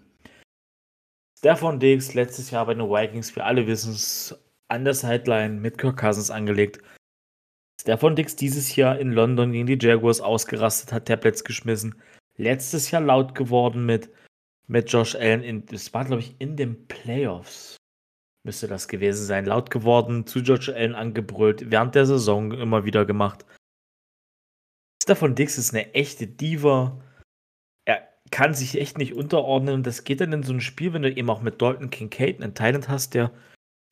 Stefan 1.38 1.78
Diggs 1.78 2.14
letztes 2.14 2.50
Jahr 2.50 2.64
bei 2.64 2.72
den 2.72 2.88
Vikings, 2.88 3.36
wir 3.36 3.44
alle 3.44 3.66
wissen 3.66 3.92
es, 3.92 4.34
an 4.68 4.84
der 4.84 4.94
Sideline 4.94 5.60
mit 5.60 5.76
Kirk 5.76 5.98
Cousins 5.98 6.30
angelegt. 6.30 6.80
Stefan 7.78 8.16
Diggs 8.16 8.34
dieses 8.34 8.74
Jahr 8.74 8.98
in 8.98 9.12
London 9.12 9.52
gegen 9.52 9.66
die 9.66 9.78
Jaguars 9.78 10.22
ausgerastet, 10.22 10.90
hat 10.90 11.04
Tablets 11.04 11.44
geschmissen. 11.44 12.00
Letztes 12.38 12.90
Jahr 12.90 13.02
laut 13.02 13.34
geworden 13.34 13.84
mit, 13.84 14.08
mit 14.68 14.90
Josh 14.90 15.14
Allen. 15.16 15.42
In, 15.42 15.66
das 15.66 15.92
war, 15.92 16.06
glaube 16.06 16.22
ich, 16.22 16.34
in 16.38 16.56
den 16.56 16.88
Playoffs. 16.88 17.76
Müsste 18.44 18.68
das 18.68 18.88
gewesen 18.88 19.24
sein. 19.24 19.46
Laut 19.46 19.70
geworden, 19.70 20.26
zu 20.26 20.40
Josh 20.40 20.68
Allen 20.68 20.94
angebrüllt, 20.94 21.70
während 21.70 21.94
der 21.94 22.06
Saison 22.06 22.52
immer 22.52 22.84
wieder 22.84 23.04
gemacht. 23.04 23.44
Stefan 25.02 25.34
Diggs 25.34 25.58
ist 25.58 25.74
eine 25.74 25.94
echte 25.94 26.26
Diva 26.26 27.00
kann 28.32 28.54
sich 28.54 28.80
echt 28.80 28.98
nicht 28.98 29.14
unterordnen. 29.14 29.74
Und 29.74 29.86
das 29.86 30.02
geht 30.02 30.20
dann 30.20 30.32
in 30.32 30.42
so 30.42 30.52
ein 30.52 30.60
Spiel, 30.60 30.92
wenn 30.92 31.02
du 31.02 31.12
eben 31.12 31.30
auch 31.30 31.42
mit 31.42 31.62
Dalton 31.62 31.90
Kincaid 31.90 32.42
einen 32.42 32.54
Talent 32.54 32.88
hast, 32.88 33.14
der 33.14 33.30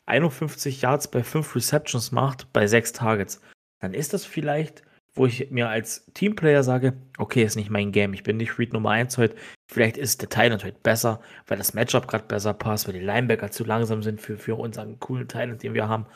51 0.06 0.82
Yards 0.82 1.08
bei 1.08 1.22
5 1.22 1.54
Receptions 1.54 2.10
macht, 2.10 2.52
bei 2.52 2.66
6 2.66 2.92
Targets. 2.94 3.40
Dann 3.80 3.94
ist 3.94 4.12
das 4.12 4.24
vielleicht, 4.24 4.82
wo 5.14 5.26
ich 5.26 5.50
mir 5.50 5.68
als 5.68 6.06
Teamplayer 6.14 6.64
sage, 6.64 6.94
okay, 7.18 7.44
ist 7.44 7.54
nicht 7.54 7.70
mein 7.70 7.92
Game, 7.92 8.14
ich 8.14 8.24
bin 8.24 8.38
nicht 8.38 8.58
Read 8.58 8.72
Nummer 8.72 8.90
1 8.90 9.18
heute. 9.18 9.36
Vielleicht 9.72 9.96
ist 9.96 10.20
der 10.20 10.28
Talent 10.28 10.64
heute 10.64 10.78
besser, 10.82 11.20
weil 11.46 11.58
das 11.58 11.74
Matchup 11.74 12.08
gerade 12.08 12.24
besser 12.24 12.54
passt, 12.54 12.88
weil 12.88 12.94
die 12.94 13.04
Linebacker 13.04 13.52
zu 13.52 13.62
langsam 13.62 14.02
sind 14.02 14.20
für, 14.20 14.36
für 14.36 14.56
unseren 14.58 14.98
coolen 14.98 15.28
Talent, 15.28 15.62
den 15.62 15.74
wir 15.74 15.88
haben 15.88 16.06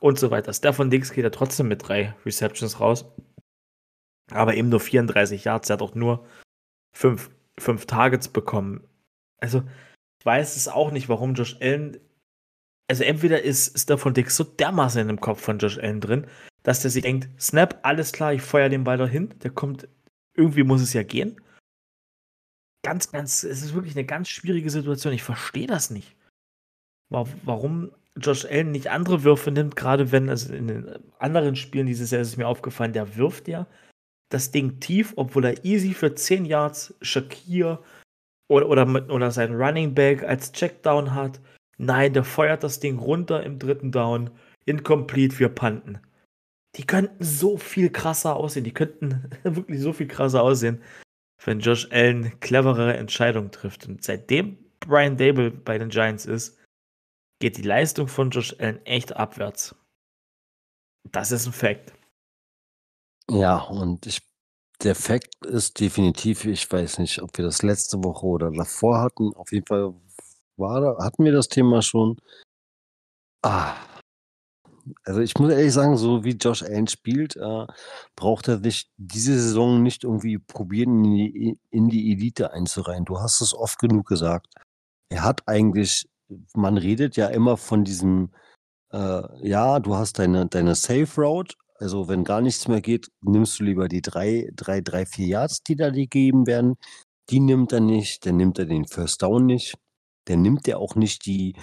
und 0.00 0.20
so 0.20 0.30
weiter. 0.30 0.52
Stefan 0.52 0.90
Dix 0.90 1.12
geht 1.12 1.24
ja 1.24 1.30
trotzdem 1.30 1.66
mit 1.66 1.88
drei 1.88 2.14
Receptions 2.24 2.78
raus. 2.78 3.04
Aber 4.30 4.54
eben 4.54 4.68
nur 4.68 4.78
34 4.78 5.44
Yards, 5.44 5.68
er 5.68 5.74
hat 5.74 5.82
auch 5.82 5.96
nur 5.96 6.26
5 6.96 7.30
fünf 7.58 7.86
Targets 7.86 8.28
bekommen. 8.28 8.86
Also, 9.38 9.62
ich 10.20 10.26
weiß 10.26 10.56
es 10.56 10.68
auch 10.68 10.90
nicht, 10.90 11.08
warum 11.08 11.34
Josh 11.34 11.56
Allen. 11.60 11.98
Also, 12.88 13.04
entweder 13.04 13.42
ist, 13.42 13.90
davon 13.90 14.14
Dick 14.14 14.30
so 14.30 14.44
dermaßen 14.44 15.00
in 15.00 15.08
dem 15.08 15.20
Kopf 15.20 15.40
von 15.40 15.58
Josh 15.58 15.78
Allen 15.78 16.00
drin, 16.00 16.26
dass 16.62 16.82
der 16.82 16.90
sich 16.90 17.02
denkt: 17.02 17.28
Snap, 17.40 17.80
alles 17.82 18.12
klar, 18.12 18.32
ich 18.32 18.42
feuer 18.42 18.68
den 18.68 18.84
Ball 18.84 18.96
dahin. 18.96 19.34
Der 19.40 19.50
kommt, 19.50 19.88
irgendwie 20.34 20.62
muss 20.62 20.82
es 20.82 20.92
ja 20.92 21.02
gehen. 21.02 21.40
Ganz, 22.84 23.12
ganz, 23.12 23.44
es 23.44 23.62
ist 23.62 23.74
wirklich 23.74 23.94
eine 23.94 24.04
ganz 24.04 24.28
schwierige 24.28 24.70
Situation. 24.70 25.12
Ich 25.12 25.22
verstehe 25.22 25.66
das 25.66 25.90
nicht. 25.90 26.16
Warum 27.08 27.92
Josh 28.16 28.44
Allen 28.44 28.72
nicht 28.72 28.88
andere 28.88 29.22
Würfe 29.22 29.50
nimmt, 29.50 29.76
gerade 29.76 30.12
wenn, 30.12 30.28
also 30.28 30.52
in 30.52 30.68
den 30.68 30.98
anderen 31.18 31.56
Spielen 31.56 31.86
dieses 31.86 32.10
Jahr 32.10 32.22
ist 32.22 32.36
mir 32.36 32.48
aufgefallen, 32.48 32.92
der 32.92 33.16
wirft 33.16 33.48
ja 33.48 33.66
das 34.30 34.50
Ding 34.50 34.80
tief, 34.80 35.12
obwohl 35.16 35.44
er 35.44 35.64
easy 35.64 35.94
für 35.94 36.14
10 36.14 36.44
Yards 36.44 36.94
Shakir 37.02 37.82
oder, 38.48 38.68
oder, 38.68 39.10
oder 39.10 39.30
sein 39.30 39.54
Running 39.54 39.94
Back 39.94 40.22
als 40.22 40.52
Checkdown 40.52 41.14
hat. 41.14 41.40
Nein, 41.78 42.12
der 42.12 42.24
feuert 42.24 42.62
das 42.62 42.80
Ding 42.80 42.98
runter 42.98 43.42
im 43.42 43.58
dritten 43.58 43.92
Down. 43.92 44.30
Incomplete, 44.64 45.38
wir 45.38 45.48
panten. 45.48 45.98
Die 46.76 46.86
könnten 46.86 47.22
so 47.22 47.58
viel 47.58 47.90
krasser 47.90 48.36
aussehen. 48.36 48.64
Die 48.64 48.72
könnten 48.72 49.30
wirklich 49.42 49.80
so 49.80 49.92
viel 49.92 50.08
krasser 50.08 50.42
aussehen, 50.42 50.80
wenn 51.44 51.60
Josh 51.60 51.88
Allen 51.90 52.38
cleverere 52.40 52.96
Entscheidungen 52.96 53.50
trifft. 53.50 53.86
Und 53.86 54.02
seitdem 54.02 54.58
Brian 54.80 55.16
Dable 55.16 55.50
bei 55.50 55.78
den 55.78 55.88
Giants 55.88 56.26
ist, 56.26 56.58
geht 57.40 57.56
die 57.56 57.62
Leistung 57.62 58.08
von 58.08 58.30
Josh 58.30 58.54
Allen 58.58 58.84
echt 58.86 59.16
abwärts. 59.16 59.74
Das 61.10 61.32
ist 61.32 61.46
ein 61.46 61.52
Fact. 61.52 61.92
Ja, 63.30 63.58
und 63.58 64.06
ich 64.06 64.20
der 64.82 64.94
Fakt 64.96 65.46
ist 65.46 65.78
definitiv, 65.78 66.44
ich 66.44 66.70
weiß 66.70 66.98
nicht, 66.98 67.22
ob 67.22 67.36
wir 67.38 67.44
das 67.44 67.62
letzte 67.62 68.02
Woche 68.02 68.26
oder 68.26 68.50
davor 68.50 69.00
hatten. 69.00 69.32
Auf 69.34 69.52
jeden 69.52 69.66
Fall 69.66 69.94
war 70.56 70.98
hatten 70.98 71.24
wir 71.24 71.32
das 71.32 71.48
Thema 71.48 71.82
schon. 71.82 72.16
Ah. 73.42 73.74
Also 75.04 75.20
ich 75.20 75.38
muss 75.38 75.50
ehrlich 75.50 75.72
sagen, 75.72 75.96
so 75.96 76.24
wie 76.24 76.32
Josh 76.32 76.62
Allen 76.62 76.86
spielt, 76.86 77.36
äh, 77.36 77.66
braucht 78.16 78.48
er 78.48 78.58
sich 78.58 78.90
diese 78.96 79.38
Saison 79.38 79.82
nicht 79.82 80.04
irgendwie 80.04 80.38
probieren, 80.38 81.04
in 81.04 81.14
die, 81.14 81.58
in 81.70 81.88
die 81.88 82.12
Elite 82.12 82.52
einzureihen. 82.52 83.04
Du 83.04 83.20
hast 83.20 83.40
es 83.40 83.54
oft 83.54 83.78
genug 83.78 84.06
gesagt. 84.08 84.48
Er 85.10 85.24
hat 85.24 85.42
eigentlich, 85.46 86.08
man 86.54 86.78
redet 86.78 87.16
ja 87.16 87.28
immer 87.28 87.56
von 87.56 87.84
diesem, 87.84 88.30
äh, 88.92 89.48
ja, 89.48 89.80
du 89.80 89.94
hast 89.96 90.18
deine, 90.18 90.46
deine 90.46 90.74
Safe 90.74 91.08
Route, 91.16 91.54
also 91.82 92.08
wenn 92.08 92.22
gar 92.24 92.40
nichts 92.40 92.68
mehr 92.68 92.80
geht, 92.80 93.10
nimmst 93.22 93.58
du 93.58 93.64
lieber 93.64 93.88
die 93.88 94.02
drei, 94.02 94.48
drei, 94.54 94.80
drei, 94.80 95.04
vier 95.04 95.26
Yards, 95.26 95.64
die 95.64 95.74
da 95.74 95.90
gegeben 95.90 96.46
werden. 96.46 96.76
Die 97.28 97.40
nimmt 97.40 97.72
er 97.72 97.80
nicht, 97.80 98.24
dann 98.24 98.36
nimmt 98.36 98.58
er 98.60 98.66
den 98.66 98.86
First 98.86 99.22
Down 99.22 99.46
nicht. 99.46 99.74
Dann 100.26 100.42
nimmt 100.42 100.68
er 100.68 100.78
auch 100.78 100.94
nicht 100.94 101.26
die, 101.26 101.56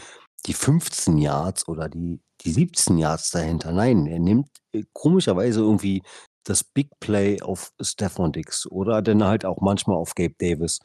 die 0.46 0.54
15 0.54 1.18
Yards 1.18 1.68
oder 1.70 1.88
die, 1.88 2.20
die 2.42 2.52
17 2.52 2.98
Yards 2.98 3.32
dahinter. 3.32 3.72
Nein, 3.72 4.08
er 4.08 4.20
nimmt 4.20 4.50
äh, 4.74 4.84
komischerweise 4.94 5.62
irgendwie 5.62 6.04
das 6.44 6.64
Big 6.64 6.90
Play 7.00 7.42
auf 7.42 7.72
Stefan 7.82 8.32
Dix 8.32 8.66
oder 8.66 9.02
dann 9.02 9.24
halt 9.24 9.46
auch 9.46 9.62
manchmal 9.62 9.98
auf 9.98 10.16
Gabe 10.16 10.36
Davis. 10.40 10.80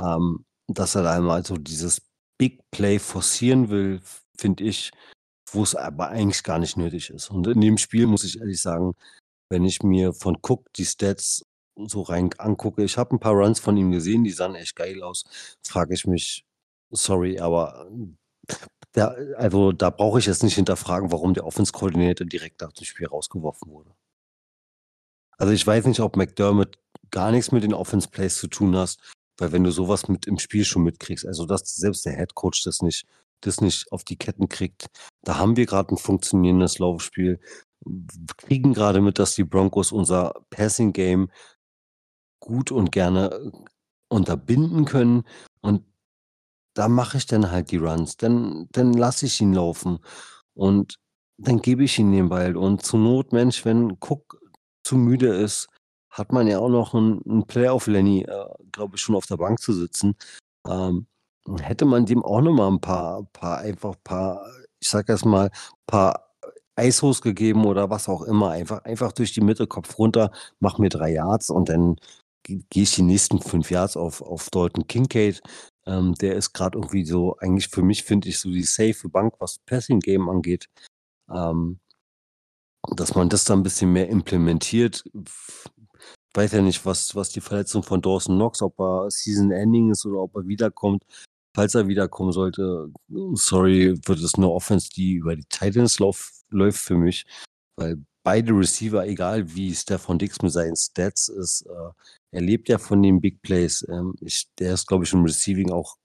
Ähm, 0.00 0.44
dass 0.68 0.94
er 0.94 1.02
da 1.02 1.16
einmal 1.16 1.44
so 1.44 1.56
dieses 1.56 2.02
Big 2.38 2.60
Play 2.70 2.98
forcieren 2.98 3.68
will, 3.68 4.00
finde 4.36 4.64
ich, 4.64 4.90
wo 5.50 5.62
es 5.62 5.74
aber 5.74 6.08
eigentlich 6.08 6.42
gar 6.42 6.58
nicht 6.58 6.76
nötig 6.76 7.10
ist. 7.10 7.30
Und 7.30 7.46
in 7.46 7.60
dem 7.60 7.78
Spiel 7.78 8.06
muss 8.06 8.24
ich 8.24 8.38
ehrlich 8.38 8.60
sagen, 8.60 8.94
wenn 9.50 9.64
ich 9.64 9.82
mir 9.82 10.12
von 10.14 10.38
Cook 10.42 10.72
die 10.74 10.86
Stats 10.86 11.44
so 11.76 12.02
rein 12.02 12.30
angucke, 12.38 12.84
ich 12.84 12.96
habe 12.96 13.14
ein 13.14 13.20
paar 13.20 13.34
Runs 13.34 13.60
von 13.60 13.76
ihm 13.76 13.90
gesehen, 13.90 14.24
die 14.24 14.30
sahen 14.30 14.54
echt 14.54 14.76
geil 14.76 15.02
aus, 15.02 15.24
frage 15.66 15.94
ich 15.94 16.06
mich, 16.06 16.44
sorry, 16.90 17.38
aber 17.38 17.88
der, 18.94 19.16
also 19.36 19.72
da 19.72 19.90
brauche 19.90 20.18
ich 20.18 20.26
jetzt 20.26 20.42
nicht 20.42 20.54
hinterfragen, 20.54 21.12
warum 21.12 21.34
der 21.34 21.46
Offense-Koordinator 21.46 22.26
direkt 22.26 22.60
nach 22.60 22.72
dem 22.72 22.84
Spiel 22.84 23.06
rausgeworfen 23.06 23.70
wurde. 23.70 23.94
Also 25.38 25.52
ich 25.52 25.66
weiß 25.66 25.86
nicht, 25.86 26.00
ob 26.00 26.16
McDermott 26.16 26.78
gar 27.10 27.30
nichts 27.30 27.52
mit 27.52 27.64
den 27.64 27.74
Offense-Plays 27.74 28.36
zu 28.36 28.48
tun 28.48 28.76
hast, 28.76 29.00
weil 29.38 29.52
wenn 29.52 29.64
du 29.64 29.70
sowas 29.70 30.08
mit 30.08 30.26
im 30.26 30.38
Spiel 30.38 30.64
schon 30.64 30.84
mitkriegst, 30.84 31.26
also 31.26 31.46
dass 31.46 31.74
selbst 31.74 32.04
der 32.04 32.16
Head 32.16 32.34
Coach 32.34 32.62
das 32.64 32.82
nicht 32.82 33.06
das 33.42 33.60
nicht 33.60 33.90
auf 33.92 34.04
die 34.04 34.16
Ketten 34.16 34.48
kriegt. 34.48 34.86
Da 35.22 35.38
haben 35.38 35.56
wir 35.56 35.66
gerade 35.66 35.94
ein 35.94 35.98
funktionierendes 35.98 36.78
Laufspiel. 36.78 37.40
Kriegen 38.36 38.72
gerade 38.72 39.00
mit, 39.00 39.18
dass 39.18 39.34
die 39.34 39.44
Broncos 39.44 39.92
unser 39.92 40.34
Passing 40.50 40.92
Game 40.92 41.30
gut 42.40 42.70
und 42.70 42.92
gerne 42.92 43.52
unterbinden 44.08 44.84
können. 44.84 45.24
Und 45.60 45.84
da 46.74 46.88
mache 46.88 47.18
ich 47.18 47.26
dann 47.26 47.50
halt 47.50 47.70
die 47.70 47.76
Runs. 47.78 48.16
Dann, 48.16 48.68
dann 48.72 48.92
lasse 48.94 49.26
ich 49.26 49.40
ihn 49.40 49.52
laufen. 49.54 49.98
Und 50.54 50.96
dann 51.38 51.60
gebe 51.62 51.84
ich 51.84 51.98
ihm 51.98 52.12
den 52.12 52.28
Ball. 52.28 52.56
Und 52.56 52.82
zur 52.84 53.00
Not, 53.00 53.32
Mensch, 53.32 53.64
wenn 53.64 53.96
Cook 54.00 54.40
zu 54.84 54.96
müde 54.96 55.28
ist, 55.28 55.68
hat 56.10 56.32
man 56.32 56.46
ja 56.46 56.58
auch 56.58 56.68
noch 56.68 56.94
einen, 56.94 57.22
einen 57.26 57.46
Playoff 57.46 57.86
Lenny, 57.86 58.22
äh, 58.22 58.46
glaube 58.72 58.96
ich, 58.96 59.02
schon 59.02 59.16
auf 59.16 59.26
der 59.26 59.38
Bank 59.38 59.60
zu 59.60 59.72
sitzen. 59.72 60.16
ähm, 60.68 61.06
hätte 61.60 61.84
man 61.86 62.06
dem 62.06 62.24
auch 62.24 62.40
noch 62.40 62.52
mal 62.52 62.68
ein 62.68 62.80
paar 62.80 63.24
paar 63.32 63.58
einfach 63.58 63.96
paar, 64.04 64.46
ich 64.80 64.88
sage 64.88 65.12
jetzt 65.12 65.24
mal, 65.26 65.50
paar 65.86 66.28
Eishos 66.76 67.22
gegeben 67.22 67.64
oder 67.66 67.90
was 67.90 68.08
auch 68.08 68.22
immer. 68.22 68.50
Einfach 68.52 68.84
einfach 68.84 69.12
durch 69.12 69.32
die 69.32 69.40
Mitte, 69.42 69.66
Kopf 69.66 69.98
runter, 69.98 70.32
mach 70.60 70.78
mir 70.78 70.88
drei 70.90 71.12
Yards 71.12 71.50
und 71.50 71.68
dann 71.68 71.96
gehe 72.44 72.62
ich 72.74 72.94
die 72.94 73.02
nächsten 73.02 73.40
fünf 73.40 73.70
Yards 73.70 73.96
auf 73.96 74.22
auf 74.22 74.50
Dalton 74.50 74.86
Kincaid. 74.86 75.42
Ähm, 75.86 76.14
der 76.14 76.36
ist 76.36 76.52
gerade 76.52 76.78
irgendwie 76.78 77.04
so 77.04 77.36
eigentlich 77.38 77.68
für 77.68 77.82
mich, 77.82 78.04
finde 78.04 78.28
ich, 78.28 78.38
so 78.38 78.50
die 78.50 78.62
safe 78.62 79.08
Bank, 79.08 79.34
was 79.38 79.58
Passing 79.66 80.00
Game 80.00 80.28
angeht. 80.28 80.68
Ähm, 81.30 81.80
dass 82.96 83.14
man 83.14 83.28
das 83.28 83.44
dann 83.44 83.60
ein 83.60 83.62
bisschen 83.62 83.92
mehr 83.92 84.08
implementiert. 84.08 85.04
Weiß 86.34 86.52
ja 86.52 86.62
nicht, 86.62 86.84
was 86.86 87.14
was 87.14 87.30
die 87.30 87.40
Verletzung 87.40 87.82
von 87.82 88.00
Dawson 88.02 88.36
Knox, 88.36 88.62
ob 88.62 88.78
er 88.80 89.10
Season 89.10 89.50
Ending 89.50 89.90
ist 89.90 90.06
oder 90.06 90.20
ob 90.20 90.34
er 90.36 90.46
wiederkommt. 90.46 91.04
Falls 91.54 91.74
er 91.74 91.86
wiederkommen 91.86 92.32
sollte, 92.32 92.90
sorry, 93.34 93.94
wird 94.06 94.20
es 94.20 94.34
eine 94.34 94.48
Offense, 94.50 94.88
die 94.90 95.14
über 95.14 95.36
die 95.36 95.44
Titans 95.44 95.98
lauf 95.98 96.30
läuft 96.50 96.80
für 96.80 96.96
mich, 96.96 97.26
weil 97.76 98.02
beide 98.24 98.52
Receiver, 98.52 99.06
egal 99.06 99.54
wie 99.54 99.74
Stefan 99.74 100.18
Dix 100.18 100.40
mit 100.42 100.52
seinen 100.52 100.76
Stats 100.76 101.28
ist, 101.28 101.66
äh, 101.66 101.90
er 102.32 102.40
lebt 102.40 102.68
ja 102.68 102.78
von 102.78 103.02
den 103.02 103.20
Big 103.20 103.42
Plays. 103.42 103.86
Ähm, 103.88 104.14
ich, 104.20 104.48
der 104.58 104.74
ist, 104.74 104.86
glaube 104.88 105.04
ich, 105.04 105.12
im 105.12 105.22
Receiving 105.22 105.70
auch, 105.70 105.98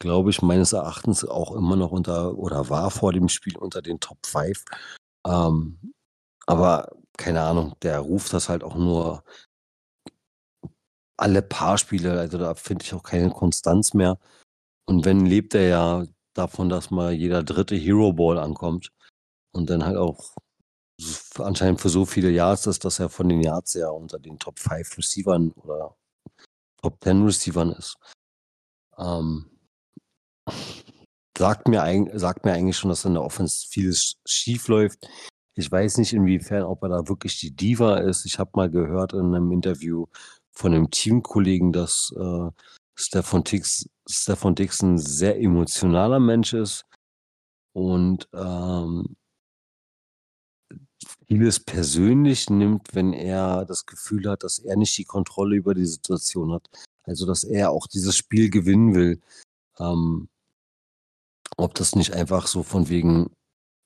glaube 0.00 0.30
ich, 0.30 0.42
meines 0.42 0.72
Erachtens 0.72 1.24
auch 1.24 1.52
immer 1.54 1.76
noch 1.76 1.92
unter 1.92 2.36
oder 2.36 2.68
war 2.70 2.90
vor 2.90 3.12
dem 3.12 3.28
Spiel 3.28 3.56
unter 3.56 3.82
den 3.82 4.00
Top 4.00 4.18
5. 4.26 4.64
Ähm, 5.26 5.94
aber 6.46 6.90
keine 7.16 7.42
Ahnung, 7.42 7.74
der 7.82 8.00
ruft 8.00 8.32
das 8.32 8.48
halt 8.48 8.64
auch 8.64 8.74
nur 8.76 9.22
alle 11.16 11.42
paar 11.42 11.78
Spiele, 11.78 12.18
also 12.18 12.38
da 12.38 12.54
finde 12.54 12.84
ich 12.84 12.94
auch 12.94 13.02
keine 13.02 13.30
Konstanz 13.30 13.94
mehr. 13.94 14.18
Und 14.86 15.04
wenn 15.04 15.26
lebt 15.26 15.54
er 15.54 15.68
ja 15.68 16.06
davon, 16.34 16.68
dass 16.68 16.90
mal 16.90 17.12
jeder 17.12 17.44
dritte 17.44 17.76
Hero 17.76 18.12
Ball 18.12 18.38
ankommt 18.38 18.90
und 19.52 19.70
dann 19.70 19.84
halt 19.84 19.96
auch 19.96 20.34
anscheinend 21.38 21.80
für 21.80 21.88
so 21.88 22.04
viele 22.04 22.30
Yards 22.30 22.66
ist, 22.66 22.84
dass 22.84 22.98
er 22.98 23.08
von 23.08 23.28
den 23.28 23.40
Yards 23.42 23.74
ja 23.74 23.88
unter 23.88 24.18
den 24.18 24.38
Top 24.38 24.58
5 24.58 24.98
Receivern 24.98 25.52
oder 25.52 25.96
Top 26.82 26.98
10 27.02 27.22
Receivern 27.22 27.72
ist. 27.72 27.96
Ähm, 28.98 29.50
sagt, 31.36 31.68
mir, 31.68 32.10
sagt 32.14 32.44
mir 32.44 32.52
eigentlich 32.52 32.76
schon, 32.76 32.90
dass 32.90 33.04
in 33.04 33.14
der 33.14 33.22
Offense 33.22 33.66
vieles 33.68 34.14
schief 34.26 34.68
läuft. 34.68 35.06
Ich 35.54 35.70
weiß 35.70 35.98
nicht, 35.98 36.12
inwiefern, 36.12 36.62
ob 36.62 36.82
er 36.82 36.88
da 36.88 37.08
wirklich 37.08 37.38
die 37.38 37.54
Diva 37.54 37.98
ist. 37.98 38.24
Ich 38.24 38.38
habe 38.38 38.50
mal 38.54 38.70
gehört 38.70 39.12
in 39.12 39.34
einem 39.34 39.52
Interview 39.52 40.06
von 40.52 40.74
einem 40.74 40.90
Teamkollegen, 40.90 41.72
dass 41.72 42.12
äh, 42.16 42.50
Stefan, 42.94 43.44
Dix, 43.44 43.88
Stefan 44.08 44.54
Dix 44.54 44.82
ein 44.82 44.98
sehr 44.98 45.38
emotionaler 45.38 46.20
Mensch 46.20 46.52
ist 46.52 46.84
und 47.74 48.28
ähm, 48.34 49.16
vieles 51.28 51.60
persönlich 51.60 52.50
nimmt, 52.50 52.94
wenn 52.94 53.12
er 53.12 53.64
das 53.64 53.86
Gefühl 53.86 54.28
hat, 54.28 54.42
dass 54.42 54.58
er 54.58 54.76
nicht 54.76 54.96
die 54.98 55.04
Kontrolle 55.04 55.56
über 55.56 55.74
die 55.74 55.86
Situation 55.86 56.52
hat. 56.52 56.68
Also, 57.04 57.26
dass 57.26 57.44
er 57.44 57.70
auch 57.70 57.86
dieses 57.86 58.16
Spiel 58.16 58.50
gewinnen 58.50 58.94
will. 58.94 59.20
Ähm, 59.78 60.28
ob 61.56 61.74
das 61.74 61.94
nicht 61.94 62.14
einfach 62.14 62.46
so 62.46 62.62
von 62.62 62.88
wegen 62.88 63.30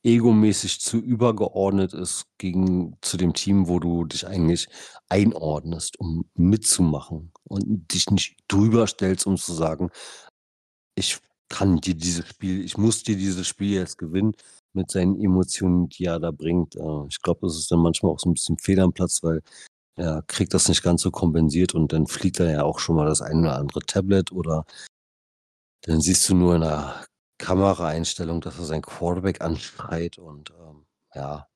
egomäßig 0.05 0.81
zu 0.81 0.99
übergeordnet 0.99 1.93
ist 1.93 2.27
gegen 2.39 2.97
zu 3.01 3.17
dem 3.17 3.35
Team, 3.35 3.67
wo 3.67 3.81
du 3.81 4.05
dich 4.05 4.27
eigentlich 4.27 4.69
einordnest, 5.09 5.99
um 5.99 6.31
mitzumachen 6.35 7.33
und 7.45 7.93
dich 7.93 8.09
nicht 8.11 8.37
drüber 8.47 8.87
stellst, 8.87 9.27
um 9.27 9.37
zu 9.37 9.53
sagen, 9.53 9.91
ich 10.95 11.19
kann 11.49 11.79
dir 11.79 11.95
dieses 11.95 12.29
Spiel, 12.29 12.65
ich 12.65 12.79
muss 12.79 13.03
dir 13.03 13.17
dieses 13.17 13.47
Spiel 13.49 13.73
jetzt 13.73 13.99
gewinnen 13.99 14.35
mit 14.77 14.91
seinen 14.91 15.21
Emotionen, 15.21 15.89
die 15.89 16.05
er 16.05 16.21
da 16.21 16.31
bringt. 16.31 16.77
Äh, 16.77 17.07
ich 17.09 17.21
glaube, 17.23 17.41
das 17.47 17.57
ist 17.57 17.71
dann 17.71 17.81
manchmal 17.81 18.13
auch 18.13 18.21
so 18.21 18.31
ein 18.31 18.35
bisschen 18.35 18.59
Fehler 18.59 18.85
am 18.85 18.93
Platz, 18.93 19.23
weil 19.23 19.43
er 19.97 20.23
kriegt 20.27 20.55
das 20.55 20.69
nicht 20.69 20.83
ganz 20.83 21.03
so 21.03 21.11
kompensiert 21.11 21.75
und 21.75 21.93
dann 21.93 22.07
fliegt 22.07 22.41
er 22.41 22.51
ja 22.51 22.63
auch 22.65 22.79
schon 22.79 22.97
mal 22.97 23.07
das 23.07 23.23
ein 23.23 23.41
oder 23.41 23.57
andere 23.57 23.81
Tablet 23.81 24.33
oder 24.33 24.65
dann 25.83 26.01
siehst 26.01 26.29
du 26.29 26.35
nur 26.35 26.57
in 26.57 26.63
der 26.63 27.05
Kameraeinstellung, 27.39 28.41
dass 28.41 28.59
er 28.59 28.65
seinen 28.65 28.83
Quarterback 28.83 29.41
anschreit 29.41 30.19
und 30.19 30.51
ähm, 30.51 30.87
ja. 31.15 31.49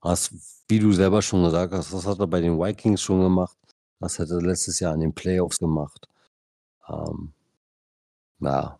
Was, 0.00 0.30
wie 0.68 0.78
du 0.78 0.92
selber 0.92 1.20
schon 1.22 1.42
gesagt 1.44 1.72
hast, 1.72 1.92
das 1.92 2.06
hat 2.06 2.20
er 2.20 2.26
bei 2.26 2.40
den 2.40 2.58
Vikings 2.58 3.02
schon 3.02 3.20
gemacht. 3.20 3.56
Das 4.00 4.18
hat 4.18 4.30
er 4.30 4.40
letztes 4.40 4.78
Jahr 4.80 4.94
in 4.94 5.00
den 5.00 5.14
Playoffs 5.14 5.58
gemacht. 5.58 6.08
Ähm, 6.88 7.32
ja. 8.40 8.78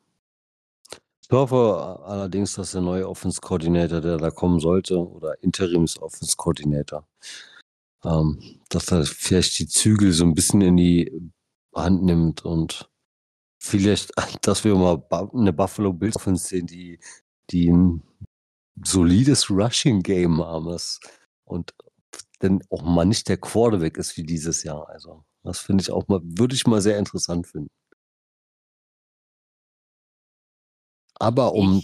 Ich 1.28 1.32
hoffe 1.32 2.04
allerdings, 2.04 2.54
dass 2.54 2.70
der 2.70 2.82
neue 2.82 3.08
Offense 3.08 3.40
Coordinator, 3.40 4.00
der 4.00 4.16
da 4.16 4.30
kommen 4.30 4.60
sollte, 4.60 4.96
oder 4.96 5.42
Interims 5.42 6.00
Offense 6.00 6.36
Coordinator, 6.36 7.04
ähm, 8.04 8.60
dass 8.68 8.92
er 8.92 9.04
vielleicht 9.04 9.58
die 9.58 9.66
Zügel 9.66 10.12
so 10.12 10.24
ein 10.24 10.34
bisschen 10.34 10.60
in 10.60 10.76
die 10.76 11.32
Hand 11.74 12.04
nimmt 12.04 12.44
und 12.44 12.88
vielleicht, 13.60 14.12
dass 14.46 14.62
wir 14.62 14.76
mal 14.76 15.04
eine 15.34 15.52
Buffalo 15.52 15.92
Bills 15.92 16.14
Offense 16.14 16.46
sehen, 16.46 16.68
die, 16.68 17.00
die 17.50 17.72
ein 17.72 18.04
solides 18.84 19.50
Rushing 19.50 20.04
Game 20.04 20.44
haben 20.44 20.76
und 21.44 21.74
dann 22.38 22.62
auch 22.70 22.82
mal 22.82 23.04
nicht 23.04 23.28
der 23.28 23.38
Quarterback 23.38 23.96
ist 23.96 24.16
wie 24.16 24.22
dieses 24.22 24.62
Jahr. 24.62 24.88
Also, 24.90 25.24
das 25.42 25.58
finde 25.58 25.82
ich 25.82 25.90
auch 25.90 26.06
mal, 26.06 26.20
würde 26.22 26.54
ich 26.54 26.68
mal 26.68 26.80
sehr 26.80 26.98
interessant 26.98 27.48
finden. 27.48 27.70
Aber 31.18 31.54
um, 31.54 31.82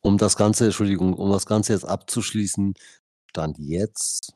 um 0.00 0.18
das 0.18 0.36
Ganze, 0.36 0.66
Entschuldigung, 0.66 1.14
um 1.14 1.30
das 1.30 1.46
Ganze 1.46 1.72
jetzt 1.72 1.84
abzuschließen, 1.84 2.74
Stand 3.30 3.58
jetzt, 3.58 4.32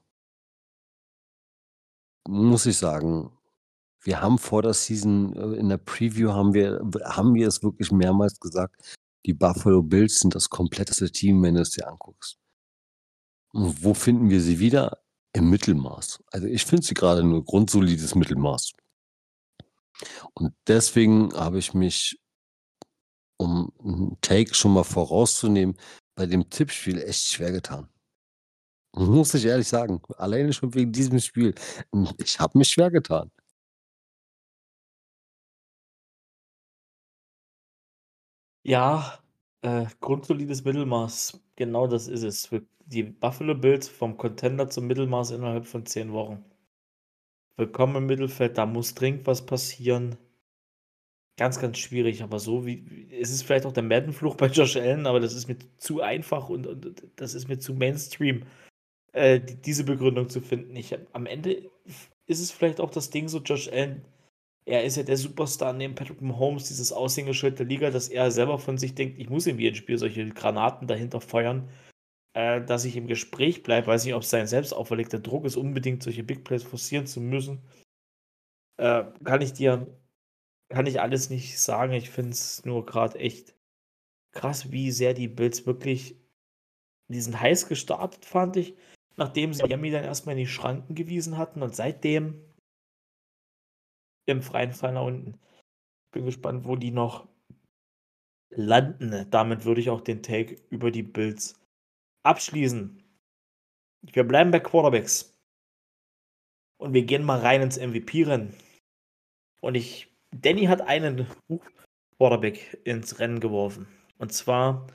muss 2.29 2.67
ich 2.67 2.77
sagen, 2.77 3.33
wir 4.03 4.21
haben 4.21 4.39
vor 4.39 4.63
der 4.63 4.75
Season, 4.75 5.35
äh, 5.35 5.59
in 5.59 5.69
der 5.69 5.79
Preview 5.79 6.33
haben 6.33 6.55
wir, 6.55 6.81
haben 7.05 7.35
wir 7.35 7.49
es 7.49 7.63
wirklich 7.63 7.93
mehrmals 7.93 8.39
gesagt, 8.41 8.99
die 9.27 9.35
Buffalo 9.35 9.83
Bills 9.83 10.21
sind 10.21 10.35
das 10.35 10.49
kompletteste 10.49 11.11
Team, 11.11 11.43
wenn 11.43 11.55
du 11.55 11.63
es 11.63 11.71
dir 11.71 11.89
anguckst. 11.89 12.39
Und 13.53 13.83
wo 13.83 13.95
finden 13.95 14.31
wir 14.31 14.41
sie 14.41 14.59
wieder? 14.59 14.99
Im 15.33 15.49
Mittelmaß. 15.49 16.25
Also 16.33 16.47
ich 16.47 16.65
finde 16.65 16.85
sie 16.85 16.95
gerade 16.95 17.23
nur 17.23 17.45
grundsolides 17.45 18.15
Mittelmaß. 18.17 18.73
Und 20.35 20.55
deswegen 20.67 21.33
habe 21.35 21.59
ich 21.59 21.73
mich, 21.73 22.20
um 23.41 23.73
einen 23.83 24.21
Take 24.21 24.55
schon 24.55 24.75
mal 24.75 24.85
vorauszunehmen, 24.85 25.77
bei 26.15 26.27
dem 26.27 26.49
Tippspiel 26.51 26.99
echt 27.03 27.25
schwer 27.33 27.53
getan. 27.53 27.89
Muss 28.95 29.35
ich 29.35 29.45
ehrlich 29.47 29.69
sagen. 29.69 30.03
Alleine 30.19 30.53
schon 30.53 30.75
wegen 30.75 30.93
diesem 30.93 31.21
Spiel. 31.21 31.55
Ich 32.19 32.39
habe 32.41 32.59
mich 32.59 32.69
schwer 32.69 32.91
getan. 32.91 33.31
Ja, 38.65 39.19
äh, 39.63 39.87
grundsolides 40.01 40.65
Mittelmaß. 40.65 41.41
Genau 41.57 41.87
das 41.87 42.09
ist 42.09 42.23
es. 42.23 42.51
Die 42.87 43.03
Buffalo 43.05 43.55
Bills 43.55 43.89
vom 43.89 44.17
Contender 44.17 44.69
zum 44.69 44.87
Mittelmaß 44.87 45.31
innerhalb 45.33 45.67
von 45.67 45.87
zehn 45.87 46.13
Wochen. 46.13 46.45
Willkommen 47.57 47.97
im 47.97 48.07
Mittelfeld, 48.07 48.59
da 48.59 48.67
muss 48.67 48.95
dringend 48.95 49.27
was 49.27 49.45
passieren. 49.47 50.17
Ganz, 51.41 51.59
ganz 51.59 51.79
schwierig, 51.79 52.23
aber 52.23 52.39
so 52.39 52.67
wie. 52.67 53.09
Es 53.11 53.31
ist 53.31 53.45
vielleicht 53.45 53.65
auch 53.65 53.73
der 53.73 53.83
Madden-Fluch 53.83 54.35
bei 54.35 54.49
Josh 54.49 54.77
Allen, 54.77 55.07
aber 55.07 55.21
das 55.21 55.33
ist 55.33 55.49
mir 55.49 55.57
zu 55.79 56.03
einfach 56.03 56.51
und, 56.51 56.67
und 56.67 57.03
das 57.17 57.33
ist 57.33 57.49
mir 57.49 57.59
zu 57.59 57.73
Mainstream, 57.73 58.43
äh, 59.13 59.41
die, 59.41 59.55
diese 59.55 59.85
Begründung 59.85 60.29
zu 60.29 60.43
finden. 60.43 60.77
Ich, 60.77 60.95
am 61.15 61.25
Ende 61.25 61.71
ist 62.27 62.41
es 62.41 62.51
vielleicht 62.51 62.79
auch 62.79 62.91
das 62.91 63.09
Ding, 63.09 63.27
so 63.29 63.39
Josh 63.39 63.69
Allen 63.73 64.05
er 64.67 64.85
ist 64.85 64.99
ja 64.99 65.03
der 65.03 65.17
Superstar 65.17 65.73
neben 65.73 65.95
Patrick 65.95 66.21
Mahomes, 66.21 66.69
dieses 66.69 66.93
Aushängeschild 66.93 67.59
der 67.59 67.65
Liga, 67.65 67.91
dass 67.91 68.09
er 68.09 68.31
selber 68.31 68.59
von 68.59 68.77
sich 68.77 68.95
denkt, 68.95 69.19
ich 69.19 69.31
muss 69.31 69.47
in 69.47 69.59
jedem 69.59 69.77
Spiel 69.77 69.97
solche 69.97 70.29
Granaten 70.29 70.89
dahinter 70.89 71.23
feuern, 71.23 71.71
äh, 72.35 72.61
dass 72.61 72.85
ich 72.85 72.97
im 72.97 73.07
Gespräch 73.07 73.63
bleibe. 73.63 73.87
Weiß 73.87 74.05
nicht, 74.05 74.13
ob 74.13 74.25
es 74.25 74.31
sein 74.31 74.47
selbst 74.47 74.75
auferlegter 74.75 75.21
Druck 75.21 75.47
ist, 75.47 75.57
unbedingt 75.57 76.03
solche 76.03 76.23
Big 76.23 76.45
Plays 76.45 76.65
forcieren 76.65 77.07
zu 77.07 77.23
müssen. 77.23 77.63
Äh, 78.77 79.05
kann 79.25 79.41
ich 79.41 79.55
dir, 79.55 79.87
kann 80.71 80.87
ich 80.87 81.01
alles 81.01 81.31
nicht 81.31 81.61
sagen. 81.61 81.93
Ich 81.93 82.11
finde 82.11 82.31
es 82.31 82.65
nur 82.65 82.87
gerade 82.87 83.19
echt 83.19 83.55
krass, 84.33 84.71
wie 84.71 84.91
sehr 84.91 85.13
die 85.15 85.29
Bills 85.29 85.67
wirklich, 85.67 86.17
die 87.09 87.21
sind 87.21 87.39
heiß 87.39 87.69
gestartet, 87.69 88.25
fand 88.25 88.57
ich, 88.57 88.77
nachdem 89.17 89.53
sie 89.53 89.63
Miami 89.63 89.91
dann 89.91 90.05
erstmal 90.05 90.35
in 90.35 90.41
die 90.41 90.47
Schranken 90.47 90.95
gewiesen 90.95 91.37
hatten 91.37 91.63
und 91.63 91.75
seitdem 91.75 92.41
im 94.27 94.43
freien 94.43 94.73
Fall 94.73 94.93
nach 94.93 95.05
unten. 95.05 95.39
Bin 96.13 96.25
gespannt, 96.25 96.65
wo 96.65 96.77
die 96.77 96.93
noch 96.93 97.29
landen. 98.51 99.29
Damit 99.31 99.65
würde 99.65 99.81
ich 99.81 99.91
auch 99.91 100.01
den 100.01 100.23
Take 100.23 100.57
über 100.71 100.91
die 100.91 101.03
Bills 101.03 101.61
abschließen. 102.23 103.03
Wir 104.03 104.25
bleiben 104.25 104.51
bei 104.51 104.61
Quarterbacks. 104.61 105.37
Und 106.79 106.95
wir 106.95 107.05
gehen 107.05 107.25
mal 107.25 107.41
rein 107.41 107.61
ins 107.61 107.79
MVP-Rennen. 107.79 108.55
Und 109.61 109.75
ich 109.75 110.10
Danny 110.37 110.65
hat 110.65 110.81
einen 110.83 111.27
Quarterback 112.17 112.81
ins 112.85 113.19
Rennen 113.19 113.41
geworfen. 113.41 113.87
Und 114.19 114.33
zwar 114.33 114.87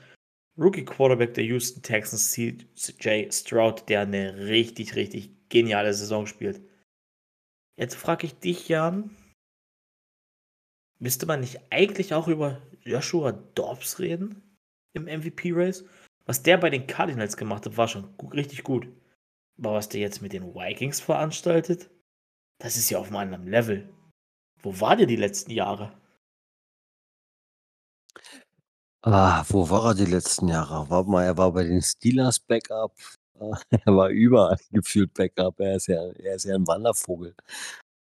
Rookie 0.58 0.84
Quarterback 0.84 1.34
der 1.34 1.44
Houston 1.44 1.82
Texans, 1.82 2.32
CJ 2.32 3.30
Stroud, 3.30 3.88
der 3.88 4.02
eine 4.02 4.46
richtig, 4.46 4.94
richtig 4.96 5.30
geniale 5.48 5.92
Saison 5.92 6.26
spielt. 6.26 6.60
Jetzt 7.78 7.94
frage 7.94 8.26
ich 8.26 8.38
dich, 8.38 8.68
Jan, 8.68 9.14
müsste 10.98 11.26
man 11.26 11.40
nicht 11.40 11.60
eigentlich 11.70 12.14
auch 12.14 12.28
über 12.28 12.62
Joshua 12.84 13.32
Dobbs 13.32 13.98
reden 13.98 14.56
im 14.94 15.04
MVP-Race? 15.04 15.84
Was 16.24 16.42
der 16.42 16.56
bei 16.56 16.70
den 16.70 16.86
Cardinals 16.86 17.36
gemacht 17.36 17.66
hat, 17.66 17.76
war 17.76 17.86
schon 17.86 18.14
richtig 18.32 18.64
gut. 18.64 18.88
Aber 19.58 19.74
was 19.74 19.88
der 19.88 20.00
jetzt 20.00 20.22
mit 20.22 20.32
den 20.32 20.54
Vikings 20.54 21.00
veranstaltet, 21.00 21.90
das 22.58 22.76
ist 22.76 22.88
ja 22.90 22.98
auf 22.98 23.08
einem 23.08 23.16
anderen 23.16 23.46
Level. 23.48 23.88
Wo 24.66 24.80
war 24.80 24.96
der 24.96 25.06
die 25.06 25.14
letzten 25.14 25.52
Jahre? 25.52 25.92
Ah, 29.02 29.44
wo 29.48 29.70
war 29.70 29.90
er 29.90 29.94
die 29.94 30.06
letzten 30.06 30.48
Jahre? 30.48 30.90
War 30.90 31.04
mal, 31.04 31.24
er 31.24 31.38
war 31.38 31.52
bei 31.52 31.62
den 31.62 31.80
Steelers 31.80 32.40
Backup. 32.40 32.92
Er 33.84 33.94
war 33.94 34.08
überall 34.08 34.58
gefühlt 34.72 35.14
Backup. 35.14 35.60
Er 35.60 35.76
ist 35.76 35.86
ja, 35.86 36.02
er 36.02 36.34
ist 36.34 36.44
ja 36.46 36.56
ein 36.56 36.66
Wandervogel. 36.66 37.36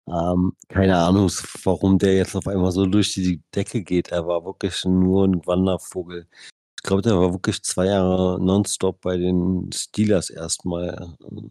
Ähm, 0.07 0.55
keine 0.69 0.97
Ahnung, 0.97 1.31
warum 1.63 1.97
der 1.97 2.17
jetzt 2.17 2.35
auf 2.35 2.47
einmal 2.47 2.71
so 2.71 2.85
durch 2.85 3.13
die 3.13 3.41
Decke 3.55 3.81
geht. 3.81 4.09
Er 4.09 4.27
war 4.27 4.45
wirklich 4.45 4.85
nur 4.85 5.25
ein 5.27 5.45
Wandervogel. 5.47 6.27
Ich 6.77 6.83
glaube, 6.83 7.01
der 7.01 7.19
war 7.19 7.33
wirklich 7.33 7.63
zwei 7.63 7.87
Jahre 7.87 8.39
nonstop 8.43 9.01
bei 9.01 9.17
den 9.17 9.71
Steelers 9.73 10.29
erstmal 10.29 11.15
äh, 11.21 11.41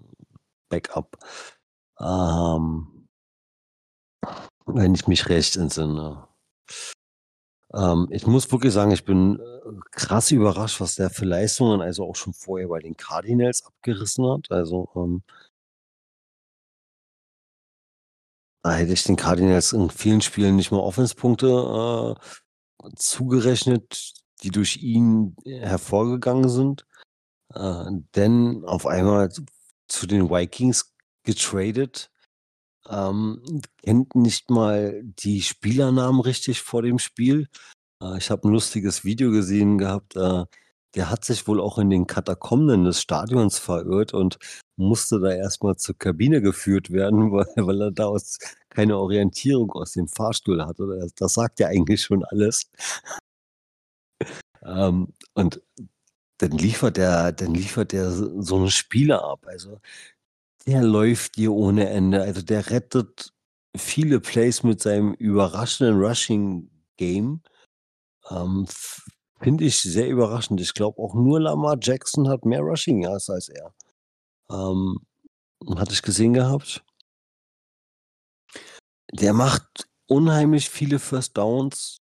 Backup. 0.69 1.19
Ähm, 2.01 3.00
wenn 4.75 4.95
ich 4.95 5.07
mich 5.07 5.29
recht 5.29 5.57
entsinne. 5.57 6.27
Ähm, 7.75 8.09
ich 8.11 8.27
muss 8.27 8.51
wirklich 8.51 8.73
sagen, 8.73 8.91
ich 8.91 9.05
bin 9.05 9.39
äh, 9.39 9.71
krass 9.93 10.31
überrascht, 10.31 10.81
was 10.81 10.97
der 10.97 11.11
für 11.11 11.25
Leistungen 11.25 11.81
also 11.81 12.05
auch 12.09 12.17
schon 12.17 12.33
vorher 12.33 12.69
bei 12.69 12.81
den 12.81 12.97
Cardinals 12.97 13.65
abgerissen 13.65 14.27
hat. 14.27 14.51
Also, 14.51 14.89
ähm 14.97 15.23
da 18.63 18.73
hätte 18.75 18.93
ich 18.93 19.05
den 19.05 19.17
Cardinals 19.17 19.73
in 19.73 19.91
vielen 19.91 20.21
Spielen 20.21 20.57
nicht 20.57 20.71
mal 20.71 20.81
Offenspunkte 20.81 22.17
äh, 22.83 22.89
zugerechnet, 22.97 24.15
die 24.43 24.51
durch 24.51 24.79
ihn 24.79 25.35
hervorgegangen 25.45 26.49
sind. 26.49 26.87
Äh, 27.55 27.87
denn 28.17 28.65
auf 28.67 28.87
einmal 28.87 29.31
zu 29.89 30.07
den 30.07 30.31
Vikings 30.31 30.95
getradet, 31.25 32.10
ähm, 32.89 33.43
kennt 33.83 34.15
nicht 34.15 34.51
mal 34.51 35.03
die 35.05 35.43
Spielernamen 35.43 36.21
richtig 36.21 36.63
vor 36.63 36.83
dem 36.83 36.99
Spiel. 36.99 37.49
Äh, 38.03 38.19
ich 38.19 38.31
habe 38.31 38.49
ein 38.49 38.53
lustiges 38.53 39.05
Video 39.05 39.31
gesehen 39.31 39.79
gehabt, 39.79 40.17
äh, 40.17 40.45
der 40.95 41.11
hat 41.11 41.25
sich 41.25 41.47
wohl 41.47 41.61
auch 41.61 41.79
in 41.79 41.91
den 41.91 42.07
Katakomben 42.07 42.85
des 42.85 43.01
Stadions 43.01 43.59
verirrt 43.59 44.13
und 44.13 44.39
musste 44.77 45.21
da 45.21 45.31
erstmal 45.33 45.77
zur 45.77 45.97
Kabine 45.99 46.41
geführt 46.43 46.91
werden, 46.91 47.33
weil 47.33 47.47
weil 47.57 47.81
er 47.83 47.91
da 47.93 48.07
aus 48.07 48.39
keine 48.71 48.99
Orientierung 48.99 49.71
aus 49.73 49.93
dem 49.93 50.09
Fahrstuhl 50.09 50.65
hatte. 50.65 51.09
Das 51.17 51.35
sagt 51.35 51.61
ja 51.61 51.69
eigentlich 51.69 52.03
schon 52.03 52.25
alles. 52.25 52.71
Ähm, 54.63 55.15
und 55.33 55.63
dann 56.39 56.51
liefert 56.53 56.99
er 56.99 57.33
dann 57.33 57.55
liefert 57.55 57.95
er 57.95 58.11
so 58.11 58.57
eine 58.57 58.71
Spiele 58.71 59.23
ab. 59.23 59.47
Also 59.47 59.81
der 60.67 60.83
läuft 60.83 61.37
dir 61.37 61.53
ohne 61.53 61.89
Ende. 61.89 62.23
Also, 62.23 62.43
der 62.43 62.71
rettet 62.71 63.33
viele 63.77 64.21
Plays 64.21 64.63
mit 64.63 64.81
seinem 64.81 65.15
überraschenden 65.15 66.01
Rushing-Game. 66.01 67.43
Ähm, 68.31 68.67
finde 69.41 69.65
ich 69.65 69.81
sehr 69.81 70.09
überraschend. 70.09 70.61
Ich 70.61 70.75
glaube 70.75 71.01
auch 71.03 71.15
nur 71.15 71.41
Lamar 71.41 71.79
Jackson 71.81 72.29
hat 72.29 72.45
mehr 72.45 72.61
Rushing 72.61 73.03
Yards 73.03 73.31
als 73.31 73.49
er. 73.49 73.75
Ähm, 74.51 74.99
hatte 75.77 75.93
ich 75.93 76.03
gesehen 76.03 76.35
gehabt. 76.35 76.85
Der 79.13 79.33
macht 79.33 79.89
unheimlich 80.07 80.71
viele 80.71 80.99
First 80.99 81.37
Downs, 81.37 82.01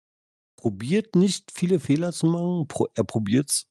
probiert 0.57 1.15
nicht 1.15 1.52
viele 1.53 1.80
Fehler 1.80 2.11
zu 2.11 2.27
machen. 2.27 2.68
Er 2.95 3.03
probiert's. 3.03 3.69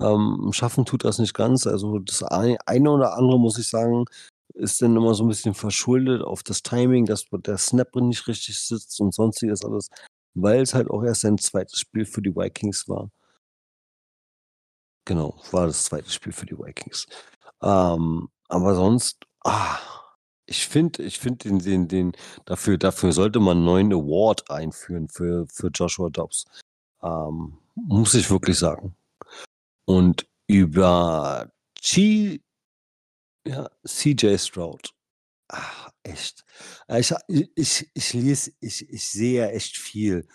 Ähm, 0.00 0.50
schaffen 0.52 0.84
tut 0.86 1.04
das 1.04 1.18
nicht 1.18 1.34
ganz. 1.34 1.66
Also 1.66 1.98
das 2.00 2.22
eine 2.22 2.90
oder 2.90 3.16
andere, 3.16 3.38
muss 3.38 3.58
ich 3.58 3.68
sagen, 3.68 4.06
ist 4.54 4.82
dann 4.82 4.96
immer 4.96 5.14
so 5.14 5.24
ein 5.24 5.28
bisschen 5.28 5.54
verschuldet 5.54 6.22
auf 6.22 6.42
das 6.42 6.62
Timing, 6.62 7.06
dass 7.06 7.26
der 7.32 7.58
Snap 7.58 7.94
nicht 7.96 8.26
richtig 8.28 8.58
sitzt 8.60 9.00
und 9.00 9.14
sonstiges 9.14 9.64
alles, 9.64 9.88
weil 10.34 10.62
es 10.62 10.74
halt 10.74 10.90
auch 10.90 11.02
erst 11.04 11.22
sein 11.22 11.38
zweites 11.38 11.78
Spiel 11.80 12.04
für 12.06 12.22
die 12.22 12.34
Vikings 12.36 12.88
war. 12.88 13.10
Genau, 15.06 15.34
war 15.50 15.66
das 15.66 15.84
zweite 15.84 16.10
Spiel 16.10 16.32
für 16.32 16.46
die 16.46 16.56
Vikings. 16.58 17.06
Ähm, 17.62 18.28
aber 18.48 18.74
sonst, 18.74 19.18
ah, 19.44 19.78
ich 20.46 20.66
finde 20.68 21.02
ich 21.04 21.18
finde 21.18 21.38
den 21.48 21.58
den 21.60 21.88
den 21.88 22.12
dafür 22.44 22.78
dafür 22.78 23.12
sollte 23.12 23.40
man 23.40 23.58
'n 23.58 23.64
neuen 23.64 23.92
Award 23.92 24.50
einführen 24.50 25.08
für 25.08 25.46
für 25.52 25.68
Joshua 25.68 26.10
Dobbs. 26.10 26.46
Ähm, 27.02 27.58
muss 27.76 28.14
ich 28.14 28.30
wirklich 28.30 28.58
sagen. 28.58 28.96
Und 29.86 30.26
über 30.46 31.50
G 31.80 32.40
ja, 33.46 33.70
CJ 33.86 34.36
Stroud. 34.38 34.90
Ach, 35.48 35.90
echt. 36.02 36.44
Äh, 36.88 37.00
ich 37.00 37.12
ich 37.56 37.90
ich 37.94 38.12
lese 38.14 38.52
ich 38.60 38.88
ich 38.88 39.08
sehe 39.08 39.40
ja 39.42 39.46
echt 39.48 39.76
viel. 39.76 40.26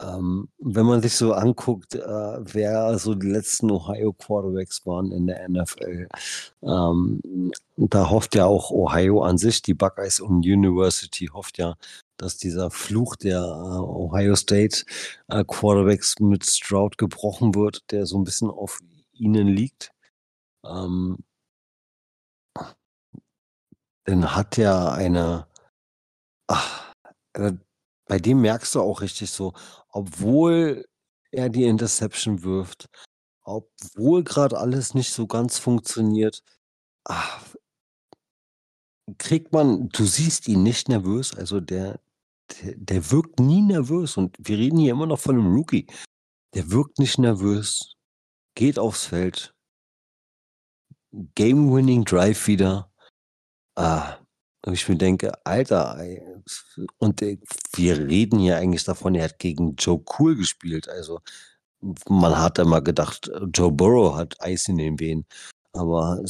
Ähm, 0.00 0.48
wenn 0.58 0.86
man 0.86 1.02
sich 1.02 1.14
so 1.14 1.34
anguckt, 1.34 1.94
äh, 1.94 2.00
wer 2.00 2.98
so 2.98 3.14
die 3.14 3.28
letzten 3.28 3.70
Ohio 3.70 4.14
Quarterbacks 4.14 4.86
waren 4.86 5.12
in 5.12 5.26
der 5.26 5.46
NFL, 5.48 6.08
ähm, 6.62 7.52
da 7.76 8.08
hofft 8.08 8.34
ja 8.34 8.46
auch 8.46 8.70
Ohio 8.70 9.22
an 9.22 9.36
sich, 9.36 9.60
die 9.62 9.74
Buckeyes 9.74 10.20
und 10.20 10.46
University 10.46 11.26
hofft 11.26 11.58
ja, 11.58 11.76
dass 12.16 12.38
dieser 12.38 12.70
Fluch 12.70 13.16
der, 13.16 13.40
äh, 13.40 13.78
Ohio 13.80 14.36
State, 14.36 14.84
äh, 15.28 15.44
Quarterbacks 15.46 16.18
mit 16.20 16.46
Stroud 16.46 16.96
gebrochen 16.96 17.54
wird, 17.54 17.82
der 17.90 18.06
so 18.06 18.18
ein 18.18 18.24
bisschen 18.24 18.50
auf 18.50 18.80
ihnen 19.20 19.48
liegt. 19.48 19.92
Ähm 20.64 21.18
dann 24.04 24.34
hat 24.34 24.58
er 24.58 24.92
eine 24.92 25.46
ach, 26.48 26.94
bei 28.06 28.18
dem 28.18 28.40
merkst 28.40 28.74
du 28.74 28.80
auch 28.82 29.00
richtig 29.02 29.30
so, 29.30 29.52
obwohl 29.90 30.86
er 31.30 31.48
die 31.48 31.64
Interception 31.64 32.42
wirft, 32.42 32.88
obwohl 33.42 34.24
gerade 34.24 34.58
alles 34.58 34.94
nicht 34.94 35.12
so 35.12 35.26
ganz 35.26 35.58
funktioniert, 35.58 36.42
ah 37.04 37.40
kriegt 39.18 39.52
man 39.52 39.88
du 39.90 40.04
siehst 40.04 40.48
ihn 40.48 40.62
nicht 40.62 40.88
nervös, 40.88 41.34
also 41.36 41.60
der 41.60 42.00
der 42.62 42.74
der 42.76 43.10
wirkt 43.12 43.40
nie 43.40 43.62
nervös 43.62 44.16
und 44.16 44.36
wir 44.40 44.58
reden 44.58 44.78
hier 44.78 44.92
immer 44.92 45.06
noch 45.06 45.20
von 45.20 45.36
einem 45.36 45.54
Rookie. 45.54 45.86
Der 46.54 46.70
wirkt 46.72 46.98
nicht 46.98 47.18
nervös, 47.18 47.94
geht 48.54 48.78
aufs 48.78 49.06
Feld 49.06 49.54
Game 51.34 51.72
Winning 51.72 52.04
Drive 52.04 52.46
wieder. 52.46 52.90
Ah, 53.76 54.16
und 54.66 54.74
ich 54.74 54.88
mir 54.88 54.96
denke: 54.96 55.32
„Alter, 55.46 55.96
ey“ 56.00 56.22
und, 56.98 57.22
äh, 57.22 57.38
wir 57.74 57.98
reden 57.98 58.38
hier 58.40 58.58
eigentlich 58.58 58.84
davon, 58.84 59.14
er 59.14 59.24
hat 59.24 59.38
gegen 59.38 59.76
Joe 59.76 60.02
Cool 60.18 60.36
gespielt. 60.36 60.88
Also, 60.88 61.20
man 62.08 62.38
hat 62.38 62.58
immer 62.58 62.82
gedacht, 62.82 63.30
Joe 63.54 63.72
Burrow 63.72 64.16
hat 64.16 64.40
Eis 64.42 64.68
in 64.68 64.78
den 64.78 65.00
Venen, 65.00 65.26
aber 65.72 66.22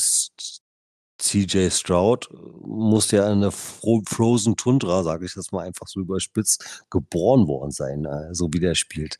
CJ 1.18 1.70
Stroud 1.70 2.28
muss 2.62 3.10
ja 3.10 3.30
in 3.32 3.42
der 3.42 3.50
Fro 3.52 4.02
Frozen 4.06 4.56
Tundra, 4.56 5.02
sage 5.02 5.26
ich 5.26 5.36
jetzt 5.36 5.52
mal 5.52 5.66
einfach 5.66 5.86
so 5.86 6.00
überspitzt, 6.00 6.84
geboren 6.90 7.46
worden 7.46 7.70
sein, 7.72 8.04
äh, 8.06 8.34
so 8.34 8.48
wie 8.52 8.60
der 8.60 8.74
spielt. 8.74 9.18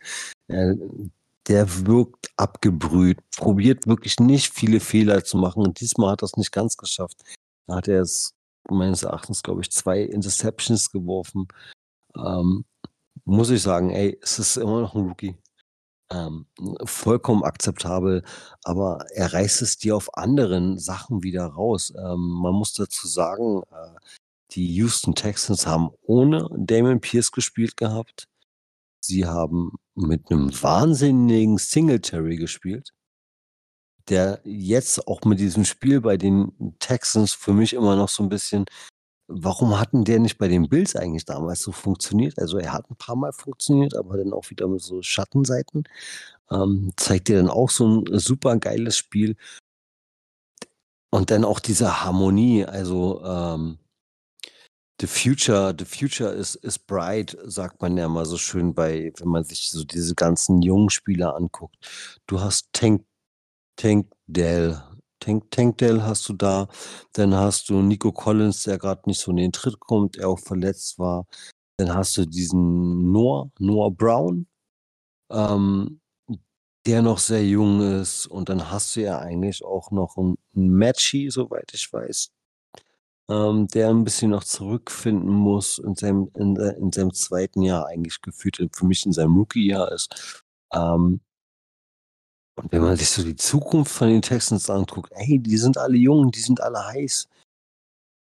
Der 1.48 1.86
wirkt 1.86 2.30
abgebrüht, 2.36 3.18
probiert 3.36 3.86
wirklich 3.86 4.20
nicht 4.20 4.52
viele 4.52 4.80
Fehler 4.80 5.24
zu 5.24 5.38
machen 5.38 5.62
und 5.62 5.80
diesmal 5.80 6.12
hat 6.12 6.22
er's 6.22 6.36
nicht 6.36 6.52
ganz 6.52 6.76
geschafft. 6.76 7.22
Da 7.66 7.76
hat 7.76 7.88
er 7.88 7.98
jetzt 7.98 8.34
meines 8.68 9.02
Erachtens, 9.02 9.42
glaube 9.42 9.62
ich, 9.62 9.70
zwei 9.70 10.02
Interceptions 10.02 10.90
geworfen. 10.90 11.48
Ähm, 12.16 12.64
muss 13.24 13.50
ich 13.50 13.62
sagen, 13.62 13.90
ey, 13.90 14.18
es 14.22 14.38
ist 14.38 14.56
immer 14.56 14.80
noch 14.80 14.94
ein 14.94 15.08
Rookie. 15.08 15.36
Ähm, 16.12 16.46
vollkommen 16.84 17.44
akzeptabel, 17.44 18.24
aber 18.64 19.04
er 19.14 19.32
reißt 19.32 19.62
es 19.62 19.78
dir 19.78 19.94
auf 19.94 20.16
anderen 20.16 20.78
Sachen 20.78 21.22
wieder 21.22 21.46
raus. 21.46 21.92
Ähm, 21.96 22.40
man 22.42 22.54
muss 22.54 22.74
dazu 22.74 23.06
sagen, 23.06 23.62
äh, 23.70 23.98
die 24.52 24.66
Houston 24.74 25.14
Texans 25.14 25.66
haben 25.66 25.90
ohne 26.02 26.48
Damon 26.56 27.00
Pierce 27.00 27.30
gespielt 27.30 27.76
gehabt. 27.76 28.26
Sie 29.00 29.24
haben 29.24 29.72
mit 30.06 30.30
einem 30.30 30.50
wahnsinnigen 30.62 31.58
Singletary 31.58 32.36
gespielt 32.36 32.92
der 34.08 34.40
jetzt 34.42 35.06
auch 35.06 35.20
mit 35.24 35.38
diesem 35.38 35.64
Spiel 35.64 36.00
bei 36.00 36.16
den 36.16 36.74
Texans 36.80 37.32
für 37.32 37.52
mich 37.52 37.74
immer 37.74 37.94
noch 37.94 38.08
so 38.08 38.24
ein 38.24 38.28
bisschen 38.28 38.64
warum 39.30 39.78
hatten 39.78 40.04
der 40.04 40.18
nicht 40.18 40.38
bei 40.38 40.48
den 40.48 40.68
Bills 40.68 40.96
eigentlich 40.96 41.24
damals 41.24 41.62
so 41.62 41.72
funktioniert? 41.72 42.38
Also 42.38 42.58
er 42.58 42.72
hat 42.72 42.90
ein 42.90 42.96
paar 42.96 43.16
Mal 43.16 43.32
funktioniert, 43.32 43.96
aber 43.96 44.16
dann 44.16 44.32
auch 44.32 44.50
wieder 44.50 44.66
mit 44.68 44.82
so 44.82 45.02
Schattenseiten. 45.02 45.84
Ähm, 46.50 46.92
zeigt 46.96 47.28
dir 47.28 47.36
dann 47.36 47.48
auch 47.48 47.70
so 47.70 47.86
ein 47.86 48.18
super 48.18 48.56
geiles 48.58 48.96
Spiel. 48.96 49.36
Und 51.10 51.30
dann 51.30 51.44
auch 51.44 51.60
diese 51.60 52.04
Harmonie, 52.04 52.64
also 52.64 53.22
ähm, 53.24 53.78
the 55.00 55.06
future, 55.06 55.72
the 55.72 55.84
future 55.84 56.30
is, 56.30 56.56
is 56.56 56.78
bright, 56.78 57.36
sagt 57.44 57.80
man 57.80 57.96
ja 57.96 58.08
mal 58.08 58.26
so 58.26 58.36
schön 58.36 58.74
bei, 58.74 59.12
wenn 59.18 59.28
man 59.28 59.44
sich 59.44 59.70
so 59.70 59.84
diese 59.84 60.14
ganzen 60.14 60.62
jungen 60.62 60.90
Spieler 60.90 61.34
anguckt. 61.34 61.76
Du 62.26 62.40
hast 62.40 62.68
Tank, 62.72 63.04
Tank 63.76 64.12
Dell, 64.26 64.82
Tank, 65.20 65.50
Tank 65.50 65.78
Dell 65.78 66.02
hast 66.02 66.28
du 66.28 66.34
da, 66.34 66.68
dann 67.12 67.34
hast 67.34 67.70
du 67.70 67.82
Nico 67.82 68.12
Collins, 68.12 68.64
der 68.64 68.78
gerade 68.78 69.02
nicht 69.06 69.20
so 69.20 69.30
in 69.30 69.38
den 69.38 69.52
Tritt 69.52 69.80
kommt, 69.80 70.16
der 70.16 70.28
auch 70.28 70.38
verletzt 70.38 70.98
war. 70.98 71.26
Dann 71.78 71.94
hast 71.94 72.16
du 72.18 72.26
diesen 72.26 73.10
Noah, 73.12 73.50
Noah 73.58 73.90
Brown, 73.90 74.46
ähm, 75.30 76.00
der 76.86 77.02
noch 77.02 77.18
sehr 77.18 77.46
jung 77.46 77.80
ist. 78.00 78.26
Und 78.26 78.48
dann 78.50 78.70
hast 78.70 78.96
du 78.96 79.02
ja 79.02 79.18
eigentlich 79.18 79.64
auch 79.64 79.90
noch 79.90 80.16
einen 80.16 80.36
Matchy, 80.54 81.30
soweit 81.30 81.72
ich 81.74 81.90
weiß, 81.92 82.30
ähm, 83.30 83.68
der 83.68 83.90
ein 83.90 84.04
bisschen 84.04 84.32
noch 84.32 84.44
zurückfinden 84.44 85.30
muss 85.30 85.78
in 85.78 85.94
seinem, 85.94 86.30
in, 86.34 86.56
in 86.56 86.92
seinem 86.92 87.14
zweiten 87.14 87.62
Jahr 87.62 87.86
eigentlich 87.86 88.20
gefühlt, 88.20 88.58
für 88.74 88.86
mich 88.86 89.06
in 89.06 89.12
seinem 89.12 89.36
Rookie-Jahr 89.36 89.92
ist. 89.92 90.44
Ähm, 90.72 91.20
und 92.56 92.72
wenn 92.72 92.82
man 92.82 92.96
sich 92.96 93.08
so 93.08 93.22
die 93.22 93.36
Zukunft 93.36 93.92
von 93.92 94.08
den 94.08 94.22
Texans 94.22 94.68
anguckt, 94.68 95.12
ey, 95.14 95.38
die 95.38 95.56
sind 95.56 95.78
alle 95.78 95.96
jung, 95.96 96.30
die 96.30 96.40
sind 96.40 96.60
alle 96.60 96.84
heiß. 96.86 97.28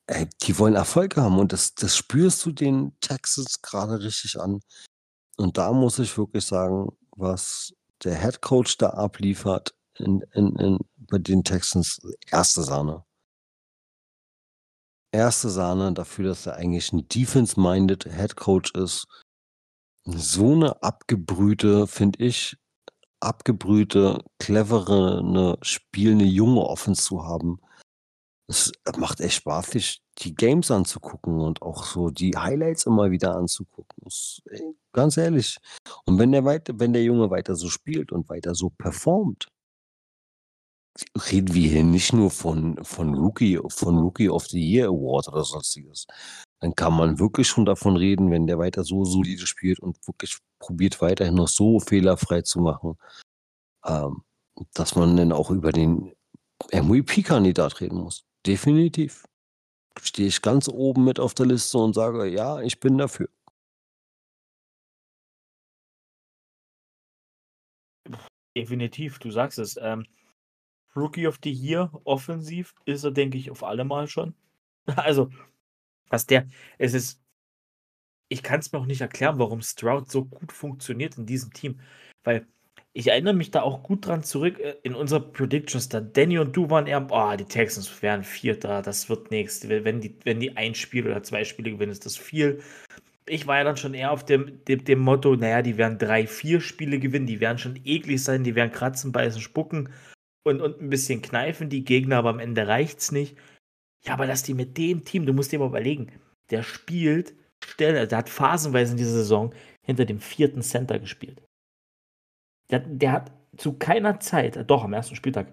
Ey, 0.07 0.27
die 0.43 0.59
wollen 0.59 0.75
Erfolg 0.75 1.17
haben 1.17 1.39
und 1.39 1.53
das, 1.53 1.73
das 1.73 1.95
spürst 1.97 2.45
du 2.45 2.51
den 2.51 2.93
Texans 2.99 3.61
gerade 3.61 3.99
richtig 3.99 4.39
an. 4.39 4.61
Und 5.37 5.57
da 5.57 5.71
muss 5.71 5.99
ich 5.99 6.17
wirklich 6.17 6.45
sagen, 6.45 6.89
was 7.15 7.73
der 8.03 8.19
Head 8.19 8.41
Coach 8.41 8.77
da 8.77 8.91
abliefert 8.91 9.73
in, 9.95 10.21
in, 10.33 10.55
in, 10.57 10.79
bei 10.97 11.17
den 11.17 11.43
Texans, 11.43 11.99
erste 12.31 12.63
Sahne. 12.63 13.06
Erste 15.17 15.49
Sahne 15.49 15.93
dafür, 15.93 16.25
dass 16.27 16.45
er 16.45 16.57
eigentlich 16.57 16.93
ein 16.93 17.07
defense-minded 17.09 18.03
Head 18.03 18.35
Coach 18.35 18.71
ist. 18.75 19.07
So 20.05 20.53
eine 20.53 20.83
abgebrühte, 20.83 21.87
finde 21.87 22.23
ich, 22.23 22.55
abgebrühte, 23.19 24.23
clevere, 24.37 25.23
ne, 25.23 25.57
spielende 25.63 26.25
junge 26.25 26.61
Offense 26.61 27.01
zu 27.01 27.23
haben. 27.23 27.59
Es 28.47 28.71
macht 28.95 29.19
echt 29.19 29.37
Spaß, 29.37 29.71
sich 29.71 30.03
die 30.19 30.35
Games 30.35 30.69
anzugucken 30.69 31.41
und 31.41 31.63
auch 31.63 31.83
so 31.83 32.11
die 32.11 32.37
Highlights 32.37 32.85
immer 32.85 33.09
wieder 33.09 33.35
anzugucken. 33.35 33.97
Das, 34.03 34.39
ey, 34.51 34.75
ganz 34.93 35.17
ehrlich. 35.17 35.57
Und 36.05 36.19
wenn 36.19 36.31
der 36.31 36.45
weiter, 36.45 36.79
wenn 36.79 36.93
der 36.93 37.03
Junge 37.03 37.31
weiter 37.31 37.55
so 37.55 37.69
spielt 37.69 38.11
und 38.11 38.29
weiter 38.29 38.53
so 38.53 38.69
performt, 38.69 39.47
reden 41.31 41.53
wir 41.53 41.69
hier 41.69 41.83
nicht 41.83 42.13
nur 42.13 42.31
von, 42.31 42.83
von 42.83 43.13
Rookie, 43.13 43.59
von 43.69 43.97
Rookie 43.97 44.29
of 44.29 44.47
the 44.47 44.59
Year 44.59 44.87
Award 44.87 45.27
oder 45.27 45.43
sonstiges. 45.43 46.07
Dann 46.59 46.73
kann 46.75 46.93
man 46.93 47.19
wirklich 47.19 47.47
schon 47.47 47.65
davon 47.65 47.97
reden, 47.97 48.31
wenn 48.31 48.47
der 48.47 48.57
weiter 48.57 48.83
so 48.83 49.05
solide 49.05 49.45
spielt 49.45 49.79
und 49.79 49.97
wirklich 50.07 50.37
probiert 50.59 51.01
weiterhin 51.01 51.35
noch 51.35 51.47
so 51.47 51.79
fehlerfrei 51.79 52.41
zu 52.41 52.59
machen, 52.59 52.97
ähm, 53.85 54.23
dass 54.73 54.95
man 54.95 55.15
dann 55.17 55.31
auch 55.31 55.51
über 55.51 55.71
den 55.71 56.13
MVP-Kandidat 56.71 57.79
reden 57.81 57.99
muss. 57.99 58.25
Definitiv. 58.45 59.25
Stehe 60.01 60.27
ich 60.27 60.41
ganz 60.41 60.67
oben 60.67 61.05
mit 61.05 61.19
auf 61.19 61.33
der 61.33 61.45
Liste 61.45 61.77
und 61.77 61.93
sage, 61.93 62.27
ja, 62.27 62.61
ich 62.61 62.79
bin 62.79 62.97
dafür. 62.97 63.29
Definitiv, 68.55 69.19
du 69.19 69.29
sagst 69.29 69.59
es. 69.59 69.77
Ähm, 69.79 70.07
Rookie 70.97 71.27
of 71.27 71.39
the 71.43 71.51
Year 71.51 71.91
offensiv 72.03 72.73
ist 72.85 73.03
er, 73.03 73.11
denke 73.11 73.37
ich, 73.37 73.51
auf 73.51 73.63
alle 73.63 73.85
Mal 73.85 74.07
schon. 74.07 74.33
Also, 74.95 75.29
was 76.09 76.25
der, 76.25 76.47
es 76.77 76.93
ist, 76.93 77.21
ich 78.29 78.41
kann 78.43 78.61
es 78.61 78.71
mir 78.71 78.79
auch 78.79 78.85
nicht 78.85 79.01
erklären, 79.01 79.37
warum 79.39 79.61
Stroud 79.61 80.09
so 80.09 80.25
gut 80.25 80.51
funktioniert 80.51 81.17
in 81.17 81.25
diesem 81.25 81.53
Team. 81.53 81.79
Weil 82.23 82.47
ich 82.93 83.07
erinnere 83.07 83.33
mich 83.33 83.51
da 83.51 83.61
auch 83.61 83.83
gut 83.83 84.07
dran 84.07 84.23
zurück 84.23 84.59
äh, 84.59 84.75
in 84.83 84.95
unserer 84.95 85.19
Predictions. 85.19 85.89
Da 85.89 85.99
Danny 86.01 86.39
und 86.39 86.55
du 86.55 86.69
waren 86.69 86.87
eher, 86.87 87.05
oh, 87.11 87.35
die 87.35 87.45
Texans 87.45 88.01
wären 88.01 88.23
Vierter, 88.23 88.81
das 88.81 89.09
wird 89.09 89.29
nichts. 89.29 89.67
Wenn 89.67 90.01
die, 90.01 90.17
wenn 90.23 90.39
die 90.39 90.55
ein 90.57 90.73
Spiel 90.73 91.05
oder 91.05 91.21
zwei 91.23 91.43
Spiele 91.43 91.71
gewinnen, 91.71 91.91
ist 91.91 92.05
das 92.05 92.17
viel. 92.17 92.61
Ich 93.25 93.45
war 93.45 93.57
ja 93.57 93.65
dann 93.65 93.77
schon 93.77 93.93
eher 93.93 94.11
auf 94.11 94.23
dem, 94.25 94.63
dem, 94.65 94.85
dem 94.85 94.99
Motto, 94.99 95.35
naja, 95.35 95.61
die 95.61 95.77
werden 95.77 95.97
drei, 95.97 96.25
vier 96.27 96.61
Spiele 96.61 96.97
gewinnen, 96.97 97.27
die 97.27 97.41
werden 97.41 97.57
schon 97.57 97.79
eklig 97.83 98.23
sein, 98.23 98.45
die 98.45 98.55
werden 98.55 98.71
kratzen, 98.71 99.11
beißen, 99.11 99.41
spucken 99.41 99.89
und, 100.47 100.61
und 100.61 100.81
ein 100.81 100.89
bisschen 100.89 101.21
kneifen 101.21 101.69
die 101.69 101.83
Gegner, 101.83 102.17
aber 102.17 102.29
am 102.29 102.39
Ende 102.39 102.67
reicht 102.67 102.99
es 102.99 103.11
nicht. 103.11 103.37
Ja, 104.05 104.13
aber 104.13 104.27
dass 104.27 104.43
die 104.43 104.53
mit 104.53 104.77
dem 104.77 105.03
Team, 105.03 105.25
du 105.25 105.33
musst 105.33 105.51
dir 105.51 105.59
mal 105.59 105.67
überlegen, 105.67 106.11
der 106.49 106.63
spielt, 106.63 107.35
der 107.79 108.09
hat 108.09 108.29
phasenweise 108.29 108.91
in 108.91 108.97
dieser 108.97 109.11
Saison 109.11 109.53
hinter 109.83 110.05
dem 110.05 110.19
vierten 110.19 110.61
Center 110.61 110.99
gespielt. 110.99 111.41
Der, 112.69 112.79
der 112.79 113.11
hat 113.11 113.31
zu 113.57 113.73
keiner 113.77 114.19
Zeit, 114.19 114.69
doch 114.69 114.83
am 114.83 114.93
ersten 114.93 115.15
Spieltag, 115.15 115.51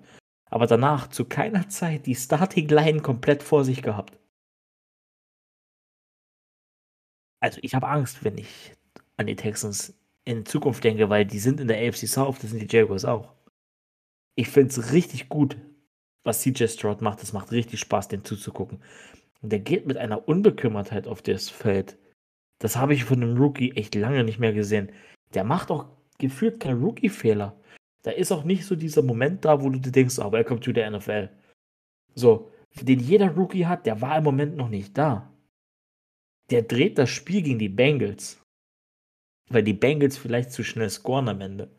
aber 0.51 0.67
danach 0.67 1.09
zu 1.09 1.25
keiner 1.25 1.69
Zeit 1.69 2.07
die 2.07 2.15
Starting 2.15 2.69
Line 2.69 3.01
komplett 3.01 3.43
vor 3.43 3.65
sich 3.65 3.83
gehabt. 3.83 4.19
Also 7.41 7.59
ich 7.63 7.75
habe 7.75 7.89
Angst, 7.89 8.25
wenn 8.25 8.39
ich 8.39 8.73
an 9.17 9.27
die 9.27 9.37
Texans 9.37 9.99
in 10.25 10.47
Zukunft 10.47 10.83
denke, 10.85 11.11
weil 11.11 11.27
die 11.27 11.39
sind 11.39 11.61
in 11.61 11.69
der 11.69 11.79
AFC 11.87 12.07
South, 12.09 12.39
das 12.41 12.51
sind 12.51 12.61
die 12.61 12.77
Jaguars 12.77 13.05
auch. 13.05 13.35
Ich 14.37 14.49
finde 14.49 14.71
es 14.71 14.93
richtig 14.93 15.29
gut, 15.29 15.57
was 16.25 16.41
CJ 16.41 16.67
Stroud 16.67 17.01
macht. 17.01 17.23
Es 17.23 17.33
macht 17.33 17.53
richtig 17.53 17.81
Spaß, 17.81 18.09
dem 18.09 18.25
zuzugucken. 18.25 18.83
Und 19.43 19.51
der 19.51 19.61
geht 19.61 19.87
mit 19.87 19.97
einer 19.97 20.27
Unbekümmertheit 20.29 21.07
auf 21.07 21.23
das 21.23 21.51
Feld. 21.51 21.99
Das 22.59 22.77
habe 22.77 22.95
ich 22.95 23.05
von 23.05 23.23
einem 23.23 23.37
Rookie 23.37 23.73
echt 23.73 23.95
lange 23.95 24.25
nicht 24.25 24.39
mehr 24.39 24.53
gesehen. 24.53 24.91
Der 25.35 25.45
macht 25.45 25.71
auch 25.71 25.87
gefühlt 26.19 26.61
kein 26.61 26.83
Rookie-Fehler. 26.83 27.61
Da 28.03 28.11
ist 28.11 28.33
auch 28.33 28.45
nicht 28.45 28.65
so 28.65 28.77
dieser 28.77 29.03
Moment 29.03 29.45
da, 29.45 29.63
wo 29.63 29.71
du 29.71 29.79
dir 29.79 29.93
denkst, 29.93 30.19
oh, 30.19 30.33
welcome 30.33 30.61
to 30.61 30.73
the 30.73 30.89
NFL. 30.89 31.29
So, 32.15 32.51
den 32.81 33.01
jeder 33.01 33.31
Rookie 33.31 33.67
hat, 33.67 33.87
der 33.87 34.01
war 34.01 34.19
im 34.19 34.25
Moment 34.25 34.57
noch 34.57 34.69
nicht 34.69 34.97
da. 34.97 35.33
Der 36.51 36.63
dreht 36.63 36.99
das 36.99 37.11
Spiel 37.11 37.43
gegen 37.43 37.59
die 37.59 37.69
Bengals. 37.69 38.41
Weil 39.49 39.63
die 39.63 39.73
Bengals 39.73 40.17
vielleicht 40.17 40.53
zu 40.53 40.65
schnell 40.65 40.91
scoren 40.91 41.29
am 41.29 41.41
Ende. 41.41 41.71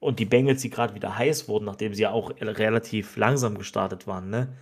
Und 0.00 0.18
die 0.20 0.24
Bengals, 0.24 0.62
die 0.62 0.70
gerade 0.70 0.94
wieder 0.94 1.16
heiß 1.16 1.48
wurden, 1.48 1.64
nachdem 1.64 1.92
sie 1.92 2.02
ja 2.02 2.12
auch 2.12 2.30
relativ 2.40 3.16
langsam 3.16 3.58
gestartet 3.58 4.06
waren, 4.06 4.30
ne? 4.30 4.56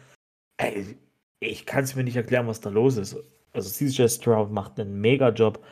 Ey, 0.59 0.97
ich 1.41 1.67
kann 1.67 1.85
es 1.85 1.95
mir 1.95 2.05
nicht 2.05 2.17
erklären, 2.17 2.47
was 2.47 2.61
da 2.61 2.71
los 2.71 2.97
ist. 2.97 3.17
Also 3.53 3.71
CJ 3.71 4.09
Stroud 4.09 4.51
macht 4.51 4.81
einen 4.81 5.01
Mega-Job, 5.01 5.63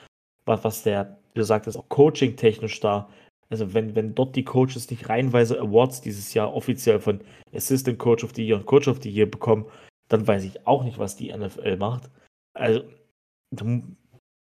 was, 0.45 0.63
was 0.65 0.83
der 0.83 1.19
wie 1.35 1.41
du 1.41 1.45
sagtest, 1.45 1.77
auch 1.77 1.89
coaching-technisch 1.89 2.81
da. 2.81 3.09
Also 3.51 3.75
wenn, 3.75 3.95
wenn 3.95 4.15
dort 4.15 4.37
die 4.37 4.45
Coaches 4.45 4.91
nicht 4.91 5.09
reihenweise 5.09 5.61
Awards 5.61 6.01
dieses 6.01 6.33
Jahr 6.33 6.55
offiziell 6.55 7.01
von 7.01 7.21
Assistant 7.53 7.99
Coach 7.99 8.25
of 8.25 8.33
the 8.35 8.47
Year 8.47 8.57
und 8.57 8.67
Coach 8.67 8.89
of 8.89 9.03
the 9.03 9.11
Year 9.11 9.27
bekommen, 9.27 9.67
dann 10.09 10.27
weiß 10.27 10.45
ich 10.45 10.67
auch 10.67 10.85
nicht, 10.85 10.99
was 10.99 11.17
die 11.17 11.33
NFL 11.37 11.77
macht. 11.77 12.11
Also 12.55 12.85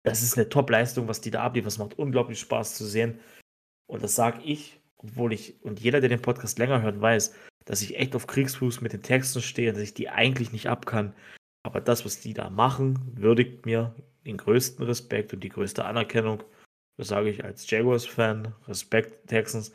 das 0.04 0.22
ist 0.22 0.36
eine 0.36 0.48
Top-Leistung, 0.48 1.08
was 1.08 1.20
die 1.20 1.30
da 1.30 1.42
abliefern. 1.42 1.68
Es 1.68 1.78
macht 1.78 1.98
unglaublich 1.98 2.38
Spaß 2.40 2.74
zu 2.74 2.84
sehen. 2.84 3.18
Und 3.86 4.02
das 4.02 4.14
sage 4.14 4.42
ich, 4.44 4.80
obwohl 5.02 5.32
ich, 5.32 5.62
und 5.62 5.80
jeder, 5.80 6.00
der 6.00 6.08
den 6.08 6.22
Podcast 6.22 6.58
länger 6.58 6.82
hört, 6.82 7.00
weiß, 7.00 7.34
dass 7.64 7.82
ich 7.82 7.98
echt 7.98 8.14
auf 8.14 8.26
Kriegsfuß 8.26 8.80
mit 8.80 8.92
den 8.92 9.02
Texten 9.02 9.40
stehe, 9.40 9.72
dass 9.72 9.82
ich 9.82 9.94
die 9.94 10.08
eigentlich 10.08 10.52
nicht 10.52 10.68
ab 10.68 10.86
kann. 10.86 11.14
Aber 11.64 11.80
das, 11.80 12.04
was 12.04 12.20
die 12.20 12.34
da 12.34 12.50
machen, 12.50 12.98
würdigt 13.14 13.66
mir 13.66 13.94
den 14.24 14.36
größten 14.36 14.84
Respekt 14.84 15.32
und 15.32 15.40
die 15.40 15.48
größte 15.48 15.84
Anerkennung. 15.84 16.42
Das 16.96 17.08
sage 17.08 17.30
ich 17.30 17.44
als 17.44 17.68
Jaguars-Fan. 17.68 18.54
Respekt, 18.66 19.28
Texans. 19.28 19.72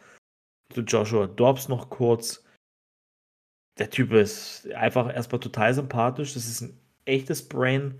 Zu 0.73 0.81
Joshua 0.81 1.27
Dobbs 1.27 1.69
noch 1.69 1.89
kurz. 1.89 2.43
Der 3.79 3.89
Typ 3.89 4.11
ist 4.11 4.69
einfach 4.71 5.13
erstmal 5.13 5.39
total 5.39 5.73
sympathisch. 5.73 6.33
Das 6.33 6.47
ist 6.47 6.61
ein 6.61 6.79
echtes 7.05 7.47
Brain. 7.47 7.99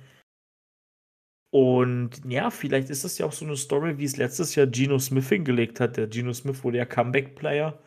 Und 1.50 2.22
ja, 2.28 2.50
vielleicht 2.50 2.90
ist 2.90 3.04
das 3.04 3.18
ja 3.18 3.26
auch 3.26 3.32
so 3.32 3.46
eine 3.46 3.56
Story, 3.56 3.98
wie 3.98 4.04
es 4.04 4.18
letztes 4.18 4.56
Jahr 4.56 4.68
Geno 4.68 5.00
Smith 5.00 5.30
hingelegt 5.30 5.80
hat. 5.80 5.98
Der 5.98 6.08
Geno 6.08 6.34
Smith 6.34 6.64
wurde 6.64 6.78
ja 6.78 6.86
Comeback-Player. 6.86 7.82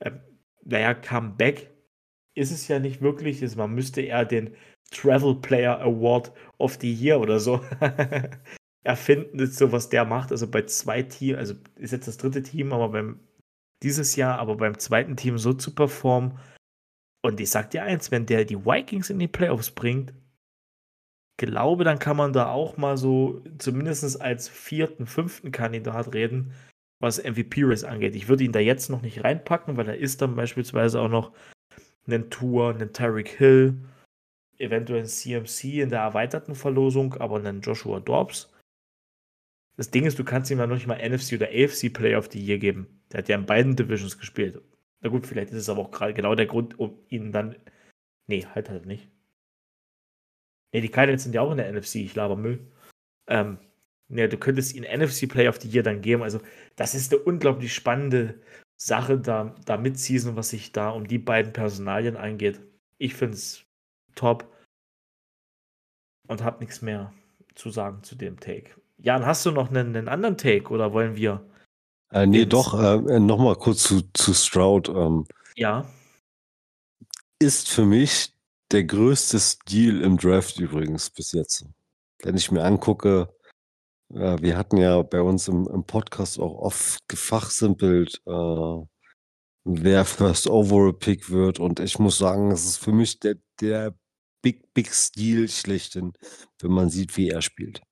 Ähm, 0.00 0.20
naja, 0.64 0.94
Comeback 0.94 1.70
ist 2.34 2.52
es 2.52 2.68
ja 2.68 2.78
nicht 2.78 3.00
wirklich. 3.00 3.56
Man 3.56 3.74
müsste 3.74 4.02
eher 4.02 4.24
den 4.24 4.54
Travel 4.90 5.36
Player 5.36 5.80
Award 5.80 6.32
of 6.58 6.78
the 6.80 6.92
Year 6.92 7.20
oder 7.20 7.40
so 7.40 7.60
erfinden, 8.84 9.38
ist 9.38 9.56
so, 9.56 9.72
was 9.72 9.88
der 9.88 10.04
macht. 10.04 10.30
Also 10.30 10.50
bei 10.50 10.62
zwei 10.62 11.02
Teams, 11.02 11.38
also 11.38 11.54
ist 11.76 11.92
jetzt 11.92 12.08
das 12.08 12.18
dritte 12.18 12.42
Team, 12.42 12.72
aber 12.72 12.90
beim 12.90 13.20
dieses 13.82 14.16
Jahr, 14.16 14.38
aber 14.38 14.56
beim 14.56 14.78
zweiten 14.78 15.16
Team 15.16 15.38
so 15.38 15.54
zu 15.54 15.74
performen. 15.74 16.38
Und 17.22 17.40
ich 17.40 17.50
sag 17.50 17.70
dir 17.70 17.82
eins, 17.82 18.10
wenn 18.10 18.26
der 18.26 18.44
die 18.44 18.64
Vikings 18.64 19.10
in 19.10 19.18
die 19.18 19.28
Playoffs 19.28 19.70
bringt, 19.70 20.12
glaube, 21.40 21.84
dann 21.84 21.98
kann 21.98 22.16
man 22.16 22.34
da 22.34 22.50
auch 22.50 22.76
mal 22.76 22.98
so 22.98 23.42
zumindest 23.58 24.20
als 24.20 24.48
vierten, 24.48 25.06
fünften 25.06 25.52
Kandidat 25.52 26.12
reden, 26.12 26.52
was 27.00 27.22
MVP-Race 27.22 27.84
angeht. 27.84 28.14
Ich 28.14 28.28
würde 28.28 28.44
ihn 28.44 28.52
da 28.52 28.58
jetzt 28.58 28.90
noch 28.90 29.00
nicht 29.00 29.24
reinpacken, 29.24 29.78
weil 29.78 29.86
da 29.86 29.92
ist 29.92 30.20
dann 30.20 30.36
beispielsweise 30.36 31.00
auch 31.00 31.08
noch 31.08 31.32
einen 32.06 32.28
Tour, 32.28 32.74
einen 32.74 32.92
Tyreek 32.92 33.28
Hill, 33.28 33.80
eventuell 34.58 35.00
ein 35.00 35.06
CMC 35.06 35.80
in 35.80 35.88
der 35.88 36.00
erweiterten 36.00 36.54
Verlosung, 36.54 37.14
aber 37.14 37.36
einen 37.36 37.62
Joshua 37.62 38.00
Dobbs. 38.00 38.52
Das 39.76 39.90
Ding 39.90 40.04
ist, 40.04 40.18
du 40.18 40.24
kannst 40.24 40.50
ihm 40.50 40.58
ja 40.58 40.66
noch 40.66 40.74
nicht 40.74 40.86
mal 40.86 40.98
NFC 40.98 41.32
oder 41.32 41.48
AFC 41.48 41.90
Player 41.90 42.18
of 42.18 42.28
the 42.30 42.38
Year 42.38 42.58
geben. 42.58 43.00
Der 43.10 43.18
hat 43.18 43.30
ja 43.30 43.36
in 43.36 43.46
beiden 43.46 43.76
Divisions 43.76 44.18
gespielt. 44.18 44.60
Na 45.00 45.08
gut, 45.08 45.26
vielleicht 45.26 45.52
ist 45.52 45.56
es 45.56 45.68
aber 45.70 45.80
auch 45.80 45.90
gerade 45.90 46.12
genau 46.12 46.34
der 46.34 46.44
Grund, 46.46 46.78
um 46.78 46.98
ihn 47.08 47.32
dann. 47.32 47.56
Nee, 48.26 48.46
halt 48.54 48.68
halt 48.68 48.84
nicht. 48.84 49.08
Nee, 50.72 50.80
die 50.80 50.88
Cardinals 50.88 51.24
sind 51.24 51.34
ja 51.34 51.40
auch 51.40 51.50
in 51.50 51.56
der 51.56 51.72
NFC, 51.72 51.96
ich 51.96 52.14
laber 52.14 52.36
Müll. 52.36 52.60
Ähm, 53.28 53.58
nee, 54.08 54.28
du 54.28 54.36
könntest 54.36 54.74
ihn 54.74 54.84
NFC 54.84 55.28
Player 55.28 55.50
of 55.50 55.60
the 55.60 55.68
Year 55.68 55.82
dann 55.82 56.00
geben. 56.00 56.22
Also, 56.22 56.40
das 56.76 56.94
ist 56.94 57.12
eine 57.12 57.22
unglaublich 57.22 57.74
spannende 57.74 58.40
Sache 58.76 59.18
da, 59.18 59.54
da 59.66 59.76
Midseason, 59.76 60.36
was 60.36 60.50
sich 60.50 60.72
da 60.72 60.90
um 60.90 61.06
die 61.06 61.18
beiden 61.18 61.52
Personalien 61.52 62.16
angeht. 62.16 62.60
Ich 62.98 63.14
finde 63.14 63.34
es 63.34 63.64
top 64.14 64.50
und 66.28 66.42
habe 66.42 66.60
nichts 66.60 66.80
mehr 66.80 67.12
zu 67.54 67.70
sagen 67.70 68.02
zu 68.02 68.14
dem 68.14 68.38
Take. 68.38 68.70
Jan, 68.98 69.26
hast 69.26 69.44
du 69.44 69.50
noch 69.50 69.70
einen, 69.70 69.96
einen 69.96 70.08
anderen 70.08 70.36
Take 70.36 70.68
oder 70.70 70.92
wollen 70.92 71.16
wir? 71.16 71.44
Äh, 72.12 72.26
nee, 72.26 72.44
doch, 72.44 72.78
äh, 72.78 73.20
nochmal 73.20 73.56
kurz 73.56 73.82
zu, 73.82 74.02
zu 74.12 74.34
Stroud. 74.34 74.88
Ähm, 74.88 75.26
ja. 75.56 75.86
Ist 77.38 77.68
für 77.68 77.84
mich 77.84 78.32
der 78.70 78.84
größte 78.84 79.38
Stil 79.38 80.02
im 80.02 80.16
Draft 80.16 80.58
übrigens 80.58 81.10
bis 81.10 81.32
jetzt. 81.32 81.66
Wenn 82.22 82.36
ich 82.36 82.50
mir 82.50 82.62
angucke, 82.62 83.34
äh, 84.10 84.40
wir 84.40 84.56
hatten 84.56 84.76
ja 84.76 85.02
bei 85.02 85.20
uns 85.20 85.48
im, 85.48 85.68
im 85.68 85.84
Podcast 85.84 86.38
auch 86.38 86.54
oft 86.54 87.08
gefachsimpelt, 87.08 88.22
äh, 88.26 88.86
wer 89.64 90.04
First 90.04 90.48
Overall 90.48 90.92
Pick 90.92 91.30
wird. 91.30 91.58
Und 91.58 91.80
ich 91.80 91.98
muss 91.98 92.18
sagen, 92.18 92.50
es 92.50 92.64
ist 92.64 92.76
für 92.78 92.92
mich 92.92 93.18
der, 93.20 93.36
der 93.60 93.94
Big, 94.42 94.72
Big 94.74 94.92
Stil 94.92 95.48
schlechthin, 95.48 96.12
wenn 96.60 96.72
man 96.72 96.90
sieht, 96.90 97.16
wie 97.16 97.28
er 97.28 97.42
spielt. 97.42 97.82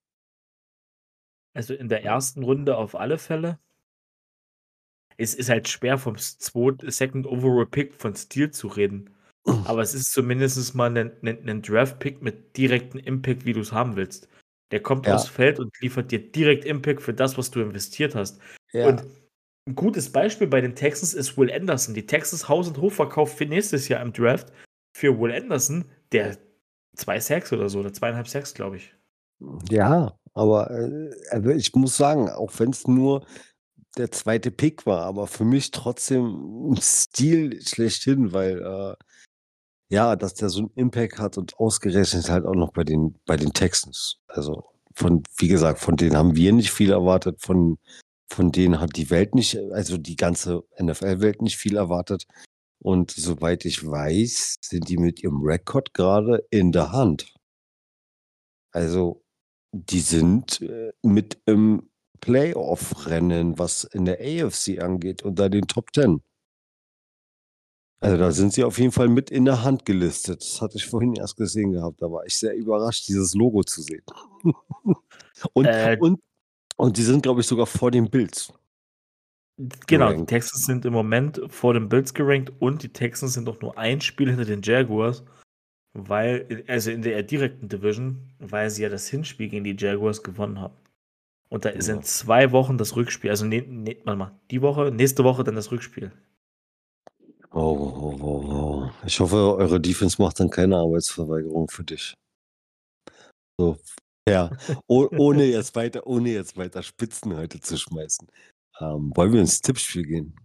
Also 1.54 1.74
in 1.74 1.88
der 1.88 2.04
ersten 2.04 2.44
Runde 2.44 2.76
auf 2.76 2.94
alle 2.94 3.18
Fälle. 3.18 3.58
Es 5.16 5.34
ist 5.34 5.48
halt 5.48 5.66
schwer 5.66 5.98
vom 5.98 6.16
Second 6.16 7.26
Overall 7.26 7.66
Pick 7.66 7.94
von 7.94 8.14
Stil 8.14 8.52
zu 8.52 8.68
reden. 8.68 9.10
Aber 9.64 9.82
es 9.82 9.94
ist 9.94 10.12
zumindest 10.12 10.74
mal 10.74 10.96
ein, 10.96 11.12
ein, 11.22 11.48
ein 11.48 11.62
Draft-Pick 11.62 12.22
mit 12.22 12.56
direktem 12.56 13.00
Impact, 13.00 13.44
wie 13.44 13.52
du 13.52 13.60
es 13.60 13.72
haben 13.72 13.96
willst. 13.96 14.28
Der 14.70 14.80
kommt 14.80 15.06
ja. 15.06 15.14
aufs 15.14 15.28
Feld 15.28 15.58
und 15.58 15.72
liefert 15.80 16.10
dir 16.10 16.30
direkt 16.30 16.64
Impact 16.64 17.02
für 17.02 17.14
das, 17.14 17.38
was 17.38 17.50
du 17.50 17.60
investiert 17.60 18.14
hast. 18.14 18.38
Ja. 18.72 18.88
Und 18.88 19.04
ein 19.66 19.74
gutes 19.74 20.10
Beispiel 20.12 20.46
bei 20.46 20.60
den 20.60 20.74
Texans 20.74 21.14
ist 21.14 21.36
Will 21.36 21.52
Anderson. 21.52 21.94
Die 21.94 22.06
Texans 22.06 22.48
Haus- 22.48 22.68
und 22.68 22.78
Hochverkauf 22.78 23.36
für 23.36 23.46
nächstes 23.46 23.88
Jahr 23.88 24.02
im 24.02 24.12
Draft 24.12 24.52
für 24.94 25.18
Will 25.18 25.32
Anderson, 25.32 25.84
der 26.12 26.36
zwei 26.96 27.20
Sacks 27.20 27.52
oder 27.52 27.68
so, 27.68 27.80
oder 27.80 27.92
zweieinhalb 27.92 28.28
Sacks, 28.28 28.54
glaube 28.54 28.76
ich. 28.76 28.94
Ja, 29.70 30.18
aber 30.34 30.70
äh, 30.70 31.10
also 31.30 31.50
ich 31.50 31.74
muss 31.74 31.96
sagen, 31.96 32.28
auch 32.28 32.50
wenn 32.58 32.70
es 32.70 32.86
nur 32.86 33.26
der 33.96 34.10
zweite 34.10 34.50
Pick 34.50 34.86
war, 34.86 35.02
aber 35.02 35.26
für 35.26 35.44
mich 35.44 35.70
trotzdem 35.70 36.72
ein 36.72 36.80
Stil 36.80 37.60
schlechthin, 37.62 38.32
weil 38.32 38.58
äh, 38.60 39.04
ja, 39.90 40.16
dass 40.16 40.34
der 40.34 40.50
so 40.50 40.60
einen 40.60 40.70
Impact 40.74 41.18
hat 41.18 41.38
und 41.38 41.58
ausgerechnet 41.58 42.30
halt 42.30 42.44
auch 42.44 42.54
noch 42.54 42.72
bei 42.72 42.84
den, 42.84 43.18
bei 43.26 43.36
den 43.36 43.52
Texans. 43.52 44.18
Also 44.26 44.64
von, 44.94 45.22
wie 45.36 45.48
gesagt, 45.48 45.78
von 45.80 45.96
denen 45.96 46.16
haben 46.16 46.36
wir 46.36 46.52
nicht 46.52 46.70
viel 46.70 46.90
erwartet, 46.90 47.40
von, 47.40 47.78
von 48.30 48.52
denen 48.52 48.80
hat 48.80 48.96
die 48.96 49.10
Welt 49.10 49.34
nicht, 49.34 49.56
also 49.72 49.96
die 49.96 50.16
ganze 50.16 50.62
NFL-Welt 50.80 51.40
nicht 51.40 51.56
viel 51.56 51.76
erwartet. 51.76 52.26
Und 52.80 53.10
soweit 53.10 53.64
ich 53.64 53.84
weiß, 53.86 54.56
sind 54.60 54.88
die 54.88 54.98
mit 54.98 55.22
ihrem 55.22 55.42
Rekord 55.42 55.94
gerade 55.94 56.44
in 56.50 56.70
der 56.72 56.92
Hand. 56.92 57.34
Also, 58.72 59.24
die 59.72 60.00
sind 60.00 60.60
äh, 60.62 60.92
mit 61.02 61.40
im 61.46 61.90
Playoff-Rennen, 62.20 63.58
was 63.58 63.84
in 63.84 64.04
der 64.04 64.20
AFC 64.20 64.80
angeht, 64.80 65.22
unter 65.22 65.48
den 65.48 65.66
Top 65.66 65.92
Ten. 65.92 66.22
Also 68.00 68.16
da 68.16 68.30
sind 68.30 68.52
sie 68.52 68.62
auf 68.62 68.78
jeden 68.78 68.92
Fall 68.92 69.08
mit 69.08 69.30
in 69.30 69.44
der 69.44 69.64
Hand 69.64 69.84
gelistet. 69.84 70.40
Das 70.40 70.62
hatte 70.62 70.76
ich 70.76 70.86
vorhin 70.86 71.14
erst 71.14 71.36
gesehen 71.36 71.72
gehabt. 71.72 72.00
Da 72.00 72.06
war 72.10 72.24
ich 72.24 72.38
sehr 72.38 72.54
überrascht, 72.54 73.08
dieses 73.08 73.34
Logo 73.34 73.64
zu 73.64 73.82
sehen. 73.82 74.04
und, 75.52 75.64
äh, 75.64 75.96
und, 76.00 76.20
und 76.76 76.96
die 76.96 77.02
sind, 77.02 77.22
glaube 77.22 77.40
ich, 77.40 77.46
sogar 77.46 77.66
vor 77.66 77.90
den 77.90 78.08
Bills. 78.08 78.52
Genau, 79.88 80.12
die 80.12 80.24
Texans 80.24 80.66
sind 80.66 80.84
im 80.84 80.92
Moment 80.92 81.40
vor 81.48 81.74
den 81.74 81.88
Bills 81.88 82.14
gerankt 82.14 82.52
und 82.60 82.84
die 82.84 82.92
Texans 82.92 83.32
sind 83.32 83.46
doch 83.46 83.60
nur 83.60 83.76
ein 83.76 84.00
Spiel 84.00 84.28
hinter 84.28 84.44
den 84.44 84.62
Jaguars, 84.62 85.24
weil, 85.94 86.64
also 86.68 86.92
in 86.92 87.02
der 87.02 87.24
direkten 87.24 87.68
Division, 87.68 88.18
weil 88.38 88.70
sie 88.70 88.84
ja 88.84 88.88
das 88.88 89.08
Hinspiel 89.08 89.48
gegen 89.48 89.64
die 89.64 89.74
Jaguars 89.76 90.22
gewonnen 90.22 90.60
haben. 90.60 90.74
Und 91.48 91.64
da 91.64 91.70
ist 91.70 91.88
in 91.88 92.04
zwei 92.04 92.52
Wochen 92.52 92.78
das 92.78 92.94
Rückspiel, 92.94 93.30
also 93.30 93.46
ne, 93.46 93.62
ne, 93.62 93.96
warte 94.04 94.18
mal, 94.18 94.38
die 94.52 94.62
Woche, 94.62 94.92
nächste 94.92 95.24
Woche 95.24 95.42
dann 95.42 95.56
das 95.56 95.72
Rückspiel. 95.72 96.12
Oh, 97.50 97.58
oh, 97.60 98.18
oh, 98.20 98.44
oh. 98.52 98.90
Ich 99.06 99.18
hoffe, 99.20 99.36
eure 99.36 99.80
Defense 99.80 100.20
macht 100.20 100.38
dann 100.40 100.50
keine 100.50 100.76
Arbeitsverweigerung 100.76 101.68
für 101.70 101.84
dich. 101.84 102.14
So, 103.58 103.78
ja, 104.28 104.50
oh, 104.86 105.08
ohne 105.16 105.44
jetzt 105.46 105.74
weiter, 105.74 106.06
ohne 106.06 106.30
jetzt 106.30 106.56
weiter 106.56 106.82
Spitzen 106.82 107.36
heute 107.36 107.60
zu 107.60 107.76
schmeißen. 107.78 108.28
Ähm, 108.80 109.12
wollen 109.16 109.32
wir 109.32 109.40
ins 109.40 109.60
Tippspiel 109.60 110.04
gehen? 110.04 110.36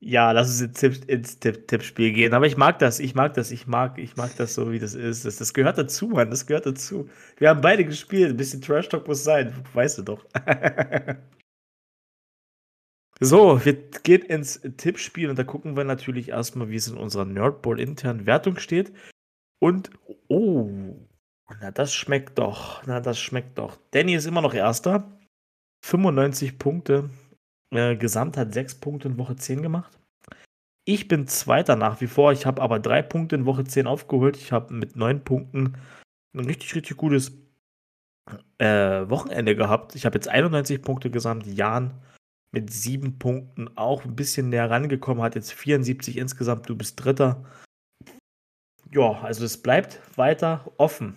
Ja, 0.00 0.32
lass 0.32 0.48
uns 0.48 0.60
ins, 0.60 0.80
Tipp, 0.80 1.08
ins 1.08 1.38
Tipp, 1.38 1.66
Tippspiel 1.66 2.12
gehen. 2.12 2.34
Aber 2.34 2.46
ich 2.46 2.56
mag 2.56 2.78
das, 2.78 3.00
ich 3.00 3.14
mag 3.14 3.34
das, 3.34 3.50
ich 3.50 3.66
mag, 3.66 3.98
ich 3.98 4.16
mag 4.16 4.36
das 4.36 4.54
so, 4.54 4.70
wie 4.70 4.78
das 4.78 4.94
ist. 4.94 5.24
Das, 5.24 5.36
das 5.36 5.54
gehört 5.54 5.78
dazu, 5.78 6.08
Mann. 6.08 6.30
Das 6.30 6.46
gehört 6.46 6.66
dazu. 6.66 7.08
Wir 7.38 7.48
haben 7.48 7.62
beide 7.62 7.84
gespielt. 7.84 8.30
Ein 8.30 8.36
bisschen 8.36 8.60
Trash 8.60 8.88
Talk 8.88 9.08
muss 9.08 9.24
sein. 9.24 9.54
Weißt 9.72 9.98
du 9.98 10.02
doch. 10.02 10.24
So, 13.20 13.64
wir 13.64 13.74
gehen 13.74 14.22
ins 14.22 14.60
Tippspiel 14.76 15.30
und 15.30 15.38
da 15.38 15.44
gucken 15.44 15.76
wir 15.76 15.84
natürlich 15.84 16.30
erstmal, 16.30 16.68
wie 16.70 16.76
es 16.76 16.88
in 16.88 16.96
unserer 16.96 17.24
Nerdball 17.24 17.78
internen 17.78 18.26
Wertung 18.26 18.58
steht. 18.58 18.92
Und, 19.60 19.90
oh, 20.28 20.68
na, 21.60 21.70
das 21.70 21.94
schmeckt 21.94 22.38
doch. 22.38 22.82
Na, 22.86 23.00
das 23.00 23.18
schmeckt 23.18 23.58
doch. 23.58 23.78
Danny 23.92 24.14
ist 24.14 24.26
immer 24.26 24.42
noch 24.42 24.54
Erster. 24.54 25.10
95 25.84 26.58
Punkte. 26.58 27.10
Äh, 27.70 27.96
Gesamt 27.96 28.36
hat 28.36 28.52
6 28.52 28.76
Punkte 28.76 29.08
in 29.08 29.18
Woche 29.18 29.36
10 29.36 29.62
gemacht. 29.62 29.98
Ich 30.86 31.08
bin 31.08 31.26
Zweiter 31.26 31.76
nach 31.76 32.00
wie 32.00 32.06
vor. 32.06 32.32
Ich 32.32 32.46
habe 32.46 32.60
aber 32.62 32.78
3 32.80 33.02
Punkte 33.02 33.36
in 33.36 33.46
Woche 33.46 33.64
10 33.64 33.86
aufgeholt. 33.86 34.36
Ich 34.36 34.52
habe 34.52 34.74
mit 34.74 34.96
9 34.96 35.24
Punkten 35.24 35.76
ein 36.34 36.44
richtig, 36.44 36.74
richtig 36.74 36.96
gutes 36.96 37.32
äh, 38.58 39.08
Wochenende 39.08 39.54
gehabt. 39.54 39.94
Ich 39.94 40.04
habe 40.04 40.16
jetzt 40.16 40.28
91 40.28 40.82
Punkte 40.82 41.10
gesamt. 41.10 41.46
Jan 41.46 41.92
mit 42.54 42.72
sieben 42.72 43.18
Punkten 43.18 43.76
auch 43.76 44.04
ein 44.04 44.16
bisschen 44.16 44.48
näher 44.48 44.70
rangekommen, 44.70 45.22
hat 45.22 45.34
jetzt 45.34 45.52
74 45.52 46.16
insgesamt, 46.16 46.68
du 46.68 46.76
bist 46.76 47.04
Dritter. 47.04 47.44
Ja, 48.90 49.20
also 49.22 49.44
es 49.44 49.60
bleibt 49.60 50.00
weiter 50.16 50.72
offen. 50.78 51.16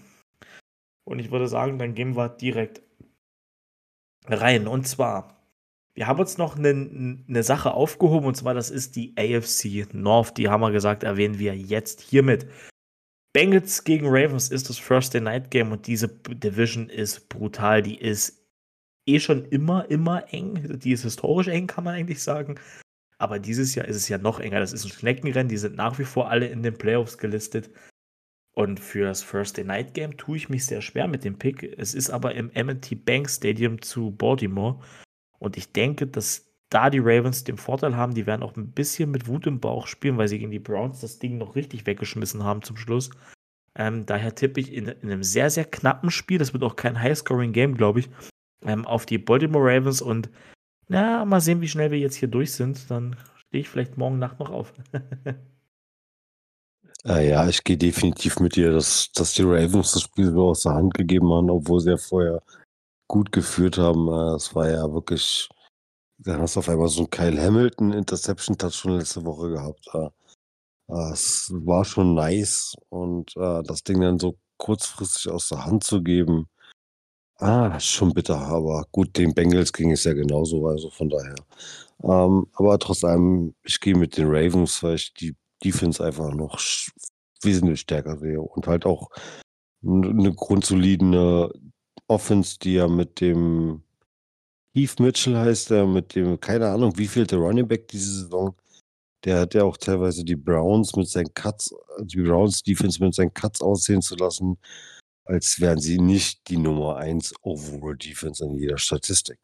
Und 1.06 1.20
ich 1.20 1.32
würde 1.32 1.48
sagen, 1.48 1.78
dann 1.78 1.94
gehen 1.94 2.18
wir 2.18 2.28
direkt 2.28 2.82
rein. 4.26 4.68
Und 4.68 4.88
zwar, 4.88 5.38
wir 5.94 6.08
haben 6.08 6.20
uns 6.20 6.38
noch 6.38 6.58
eine, 6.58 6.70
eine 7.30 7.44
Sache 7.44 7.72
aufgehoben, 7.72 8.28
und 8.28 8.36
zwar 8.36 8.56
das 8.56 8.72
ist 8.72 8.96
die 8.96 9.14
AFC 9.16 9.94
North. 9.94 10.38
Die 10.38 10.50
haben 10.50 10.62
wir 10.62 10.72
gesagt, 10.72 11.04
erwähnen 11.04 11.40
wir 11.40 11.56
jetzt 11.56 12.02
hiermit. 12.02 12.48
Bengals 13.32 13.84
gegen 13.84 14.08
Ravens 14.08 14.50
ist 14.50 14.70
das 14.70 14.80
First 14.80 15.14
Day 15.14 15.22
Night 15.22 15.52
Game 15.52 15.72
und 15.72 15.86
diese 15.86 16.08
Division 16.08 16.90
ist 16.90 17.30
brutal. 17.30 17.84
Die 17.84 18.00
ist 18.00 18.47
eh 19.08 19.20
schon 19.20 19.46
immer, 19.46 19.90
immer 19.90 20.32
eng. 20.34 20.80
Die 20.80 20.92
ist 20.92 21.04
historisch 21.04 21.48
eng, 21.48 21.68
kann 21.68 21.84
man 21.84 21.96
eigentlich 21.96 22.22
sagen. 22.22 22.56
Aber 23.18 23.40
dieses 23.40 23.74
Jahr 23.74 23.88
ist 23.88 23.96
es 23.96 24.10
ja 24.10 24.18
noch 24.18 24.40
enger. 24.40 24.60
Das 24.60 24.74
ist 24.74 24.86
ein 24.86 24.92
Schneckenrennen. 24.92 25.50
Die 25.50 25.58
sind 25.58 25.76
nach 25.76 25.98
wie 25.98 26.06
vor 26.06 26.30
alle 26.30 26.48
in 26.48 26.62
den 26.62 26.78
Playoffs 26.78 27.18
gelistet. 27.18 27.72
Und 28.54 28.80
für 28.80 29.06
das 29.06 29.24
First 29.24 29.58
Day 29.58 29.66
Night 29.66 29.94
Game 29.94 30.18
tue 30.18 30.38
ich 30.38 30.50
mich 30.50 30.66
sehr 30.66 30.82
schwer 30.82 31.08
mit 31.08 31.24
dem 31.24 31.38
Pick. 31.38 31.64
Es 31.78 31.94
ist 31.94 32.10
aber 32.10 32.36
im 32.36 32.48
MT 32.48 33.06
Bank 33.06 33.30
Stadium 33.30 33.82
zu 33.82 34.12
Baltimore. 34.12 34.80
Und 35.40 35.58
ich 35.58 35.72
denke, 35.72 36.08
dass 36.08 36.48
da 36.70 36.90
die 36.90 37.00
Ravens 37.00 37.44
den 37.44 37.58
Vorteil 37.58 37.96
haben, 37.96 38.14
die 38.14 38.26
werden 38.26 38.44
auch 38.44 38.56
ein 38.56 38.72
bisschen 38.72 39.12
mit 39.12 39.28
Wut 39.28 39.48
im 39.48 39.60
Bauch 39.60 39.88
spielen, 39.88 40.18
weil 40.18 40.28
sie 40.28 40.40
gegen 40.40 40.52
die 40.52 40.60
Browns 40.60 41.00
das 41.00 41.20
Ding 41.20 41.38
noch 41.38 41.56
richtig 41.56 41.86
weggeschmissen 41.86 42.44
haben 42.44 42.62
zum 42.62 42.78
Schluss. 42.78 43.12
Ähm, 43.76 44.06
daher 44.06 44.34
tippe 44.36 44.60
ich 44.60 44.74
in, 44.74 44.88
in, 44.88 45.12
einem 45.12 45.24
sehr, 45.24 45.50
sehr 45.50 45.66
knappen 45.66 46.10
Spiel. 46.10 46.40
Das 46.40 46.54
wird 46.54 46.64
auch 46.64 46.76
kein 46.76 47.00
High-Scoring-Game, 47.00 47.78
glaube 47.78 48.02
ich 48.02 48.10
ähm, 48.64 48.86
auf 48.86 49.06
die 49.06 49.18
Baltimore 49.18 49.64
Ravens 49.64 50.02
und 50.02 50.30
na, 50.90 51.26
mal 51.26 51.42
sehen, 51.42 51.62
wie 51.62 51.68
schnell 51.68 51.92
wir 51.92 52.00
jetzt 52.00 52.16
hier 52.16 52.30
durch 52.30 52.54
sind. 52.54 52.90
Dann 52.90 53.18
stehe 53.36 53.62
ich 53.62 53.70
vielleicht 53.70 53.98
morgen 53.98 54.20
Nacht 54.20 54.40
noch 54.40 54.50
auf. 54.50 54.74
Äh, 57.04 57.30
ja, 57.30 57.48
ich 57.48 57.64
gehe 57.64 57.78
definitiv 57.78 58.40
mit 58.40 58.56
dir, 58.56 58.72
dass, 58.72 59.12
dass 59.12 59.34
die 59.34 59.44
Ravens 59.44 59.92
das 59.94 60.04
Spiel 60.04 60.32
so 60.32 60.50
aus 60.50 60.64
der 60.64 60.74
Hand 60.74 60.94
gegeben 60.94 61.32
haben, 61.32 61.50
obwohl 61.50 61.82
sie 61.82 61.92
ja 61.92 61.98
vorher 61.98 62.42
gut 63.08 63.32
geführt 63.32 63.78
haben. 63.78 64.08
Äh, 64.08 64.36
es 64.36 64.56
war 64.56 64.70
ja 64.70 64.92
wirklich, 64.94 65.50
dann 66.20 66.42
hast 66.42 66.56
du 66.56 66.60
auf 66.60 66.70
einmal 66.70 66.88
so 66.88 67.02
einen 67.02 67.10
Kyle 67.10 67.42
Hamilton 67.42 67.94
Interception 67.94 68.58
Touch 68.58 68.76
schon 68.76 68.98
letzte 68.98 69.26
Woche 69.26 69.50
gehabt. 69.50 69.88
Äh, 69.94 70.10
äh, 70.90 71.12
es 71.12 71.52
war 71.54 71.84
schon 71.86 72.16
nice 72.16 72.76
und 72.90 73.36
das 73.36 73.84
Ding 73.84 74.02
dann 74.02 74.20
so 74.20 74.38
kurzfristig 74.58 75.32
aus 75.32 75.50
der 75.50 75.66
Hand 75.66 75.84
zu 75.84 76.02
geben, 76.02 76.48
ah, 77.40 77.80
schon 77.80 78.14
bitter, 78.14 78.38
aber 78.38 78.86
gut, 78.92 79.18
den 79.18 79.34
Bengals 79.34 79.74
ging 79.74 79.92
es 79.92 80.04
ja 80.04 80.14
genauso, 80.14 80.68
also 80.68 80.90
von 80.90 81.10
daher. 81.10 81.36
Ähm, 82.04 82.48
aber 82.54 82.80
trotz 82.80 83.04
allem, 83.04 83.56
ich 83.64 83.80
gehe 83.80 83.96
mit 83.96 84.18
den 84.18 84.28
Ravens, 84.28 84.84
weil 84.84 84.96
ich 84.96 85.14
die 85.14 85.36
Defense 85.64 86.04
einfach 86.04 86.34
noch 86.34 86.60
wesentlich 87.44 87.82
stärker 87.82 88.18
sehe 88.18 88.42
und 88.42 88.68
halt 88.68 88.86
auch 88.86 89.10
eine 89.86 90.34
grundsolide 90.34 91.52
Offense, 92.08 92.58
die 92.60 92.74
ja 92.76 92.88
mit 92.88 93.22
dem 93.22 93.84
Heath 94.74 95.00
Mitchell 95.00 95.36
heißt 95.36 95.72
er, 95.72 95.88
mit 95.88 96.16
dem, 96.16 96.40
keine 96.40 96.70
Ahnung, 96.70 96.98
wie 96.98 97.08
viel 97.08 97.26
der 97.26 97.40
Running 97.40 97.68
Back 97.68 97.88
diese 97.88 98.24
Saison, 98.24 98.56
der 99.26 99.42
hat 99.42 99.54
ja 99.54 99.64
auch 99.64 99.78
teilweise 99.78 100.24
die 100.24 100.36
Browns 100.36 100.96
mit 100.96 101.10
seinen 101.10 101.34
Cuts, 101.34 101.74
die 102.02 102.22
Browns 102.22 102.64
Defense 102.64 103.04
mit 103.04 103.16
seinen 103.16 103.34
Cuts 103.34 103.62
aussehen 103.62 104.02
zu 104.02 104.16
lassen, 104.16 104.58
als 105.28 105.60
wären 105.60 105.80
sie 105.80 106.00
nicht 106.00 106.48
die 106.50 106.58
Nummer 106.58 106.98
1 106.98 107.34
Overall 107.42 107.98
Defense 107.98 108.44
in 108.44 108.58
jeder 108.58 108.78
Statistik. 108.78 109.40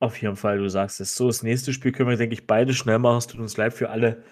Auf 0.00 0.20
jeden 0.20 0.36
Fall, 0.36 0.58
du 0.58 0.68
sagst 0.68 1.00
es. 1.00 1.14
So, 1.14 1.28
das 1.28 1.42
nächste 1.42 1.72
Spiel 1.72 1.92
können 1.92 2.10
wir, 2.10 2.16
denke 2.16 2.34
ich, 2.34 2.46
beide 2.46 2.74
schnell 2.74 2.98
machen. 2.98 3.18
Es 3.18 3.26
tut 3.28 3.40
uns 3.40 3.56
leid 3.56 3.72
für 3.72 3.90
alle 3.90 4.24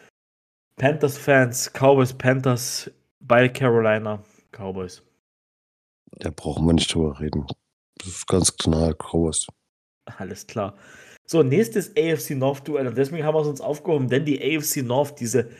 Panthers-Fans, 0.77 1.73
Cowboys, 1.73 2.13
Panthers, 2.13 2.91
bei 3.21 3.49
Carolina, 3.49 4.25
Cowboys. 4.51 5.03
Da 6.19 6.31
brauchen 6.31 6.67
wir 6.67 6.73
nicht 6.73 6.93
drüber 6.93 7.21
reden. 7.21 7.47
Das 7.99 8.09
ist 8.09 8.27
ganz 8.27 8.57
klar, 8.57 8.95
Cowboys. 8.95 9.47
Alles 10.07 10.47
klar. 10.47 10.77
So, 11.25 11.45
nächstes 11.45 11.97
AFC 11.97 12.31
North-Duell. 12.31 12.89
Und 12.89 12.99
deswegen 12.99 13.25
haben 13.25 13.37
wir 13.37 13.43
es 13.43 13.47
uns 13.47 13.61
aufgehoben, 13.61 14.09
denn 14.09 14.25
die 14.25 14.41
AFC 14.43 14.79
North, 14.79 15.21
diese 15.21 15.51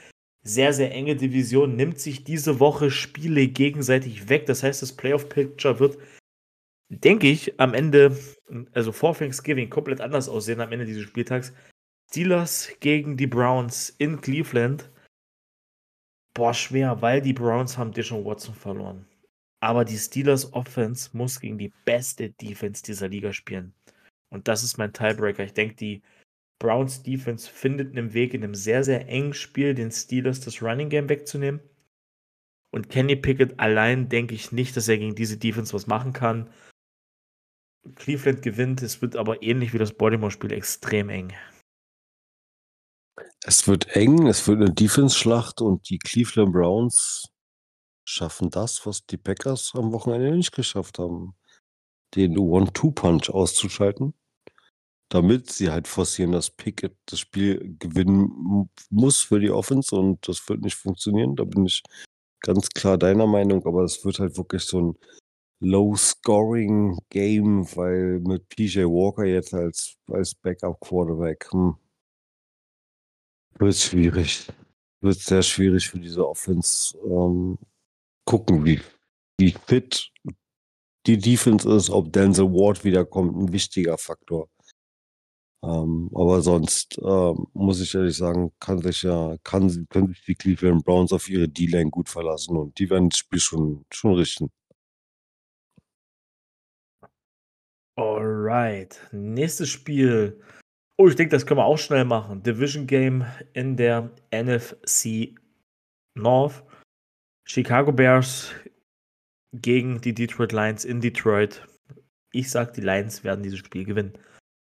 sehr, 0.43 0.73
sehr 0.73 0.93
enge 0.93 1.17
Division, 1.17 1.77
nimmt 1.77 2.01
sich 2.01 2.25
diese 2.25 2.61
Woche 2.61 2.91
Spiele 2.91 3.49
gegenseitig 3.49 4.29
weg. 4.29 4.47
Das 4.47 4.63
heißt, 4.63 4.83
das 4.83 4.97
Playoff-Picture 4.97 5.79
wird 5.79 5.99
denke 6.91 7.29
ich, 7.29 7.59
am 7.59 7.73
Ende, 7.73 8.17
also 8.73 8.93
vor 8.93 9.17
Thanksgiving, 9.17 9.71
komplett 9.71 10.01
anders 10.01 10.29
aussehen 10.29 10.61
am 10.61 10.73
Ende 10.73 10.85
dieses 10.85 11.05
Spieltags. 11.05 11.53
Steelers 12.11 12.69
gegen 12.81 13.17
die 13.17 13.29
Browns 13.29 13.91
in 13.99 14.21
Cleveland. 14.21 14.91
Boah, 16.35 16.53
schwer, 16.53 17.01
weil 17.01 17.23
die 17.23 17.33
Browns 17.33 17.79
haben 17.79 17.93
Dishon 17.93 18.25
Watson 18.25 18.55
verloren. 18.55 19.07
Aber 19.61 19.85
die 19.85 19.97
Steelers 19.97 20.53
Offense 20.53 21.11
muss 21.13 21.41
gegen 21.41 21.59
die 21.59 21.73
beste 21.85 22.31
Defense 22.31 22.83
dieser 22.83 23.09
Liga 23.09 23.33
spielen. 23.33 23.73
Und 24.31 24.49
das 24.49 24.65
ist 24.65 24.79
mein 24.79 24.93
Tiebreaker. 24.93 25.45
Ich 25.45 25.55
denke, 25.55 25.77
die 25.77 26.03
Browns 26.61 27.03
Defense 27.03 27.51
findet 27.51 27.97
einen 27.97 28.13
Weg 28.13 28.35
in 28.35 28.45
einem 28.45 28.55
sehr, 28.55 28.85
sehr 28.85 29.09
engen 29.09 29.35
Spiel, 29.35 29.75
den 29.75 29.91
Steelers 29.91 30.41
das 30.41 30.63
Running 30.63 30.91
Game 30.91 31.09
wegzunehmen. 31.09 31.61
Und 32.73 32.91
Kenny 32.91 33.17
Pickett 33.17 33.59
allein 33.59 34.09
denke 34.09 34.35
ich 34.35 34.53
nicht, 34.53 34.77
dass 34.77 34.87
er 34.87 34.99
gegen 34.99 35.17
diese 35.17 35.39
Defense 35.39 35.73
was 35.75 35.89
machen 35.89 36.13
kann. 36.13 36.53
Cleveland 37.97 38.43
gewinnt, 38.43 38.83
es 38.83 39.03
wird 39.03 39.17
aber 39.17 39.43
ähnlich 39.43 39.73
wie 39.73 39.79
das 39.79 39.95
Baltimore-Spiel 39.95 40.53
extrem 40.53 41.09
eng. 41.09 41.33
Es 43.43 43.67
wird 43.67 43.97
eng, 43.97 44.27
es 44.27 44.47
wird 44.47 44.61
eine 44.61 44.73
Defense-Schlacht 44.73 45.63
und 45.63 45.89
die 45.89 45.99
Cleveland 45.99 46.53
Browns 46.53 47.33
schaffen 48.07 48.51
das, 48.51 48.85
was 48.87 49.07
die 49.07 49.17
Packers 49.17 49.73
am 49.75 49.93
Wochenende 49.93 50.37
nicht 50.37 50.53
geschafft 50.53 50.99
haben, 50.99 51.35
den 52.15 52.37
One-Two-Punch 52.37 53.31
auszuschalten, 53.31 54.15
damit 55.11 55.51
sie 55.51 55.71
halt 55.71 55.89
forcieren, 55.89 56.33
dass 56.33 56.51
Pickett 56.51 56.97
das 57.07 57.21
Spiel 57.21 57.77
gewinnen 57.79 58.69
muss 58.91 59.21
für 59.21 59.41
die 59.41 59.51
Offense 59.51 59.95
und 59.95 60.27
das 60.27 60.49
wird 60.49 60.63
nicht 60.63 60.77
funktionieren. 60.77 61.37
Da 61.37 61.45
bin 61.45 61.67
ich 61.67 61.83
ganz 62.41 62.71
klar 62.71 62.97
deiner 62.97 63.27
Meinung, 63.27 63.67
aber 63.67 63.83
es 63.83 64.03
wird 64.05 64.21
halt 64.21 64.39
wirklich 64.39 64.63
so 64.63 64.81
ein 64.81 64.95
Low-Scoring-Game, 65.61 67.67
weil 67.77 68.21
mit 68.21 68.49
PJ 68.49 68.85
Walker 68.85 69.25
jetzt 69.25 69.53
als, 69.53 69.97
als 70.07 70.35
Backup-Quarterback 70.37 71.49
hm, 71.51 71.77
wird 73.59 73.77
schwierig. 73.77 74.47
Wird 75.03 75.19
sehr 75.19 75.43
schwierig 75.43 75.89
für 75.89 75.99
diese 75.99 76.27
Offense. 76.27 76.97
Ähm, 77.05 77.59
gucken, 78.25 78.65
wie, 78.65 78.81
wie 79.39 79.55
fit 79.67 80.11
die 81.07 81.19
Defense 81.19 81.69
ist, 81.69 81.91
ob 81.91 82.13
Denzel 82.13 82.53
Ward 82.53 82.85
wiederkommt, 82.85 83.37
ein 83.37 83.53
wichtiger 83.53 83.99
Faktor. 83.99 84.49
Ähm, 85.63 86.11
aber 86.15 86.41
sonst 86.41 86.99
ähm, 87.03 87.47
muss 87.53 87.81
ich 87.81 87.95
ehrlich 87.95 88.17
sagen, 88.17 88.51
kann 88.61 88.79
sich 88.79 89.03
ja, 89.03 89.37
kann, 89.45 89.87
können 89.91 90.09
sich 90.09 90.25
die 90.25 90.35
Cleveland 90.35 90.85
Browns 90.85 91.13
auf 91.13 91.29
ihre 91.29 91.49
D-Line 91.49 91.91
gut 91.91 92.09
verlassen 92.09 92.57
und 92.57 92.79
die 92.79 92.89
werden 92.89 93.11
das 93.11 93.19
Spiel 93.19 93.41
schon, 93.41 93.85
schon 93.91 94.15
richten. 94.15 94.51
Alright. 97.97 98.99
Nächstes 99.13 99.69
Spiel. 99.69 100.41
Oh, 100.97 101.09
ich 101.09 101.17
denke, 101.17 101.33
das 101.37 101.45
können 101.45 101.59
wir 101.61 101.67
auch 101.67 101.79
schnell 101.79 102.07
machen. 102.07 102.43
Division 102.43 102.87
Game 102.87 103.27
in 103.53 103.77
der 103.77 104.11
NFC 104.33 105.35
North. 106.15 106.65
Chicago 107.47 107.93
Bears 107.93 108.53
gegen 109.53 110.01
die 110.01 110.15
Detroit 110.15 110.53
Lions 110.53 110.85
in 110.87 111.01
Detroit. 111.01 111.67
Ich 112.33 112.51
sag, 112.51 112.73
die 112.75 112.81
Lions 112.81 113.25
werden 113.25 113.43
dieses 113.43 113.59
Spiel 113.59 113.85
gewinnen. 113.85 114.15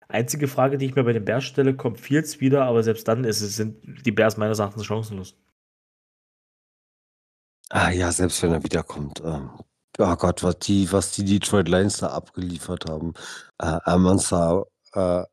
Einzige 0.09 0.47
Frage, 0.47 0.77
die 0.77 0.85
ich 0.85 0.95
mir 0.95 1.03
bei 1.03 1.13
den 1.13 1.25
Bears 1.25 1.43
stelle, 1.43 1.75
kommt 1.75 1.99
Fields 1.99 2.39
wieder, 2.39 2.65
aber 2.65 2.83
selbst 2.83 3.07
dann 3.07 3.25
es, 3.25 3.39
sind 3.39 4.05
die 4.05 4.11
Bears 4.11 4.37
meines 4.37 4.59
Erachtens 4.59 4.85
chancenlos. 4.85 5.35
Ah 7.69 7.91
ja, 7.91 8.11
selbst 8.11 8.41
wenn 8.43 8.53
er 8.53 8.63
wiederkommt. 8.63 9.21
Ähm, 9.25 9.49
Oh 9.99 10.15
Gott, 10.15 10.43
was 10.43 10.59
die 10.59 10.91
was 10.91 11.11
die 11.11 11.25
Detroit 11.25 11.67
Lions 11.67 11.97
da 11.97 12.09
abgeliefert 12.09 12.85
haben. 12.87 13.13
Äh, 13.57 13.79
Amonsa 13.85 14.63
äh, 14.93 15.23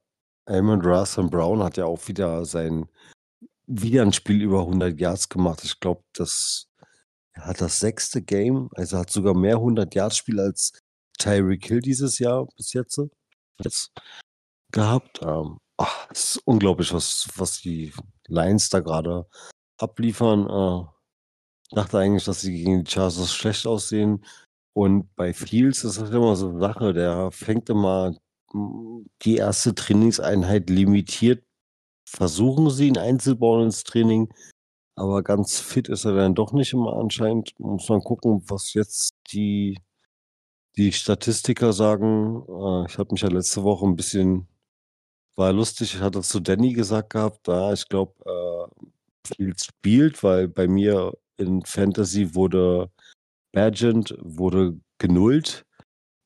Amon 0.47 0.81
Russell 0.83 1.29
Brown 1.29 1.63
hat 1.63 1.77
ja 1.77 1.85
auch 1.87 2.09
wieder 2.09 2.45
sein 2.47 2.87
wieder 3.67 4.03
ein 4.03 4.13
Spiel 4.13 4.43
über 4.43 4.61
100 4.61 4.99
Yards 5.01 5.29
gemacht. 5.29 5.65
Ich 5.65 5.81
glaube, 5.81 6.03
das 6.15 6.69
hat 7.35 7.61
das 7.61 7.81
sechste 7.81 8.23
Game, 8.23 8.71
also 8.75 8.99
hat 8.99 9.11
sogar 9.11 9.35
mehr 9.35 9.57
100 9.57 9.95
Yards 9.95 10.17
Spiel 10.19 10.41
als 10.41 10.73
Tyreek 11.19 11.67
Hill 11.67 11.81
dieses 11.81 12.19
Jahr 12.19 12.47
bis 12.57 12.73
jetzt, 12.75 13.01
jetzt 13.61 13.93
gehabt. 14.75 15.21
Ähm, 15.23 15.59
ach, 15.79 16.09
es 16.11 16.37
ist 16.37 16.43
unglaublich, 16.45 16.93
was, 16.93 17.29
was 17.37 17.61
die 17.63 17.93
Lions 18.27 18.69
da 18.69 18.81
gerade 18.81 19.27
abliefern. 19.79 20.47
Äh, 20.49 21.75
dachte 21.75 21.99
eigentlich, 21.99 22.25
dass 22.25 22.43
sie 22.43 22.53
gegen 22.53 22.85
die 22.85 22.91
Chargers 22.91 23.33
schlecht 23.33 23.67
aussehen. 23.67 24.25
Und 24.75 25.15
bei 25.17 25.33
Fields 25.33 25.85
ist 25.85 26.01
das 26.01 26.11
immer 26.11 26.37
so 26.37 26.51
eine 26.51 26.61
Sache, 26.61 26.93
der 26.93 27.31
fängt 27.31 27.71
immer 27.71 28.15
die 29.23 29.37
erste 29.37 29.75
Trainingseinheit 29.75 30.69
limitiert, 30.71 31.45
versuchen 32.09 32.71
sie 32.71 32.89
ihn 32.89 32.99
einzubauen 32.99 33.65
ins 33.65 33.85
Training, 33.85 34.33
aber 34.97 35.23
ganz 35.23 35.59
fit 35.59 35.89
ist 35.89 36.05
er 36.05 36.15
dann 36.15 36.35
doch 36.35 36.53
nicht 36.53 36.73
immer 36.73 36.97
anscheinend. 36.97 37.53
Muss 37.59 37.89
man 37.89 38.01
gucken, 38.01 38.43
was 38.49 38.75
jetzt 38.75 39.15
die, 39.33 39.81
die 40.77 40.93
Statistiker 40.93 41.73
sagen. 41.73 42.45
Äh, 42.49 42.87
ich 42.87 42.99
habe 42.99 43.13
mich 43.13 43.23
ja 43.23 43.29
letzte 43.29 43.65
Woche 43.65 43.87
ein 43.87 43.97
bisschen, 43.97 44.47
war 45.37 45.53
lustig, 45.53 45.95
ich 45.95 46.01
hatte 46.01 46.23
zu 46.23 46.41
Danny 46.41 46.73
gesagt 46.73 47.11
gehabt, 47.11 47.49
da 47.49 47.73
ich 47.73 47.89
glaube, 47.89 48.15
äh, 48.27 48.87
Fields 49.27 49.67
spielt, 49.67 50.23
weil 50.23 50.49
bei 50.49 50.69
mir 50.69 51.13
in 51.37 51.65
Fantasy 51.65 52.35
wurde 52.35 52.91
Bagent 53.53 54.17
wurde 54.21 54.79
genullt 54.99 55.65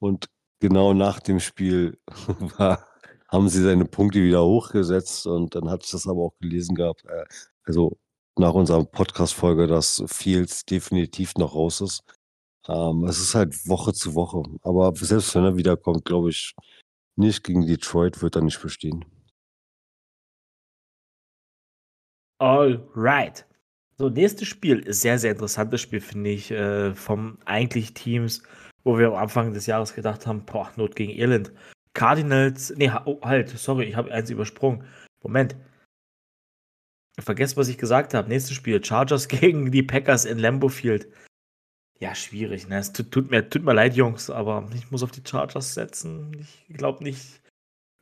und 0.01 0.26
genau 0.60 0.94
nach 0.94 1.20
dem 1.20 1.40
Spiel 1.40 1.98
war, 2.59 2.86
haben 3.28 3.48
sie 3.48 3.62
seine 3.62 3.85
Punkte 3.85 4.22
wieder 4.22 4.44
hochgesetzt 4.44 5.26
und 5.26 5.55
dann 5.55 5.70
hatte 5.70 5.85
ich 5.85 5.93
das 5.93 6.06
aber 6.06 6.22
auch 6.22 6.35
gelesen 6.40 6.74
gehabt, 6.74 7.05
äh, 7.06 7.24
also 7.64 7.97
nach 8.36 8.55
unserer 8.55 8.85
Podcast-Folge, 8.85 9.66
dass 9.66 10.02
Fields 10.06 10.64
definitiv 10.64 11.35
noch 11.36 11.55
raus 11.55 11.80
ist. 11.80 12.02
Ähm, 12.68 13.05
es 13.05 13.18
ist 13.18 13.35
halt 13.35 13.68
Woche 13.68 13.93
zu 13.93 14.14
Woche, 14.14 14.43
aber 14.62 14.94
selbst 14.97 15.35
wenn 15.35 15.44
er 15.44 15.56
wiederkommt, 15.56 16.05
glaube 16.05 16.30
ich, 16.30 16.55
nicht 17.19 17.45
gegen 17.45 17.66
Detroit 17.66 18.23
wird 18.23 18.36
er 18.36 18.43
nicht 18.43 18.62
bestehen. 18.62 19.05
All 22.40 22.89
right. 22.95 23.45
So, 23.97 24.09
nächstes 24.09 24.47
Spiel 24.47 24.78
ist 24.81 25.01
sehr, 25.01 25.19
sehr 25.19 25.32
interessantes 25.32 25.81
Spiel, 25.81 26.01
finde 26.01 26.31
ich, 26.31 26.53
äh, 26.53 26.95
vom 26.95 27.39
eigentlich 27.45 27.95
Teams, 27.95 28.43
wo 28.85 28.97
wir 28.97 29.09
am 29.09 29.15
Anfang 29.15 29.53
des 29.53 29.66
Jahres 29.66 29.93
gedacht 29.95 30.27
haben, 30.27 30.45
boah, 30.45 30.70
Not 30.77 30.95
gegen 30.95 31.11
Irland. 31.11 31.53
Cardinals, 31.95 32.73
nee, 32.77 32.90
oh, 33.07 33.20
halt, 33.23 33.49
sorry, 33.49 33.86
ich 33.86 33.97
habe 33.97 34.12
eins 34.12 34.31
übersprungen. 34.31 34.85
Moment. 35.23 35.57
Vergesst, 37.19 37.57
was 37.57 37.69
ich 37.69 37.78
gesagt 37.78 38.15
habe. 38.15 38.28
Nächstes 38.28 38.55
Spiel: 38.55 38.82
Chargers 38.85 39.27
gegen 39.28 39.73
die 39.73 39.82
Packers 39.82 40.24
in 40.24 40.39
Lambeau 40.39 40.69
Field. 40.69 41.09
Ja, 42.01 42.15
schwierig, 42.15 42.69
ne? 42.69 42.79
Es 42.79 42.93
tut, 42.93 43.11
tut 43.11 43.31
mir, 43.31 43.49
tut 43.49 43.65
mir 43.65 43.75
leid, 43.75 43.97
Jungs, 43.97 44.31
aber 44.31 44.69
ich 44.75 44.91
muss 44.91 45.03
auf 45.03 45.11
die 45.11 45.23
Chargers 45.25 45.75
setzen. 45.75 46.47
Ich 46.69 46.77
glaube 46.77 47.03
nicht, 47.03 47.41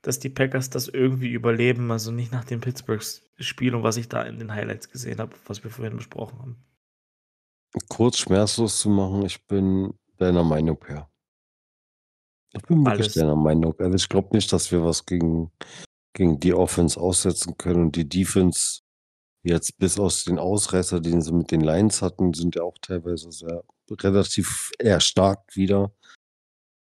dass 0.02 0.18
die 0.18 0.28
Packers 0.28 0.68
das 0.68 0.89
irgendwie 0.89 1.31
überleben. 1.31 1.90
Also 1.90 2.10
nicht 2.10 2.31
nach 2.31 2.44
dem 2.44 2.60
Pittsburgh-Spiel 2.60 3.74
und 3.74 3.82
was 3.82 3.97
ich 3.97 4.09
da 4.09 4.23
in 4.23 4.39
den 4.39 4.52
Highlights 4.52 4.90
gesehen 4.90 5.18
habe, 5.18 5.35
was 5.47 5.64
wir 5.64 5.70
vorhin 5.70 5.97
besprochen 5.97 6.39
haben. 6.39 6.56
Kurz 7.89 8.18
schmerzlos 8.18 8.78
zu 8.78 8.90
machen, 8.90 9.24
ich 9.24 9.44
bin 9.47 9.94
deiner 10.18 10.44
Meinung 10.44 10.78
her. 10.86 11.10
Ich 12.52 12.62
bin 12.62 12.85
wirklich 12.85 13.06
Alles. 13.06 13.14
deiner 13.14 13.36
Meinung. 13.36 13.74
Also 13.78 13.94
ich 13.94 14.09
glaube 14.09 14.28
nicht, 14.32 14.52
dass 14.52 14.70
wir 14.70 14.85
was 14.85 15.06
gegen, 15.06 15.51
gegen 16.12 16.39
die 16.39 16.55
Offense 16.55 17.01
aussetzen 17.01 17.56
können. 17.56 17.82
Und 17.85 17.97
die 17.97 18.09
Defense, 18.09 18.82
jetzt 19.43 19.78
bis 19.78 19.98
aus 19.98 20.24
den 20.24 20.39
Ausreißer, 20.39 21.01
den 21.01 21.23
sie 21.23 21.32
mit 21.32 21.51
den 21.51 21.62
Lions 21.62 22.02
hatten, 22.02 22.32
sind 22.35 22.56
ja 22.56 22.62
auch 22.62 22.77
teilweise 22.81 23.32
sehr 23.32 23.64
relativ 23.90 24.72
eher 24.78 25.00
stark 25.00 25.56
wieder. 25.56 25.92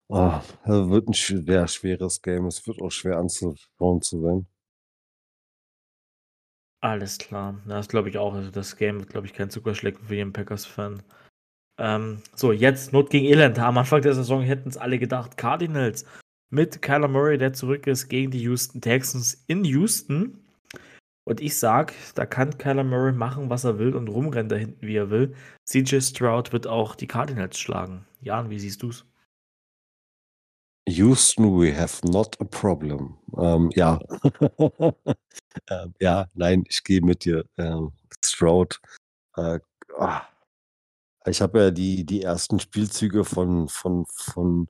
Das 0.08 0.44
wird 0.64 1.08
ein 1.08 1.14
sehr 1.14 1.66
schweres 1.68 2.22
Game. 2.22 2.46
Es 2.46 2.66
wird 2.66 2.80
auch 2.80 2.90
schwer 2.90 3.18
anzuschauen 3.18 4.02
zu 4.02 4.20
sein. 4.20 4.46
Alles 6.80 7.18
klar. 7.18 7.60
Das 7.66 7.88
glaube 7.88 8.08
ich 8.08 8.18
auch. 8.18 8.34
Also 8.34 8.50
das 8.50 8.76
Game 8.76 9.00
wird, 9.00 9.10
glaube 9.10 9.26
ich, 9.26 9.32
kein 9.32 9.50
Zuckerschlecken 9.50 10.06
für 10.06 10.14
jeden 10.14 10.32
Packers-Fan. 10.32 11.02
Ähm, 11.78 12.22
so, 12.34 12.52
jetzt 12.52 12.92
Not 12.92 13.10
gegen 13.10 13.26
Elend. 13.26 13.58
Am 13.58 13.78
Anfang 13.78 14.02
der 14.02 14.14
Saison 14.14 14.42
hätten 14.42 14.68
es 14.68 14.76
alle 14.76 14.98
gedacht. 14.98 15.36
Cardinals 15.36 16.06
mit 16.50 16.80
Kyler 16.80 17.08
Murray, 17.08 17.38
der 17.38 17.52
zurück 17.52 17.86
ist 17.86 18.08
gegen 18.08 18.30
die 18.30 18.42
Houston 18.42 18.80
Texans 18.80 19.44
in 19.48 19.64
Houston. 19.64 20.45
Und 21.28 21.40
ich 21.40 21.58
sag, 21.58 21.92
da 22.14 22.24
kann 22.24 22.56
Kyler 22.56 22.84
Murray 22.84 23.12
machen, 23.12 23.50
was 23.50 23.64
er 23.64 23.80
will 23.80 23.96
und 23.96 24.06
rumrennen 24.08 24.48
da 24.48 24.54
hinten, 24.54 24.86
wie 24.86 24.96
er 24.96 25.10
will. 25.10 25.34
CJ 25.64 26.00
Stroud 26.00 26.52
wird 26.52 26.68
auch 26.68 26.94
die 26.94 27.08
Cardinals 27.08 27.58
schlagen. 27.58 28.06
Jan, 28.20 28.48
wie 28.48 28.60
siehst 28.60 28.80
du's? 28.82 29.04
Houston, 30.88 31.60
we 31.60 31.76
have 31.76 32.06
not 32.06 32.40
a 32.40 32.44
problem. 32.44 33.18
Ähm, 33.36 33.70
ja. 33.74 33.98
ähm, 35.68 35.94
ja, 35.98 36.28
nein, 36.34 36.62
ich 36.68 36.84
gehe 36.84 37.00
mit 37.00 37.24
dir. 37.24 37.44
Ähm, 37.58 37.90
Stroud. 38.24 38.80
Äh, 39.36 39.58
ah. 39.98 40.22
Ich 41.26 41.40
habe 41.40 41.58
ja 41.58 41.70
die, 41.72 42.04
die 42.04 42.22
ersten 42.22 42.60
Spielzüge 42.60 43.24
von, 43.24 43.68
von, 43.68 44.06
von, 44.06 44.68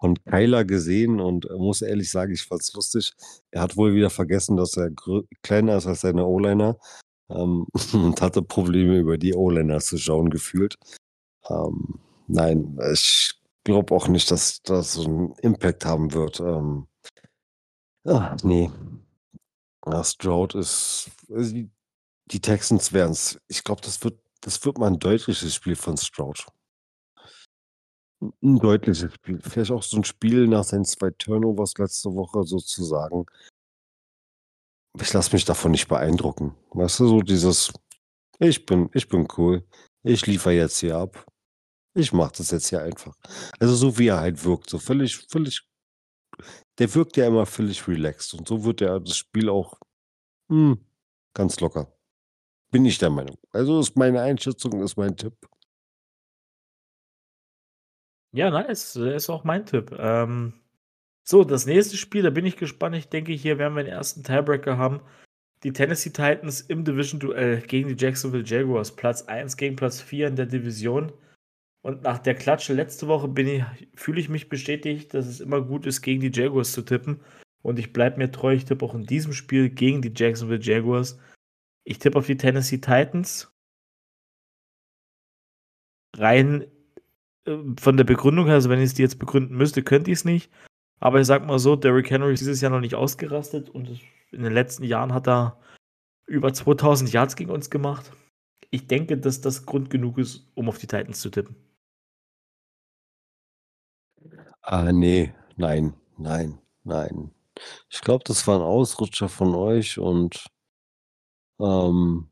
von 0.00 0.22
Kyler 0.24 0.64
gesehen 0.64 1.20
und 1.20 1.48
muss 1.58 1.82
ehrlich 1.82 2.10
sagen, 2.10 2.32
ich 2.32 2.44
fand 2.44 2.62
es 2.62 2.72
lustig. 2.74 3.12
Er 3.50 3.62
hat 3.62 3.76
wohl 3.76 3.94
wieder 3.94 4.10
vergessen, 4.10 4.56
dass 4.56 4.76
er 4.76 4.90
kleiner 5.42 5.76
ist 5.76 5.86
als 5.86 6.02
seine 6.02 6.26
O-Liner 6.26 6.78
ähm, 7.30 7.66
und 7.92 8.20
hatte 8.20 8.42
Probleme 8.42 8.98
über 8.98 9.18
die 9.18 9.34
O-Liner 9.34 9.80
zu 9.80 9.98
schauen 9.98 10.30
gefühlt. 10.30 10.76
Ähm, 11.48 11.98
nein, 12.26 12.78
ich 12.92 13.34
glaube 13.64 13.94
auch 13.94 14.08
nicht, 14.08 14.30
dass 14.30 14.62
das 14.62 14.94
so 14.94 15.04
einen 15.04 15.32
Impact 15.42 15.84
haben 15.84 16.12
wird. 16.12 16.40
Ähm, 16.40 16.86
ah, 18.04 18.36
nee. 18.42 18.70
Ja, 19.86 20.02
Stroud 20.02 20.54
ist. 20.54 21.10
Die, 21.28 21.70
die 22.26 22.40
Texans 22.40 22.92
werden 22.92 23.12
es. 23.12 23.40
Ich 23.48 23.62
glaube, 23.62 23.82
das 23.82 24.02
wird, 24.02 24.18
das 24.40 24.64
wird 24.64 24.78
mal 24.78 24.88
ein 24.88 24.98
deutliches 24.98 25.54
Spiel 25.54 25.76
von 25.76 25.96
Stroud. 25.96 26.46
Ein 28.20 28.58
deutliches 28.58 29.12
Spiel. 29.12 29.40
Vielleicht 29.42 29.70
auch 29.70 29.82
so 29.82 29.98
ein 29.98 30.04
Spiel 30.04 30.46
nach 30.46 30.64
seinen 30.64 30.84
zwei 30.84 31.10
Turnovers 31.10 31.76
letzte 31.78 32.14
Woche 32.14 32.44
sozusagen. 32.44 33.26
Ich 34.98 35.12
lasse 35.12 35.32
mich 35.32 35.44
davon 35.44 35.72
nicht 35.72 35.88
beeindrucken. 35.88 36.54
Weißt 36.70 37.00
du, 37.00 37.08
so 37.08 37.20
dieses, 37.20 37.72
ich 38.38 38.64
bin, 38.64 38.88
ich 38.94 39.08
bin 39.08 39.28
cool. 39.36 39.64
Ich 40.02 40.26
liefere 40.26 40.54
jetzt 40.54 40.78
hier 40.78 40.96
ab. 40.96 41.26
Ich 41.94 42.12
mache 42.12 42.32
das 42.38 42.50
jetzt 42.50 42.68
hier 42.68 42.82
einfach. 42.82 43.16
Also 43.58 43.74
so 43.74 43.98
wie 43.98 44.08
er 44.08 44.20
halt 44.20 44.44
wirkt, 44.44 44.70
so 44.70 44.78
völlig, 44.78 45.16
völlig. 45.28 45.62
Der 46.78 46.94
wirkt 46.94 47.16
ja 47.16 47.26
immer 47.26 47.46
völlig 47.46 47.86
relaxed 47.88 48.34
und 48.34 48.46
so 48.48 48.64
wird 48.64 48.82
er 48.82 49.00
das 49.00 49.16
Spiel 49.16 49.48
auch 49.48 49.78
hm, 50.48 50.78
ganz 51.34 51.60
locker. 51.60 51.92
Bin 52.70 52.84
ich 52.84 52.98
der 52.98 53.10
Meinung. 53.10 53.38
Also 53.52 53.80
ist 53.80 53.96
meine 53.96 54.20
Einschätzung, 54.20 54.82
ist 54.82 54.96
mein 54.96 55.16
Tipp. 55.16 55.34
Ja, 58.36 58.50
nice. 58.50 58.96
Ist 58.96 59.30
auch 59.30 59.44
mein 59.44 59.64
Tipp. 59.64 59.96
Ähm, 59.98 60.52
so, 61.24 61.42
das 61.42 61.64
nächste 61.64 61.96
Spiel, 61.96 62.22
da 62.22 62.28
bin 62.28 62.44
ich 62.44 62.58
gespannt. 62.58 62.94
Ich 62.94 63.08
denke, 63.08 63.32
hier 63.32 63.58
werden 63.58 63.74
wir 63.74 63.82
den 63.82 63.94
ersten 63.94 64.22
Tiebreaker 64.24 64.76
haben. 64.76 65.00
Die 65.62 65.72
Tennessee 65.72 66.10
Titans 66.10 66.60
im 66.60 66.84
Division-Duell 66.84 67.62
gegen 67.62 67.88
die 67.88 67.96
Jacksonville 67.96 68.44
Jaguars. 68.44 68.94
Platz 68.94 69.22
1 69.22 69.56
gegen 69.56 69.74
Platz 69.74 70.02
4 70.02 70.28
in 70.28 70.36
der 70.36 70.44
Division. 70.44 71.12
Und 71.80 72.02
nach 72.02 72.18
der 72.18 72.34
Klatsche 72.34 72.74
letzte 72.74 73.08
Woche 73.08 73.32
ich, 73.40 73.88
fühle 73.94 74.20
ich 74.20 74.28
mich 74.28 74.50
bestätigt, 74.50 75.14
dass 75.14 75.26
es 75.26 75.40
immer 75.40 75.62
gut 75.62 75.86
ist, 75.86 76.02
gegen 76.02 76.20
die 76.20 76.30
Jaguars 76.30 76.72
zu 76.72 76.82
tippen. 76.82 77.22
Und 77.62 77.78
ich 77.78 77.94
bleibe 77.94 78.18
mir 78.18 78.30
treu. 78.30 78.52
Ich 78.52 78.66
tippe 78.66 78.84
auch 78.84 78.94
in 78.94 79.06
diesem 79.06 79.32
Spiel 79.32 79.70
gegen 79.70 80.02
die 80.02 80.12
Jacksonville 80.14 80.60
Jaguars. 80.60 81.18
Ich 81.84 82.00
tippe 82.00 82.18
auf 82.18 82.26
die 82.26 82.36
Tennessee 82.36 82.82
Titans. 82.82 83.50
Rein 86.14 86.66
von 87.78 87.96
der 87.96 88.04
Begründung 88.04 88.46
her, 88.46 88.54
also 88.54 88.70
wenn 88.70 88.80
ich 88.80 88.86
es 88.86 88.94
dir 88.94 89.02
jetzt 89.02 89.18
begründen 89.18 89.56
müsste, 89.56 89.82
könnte 89.82 90.10
ich 90.10 90.18
es 90.18 90.24
nicht. 90.24 90.50
Aber 90.98 91.20
ich 91.20 91.26
sag 91.26 91.46
mal 91.46 91.58
so, 91.58 91.76
Derrick 91.76 92.10
Henry 92.10 92.32
ist 92.32 92.40
dieses 92.40 92.60
Jahr 92.60 92.70
noch 92.70 92.80
nicht 92.80 92.94
ausgerastet 92.94 93.70
und 93.70 94.00
in 94.32 94.42
den 94.42 94.52
letzten 94.52 94.84
Jahren 94.84 95.12
hat 95.12 95.28
er 95.28 95.60
über 96.26 96.52
2000 96.52 97.12
Yards 97.12 97.36
gegen 97.36 97.50
uns 97.50 97.70
gemacht. 97.70 98.10
Ich 98.70 98.86
denke, 98.86 99.16
dass 99.18 99.40
das 99.40 99.66
Grund 99.66 99.90
genug 99.90 100.18
ist, 100.18 100.50
um 100.54 100.68
auf 100.68 100.78
die 100.78 100.86
Titans 100.86 101.20
zu 101.20 101.30
tippen. 101.30 101.54
Ah, 104.62 104.90
nee, 104.92 105.32
nein, 105.56 105.94
nein, 106.16 106.58
nein. 106.82 107.30
Ich 107.88 108.00
glaube, 108.00 108.24
das 108.24 108.46
war 108.46 108.56
ein 108.56 108.62
Ausrutscher 108.62 109.28
von 109.28 109.54
euch 109.54 109.98
und 109.98 110.46
ähm, 111.60 112.28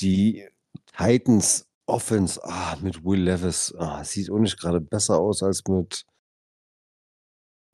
die 0.00 0.48
Titans 0.96 1.67
Offense 1.88 2.40
ah, 2.44 2.76
mit 2.82 3.04
Will 3.04 3.22
Levis 3.22 3.74
ah, 3.78 4.04
sieht 4.04 4.30
auch 4.30 4.38
nicht 4.38 4.60
gerade 4.60 4.80
besser 4.80 5.18
aus 5.18 5.42
als 5.42 5.62
mit 5.68 6.04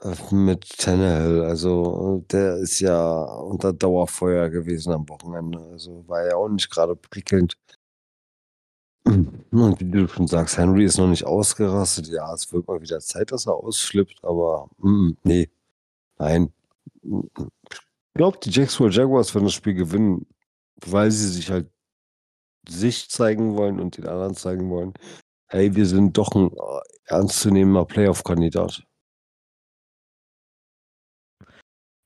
äh, 0.00 0.34
mit 0.34 0.68
Tannehill. 0.78 1.42
Also 1.42 2.24
der 2.30 2.56
ist 2.58 2.80
ja 2.80 3.24
unter 3.24 3.72
Dauerfeuer 3.72 4.50
gewesen 4.50 4.92
am 4.92 5.08
Wochenende. 5.08 5.58
Also 5.72 6.06
war 6.08 6.26
ja 6.26 6.36
auch 6.36 6.48
nicht 6.48 6.70
gerade 6.70 6.94
prickelnd. 6.96 7.56
Und 9.06 9.80
wie 9.80 9.90
du 9.90 10.08
schon 10.08 10.26
sagst, 10.26 10.56
Henry 10.56 10.84
ist 10.84 10.98
noch 10.98 11.08
nicht 11.08 11.26
ausgerastet. 11.26 12.08
Ja, 12.08 12.32
es 12.32 12.50
wird 12.52 12.66
mal 12.66 12.80
wieder 12.80 13.00
Zeit, 13.00 13.32
dass 13.32 13.46
er 13.46 13.54
ausflippt, 13.54 14.24
aber 14.24 14.68
mm, 14.78 15.10
nee, 15.24 15.50
nein. 16.18 16.52
Ich 17.02 18.14
glaube, 18.14 18.38
die 18.42 18.50
Jacksonville 18.50 18.94
Jaguars 18.94 19.34
werden 19.34 19.44
das 19.44 19.54
Spiel 19.54 19.74
gewinnen, 19.74 20.26
weil 20.86 21.10
sie 21.10 21.28
sich 21.28 21.50
halt 21.50 21.68
sich 22.68 23.08
zeigen 23.10 23.56
wollen 23.56 23.80
und 23.80 23.98
den 23.98 24.06
anderen 24.06 24.34
zeigen 24.34 24.70
wollen. 24.70 24.94
Hey, 25.48 25.74
wir 25.74 25.86
sind 25.86 26.16
doch 26.18 26.34
ein 26.34 26.50
äh, 26.50 26.80
ernstzunehmender 27.14 27.84
Playoff-Kandidat. 27.84 28.82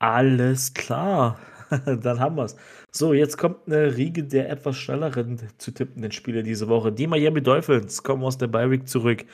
Alles 0.00 0.74
klar. 0.74 1.38
Dann 1.86 2.20
haben 2.20 2.36
wir 2.36 2.44
es. 2.44 2.56
So, 2.92 3.12
jetzt 3.12 3.36
kommt 3.36 3.66
eine 3.66 3.96
Riege 3.96 4.24
der 4.24 4.48
etwas 4.48 4.76
schnelleren 4.76 5.40
zu 5.58 5.72
tippenden 5.72 6.12
Spiele 6.12 6.42
diese 6.42 6.68
Woche. 6.68 6.92
Die 6.92 7.06
Miami 7.06 7.42
Dolphins 7.42 8.02
kommen 8.02 8.24
aus 8.24 8.38
der 8.38 8.46
Bi-Week 8.46 8.88
zurück 8.88 9.24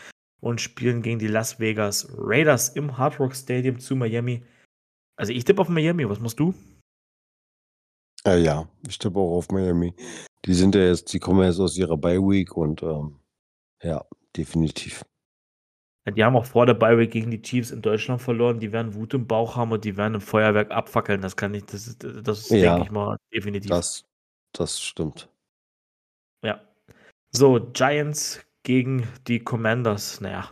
und 0.41 0.61
spielen 0.61 1.03
gegen 1.03 1.19
die 1.19 1.29
Las 1.29 1.61
Vegas 1.61 2.09
Raiders 2.17 2.71
im 2.71 2.99
Hard 2.99 3.21
Rock 3.21 3.37
Stadium 3.37 3.79
zu 3.79 3.97
Miami. 3.97 4.43
Also 5.17 5.33
ich 5.33 5.45
tippe 5.45 5.61
auf 5.63 5.69
Miami. 5.69 6.09
Was 6.09 6.21
machst 6.21 6.41
du? 6.41 6.55
Äh, 8.27 8.43
ja, 8.43 8.69
ich 8.89 8.99
tippe 8.99 9.19
auch 9.19 9.37
auf 9.37 9.49
Miami. 9.51 9.95
Die 10.45 10.55
sind 10.55 10.75
ja 10.75 10.83
jetzt, 10.83 11.13
die 11.13 11.19
kommen 11.21 11.41
ja 11.41 11.47
jetzt 11.47 11.61
aus 11.61 11.77
ihrer 11.77 11.97
Bye-Week 11.97 12.57
und 12.57 12.83
ähm, 12.83 13.19
ja, 13.83 14.05
definitiv. 14.37 15.05
Die 16.07 16.23
haben 16.23 16.37
auch 16.37 16.45
vor 16.45 16.67
der 16.67 16.75
Bye 16.75 17.09
gegen 17.09 17.31
die 17.31 17.41
Chiefs 17.41 17.71
in 17.71 17.81
Deutschland 17.81 18.21
verloren. 18.21 18.61
Die 18.61 18.73
werden 18.73 18.93
Wut 18.95 19.15
im 19.15 19.27
Bauch 19.27 19.57
haben 19.57 19.73
und 19.73 19.85
die 19.87 19.97
werden 19.97 20.15
im 20.17 20.21
Feuerwerk 20.21 20.71
abfackeln. 20.71 21.23
Das 21.23 21.35
kann 21.35 21.55
ich, 21.55 21.65
das, 21.65 21.87
ist- 21.87 22.05
das 22.05 22.51
Ja, 22.51 22.75
denke 22.75 22.83
ich 22.89 22.91
mal 22.93 23.17
definitiv. 23.33 23.71
Das, 23.71 24.05
das 24.53 24.83
stimmt. 24.83 25.31
Ja. 26.45 26.61
So, 27.31 27.59
Giants 27.73 28.45
gegen 28.65 29.09
die 29.27 29.41
Commanders. 29.41 30.21
Naja, 30.21 30.51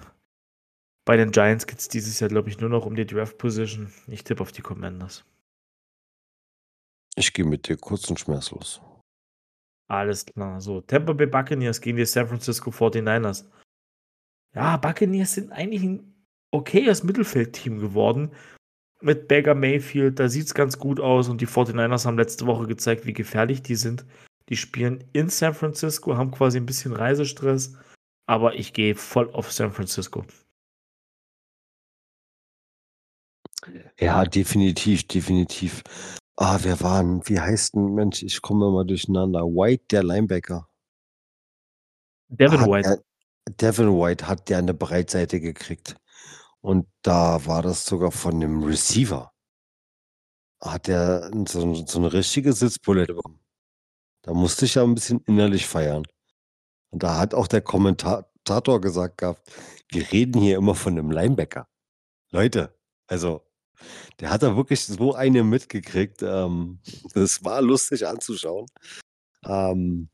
bei 1.04 1.18
den 1.18 1.32
Giants 1.32 1.66
geht 1.66 1.80
es 1.80 1.88
dieses 1.88 2.18
Jahr, 2.18 2.30
glaube 2.30 2.48
ich, 2.48 2.58
nur 2.58 2.70
noch 2.70 2.86
um 2.86 2.96
die 2.96 3.04
Draft 3.06 3.36
Position. 3.36 3.92
Ich 4.06 4.24
tippe 4.24 4.40
auf 4.42 4.52
die 4.52 4.62
Commanders. 4.62 5.22
Ich 7.16 7.32
gehe 7.32 7.44
mit 7.44 7.68
dir 7.68 7.76
kurz 7.76 8.08
und 8.10 8.18
schmerzlos. 8.18 8.80
Alles 9.88 10.24
klar. 10.24 10.60
So, 10.60 10.80
Tampa 10.80 11.12
Bay 11.12 11.26
Buccaneers 11.26 11.80
gegen 11.80 11.98
die 11.98 12.06
San 12.06 12.26
Francisco 12.28 12.70
49ers. 12.70 13.44
Ja, 14.54 14.76
Buccaneers 14.78 15.34
sind 15.34 15.52
eigentlich 15.52 15.82
ein 15.82 16.26
okayes 16.50 17.02
Mittelfeldteam 17.02 17.78
geworden. 17.78 18.32
mit 19.02 19.28
Baker 19.28 19.54
Mayfield, 19.54 20.18
da 20.18 20.28
sieht 20.28 20.46
es 20.46 20.54
ganz 20.54 20.78
gut 20.78 21.00
aus 21.00 21.28
und 21.28 21.40
die 21.40 21.46
49ers 21.46 22.06
haben 22.06 22.16
letzte 22.16 22.46
Woche 22.46 22.66
gezeigt, 22.66 23.04
wie 23.04 23.12
gefährlich 23.12 23.62
die 23.62 23.74
sind. 23.74 24.06
Die 24.48 24.56
spielen 24.56 25.04
in 25.12 25.28
San 25.28 25.54
Francisco, 25.54 26.16
haben 26.16 26.30
quasi 26.30 26.58
ein 26.58 26.66
bisschen 26.66 26.92
Reisestress, 26.92 27.76
aber 28.26 28.54
ich 28.54 28.72
gehe 28.72 28.94
voll 28.94 29.30
auf 29.32 29.52
San 29.52 29.72
Francisco. 29.72 30.24
Ja, 33.98 34.24
definitiv, 34.24 35.06
definitiv. 35.06 35.82
Ah, 36.36 36.58
wer 36.62 36.80
waren, 36.80 37.26
wie 37.28 37.38
heißt 37.38 37.74
denn, 37.74 37.94
Mensch, 37.94 38.22
ich 38.22 38.40
komme 38.42 38.66
immer 38.66 38.84
durcheinander. 38.84 39.42
White, 39.44 39.84
der 39.90 40.02
Linebacker. 40.02 40.68
Devin 42.28 42.60
Hat 42.60 42.68
White. 42.68 42.88
er, 42.88 43.52
Devin 43.60 43.88
White 43.88 44.26
hat 44.26 44.48
der 44.48 44.58
eine 44.58 44.74
Breitseite 44.74 45.40
gekriegt. 45.40 45.96
Und 46.60 46.86
da 47.02 47.44
war 47.46 47.62
das 47.62 47.84
sogar 47.84 48.12
von 48.12 48.40
dem 48.40 48.62
Receiver. 48.62 49.32
Hat 50.60 50.88
er 50.88 51.30
so, 51.48 51.74
so 51.74 51.98
eine 51.98 52.12
richtige 52.12 52.52
Sitzbulette 52.52 53.14
bekommen. 53.14 53.40
Da 54.22 54.32
musste 54.32 54.64
ich 54.64 54.76
ja 54.76 54.84
ein 54.84 54.94
bisschen 54.94 55.20
innerlich 55.26 55.66
feiern. 55.66 56.04
Und 56.90 57.02
da 57.02 57.18
hat 57.18 57.34
auch 57.34 57.48
der 57.48 57.60
Kommentator 57.62 58.80
gesagt 58.80 59.18
gehabt, 59.18 59.50
wir 59.90 60.10
reden 60.12 60.40
hier 60.40 60.56
immer 60.56 60.74
von 60.74 60.92
einem 60.96 61.10
Linebacker. 61.10 61.68
Leute, 62.30 62.78
also 63.08 63.42
der 64.20 64.30
hat 64.30 64.42
da 64.42 64.56
wirklich 64.56 64.84
so 64.84 65.14
eine 65.14 65.44
mitgekriegt. 65.44 66.22
Ähm, 66.22 66.78
das 67.14 67.44
war 67.44 67.62
lustig 67.62 68.06
anzuschauen. 68.06 68.66
Ähm, 69.44 70.08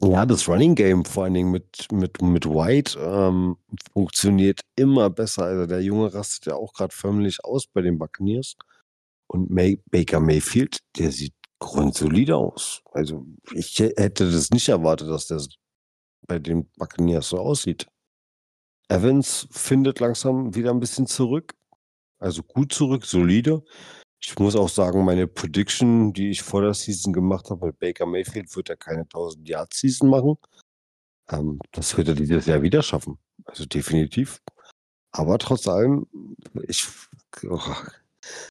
ja, 0.00 0.26
das 0.26 0.46
Running 0.46 0.74
Game 0.74 1.04
vor 1.06 1.24
allen 1.24 1.34
Dingen 1.34 1.50
mit, 1.50 1.90
mit, 1.90 2.20
mit 2.20 2.44
White 2.44 2.98
ähm, 3.00 3.56
funktioniert 3.94 4.60
immer 4.76 5.08
besser. 5.08 5.44
Also 5.44 5.66
der 5.66 5.82
Junge 5.82 6.12
rastet 6.12 6.46
ja 6.46 6.54
auch 6.54 6.74
gerade 6.74 6.94
förmlich 6.94 7.42
aus 7.44 7.66
bei 7.66 7.80
den 7.80 7.98
Buccaneers. 7.98 8.56
Und 9.26 9.50
May, 9.50 9.80
Baker 9.90 10.20
Mayfield, 10.20 10.78
der 10.98 11.10
sieht 11.12 11.34
grundsolide 11.58 12.36
aus. 12.36 12.82
Also 12.92 13.26
ich 13.54 13.78
hätte 13.78 14.30
das 14.30 14.50
nicht 14.50 14.68
erwartet, 14.68 15.08
dass 15.08 15.26
der 15.28 15.40
bei 16.26 16.38
den 16.38 16.68
Buccaneers 16.76 17.30
so 17.30 17.38
aussieht. 17.38 17.86
Evans 18.88 19.48
findet 19.50 20.00
langsam 20.00 20.54
wieder 20.54 20.70
ein 20.70 20.80
bisschen 20.80 21.06
zurück. 21.06 21.54
Also 22.26 22.42
gut 22.42 22.72
zurück, 22.72 23.06
solide. 23.06 23.62
Ich 24.20 24.36
muss 24.40 24.56
auch 24.56 24.68
sagen, 24.68 25.04
meine 25.04 25.28
Prediction, 25.28 26.12
die 26.12 26.30
ich 26.30 26.42
vor 26.42 26.60
der 26.60 26.74
Season 26.74 27.12
gemacht 27.12 27.50
habe 27.50 27.66
mit 27.66 27.78
Baker 27.78 28.04
Mayfield, 28.04 28.54
wird 28.56 28.68
er 28.68 28.76
keine 28.76 29.02
1000 29.02 29.48
Yard 29.48 29.72
Season 29.72 30.10
machen. 30.10 30.34
Ähm, 31.30 31.60
das 31.70 31.96
wird 31.96 32.08
er 32.08 32.16
dieses 32.16 32.46
Jahr 32.46 32.62
wieder 32.62 32.82
schaffen. 32.82 33.16
Also 33.44 33.64
definitiv. 33.64 34.42
Aber 35.12 35.38
trotz 35.38 35.68
allem, 35.68 36.08
ich, 36.66 36.88
oh, 37.48 37.60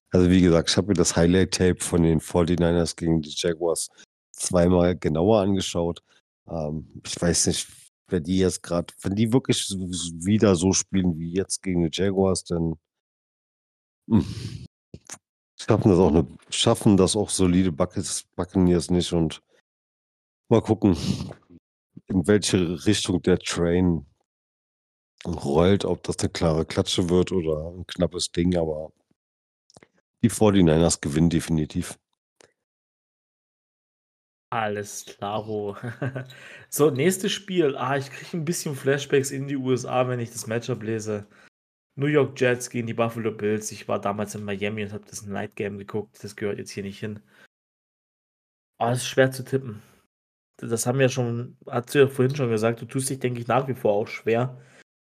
also 0.09 0.29
wie 0.29 0.39
gesagt, 0.39 0.69
ich 0.69 0.77
habe 0.77 0.87
mir 0.87 0.93
das 0.93 1.17
Highlight-Tape 1.17 1.83
von 1.83 2.03
den 2.03 2.21
49ers 2.21 2.95
gegen 2.95 3.21
die 3.21 3.33
Jaguars 3.35 3.89
zweimal 4.31 4.95
genauer 4.95 5.41
angeschaut. 5.41 6.01
Ähm, 6.47 7.01
ich 7.05 7.21
weiß 7.21 7.47
nicht, 7.47 7.67
wenn 8.07 8.23
die 8.23 8.37
jetzt 8.37 8.63
gerade, 8.63 8.93
wenn 9.01 9.15
die 9.15 9.33
wirklich 9.33 9.67
wieder 9.69 10.55
so 10.55 10.71
spielen 10.71 11.19
wie 11.19 11.33
jetzt 11.33 11.61
gegen 11.61 11.83
die 11.83 11.89
Jaguars, 11.91 12.45
dann 12.45 12.75
schaffen 15.57 15.89
das 15.89 15.99
auch 15.99 16.09
eine, 16.09 16.27
schaffen 16.49 16.97
das 16.97 17.15
auch 17.15 17.29
solide 17.29 17.71
Buccaneers 17.71 18.89
nicht 18.91 19.13
und 19.13 19.41
mal 20.49 20.61
gucken, 20.61 20.95
in 22.07 22.27
welche 22.27 22.85
Richtung 22.85 23.21
der 23.21 23.39
Train 23.39 24.05
rollt, 25.25 25.85
ob 25.85 26.03
das 26.03 26.19
eine 26.19 26.29
klare 26.29 26.65
Klatsche 26.65 27.09
wird 27.09 27.31
oder 27.31 27.71
ein 27.71 27.85
knappes 27.87 28.31
Ding, 28.31 28.55
aber 28.55 28.91
die 30.21 30.29
49ers 30.29 31.01
gewinnen 31.01 31.29
definitiv. 31.29 31.97
Alles 34.51 35.05
klaro. 35.05 35.75
so, 36.69 36.89
nächstes 36.89 37.31
Spiel. 37.31 37.75
Ah, 37.75 37.97
ich 37.97 38.09
kriege 38.09 38.37
ein 38.37 38.45
bisschen 38.45 38.75
Flashbacks 38.75 39.31
in 39.31 39.47
die 39.47 39.57
USA, 39.57 40.07
wenn 40.07 40.19
ich 40.19 40.31
das 40.31 40.47
Matchup 40.47 40.81
lese. 40.83 41.27
New 41.95 42.07
York 42.07 42.39
Jets 42.39 42.69
gegen 42.69 42.87
die 42.87 42.93
Buffalo 42.93 43.31
Bills. 43.31 43.71
Ich 43.71 43.87
war 43.87 43.99
damals 43.99 44.35
in 44.35 44.43
Miami 44.43 44.83
und 44.83 44.93
habe 44.93 45.05
das 45.05 45.25
Night 45.25 45.55
Game 45.55 45.77
geguckt. 45.77 46.21
Das 46.23 46.35
gehört 46.35 46.57
jetzt 46.57 46.71
hier 46.71 46.83
nicht 46.83 46.99
hin. 46.99 47.21
Aber 48.77 48.91
es 48.91 48.99
ist 48.99 49.07
schwer 49.07 49.31
zu 49.31 49.43
tippen. 49.43 49.81
Das 50.57 50.85
haben 50.85 50.99
wir 50.99 51.09
schon, 51.09 51.57
hast 51.67 51.93
du 51.95 51.99
ja 51.99 52.07
vorhin 52.07 52.35
schon 52.35 52.49
gesagt, 52.49 52.81
du 52.81 52.85
tust 52.85 53.09
dich, 53.09 53.19
denke 53.19 53.39
ich, 53.39 53.47
nach 53.47 53.67
wie 53.67 53.73
vor 53.73 53.93
auch 53.93 54.07
schwer. 54.07 54.61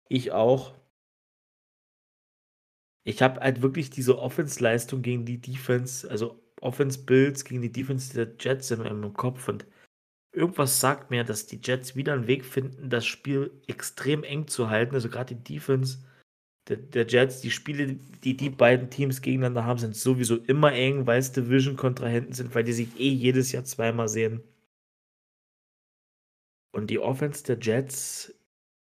Ich 0.08 0.32
auch. 0.32 0.76
Ich 3.04 3.22
habe 3.22 3.40
halt 3.40 3.62
wirklich 3.62 3.90
diese 3.90 4.20
Offense-Leistung 4.20 5.02
gegen 5.02 5.26
die 5.26 5.40
Defense, 5.42 6.10
also 6.10 6.44
Offense-Builds 6.62 7.46
gegen 7.46 7.62
die 7.62 7.72
Defense 7.72 8.14
der 8.14 8.36
Jets 8.40 8.72
im, 8.72 8.84
im 8.86 9.14
Kopf 9.14 9.48
und 9.48 9.66
irgendwas 10.32 10.80
sagt 10.80 11.10
mir, 11.10 11.24
dass 11.24 11.48
die 11.48 11.60
Jets 11.64 11.96
wieder 11.96 12.14
einen 12.14 12.28
Weg 12.28 12.46
finden, 12.46 12.90
das 12.90 13.06
Spiel 13.06 13.52
extrem 13.68 14.24
eng 14.24 14.48
zu 14.48 14.70
halten. 14.70 14.96
Also 14.96 15.10
gerade 15.10 15.36
die 15.36 15.56
Defense 15.56 16.00
der, 16.70 16.78
der 16.78 17.08
Jets, 17.08 17.42
die 17.42 17.52
Spiele, 17.52 17.98
die 18.24 18.38
die 18.38 18.50
beiden 18.50 18.90
Teams 18.90 19.22
gegeneinander 19.22 19.66
haben, 19.66 19.80
sind 19.80 19.96
sowieso 19.96 20.38
immer 20.38 20.72
eng, 20.74 21.08
weil 21.08 21.20
es 21.20 21.32
Division-Kontrahenten 21.32 22.34
sind, 22.34 22.54
weil 22.54 22.64
die 22.64 22.74
sich 22.74 23.00
eh 23.00 23.10
jedes 23.10 23.52
Jahr 23.52 23.66
zweimal 23.66 24.08
sehen. 24.08 24.42
Und 26.72 26.90
die 26.90 27.00
Offense 27.00 27.44
der 27.44 27.58
Jets 27.60 28.34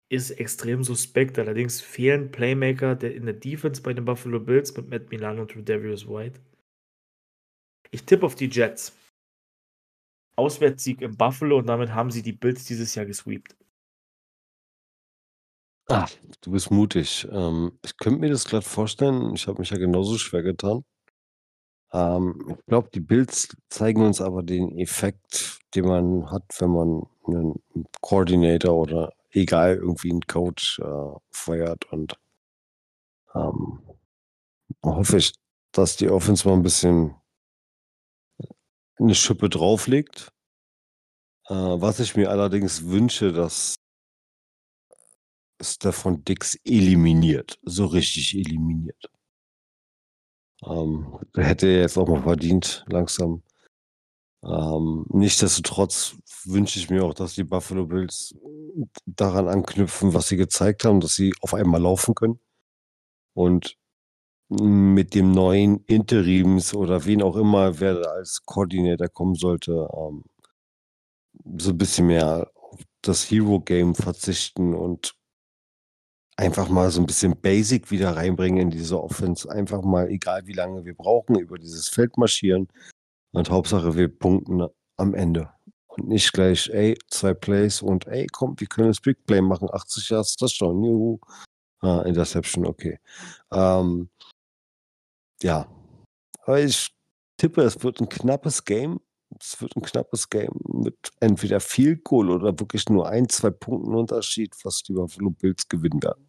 ist 0.09 0.31
extrem 0.31 0.83
suspekt. 0.83 1.39
Allerdings 1.39 1.81
fehlen 1.81 2.31
Playmaker 2.31 2.95
der 2.97 3.15
in 3.15 3.27
der 3.27 3.35
Defense 3.35 3.83
bei 3.83 3.93
den 3.93 4.07
Buffalo 4.07 4.41
Bills 4.41 4.75
mit 4.77 4.89
Matt 4.89 5.11
Milano 5.11 5.43
und 5.43 5.51
Tredavious 5.51 6.09
White. 6.09 6.41
Ich 7.91 8.05
tippe 8.05 8.25
auf 8.27 8.35
die 8.35 8.49
Jets. 8.49 8.97
Auswärtssieg 10.37 11.01
in 11.03 11.17
Buffalo 11.17 11.59
und 11.59 11.67
damit 11.67 11.91
haben 11.91 12.11
sie 12.11 12.23
die 12.23 12.33
Bills 12.33 12.65
dieses 12.65 12.95
Jahr 12.95 13.07
gesweept. 13.07 13.55
Ach, 15.89 16.11
du 16.43 16.51
bist 16.51 16.71
mutig. 16.71 17.27
Ähm, 17.31 17.79
ich 17.85 17.97
könnte 17.97 18.21
mir 18.21 18.29
das 18.31 18.45
gerade 18.45 18.65
vorstellen. 18.67 19.35
Ich 19.35 19.47
habe 19.47 19.61
mich 19.61 19.71
ja 19.71 19.79
genauso 19.79 20.19
schwer 20.19 20.43
getan. 20.43 20.85
Ähm, 21.93 22.57
ich 22.59 22.67
glaube, 22.67 22.89
die 22.93 23.01
Bills 23.01 23.49
zeigen 23.69 24.03
uns 24.05 24.21
aber 24.21 24.43
den 24.43 24.79
Effekt, 24.79 25.59
den 25.75 25.87
man 25.87 26.31
hat, 26.31 26.45
wenn 26.59 26.71
man 26.71 27.03
einen 27.27 27.55
Coordinator 28.01 28.75
oder 28.75 29.13
egal, 29.31 29.77
irgendwie 29.77 30.11
einen 30.11 30.23
Coach 30.23 30.79
äh, 30.81 31.19
feuert 31.31 31.91
und 31.93 32.17
ähm, 33.35 33.81
hoffe 34.85 35.19
ich, 35.19 35.35
dass 35.73 35.97
die 35.97 36.11
Offense 36.11 36.49
mal 36.49 36.55
ein 36.55 36.63
bisschen 36.63 37.15
eine 38.99 39.15
Schippe 39.15 39.49
drauflegt. 39.49 40.33
Äh, 41.49 41.55
was 41.55 42.01
ich 42.01 42.17
mir 42.17 42.31
allerdings 42.31 42.85
wünsche, 42.87 43.33
dass 43.33 43.77
Stefan 45.61 46.25
Dix 46.25 46.59
eliminiert, 46.65 47.59
so 47.63 47.87
richtig 47.87 48.35
eliminiert. 48.35 49.11
Ähm, 50.67 51.19
hätte 51.35 51.67
er 51.67 51.81
jetzt 51.83 51.99
auch 51.99 52.09
mal 52.09 52.23
verdient, 52.23 52.85
langsam. 52.89 53.43
Ähm, 54.45 55.07
nichtsdestotrotz 55.09 56.17
wünsche 56.45 56.79
ich 56.79 56.91
mir 56.91 57.05
auch, 57.05 57.15
dass 57.15 57.35
die 57.35 57.45
Buffalo 57.45 57.87
Bills 57.87 58.35
daran 59.07 59.49
anknüpfen, 59.49 60.13
was 60.15 60.29
sie 60.29 60.37
gezeigt 60.37 60.85
haben, 60.85 61.01
dass 61.01 61.15
sie 61.15 61.33
auf 61.41 61.55
einmal 61.55 61.81
laufen 61.81 62.15
können. 62.15 62.41
Und 63.35 63.77
mit 64.49 65.15
dem 65.15 65.33
neuen 65.33 65.85
Interims 65.87 66.75
oder 66.75 67.05
wen 67.07 67.23
auch 67.23 67.37
immer, 67.37 67.81
wer 67.81 68.11
als 68.13 68.43
Koordinator 68.45 69.09
kommen 69.09 69.35
sollte, 69.35 69.89
ähm, 69.97 70.25
so 71.59 71.71
ein 71.71 71.79
bisschen 71.79 72.07
mehr 72.09 72.51
auf 72.55 72.81
das 73.03 73.31
Hero-Game 73.31 73.95
verzichten 73.95 74.75
und 74.75 75.15
einfach 76.37 76.69
mal 76.69 76.91
so 76.91 77.01
ein 77.01 77.07
bisschen 77.07 77.41
Basic 77.41 77.91
wieder 77.91 78.17
reinbringen 78.17 78.61
in 78.61 78.71
diese 78.71 79.03
Offense. 79.03 79.51
Einfach 79.51 79.83
mal, 79.83 80.09
egal 80.09 80.47
wie 80.47 80.53
lange 80.53 80.85
wir 80.85 80.95
brauchen, 80.95 81.39
über 81.39 81.59
dieses 81.59 81.89
Feld 81.89 82.17
marschieren. 82.17 82.69
Und 83.33 83.51
Hauptsache, 83.51 83.97
wir 83.97 84.09
punkten 84.09 84.67
am 84.97 85.15
Ende. 85.15 85.51
Und 85.87 86.09
nicht 86.09 86.33
gleich, 86.33 86.69
ey, 86.71 86.99
zwei 87.09 87.35
Plays 87.35 87.83
und 87.83 88.07
ey, 88.07 88.27
komm, 88.33 88.59
wir 88.59 88.67
können 88.67 88.89
das 88.89 89.01
Big 89.01 89.25
Play 89.27 89.41
machen. 89.41 89.69
80 89.73 90.09
Yards, 90.11 90.37
das 90.37 90.53
schon. 90.53 90.83
Juhu. 90.83 91.19
Ah, 91.81 92.03
Interception, 92.03 92.67
okay. 92.67 92.99
Ähm, 93.53 94.09
ja. 95.43 95.69
Aber 96.45 96.61
ich 96.61 96.91
tippe, 97.37 97.63
es 97.63 97.83
wird 97.83 98.01
ein 98.01 98.09
knappes 98.09 98.65
Game. 98.65 99.01
Es 99.39 99.61
wird 99.61 99.77
ein 99.77 99.83
knappes 99.83 100.31
Game 100.31 100.53
mit 100.65 100.97
entweder 101.21 101.61
viel 101.61 101.97
Goal 101.97 102.31
oder 102.31 102.59
wirklich 102.59 102.89
nur 102.89 103.09
ein, 103.09 103.29
zwei 103.29 103.51
Punkten 103.51 103.95
Unterschied, 103.95 104.55
was 104.63 104.83
die 104.83 104.93
Buffalo 104.93 105.31
Bills 105.31 105.69
gewinnen 105.69 106.03
werden. 106.03 106.24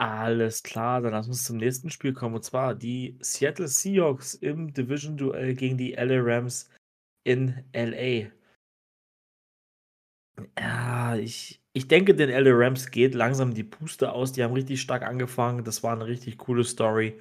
Alles 0.00 0.62
klar, 0.62 1.02
dann 1.02 1.12
lass 1.12 1.28
uns 1.28 1.44
zum 1.44 1.58
nächsten 1.58 1.90
Spiel 1.90 2.14
kommen. 2.14 2.34
Und 2.34 2.42
zwar 2.42 2.74
die 2.74 3.18
Seattle 3.20 3.68
Seahawks 3.68 4.32
im 4.32 4.72
Division-Duell 4.72 5.54
gegen 5.54 5.76
die 5.76 5.92
LA 5.92 6.20
Rams 6.22 6.70
in 7.22 7.62
LA. 7.72 8.30
Ja, 10.58 11.16
ich, 11.16 11.60
ich 11.74 11.86
denke, 11.86 12.14
den 12.14 12.30
LA 12.30 12.50
Rams 12.54 12.90
geht 12.90 13.14
langsam 13.14 13.52
die 13.52 13.62
Puste 13.62 14.12
aus. 14.12 14.32
Die 14.32 14.42
haben 14.42 14.54
richtig 14.54 14.80
stark 14.80 15.02
angefangen. 15.02 15.64
Das 15.64 15.82
war 15.82 15.92
eine 15.92 16.06
richtig 16.06 16.38
coole 16.38 16.64
Story. 16.64 17.20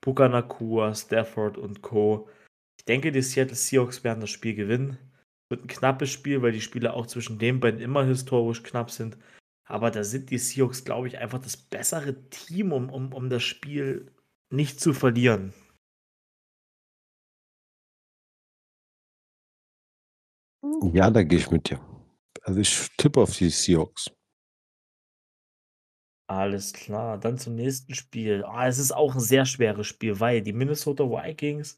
Puka 0.00 0.28
Nakua, 0.28 0.94
Stafford 0.94 1.58
und 1.58 1.82
Co. 1.82 2.28
Ich 2.78 2.84
denke, 2.84 3.10
die 3.10 3.22
Seattle 3.22 3.56
Seahawks 3.56 4.04
werden 4.04 4.20
das 4.20 4.30
Spiel 4.30 4.54
gewinnen. 4.54 4.98
Wird 5.48 5.64
ein 5.64 5.66
knappes 5.66 6.10
Spiel, 6.10 6.42
weil 6.42 6.52
die 6.52 6.60
Spiele 6.60 6.94
auch 6.94 7.06
zwischen 7.06 7.40
den 7.40 7.58
beiden 7.58 7.80
immer 7.80 8.04
historisch 8.04 8.62
knapp 8.62 8.92
sind. 8.92 9.18
Aber 9.70 9.92
da 9.92 10.02
sind 10.02 10.30
die 10.30 10.38
Seahawks, 10.38 10.84
glaube 10.84 11.06
ich, 11.06 11.18
einfach 11.18 11.38
das 11.38 11.56
bessere 11.56 12.28
Team, 12.30 12.72
um, 12.72 12.90
um, 12.90 13.12
um 13.12 13.30
das 13.30 13.44
Spiel 13.44 14.12
nicht 14.52 14.80
zu 14.80 14.92
verlieren. 14.92 15.54
Ja, 20.92 21.08
da 21.10 21.22
gehe 21.22 21.38
ich 21.38 21.50
mit 21.52 21.70
dir. 21.70 21.80
Also 22.42 22.58
ich 22.58 22.88
tippe 22.96 23.20
auf 23.20 23.36
die 23.36 23.48
Seahawks. 23.48 24.10
Alles 26.28 26.72
klar, 26.72 27.18
dann 27.18 27.38
zum 27.38 27.54
nächsten 27.54 27.94
Spiel. 27.94 28.44
Ah, 28.44 28.66
es 28.66 28.78
ist 28.78 28.92
auch 28.92 29.14
ein 29.14 29.20
sehr 29.20 29.44
schweres 29.44 29.86
Spiel, 29.86 30.18
weil 30.18 30.42
die 30.42 30.52
Minnesota 30.52 31.04
Vikings 31.04 31.76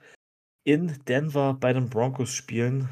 in 0.65 0.99
Denver 1.05 1.55
bei 1.55 1.75
den 1.75 1.91
Broncos 1.91 2.31
spielen. 2.31 2.89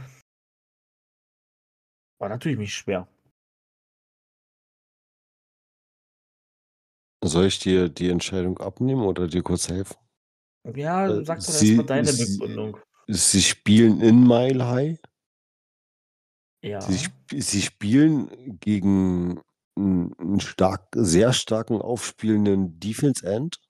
War 2.19 2.29
natürlich 2.29 2.59
nicht 2.59 2.75
schwer. 2.75 3.09
Soll 7.23 7.47
ich 7.47 7.59
dir 7.59 7.89
die 7.91 8.09
Entscheidung 8.09 8.59
abnehmen 8.59 9.03
oder 9.03 9.27
dir 9.27 9.43
kurz 9.43 9.69
helfen? 9.69 9.97
Ja, 10.65 11.09
Äh, 11.09 11.23
sag 11.23 11.45
doch 11.45 11.55
sie, 11.55 11.55
erstmal 11.55 11.85
deine 11.87 12.13
sie, 12.13 12.15
Begründung. 12.15 12.79
sie 13.09 13.43
spielen 13.43 14.01
in 14.01 14.27
Mile 14.27 14.67
High. 14.69 14.99
Sie, 16.83 16.95
Ja. 16.95 16.97
sp 16.97 17.13
sie 17.39 17.61
spielen 17.63 18.59
gegen 18.61 19.41
einen, 19.77 20.15
einen 20.19 20.41
stark, 20.41 20.89
sehr 20.97 21.33
starken 21.35 21.81
aufspielenden 21.83 22.81
Defense 22.81 23.27
End, 23.27 23.61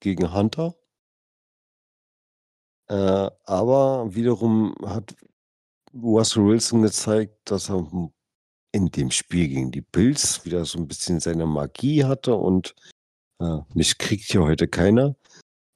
gegen 0.00 0.32
Hunter. 0.32 0.74
Äh, 2.88 3.30
aber 3.44 4.14
wiederum 4.14 4.74
hat 4.84 5.14
Russell 5.94 6.46
Wilson 6.46 6.82
gezeigt, 6.82 7.50
dass 7.50 7.70
er 7.70 7.90
in 8.74 8.90
dem 8.90 9.12
Spiel 9.12 9.46
gegen 9.48 9.70
die 9.70 9.82
Bills 9.82 10.44
wieder 10.44 10.64
so 10.64 10.78
ein 10.78 10.88
bisschen 10.88 11.20
seine 11.20 11.46
Magie 11.46 12.04
hatte 12.04 12.34
und 12.34 12.74
äh, 13.40 13.58
mich 13.72 13.98
kriegt 13.98 14.24
hier 14.24 14.42
heute 14.42 14.66
keiner. 14.66 15.14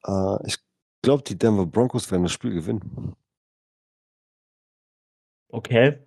Äh, 0.05 0.45
ich 0.45 0.57
glaube, 1.01 1.23
die 1.23 1.37
Denver 1.37 1.65
Broncos 1.65 2.11
werden 2.11 2.23
das 2.23 2.33
Spiel 2.33 2.53
gewinnen. 2.53 3.15
Okay. 5.47 5.97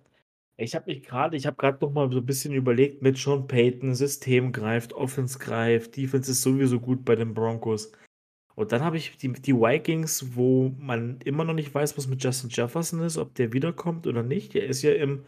Ich 0.55 0.75
habe 0.75 0.85
mich 0.85 1.01
gerade, 1.03 1.35
ich 1.35 1.47
habe 1.47 1.57
gerade 1.57 1.79
noch 1.83 1.91
mal 1.91 2.11
so 2.11 2.19
ein 2.19 2.25
bisschen 2.27 2.53
überlegt 2.53 3.01
mit 3.01 3.17
Sean 3.17 3.47
Payton, 3.47 3.95
System 3.95 4.51
greift, 4.51 4.93
Offense 4.93 5.39
greift, 5.39 5.97
Defense 5.97 6.29
ist 6.29 6.43
sowieso 6.43 6.79
gut 6.79 7.03
bei 7.03 7.15
den 7.15 7.33
Broncos. 7.33 7.91
Und 8.53 8.71
dann 8.71 8.83
habe 8.83 8.97
ich 8.97 9.17
die, 9.17 9.33
die 9.33 9.55
Vikings, 9.55 10.35
wo 10.35 10.69
man 10.77 11.19
immer 11.21 11.43
noch 11.43 11.55
nicht 11.55 11.73
weiß, 11.73 11.97
was 11.97 12.05
mit 12.05 12.23
Justin 12.23 12.51
Jefferson 12.51 13.01
ist, 13.01 13.17
ob 13.17 13.33
der 13.33 13.51
wiederkommt 13.51 14.05
oder 14.05 14.21
nicht. 14.21 14.53
Er 14.53 14.67
ist 14.67 14.83
ja 14.83 14.93
im 14.93 15.25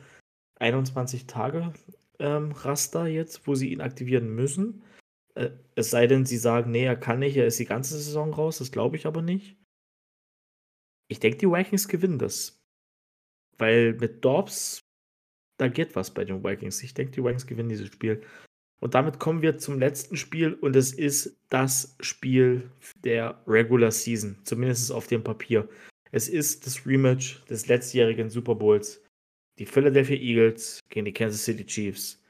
21-Tage-Raster 0.60 3.08
jetzt, 3.08 3.48
wo 3.48 3.56
sie 3.56 3.72
ihn 3.72 3.82
aktivieren 3.82 4.30
müssen. 4.34 4.84
Äh, 5.36 5.52
es 5.76 5.92
sei 5.92 6.08
denn, 6.08 6.26
sie 6.26 6.38
sagen, 6.38 6.72
nee, 6.72 6.86
er 6.86 6.96
kann 6.96 7.20
nicht, 7.20 7.38
er 7.38 7.48
ist 7.48 7.60
die 7.60 7.66
ganze 7.66 7.96
Saison 7.96 8.34
raus. 8.34 8.60
Das 8.60 8.72
glaube 8.72 8.96
ich 8.96 9.06
aber 9.06 9.22
nicht. 9.22 9.58
Ich 11.08 11.20
denke, 11.20 11.38
die 11.38 11.48
Vikings 11.48 11.88
gewinnen 11.88 12.20
das. 12.20 12.60
Weil 13.58 13.94
mit 13.94 14.26
Dobbs, 14.26 14.80
da 15.58 15.68
geht 15.68 15.96
was 15.96 16.14
bei 16.14 16.26
den 16.26 16.44
Vikings. 16.44 16.84
Ich 16.84 16.94
denke, 16.94 17.14
die 17.14 17.24
Vikings 17.24 17.48
gewinnen 17.48 17.70
dieses 17.70 17.88
Spiel. 17.88 18.22
Und 18.82 18.94
damit 18.94 19.20
kommen 19.20 19.42
wir 19.42 19.58
zum 19.58 19.80
letzten 19.80 20.18
Spiel 20.18 20.54
und 20.54 20.76
es 20.76 20.92
ist 20.92 21.38
das 21.50 21.96
Spiel 22.02 22.70
der 23.04 23.42
Regular 23.48 23.92
Season, 23.92 24.38
zumindest 24.44 24.92
auf 24.92 25.08
dem 25.08 25.24
Papier. 25.24 25.70
Es 26.12 26.28
ist 26.28 26.66
das 26.66 26.86
Rematch 26.86 27.44
des 27.46 27.68
letztjährigen 27.68 28.30
Super 28.30 28.56
Bowls. 28.56 29.02
Die 29.60 29.66
Philadelphia 29.66 30.18
Eagles 30.18 30.80
gegen 30.90 31.06
die 31.06 31.14
Kansas 31.14 31.46
City 31.46 31.66
Chiefs. 31.66 32.22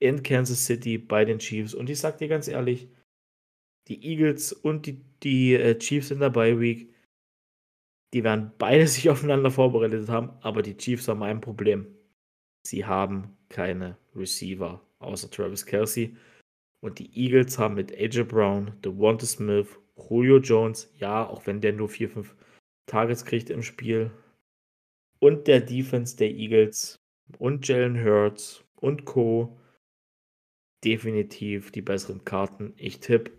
In 0.00 0.22
Kansas 0.22 0.66
City 0.66 0.98
bei 0.98 1.24
den 1.24 1.38
Chiefs. 1.38 1.74
Und 1.74 1.88
ich 1.88 2.00
sag 2.00 2.18
dir 2.18 2.28
ganz 2.28 2.48
ehrlich, 2.48 2.88
die 3.88 4.04
Eagles 4.04 4.52
und 4.52 4.86
die, 4.86 5.00
die 5.22 5.54
äh, 5.54 5.78
Chiefs 5.78 6.10
in 6.10 6.20
der 6.20 6.30
Bye 6.30 6.58
Week, 6.60 6.92
die 8.12 8.24
werden 8.24 8.52
beide 8.58 8.86
sich 8.88 9.10
aufeinander 9.10 9.50
vorbereitet 9.50 10.08
haben, 10.08 10.30
aber 10.40 10.62
die 10.62 10.76
Chiefs 10.76 11.08
haben 11.08 11.22
ein 11.22 11.40
Problem. 11.40 11.86
Sie 12.66 12.84
haben 12.84 13.36
keine 13.48 13.96
Receiver 14.14 14.80
außer 14.98 15.30
Travis 15.30 15.66
Kelsey. 15.66 16.16
Und 16.80 16.98
die 16.98 17.10
Eagles 17.16 17.58
haben 17.58 17.74
mit 17.74 17.92
AJ 17.92 18.24
Brown, 18.24 18.72
Devonta 18.84 19.26
Smith, 19.26 19.68
Julio 19.96 20.38
Jones, 20.38 20.92
ja, 20.98 21.26
auch 21.26 21.46
wenn 21.46 21.60
der 21.60 21.72
nur 21.72 21.88
4, 21.88 22.08
5 22.08 22.34
Targets 22.86 23.24
kriegt 23.24 23.50
im 23.50 23.62
Spiel, 23.62 24.10
und 25.22 25.46
der 25.46 25.60
Defense 25.60 26.16
der 26.16 26.32
Eagles 26.32 27.00
und 27.38 27.66
Jalen 27.68 28.04
Hurts 28.04 28.64
und 28.80 29.04
Co. 29.04 29.56
definitiv 30.84 31.70
die 31.70 31.80
besseren 31.80 32.24
Karten. 32.24 32.74
Ich 32.76 32.98
tippe 32.98 33.30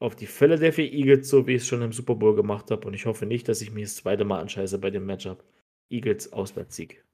auf 0.00 0.16
die 0.16 0.26
Philadelphia 0.26 0.86
Eagles, 0.86 1.28
so 1.28 1.46
wie 1.46 1.56
ich 1.56 1.62
es 1.62 1.68
schon 1.68 1.82
im 1.82 1.92
Super 1.92 2.14
Bowl 2.14 2.34
gemacht 2.34 2.70
habe. 2.70 2.86
Und 2.86 2.94
ich 2.94 3.04
hoffe 3.04 3.26
nicht, 3.26 3.46
dass 3.46 3.60
ich 3.60 3.70
mich 3.70 3.84
das 3.84 3.96
zweite 3.96 4.24
Mal 4.24 4.40
anscheiße 4.40 4.78
bei 4.78 4.88
dem 4.88 5.04
Matchup. 5.04 5.44
Eagles 5.90 6.32
Auswärtssieg. 6.32 7.04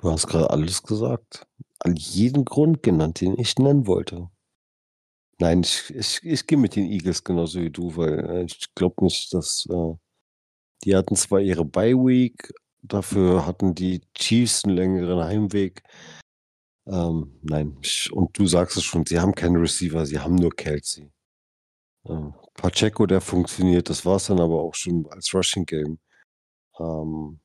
Du 0.00 0.08
hast 0.08 0.28
gerade 0.28 0.50
alles 0.50 0.80
gesagt. 0.84 1.44
An 1.80 1.96
jeden 1.96 2.44
Grund 2.44 2.84
genannt, 2.84 3.20
den 3.20 3.36
ich 3.36 3.56
nennen 3.58 3.88
wollte. 3.88 4.30
Nein, 5.40 5.62
ich, 5.62 5.92
ich, 5.92 6.20
ich 6.22 6.46
gehe 6.46 6.56
mit 6.56 6.76
den 6.76 6.86
Eagles 6.86 7.24
genauso 7.24 7.60
wie 7.60 7.70
du, 7.70 7.96
weil 7.96 8.30
äh, 8.30 8.44
ich 8.44 8.72
glaube 8.76 9.04
nicht, 9.04 9.34
dass 9.34 9.66
äh, 9.68 9.94
die 10.84 10.94
hatten 10.94 11.16
zwar 11.16 11.40
ihre 11.40 11.64
Bye 11.64 11.96
Week, 11.96 12.52
dafür 12.88 13.46
hatten 13.46 13.74
die 13.74 14.00
Chiefs 14.14 14.64
einen 14.64 14.76
längeren 14.76 15.24
Heimweg. 15.24 15.82
Ähm, 16.86 17.38
nein, 17.42 17.78
und 18.12 18.38
du 18.38 18.46
sagst 18.46 18.76
es 18.76 18.84
schon, 18.84 19.04
sie 19.06 19.18
haben 19.18 19.34
keinen 19.34 19.56
Receiver, 19.56 20.06
sie 20.06 20.20
haben 20.20 20.36
nur 20.36 20.50
Kelsey. 20.54 21.10
Äh, 22.04 22.30
Pacheco, 22.54 23.06
der 23.06 23.20
funktioniert, 23.20 23.90
das 23.90 24.04
war 24.06 24.16
es 24.16 24.26
dann 24.26 24.40
aber 24.40 24.60
auch 24.62 24.74
schon 24.74 25.06
als 25.10 25.34
Rushing 25.34 25.66
Game. 25.66 25.98
Ähm, 26.78 27.40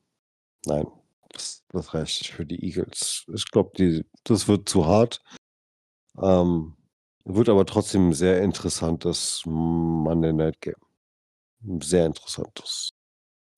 nein, 0.66 0.86
das, 1.30 1.64
das 1.68 1.94
reicht 1.94 2.22
nicht 2.22 2.32
für 2.32 2.46
die 2.46 2.64
Eagles. 2.64 3.26
Ich 3.34 3.50
glaube, 3.50 4.04
das 4.24 4.48
wird 4.48 4.68
zu 4.68 4.86
hart. 4.86 5.22
Ähm, 6.22 6.76
wird 7.24 7.48
aber 7.48 7.66
trotzdem 7.66 8.08
ein 8.10 8.14
sehr 8.14 8.42
interessantes 8.42 9.42
Monday 9.46 10.32
Night 10.32 10.60
Game. 10.60 10.74
Sehr 11.82 12.06
interessantes. 12.06 12.91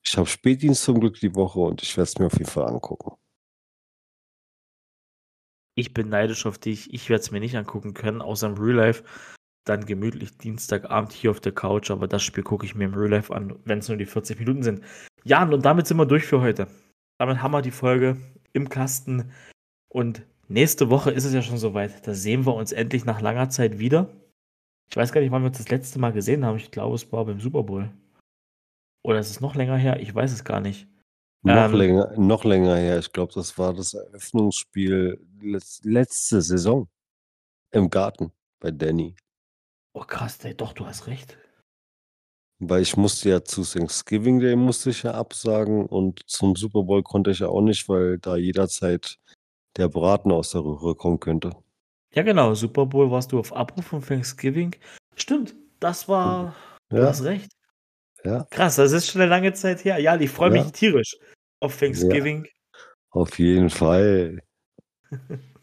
Ich 0.07 0.17
habe 0.17 0.27
Spätdienst 0.27 0.83
zum 0.83 0.99
Glück 0.99 1.19
die 1.19 1.35
Woche 1.35 1.59
und 1.59 1.81
ich 1.81 1.97
werde 1.97 2.09
es 2.09 2.19
mir 2.19 2.27
auf 2.27 2.33
jeden 2.33 2.49
Fall 2.49 2.67
angucken. 2.67 3.17
Ich 5.75 5.93
bin 5.93 6.09
neidisch 6.09 6.45
auf 6.45 6.57
dich. 6.57 6.93
Ich 6.93 7.09
werde 7.09 7.21
es 7.21 7.31
mir 7.31 7.39
nicht 7.39 7.57
angucken 7.57 7.93
können, 7.93 8.21
außer 8.21 8.47
im 8.47 8.53
Real 8.53 8.75
Life. 8.75 9.03
Dann 9.65 9.85
gemütlich 9.85 10.37
Dienstagabend 10.37 11.11
hier 11.11 11.31
auf 11.31 11.41
der 11.41 11.51
Couch, 11.51 11.89
aber 11.89 12.07
das 12.07 12.23
Spiel 12.23 12.43
gucke 12.43 12.65
ich 12.65 12.75
mir 12.75 12.85
im 12.85 12.93
Real 12.93 13.09
Life 13.09 13.33
an, 13.33 13.59
wenn 13.65 13.79
es 13.79 13.89
nur 13.89 13.97
die 13.97 14.05
40 14.05 14.39
Minuten 14.39 14.63
sind. 14.63 14.81
Ja, 15.23 15.43
und 15.43 15.65
damit 15.65 15.87
sind 15.87 15.97
wir 15.97 16.05
durch 16.05 16.23
für 16.23 16.39
heute. 16.39 16.67
Damit 17.17 17.41
haben 17.41 17.51
wir 17.51 17.61
die 17.63 17.71
Folge 17.71 18.17
im 18.53 18.69
Kasten. 18.69 19.31
Und 19.89 20.21
nächste 20.47 20.89
Woche 20.91 21.11
ist 21.11 21.25
es 21.25 21.33
ja 21.33 21.41
schon 21.41 21.57
soweit. 21.57 22.07
Da 22.07 22.13
sehen 22.13 22.45
wir 22.45 22.53
uns 22.53 22.71
endlich 22.71 23.05
nach 23.05 23.21
langer 23.21 23.49
Zeit 23.49 23.79
wieder. 23.79 24.07
Ich 24.89 24.95
weiß 24.95 25.11
gar 25.11 25.19
nicht, 25.21 25.31
wann 25.31 25.41
wir 25.41 25.47
uns 25.47 25.57
das 25.57 25.69
letzte 25.69 25.97
Mal 25.99 26.13
gesehen 26.13 26.45
haben. 26.45 26.57
Ich 26.57 26.69
glaube, 26.69 26.95
es 26.95 27.11
war 27.11 27.25
beim 27.25 27.39
Super 27.39 27.63
Bowl. 27.63 27.89
Oder 29.05 29.19
ist 29.19 29.29
es 29.29 29.39
noch 29.39 29.53
länger 29.53 29.77
her? 29.77 29.99
Ich 29.99 30.15
weiß 30.15 30.31
es 30.31 30.43
gar 30.43 30.59
nicht. 30.59 30.87
Noch, 31.43 31.71
Ähm, 31.71 31.73
länger, 31.75 32.11
noch 32.17 32.43
länger 32.43 32.75
her. 32.75 32.97
Ich 32.97 33.13
glaube, 33.13 33.31
das 33.33 33.55
war 33.55 33.71
das 33.71 33.93
Eröffnungsspiel 33.93 35.23
letz, 35.41 35.79
letzte 35.83 36.41
Saison 36.41 36.87
im 37.71 37.91
Garten 37.91 38.31
bei 38.59 38.71
Danny. 38.71 39.15
Oh 39.93 40.01
krass, 40.01 40.43
ey, 40.43 40.55
doch, 40.55 40.73
du 40.73 40.87
hast 40.87 41.05
recht. 41.05 41.37
Weil 42.57 42.81
ich 42.81 42.97
musste 42.97 43.29
ja 43.29 43.43
zu 43.43 43.61
Thanksgiving 43.61 44.39
Day 44.39 44.55
musste 44.55 44.89
ich 44.89 45.03
ja 45.03 45.11
absagen 45.13 45.85
und 45.85 46.21
zum 46.25 46.55
Super 46.55 46.81
Bowl 46.81 47.03
konnte 47.03 47.29
ich 47.29 47.39
ja 47.39 47.49
auch 47.49 47.61
nicht, 47.61 47.87
weil 47.87 48.17
da 48.17 48.37
jederzeit 48.37 49.19
der 49.77 49.87
Braten 49.87 50.31
aus 50.31 50.49
der 50.49 50.61
Röhre 50.61 50.95
kommen 50.95 51.19
könnte. 51.19 51.51
Ja, 52.15 52.23
genau. 52.23 52.55
Super 52.55 52.87
Bowl 52.87 53.11
warst 53.11 53.31
du 53.31 53.37
auf 53.39 53.53
Abruf 53.53 53.85
von 53.85 54.01
Thanksgiving. 54.01 54.75
Stimmt, 55.15 55.53
das 55.79 56.07
war. 56.09 56.55
Du 56.89 56.97
Ja, 56.97 57.03
hast 57.07 57.23
recht. 57.23 57.51
Ja, 58.25 58.47
Krass, 58.49 58.75
das 58.75 58.91
ist 58.91 59.09
schon 59.09 59.21
eine 59.21 59.29
lange 59.29 59.53
Zeit 59.53 59.85
her. 59.85 59.99
Ja, 59.99 60.19
ich 60.19 60.29
freue 60.29 60.51
mich 60.51 60.63
ja, 60.63 60.71
tierisch 60.71 61.15
auf 61.61 61.77
Thanksgiving. 61.77 62.47
auf 63.11 63.37
jeden 63.39 63.69
Fall. 63.69 64.41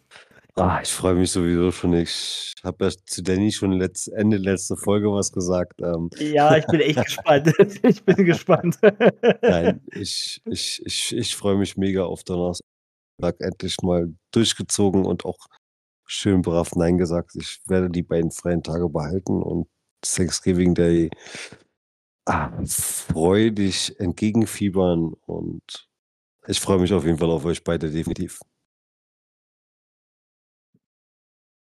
Ah, 0.55 0.81
ich 0.83 0.91
freue 0.93 1.15
mich 1.15 1.31
sowieso 1.31 1.71
schon. 1.73 1.95
Ich 1.95 2.53
habe 2.63 2.85
ja 2.85 2.91
zu 3.07 3.23
Danny 3.23 3.51
schon 3.51 3.73
letzt, 3.73 4.09
Ende 4.09 4.37
letzte 4.37 4.77
Folge 4.77 5.11
was 5.11 5.33
gesagt. 5.33 5.81
Ähm, 5.81 6.11
Ja, 6.19 6.55
ich 6.59 6.67
bin 6.67 6.81
echt 6.81 7.03
gespannt. 7.03 7.55
Ich 7.83 8.05
bin 8.05 8.27
gespannt. 8.27 8.79
nein, 9.43 9.81
ich, 9.93 10.43
ich, 10.45 10.83
ich, 10.85 11.17
ich 11.17 11.37
freue 11.37 11.57
mich 11.57 11.79
mega 11.79 12.05
auf 12.05 12.23
Donnerstag 12.25 12.61
endlich 13.39 13.79
mal 13.81 14.13
durchgezogen 14.31 15.07
und 15.07 15.25
auch 15.25 15.39
schön 16.05 16.43
brav 16.43 16.73
Nein 16.77 16.99
gesagt. 16.99 17.31
Ich 17.35 17.61
werde 17.69 17.89
die 17.89 18.03
beiden 18.03 18.31
freien 18.31 18.63
Tage 18.63 18.91
behalten 18.91 19.43
und 19.43 19.69
Thanksgiving 20.03 20.75
Day 20.75 21.09
ah, 22.27 22.51
freudig 22.67 23.99
entgegenfiebern 23.99 25.15
und 25.27 25.89
ich 26.47 26.61
freue 26.61 26.79
mich 26.79 26.93
auf 26.93 27.05
jeden 27.05 27.19
Fall 27.19 27.31
auf 27.31 27.45
euch 27.45 27.63
beide 27.63 27.91
definitiv. 27.91 28.41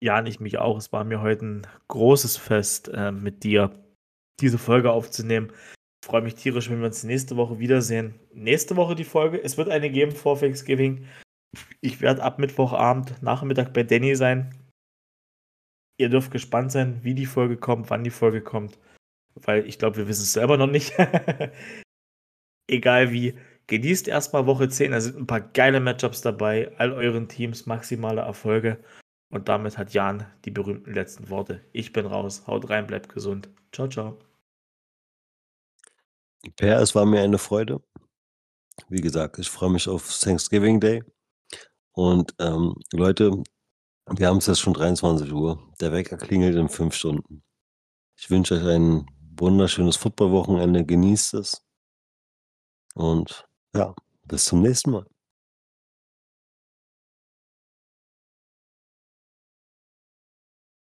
Jan, 0.03 0.27
ich 0.27 0.41
mich 0.41 0.59
auch. 0.59 0.77
Es 0.79 0.93
war 0.93 1.05
mir 1.05 1.21
heute 1.21 1.47
ein 1.47 1.67
großes 1.89 2.37
Fest, 2.37 2.89
äh, 2.89 3.13
mit 3.13 3.45
dir 3.45 3.71
diese 4.41 4.59
Folge 4.59 4.91
aufzunehmen. 4.91 5.53
Ich 6.03 6.09
freue 6.09 6.23
mich 6.23 6.35
tierisch, 6.35 6.69
wenn 6.69 6.81
wir 6.81 6.87
uns 6.87 7.05
nächste 7.05 7.37
Woche 7.37 7.61
wiedersehen. 7.61 8.19
Nächste 8.33 8.75
Woche 8.77 8.97
die 8.97 9.05
Folge. 9.05 9.41
Es 9.41 9.57
wird 9.57 9.69
eine 9.69 9.91
geben 9.91 10.13
vor 10.13 10.39
Thanksgiving. 10.39 11.07
Ich 11.81 12.01
werde 12.01 12.23
ab 12.23 12.39
Mittwochabend, 12.39 13.23
Nachmittag 13.23 13.73
bei 13.73 13.85
Danny 13.85 14.17
sein. 14.17 14.53
Ihr 16.01 16.09
dürft 16.09 16.33
gespannt 16.33 16.73
sein, 16.73 16.99
wie 17.05 17.15
die 17.15 17.27
Folge 17.27 17.57
kommt, 17.57 17.91
wann 17.91 18.03
die 18.03 18.11
Folge 18.11 18.41
kommt. 18.41 18.79
Weil 19.35 19.67
ich 19.67 19.79
glaube, 19.79 19.97
wir 19.97 20.09
wissen 20.09 20.23
es 20.23 20.33
selber 20.33 20.57
noch 20.57 20.67
nicht. 20.67 20.93
Egal 22.69 23.13
wie. 23.13 23.35
Genießt 23.69 24.09
erstmal 24.09 24.47
Woche 24.47 24.69
10. 24.69 24.93
Da 24.93 25.01
sind 25.01 25.19
ein 25.19 25.27
paar 25.27 25.41
geile 25.41 25.81
Matchups 25.81 26.21
dabei. 26.21 26.73
All 26.79 26.93
euren 26.93 27.29
Teams 27.29 27.67
maximale 27.67 28.23
Erfolge. 28.23 28.83
Und 29.31 29.49
damit 29.49 29.79
hat 29.79 29.95
Jan 29.95 30.27
die 30.45 30.51
berühmten 30.51 30.93
letzten 30.93 31.31
Worte. 31.31 31.65
Ich 31.73 31.93
bin 31.93 32.07
raus. 32.07 32.47
Haut 32.47 32.69
rein, 32.69 32.87
bleibt 32.87 33.09
gesund. 33.09 33.49
Ciao, 33.73 33.89
ciao. 33.89 34.19
Per, 36.57 36.81
es 36.81 36.95
war 36.95 37.07
mir 37.07 37.23
eine 37.23 37.39
Freude. 37.39 37.81
Wie 38.89 39.01
gesagt, 39.01 39.39
ich 39.39 39.49
freue 39.49 39.71
mich 39.71 39.89
auf 39.89 40.19
Thanksgiving 40.19 40.81
Day. 40.81 41.03
Und 41.93 42.35
ähm, 42.41 42.75
Leute, 42.93 43.43
wir 44.11 44.27
haben 44.27 44.39
es 44.39 44.47
jetzt 44.47 44.61
schon 44.61 44.75
23 44.75 45.33
Uhr. 45.33 45.73
Der 45.81 45.93
Wecker 45.93 46.17
klingelt 46.17 46.57
in 46.57 46.69
fünf 46.69 46.95
Stunden. 46.95 47.43
Ich 48.19 48.31
wünsche 48.31 48.55
euch 48.55 48.67
ein 48.67 49.07
wunderschönes 49.37 49.97
Footballwochenende. 49.97 50.85
Genießt 50.85 51.35
es. 51.35 51.65
Und 52.95 53.47
ja, 53.75 53.95
bis 54.25 54.45
zum 54.45 54.63
nächsten 54.63 54.91
Mal. 54.91 55.07